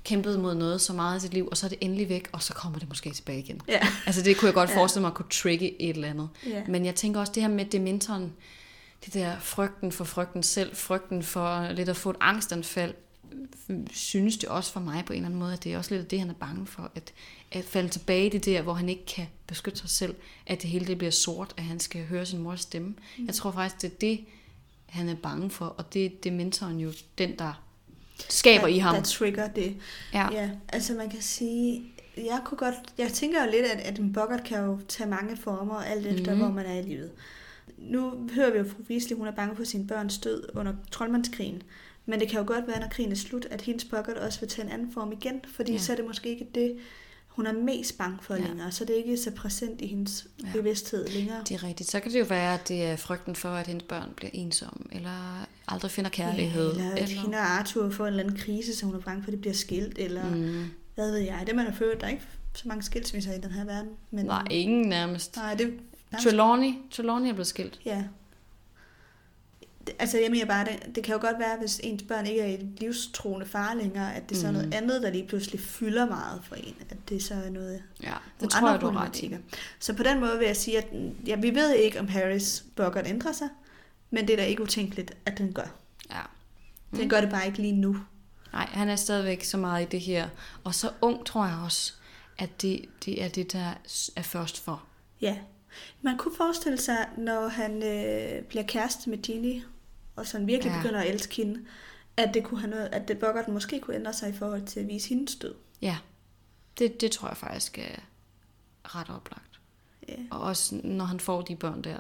kæmpet 0.04 0.40
mod 0.40 0.56
noget 0.56 0.82
så 0.82 0.94
meget 0.94 1.18
i 1.18 1.22
sit 1.22 1.34
liv, 1.34 1.48
og 1.52 1.58
så 1.58 1.66
er 1.66 1.70
det 1.70 1.78
endelig 1.82 2.10
væk, 2.10 2.30
og 2.32 2.44
så 2.44 2.54
kommer 2.54 2.80
det 2.80 2.90
måske 2.90 3.12
tilbage 3.12 3.40
igen. 3.40 3.62
Ja. 3.68 3.88
Altså, 4.06 4.22
det 4.22 4.38
kunne 4.38 4.48
jeg 4.48 4.54
godt 4.54 4.70
forestille 4.70 5.02
mig 5.02 5.14
kunne 5.14 5.30
trigge 5.30 5.82
et 5.82 5.90
eller 5.90 6.10
andet. 6.10 6.30
Ja. 6.46 6.64
Men 6.68 6.86
jeg 6.86 6.96
tænker 6.96 7.20
også 7.20 7.34
det 7.34 7.44
her 7.44 7.50
med 7.50 7.66
dementoren, 7.66 8.34
det 9.06 9.14
der 9.14 9.40
frygten 9.40 9.92
for 9.92 10.04
frygten 10.04 10.44
selv, 10.44 10.76
frygten 10.76 11.24
for 11.24 11.72
lidt 11.72 11.90
at 11.90 11.98
få 11.98 12.10
et 12.10 12.16
angstanfald, 12.20 12.94
synes 13.92 14.38
det 14.38 14.50
også 14.50 14.72
for 14.72 14.80
mig 14.80 15.06
på 15.06 15.14
en 15.14 15.18
eller 15.18 15.26
anden 15.28 15.40
måde, 15.40 15.54
at 15.54 15.64
det 15.64 15.74
er 15.74 15.78
også 15.78 15.96
lidt 15.96 16.12
det, 16.12 16.20
han 16.20 16.30
er 16.30 16.34
bange 16.34 16.68
for, 16.68 16.92
at, 16.96 17.14
at 17.52 17.66
falde 17.66 17.90
tilbage 17.90 18.26
i 18.26 18.30
det 18.30 18.46
der, 18.46 18.62
hvor 18.62 18.74
han 18.74 18.90
ikke 18.90 19.06
kan 19.06 19.28
beskytte 19.54 19.80
sig 19.80 19.90
selv, 19.90 20.16
at 20.48 20.62
det 20.62 20.70
hele 20.70 20.88
det 20.88 20.98
bliver 20.98 21.12
sort, 21.12 21.54
at 21.58 21.64
han 21.64 21.80
skal 21.80 22.06
høre 22.06 22.26
sin 22.26 22.40
mors 22.40 22.62
stemme. 22.62 22.88
Mm. 23.18 23.26
Jeg 23.26 23.36
tror 23.36 23.52
faktisk, 23.52 23.82
det 23.82 23.92
er 23.92 23.98
det, 24.00 24.26
han 24.86 25.10
er 25.10 25.16
bange 25.16 25.50
for, 25.50 25.66
og 25.66 25.94
det, 25.94 26.24
det 26.24 26.32
er 26.32 26.34
mentoren 26.34 26.80
jo 26.80 26.92
den, 27.18 27.38
der 27.40 27.64
skaber 28.30 28.68
der, 28.68 28.74
i 28.76 28.78
ham. 28.78 28.96
Der 28.96 29.02
trigger 29.04 29.48
det. 29.48 29.76
Ja. 30.14 30.28
ja. 30.32 30.50
Altså 30.70 30.94
man 30.94 31.10
kan 31.10 31.22
sige, 31.22 31.84
jeg 32.18 32.40
kunne 32.46 32.58
godt, 32.58 32.76
jeg 32.98 33.12
tænker 33.12 33.46
jo 33.46 33.52
lidt, 33.52 33.66
at, 33.66 33.80
at 33.80 34.00
en 34.00 34.14
bukkert 34.14 34.44
kan 34.44 34.60
jo 34.64 34.80
tage 34.88 35.10
mange 35.10 35.38
former, 35.38 35.76
alt 35.76 36.06
efter 36.06 36.32
Mhm. 36.32 36.42
hvor 36.42 36.52
man 36.52 36.66
er 36.66 36.80
i 36.80 36.82
livet. 36.82 37.12
Nu 37.78 38.30
hører 38.36 38.52
vi 38.52 38.58
jo 38.58 38.64
fru 38.64 38.84
Weasley, 38.90 39.18
hun 39.18 39.28
er 39.28 39.32
bange 39.32 39.56
for 39.56 39.64
sin 39.64 39.88
børns 39.88 40.18
død 40.18 40.44
under 40.56 40.74
troldmandskrigen. 40.92 41.62
Men 42.06 42.20
det 42.20 42.30
kan 42.30 42.40
jo 42.40 42.46
godt 42.48 42.68
være, 42.68 42.80
når 42.80 42.88
krigen 42.88 43.12
er 43.12 43.16
slut, 43.16 43.46
at 43.46 43.62
hendes 43.62 43.86
bukkert 43.86 44.18
også 44.18 44.40
vil 44.40 44.50
tage 44.50 44.66
en 44.66 44.72
anden 44.72 44.94
form 44.94 45.12
igen, 45.12 45.42
fordi 45.56 45.72
ja. 45.72 45.78
så 45.78 45.92
er 45.92 45.96
det 45.96 46.06
måske 46.06 46.30
ikke 46.30 46.48
det, 46.56 46.78
hun 47.36 47.48
er 47.48 47.54
mest 47.54 47.98
bange 47.98 48.18
for 48.22 48.36
Ja. 48.36 48.42
længere. 48.42 48.72
Så 48.72 48.86
det 48.86 48.94
er 48.94 48.98
ikke 49.04 49.18
så 49.18 49.32
præsent 49.32 49.82
i 49.82 49.88
hendes 49.88 50.28
Ja. 50.44 50.48
bevidsthed 50.54 51.08
længere. 51.08 51.42
Det 51.50 51.52
er 51.56 51.64
rigtigt. 51.64 51.90
Så 51.92 52.00
kan 52.00 52.12
det 52.12 52.20
jo 52.20 52.26
være, 52.26 52.54
at 52.54 52.68
det 52.68 52.84
er 52.86 52.96
frygten 52.96 53.36
for, 53.36 53.50
at 53.50 53.68
hendes 53.68 53.84
børn 53.90 54.10
bliver 54.16 54.30
ensomme, 54.34 54.86
eller 54.92 55.46
aldrig 55.68 55.92
finder 55.92 56.10
kærlighed. 56.10 56.74
Ja, 56.76 56.80
eller 56.84 56.96
at 57.02 57.10
hende 57.10 57.38
og 57.38 57.44
Arthur 57.44 57.90
får 57.90 58.04
en 58.04 58.08
eller 58.14 58.24
anden 58.24 58.38
krise, 58.40 58.76
så 58.76 58.86
hun 58.86 58.96
er 58.96 59.00
bange 59.00 59.24
for, 59.24 59.28
at 59.28 59.32
det 59.32 59.42
bliver 59.42 59.54
skilt, 59.54 59.98
eller 59.98 60.30
mm, 60.30 60.66
hvad 60.96 61.12
ved 61.12 61.20
jeg. 61.20 61.44
Det 61.48 61.56
man 61.56 61.66
har 61.66 61.74
følt, 61.74 62.02
der 62.02 62.08
er 62.08 62.12
ikke 62.12 62.24
så 62.56 62.68
mange 62.68 62.84
skilsmisser 62.84 63.34
i 63.34 63.38
den 63.42 63.52
her 63.52 63.66
verden. 63.66 63.90
Men, 64.12 64.26
nej, 64.26 64.44
ingen 64.52 64.90
nærmest. 64.90 65.36
Nej, 65.36 65.54
det 65.56 65.68
nærmest- 66.12 66.30
Trelawney, 66.30 66.74
Trelawney 66.92 67.30
er 67.30 67.34
blevet 67.34 67.48
skilt. 67.48 67.80
Ja. 67.86 68.04
Altså, 70.00 70.20
jeg 70.20 70.32
mener 70.32 70.46
bare, 70.46 70.66
det, 70.66 70.96
det 70.96 71.04
kan 71.04 71.14
jo 71.16 71.22
godt 71.22 71.40
være, 71.40 71.58
hvis 71.60 71.80
ens 71.84 72.04
børn 72.04 72.26
ikke 72.26 72.42
er 72.42 72.46
i 72.46 72.54
et 72.54 72.70
livstroende 72.78 73.46
far 73.46 73.74
længere, 73.74 74.16
at 74.16 74.30
det 74.30 74.38
så 74.38 74.48
er 74.48 74.52
noget 74.52 74.68
Mhm. 74.68 74.76
andet, 74.78 75.02
der 75.02 75.10
lige 75.10 75.28
pludselig 75.28 75.60
fylder 75.60 76.06
meget 76.06 76.42
for 76.44 76.56
en. 76.56 76.76
At 76.90 76.98
det 77.10 77.24
så 77.24 77.34
er 77.34 77.50
noget 77.50 77.84
Ja, 78.04 78.14
det 78.40 78.50
tror 78.50 78.72
jeg, 78.72 78.82
du 78.82 78.90
ret 78.90 79.20
i. 79.22 79.36
Så 79.80 79.94
på 79.94 80.04
den 80.04 80.20
måde 80.20 80.38
vil 80.38 80.46
jeg 80.48 80.56
sige, 80.58 80.78
at 80.78 80.94
mm, 80.94 81.16
ja, 81.28 81.36
vi 81.36 81.56
ved 81.56 81.74
ikke, 81.76 82.00
om 82.00 82.08
Harrys 82.08 82.64
Buggert 82.76 83.08
ændrer 83.08 83.32
sig, 83.32 83.50
men 84.12 84.28
det 84.28 84.34
er 84.34 84.38
da 84.38 84.46
ikke 84.46 84.62
utænkeligt, 84.64 85.12
at 85.26 85.38
den 85.38 85.54
gør. 85.54 85.76
Ja. 86.12 86.22
Den 86.92 87.02
Mm. 87.04 87.10
gør 87.10 87.22
det 87.22 87.30
bare 87.30 87.46
ikke 87.48 87.58
lige 87.62 87.76
nu. 87.76 87.98
Nej, 88.54 88.66
han 88.66 88.90
er 88.90 88.96
stadigvæk 88.96 89.44
så 89.44 89.58
meget 89.58 89.84
i 89.84 89.88
det 89.92 90.00
her. 90.00 90.28
Og 90.64 90.76
så 90.76 90.90
ung, 91.02 91.26
tror 91.26 91.46
jeg 91.46 91.58
også, 91.66 91.94
at 92.38 92.62
det, 92.62 92.86
det 93.06 93.24
er 93.24 93.28
det, 93.28 93.54
der 93.54 93.74
er 94.16 94.22
først 94.22 94.60
for. 94.64 94.84
Ja. 95.22 95.38
Man 96.02 96.18
kunne 96.18 96.36
forestille 96.38 96.78
sig, 96.78 97.08
når 97.18 97.48
han 97.48 97.84
øh, 97.84 98.42
bliver 98.44 98.64
kæreste 98.64 99.10
med 99.10 99.18
Ginny, 99.18 99.62
og 100.16 100.28
sådan 100.28 100.48
virkelig 100.48 100.72
Ja. 100.72 100.78
begynder 100.82 101.00
at 101.00 101.10
elske 101.10 101.36
hende, 101.36 101.66
at 102.18 102.34
det 102.34 102.44
kunne 102.44 102.60
have 102.60 102.70
noget, 102.70 102.86
at 102.92 103.08
det 103.08 103.20
Buggerten 103.20 103.54
måske 103.54 103.80
kunne 103.80 103.96
ændre 103.96 104.14
sig 104.14 104.30
i 104.30 104.34
forhold 104.34 104.66
til 104.66 104.80
at 104.80 104.88
vise 104.88 105.10
hendes 105.10 105.36
død. 105.36 105.56
Ja, 105.82 105.98
det, 106.80 107.02
det 107.02 107.12
tror 107.12 107.28
jeg 107.28 107.38
faktisk 107.38 107.78
er 107.78 108.00
ret 108.84 109.10
oplagt. 109.10 109.60
Ja. 110.10 110.16
Og 110.32 110.42
også 110.42 110.76
når 110.84 111.06
han 111.06 111.20
får 111.20 111.42
de 111.42 111.56
børn 111.56 111.82
der, 111.82 111.98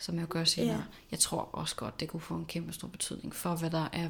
som 0.00 0.18
jeg 0.18 0.26
gør 0.26 0.44
senere. 0.44 0.76
Ja. 0.76 0.82
Jeg 1.10 1.18
tror 1.18 1.40
også 1.52 1.76
godt, 1.76 2.00
det 2.00 2.08
kunne 2.08 2.20
få 2.20 2.34
en 2.34 2.46
kæmpe 2.46 2.72
stor 2.72 2.88
betydning 2.88 3.34
for, 3.34 3.54
hvad 3.56 3.70
der 3.70 3.88
er 3.92 4.08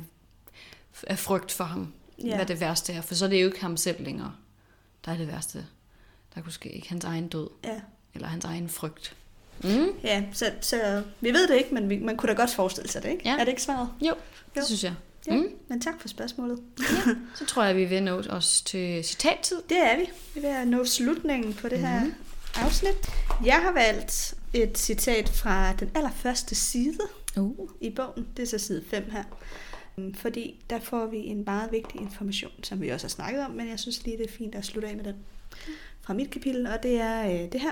af 1.03 1.19
frygt 1.19 1.53
for 1.53 1.65
ham 1.65 1.93
ja. 2.25 2.37
hvad 2.37 2.47
det 2.47 2.61
værste 2.61 2.93
er. 2.93 3.01
For 3.01 3.15
så 3.15 3.25
er 3.25 3.29
det 3.29 3.41
jo 3.43 3.47
ikke 3.47 3.61
ham 3.61 3.77
selv 3.77 4.05
længere, 4.05 4.35
der 5.05 5.13
er 5.13 5.17
det 5.17 5.27
værste. 5.27 5.67
Der 6.35 6.41
kunne 6.43 6.53
ske 6.53 6.69
ikke 6.73 6.89
hans 6.89 7.05
egen 7.05 7.29
død, 7.29 7.49
Ja, 7.65 7.81
eller 8.15 8.29
hans 8.29 8.45
egen 8.45 8.69
frygt. 8.69 9.17
Mm. 9.63 9.87
ja 10.05 10.23
så, 10.33 10.51
så 10.61 11.03
vi 11.21 11.33
ved 11.33 11.49
det 11.49 11.57
ikke, 11.57 11.75
men 11.75 11.89
vi, 11.91 11.99
man 11.99 12.17
kunne 12.17 12.29
da 12.33 12.37
godt 12.37 12.51
forestille 12.51 12.89
sig 12.91 13.03
det, 13.03 13.09
ikke? 13.11 13.23
Ja. 13.25 13.35
Er 13.35 13.39
det 13.39 13.49
ikke 13.49 13.63
svaret? 13.63 13.89
Jo, 14.01 14.07
det 14.07 14.11
Jo. 14.57 14.61
jo. 14.61 14.67
synes 14.67 14.85
jeg. 14.85 14.95
Ja, 15.27 15.35
Mm. 15.37 15.47
men 15.69 15.81
tak 15.81 16.01
for 16.01 16.09
spørgsmålet. 16.09 16.59
Så 17.39 17.47
tror 17.47 17.65
jeg, 17.65 17.77
vi 17.77 17.85
vil 17.85 18.03
nå 18.03 18.23
os 18.31 18.63
til 18.63 19.05
citattid. 19.05 19.57
Det 19.69 19.77
er 19.79 19.97
vi. 19.97 20.05
Vi 20.35 20.41
er 20.47 20.51
ved 20.51 20.57
at 20.57 20.69
nå 20.69 20.85
slutningen 20.85 21.55
på 21.55 21.69
det 21.69 21.79
her 21.79 22.01
Mhm. 22.01 22.15
afsnit. 22.55 23.11
Jeg 23.45 23.55
har 23.63 23.73
valgt 23.73 24.35
et 24.55 24.79
citat 24.79 25.29
fra 25.29 25.73
den 25.73 25.91
allerførste 25.95 26.55
side 26.55 26.99
Uh. 27.39 27.69
i 27.81 27.91
bogen. 27.91 28.27
Det 28.37 28.43
er 28.43 28.47
så 28.47 28.59
side 28.59 28.85
5 28.91 29.11
her. 29.11 29.23
Mm, 29.97 30.15
Fordi 30.15 30.65
der 30.71 30.81
får 30.81 31.07
vi 31.07 31.17
en 31.17 31.45
meget 31.47 31.73
vigtig 31.73 32.01
information, 32.01 32.53
som 32.63 32.81
vi 32.81 32.89
også 32.89 33.07
har 33.07 33.11
snakket 33.11 33.45
om, 33.45 33.51
men 33.51 33.69
jeg 33.69 33.79
synes 33.79 34.05
lige, 34.05 34.19
det 34.19 34.27
er 34.27 34.33
fint 34.33 34.55
at 34.55 34.65
slutte 34.65 34.89
af 34.89 34.97
med 34.97 35.05
den 35.05 35.15
fra 36.03 36.15
mit 36.15 36.31
kapitel, 36.31 36.67
og 36.67 36.83
det 36.83 37.01
er 37.01 37.25
øh, 37.27 37.53
det 37.53 37.61
her. 37.61 37.71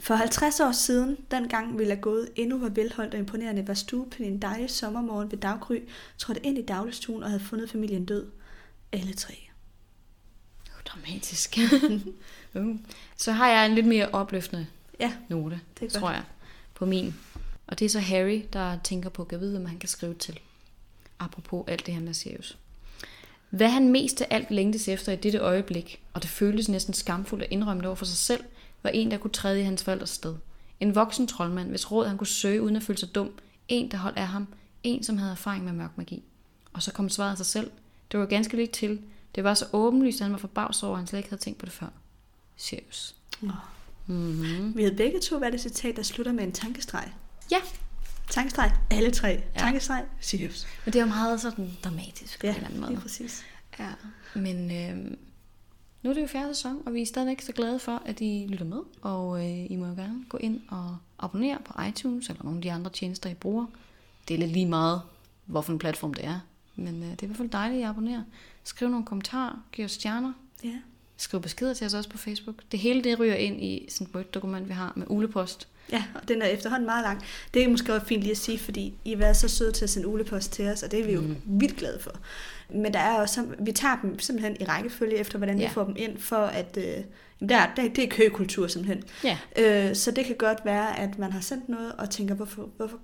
For 0.00 0.14
50 0.14 0.60
år 0.60 0.72
siden, 0.72 1.16
dengang 1.30 1.78
ville 1.78 1.96
gået 1.96 2.28
endnu 2.36 2.58
var 2.58 2.68
velholdt 2.68 3.14
og 3.14 3.20
imponerende, 3.20 3.68
var 3.68 3.74
stuepind 3.74 4.28
en 4.28 4.42
dejlig 4.42 4.70
sommermorgen 4.70 5.30
ved 5.30 5.38
daggry, 5.38 5.80
trådte 6.18 6.46
ind 6.46 6.58
i 6.58 6.62
dagligstuen 6.62 7.22
og 7.22 7.28
havde 7.28 7.42
fundet 7.42 7.70
familien 7.70 8.04
død. 8.04 8.26
Alle 8.92 9.12
tre. 9.12 9.34
Uh, 10.66 10.82
dramatisk. 10.84 11.58
uh. 12.54 12.76
Så 13.16 13.32
har 13.32 13.48
jeg 13.48 13.66
en 13.66 13.74
lidt 13.74 13.86
mere 13.86 14.08
opløftende 14.08 14.66
Ja, 15.00 15.12
note, 15.28 15.60
det 15.74 15.86
er 15.86 15.86
godt. 15.86 15.92
tror 15.92 16.10
jeg, 16.10 16.22
på 16.74 16.86
min. 16.86 17.14
Og 17.66 17.78
det 17.78 17.84
er 17.84 17.88
så 17.88 18.00
Harry, 18.00 18.42
der 18.52 18.78
tænker 18.84 19.08
på, 19.08 19.28
at 19.32 19.40
vide, 19.40 19.50
hvem 19.50 19.66
han 19.66 19.78
kan 19.78 19.88
skrive 19.88 20.14
til. 20.14 20.40
Apropos 21.18 21.64
alt 21.68 21.86
det 21.86 21.94
her 21.94 22.00
med 22.00 22.14
Sirius. 22.14 22.58
Hvad 23.50 23.68
han 23.68 23.88
mest 23.88 24.20
af 24.20 24.26
alt 24.30 24.50
længtes 24.50 24.88
efter 24.88 25.12
i 25.12 25.16
dette 25.16 25.38
øjeblik, 25.38 26.02
og 26.12 26.22
det 26.22 26.30
føltes 26.30 26.68
næsten 26.68 26.94
skamfuldt 26.94 27.44
at 27.44 27.52
indrømme 27.52 27.80
det 27.80 27.86
over 27.86 27.96
for 27.96 28.04
sig 28.04 28.16
selv, 28.16 28.44
var 28.82 28.90
en, 28.90 29.10
der 29.10 29.16
kunne 29.18 29.30
træde 29.30 29.60
i 29.60 29.62
hans 29.62 29.84
forældres 29.84 30.10
sted. 30.10 30.34
En 30.80 30.94
voksen 30.94 31.26
troldmand, 31.26 31.68
hvis 31.70 31.90
råd 31.90 32.06
han 32.08 32.18
kunne 32.18 32.26
søge 32.26 32.62
uden 32.62 32.76
at 32.76 32.82
føle 32.82 32.98
sig 32.98 33.14
dum. 33.14 33.30
En, 33.68 33.90
der 33.90 33.96
holdt 33.96 34.18
af 34.18 34.26
ham. 34.28 34.46
En, 34.82 35.02
som 35.02 35.18
havde 35.18 35.32
erfaring 35.32 35.64
med 35.64 35.72
mørk 35.72 35.90
magi. 35.98 36.22
Og 36.72 36.82
så 36.82 36.92
kom 36.92 37.08
svaret 37.08 37.30
af 37.30 37.36
sig 37.36 37.46
selv. 37.46 37.70
Det 38.12 38.20
var 38.20 38.26
ganske 38.26 38.56
lidt 38.56 38.70
til. 38.70 39.00
Det 39.34 39.44
var 39.44 39.54
så 39.54 39.66
åbenlyst, 39.72 40.20
at 40.20 40.24
han 40.24 40.32
var 40.32 40.38
forbavset 40.38 40.82
over, 40.84 40.96
at 40.96 41.00
han 41.00 41.06
slet 41.06 41.18
ikke 41.18 41.28
havde 41.30 41.42
tænkt 41.42 41.58
på 41.58 41.66
det 41.66 41.72
før. 41.72 41.86
Sirius. 42.56 43.14
Mm-hmm. 44.06 44.76
Vi 44.76 44.82
havde 44.82 44.96
begge 44.96 45.20
to 45.20 45.36
valgt 45.36 45.54
et 45.54 45.60
citat, 45.60 45.96
der 45.96 46.02
slutter 46.02 46.32
med 46.32 46.44
en 46.44 46.52
tankestreg. 46.52 47.12
Ja, 47.50 47.56
Tankestreg, 48.30 48.72
alle 48.90 49.10
tre. 49.10 49.28
Ja. 49.28 49.34
Ja. 49.34 49.58
Tankestreg, 49.60 50.04
Sirius. 50.20 50.66
men 50.84 50.92
det 50.92 50.98
er 50.98 51.02
jo 51.04 51.08
meget 51.08 51.40
sådan 51.40 51.70
dramatisk 51.84 52.40
på 52.40 52.46
Ja, 52.46 52.50
en 52.50 52.56
eller 52.56 52.68
anden 52.68 52.80
måde. 52.80 52.96
præcis. 53.00 53.42
Ja, 53.78 53.88
men 54.34 54.70
øh, 54.70 55.16
nu 56.02 56.10
er 56.10 56.14
det 56.14 56.22
jo 56.22 56.26
fjerde 56.26 56.54
sæson, 56.54 56.82
og 56.86 56.94
vi 56.94 57.02
er 57.02 57.06
stadigvæk 57.06 57.40
så 57.40 57.52
glade 57.52 57.78
for, 57.78 58.02
at 58.06 58.20
I 58.20 58.46
lytter 58.48 58.64
med. 58.64 58.78
Og 59.02 59.44
øh, 59.46 59.70
I 59.70 59.76
må 59.76 59.86
jo 59.86 59.92
gerne 59.94 60.24
gå 60.28 60.38
ind 60.38 60.60
og 60.68 60.96
abonnere 61.18 61.58
på 61.64 61.82
iTunes 61.82 62.28
eller 62.28 62.42
nogle 62.44 62.58
af 62.58 62.62
de 62.62 62.72
andre 62.72 62.90
tjenester, 62.90 63.30
I 63.30 63.34
bruger. 63.34 63.66
Det 64.28 64.34
er 64.34 64.38
lidt 64.38 64.52
lige 64.52 64.66
meget, 64.66 65.02
hvorfor 65.46 65.72
en 65.72 65.78
platform 65.78 66.14
det 66.14 66.24
er. 66.24 66.40
Men 66.76 67.02
øh, 67.02 67.10
det 67.10 67.18
er 67.22 67.24
i 67.24 67.26
hvert 67.26 67.36
fald 67.36 67.48
dejligt, 67.50 67.76
at 67.78 67.80
I 67.80 67.88
abonnerer. 67.90 68.22
Skriv 68.64 68.88
nogle 68.88 69.06
kommentarer, 69.06 69.62
giv 69.72 69.84
os 69.84 69.92
stjerner, 69.92 70.32
Ja. 70.64 70.74
skriv 71.16 71.40
beskeder 71.42 71.74
til 71.74 71.86
os 71.86 71.94
også 71.94 72.10
på 72.10 72.18
Facebook. 72.18 72.54
Det 72.72 72.80
hele 72.80 73.04
det 73.04 73.18
ryger 73.18 73.34
ind 73.34 73.62
i 73.64 73.86
sådan 73.90 74.06
et 74.06 74.14
Word-dokument, 74.14 74.68
vi 74.68 74.72
har 74.72 74.92
med 74.96 75.06
ulepost. 75.08 75.68
Ja, 75.92 76.04
og 76.14 76.28
den 76.28 76.42
er 76.42 76.46
efterhånden 76.46 76.86
meget 76.86 77.04
lang. 77.04 77.24
Det 77.54 77.64
er 77.64 77.68
måske 77.68 77.94
også 77.94 78.06
fint 78.06 78.22
lige 78.22 78.30
at 78.30 78.36
sige, 78.36 78.58
fordi 78.58 78.94
I 79.04 79.10
har 79.10 79.18
været 79.18 79.36
så 79.36 79.48
søde 79.48 79.72
til 79.72 79.84
at 79.84 79.90
sende 79.90 80.08
ulepost 80.08 80.52
til 80.52 80.68
os, 80.68 80.82
og 80.82 80.90
det 80.90 81.00
er 81.00 81.04
vi 81.04 81.12
jo 81.12 81.20
mm. 81.20 81.36
vildt 81.46 81.76
glade 81.76 81.98
for. 82.00 82.12
Men 82.70 82.92
der 82.92 82.98
er 82.98 83.20
også, 83.20 83.46
vi 83.58 83.72
tager 83.72 83.98
dem 84.02 84.18
simpelthen 84.18 84.56
i 84.60 84.64
rækkefølge 84.64 85.16
efter, 85.16 85.38
hvordan 85.38 85.56
ja. 85.56 85.62
Ja. 85.62 85.68
vi 85.68 85.74
får 85.74 85.84
dem 85.84 85.94
ind, 85.98 86.18
for 86.18 86.36
at 86.36 86.76
øh, 86.76 86.84
jamen, 86.84 87.48
der, 87.48 87.66
der, 87.76 87.88
det 87.88 88.04
er 88.04 88.08
køkultur 88.08 88.66
simpelthen. 88.66 89.02
Ja, 89.24 89.38
Øh, 89.58 89.94
så 89.94 90.10
det 90.10 90.24
kan 90.24 90.36
godt 90.36 90.58
være, 90.64 90.98
at 90.98 91.18
man 91.18 91.32
har 91.32 91.40
sendt 91.40 91.68
noget 91.68 91.92
og 91.92 92.10
tænker, 92.10 92.34
hvorfor, 92.34 92.68
hvorfor 92.76 92.98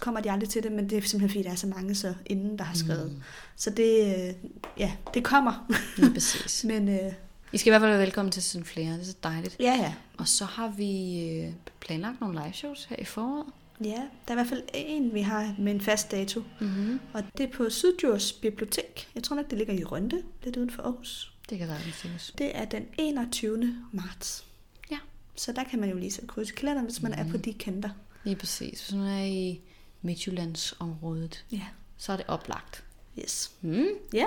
kommer 0.00 0.20
de 0.20 0.30
aldrig 0.30 0.48
til 0.48 0.62
det, 0.62 0.72
men 0.72 0.90
det 0.90 0.98
er 0.98 1.02
simpelthen 1.02 1.30
fordi, 1.30 1.42
der 1.42 1.50
er 1.50 1.56
så 1.56 1.66
mange 1.66 1.94
så 1.94 2.14
inden, 2.26 2.58
der 2.58 2.64
har 2.64 2.74
skrevet. 2.74 3.12
Mm. 3.12 3.22
Så 3.56 3.70
det, 3.70 4.16
øh, 4.16 4.50
ja, 4.78 4.92
det 5.14 5.24
kommer. 5.24 5.66
lige 5.96 6.12
præcis. 6.12 6.64
men 6.70 6.88
øh, 6.88 7.12
I 7.52 7.58
skal 7.58 7.68
i 7.68 7.72
hvert 7.72 7.80
fald 7.80 7.90
være 7.90 8.00
velkommen 8.00 8.32
til 8.32 8.42
sådan 8.42 8.64
flere, 8.64 8.92
det 8.92 9.00
er 9.00 9.04
så 9.04 9.16
dejligt. 9.22 9.56
ja, 9.60 9.74
ja. 9.74 9.94
Og 10.18 10.28
så 10.28 10.44
har 10.44 10.68
vi 10.68 11.20
øh, 11.30 11.52
planlagt 11.80 12.20
nogle 12.20 12.42
live 12.42 12.52
shows 12.52 12.84
her 12.84 12.96
i 12.98 13.04
foråret. 13.04 13.46
Ja, 13.84 13.90
der 13.90 14.00
er 14.28 14.32
i 14.32 14.34
hvert 14.34 14.46
fald 14.46 14.62
en, 14.74 15.14
vi 15.14 15.20
har 15.20 15.54
med 15.58 15.72
en 15.72 15.80
fast 15.80 16.10
dato. 16.10 16.42
Mm-hmm. 16.60 17.00
Og 17.12 17.22
det 17.38 17.48
er 17.48 17.52
på 17.56 17.70
Syddjurs 17.70 18.32
Bibliotek. 18.32 19.08
Jeg 19.14 19.22
tror 19.22 19.36
nok, 19.36 19.50
det 19.50 19.58
ligger 19.58 19.74
i 19.74 19.84
Rønde, 19.84 20.22
lidt 20.44 20.56
uden 20.56 20.70
for 20.70 20.82
Aarhus. 20.82 21.32
Det 21.50 21.58
kan 21.58 21.68
sagtens 21.68 22.00
tænkes. 22.00 22.34
Det 22.38 22.56
er 22.56 22.64
den 22.64 22.86
21. 22.98 23.76
marts. 23.92 24.44
Ja. 24.90 24.98
Så 25.36 25.52
der 25.52 25.64
kan 25.64 25.80
man 25.80 25.90
jo 25.90 25.96
lige 25.96 26.10
sætte 26.10 26.28
kryds 26.28 26.50
i 26.50 26.54
kalenderen, 26.54 26.86
hvis 26.86 27.02
man 27.02 27.12
mm. 27.12 27.26
er 27.26 27.30
på 27.30 27.36
de 27.36 27.52
kanter. 27.54 27.90
Lige 28.24 28.36
præcis. 28.36 28.80
Hvis 28.88 28.94
man 28.94 29.06
er 29.06 29.24
i 29.24 29.60
Midtjyllandsområdet, 30.02 31.44
Ja. 31.52 31.60
så 31.96 32.12
er 32.12 32.16
det 32.16 32.26
oplagt. 32.28 32.84
Yes. 33.18 33.50
Mm. 33.60 33.84
Ja. 34.12 34.26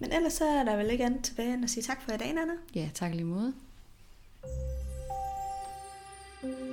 Men 0.00 0.12
ellers 0.12 0.32
så 0.32 0.44
er 0.44 0.64
der 0.64 0.76
vel 0.76 0.90
ikke 0.90 1.04
andet 1.04 1.24
tilbage 1.24 1.54
end 1.54 1.64
at 1.64 1.70
sige 1.70 1.82
tak 1.82 2.02
for 2.02 2.12
i 2.12 2.16
dag, 2.16 2.28
Anna. 2.28 2.54
Ja, 2.74 2.88
tak 2.94 3.14
lige 3.14 3.24
måde. 3.24 3.54
thank 6.42 6.58
you 6.60 6.69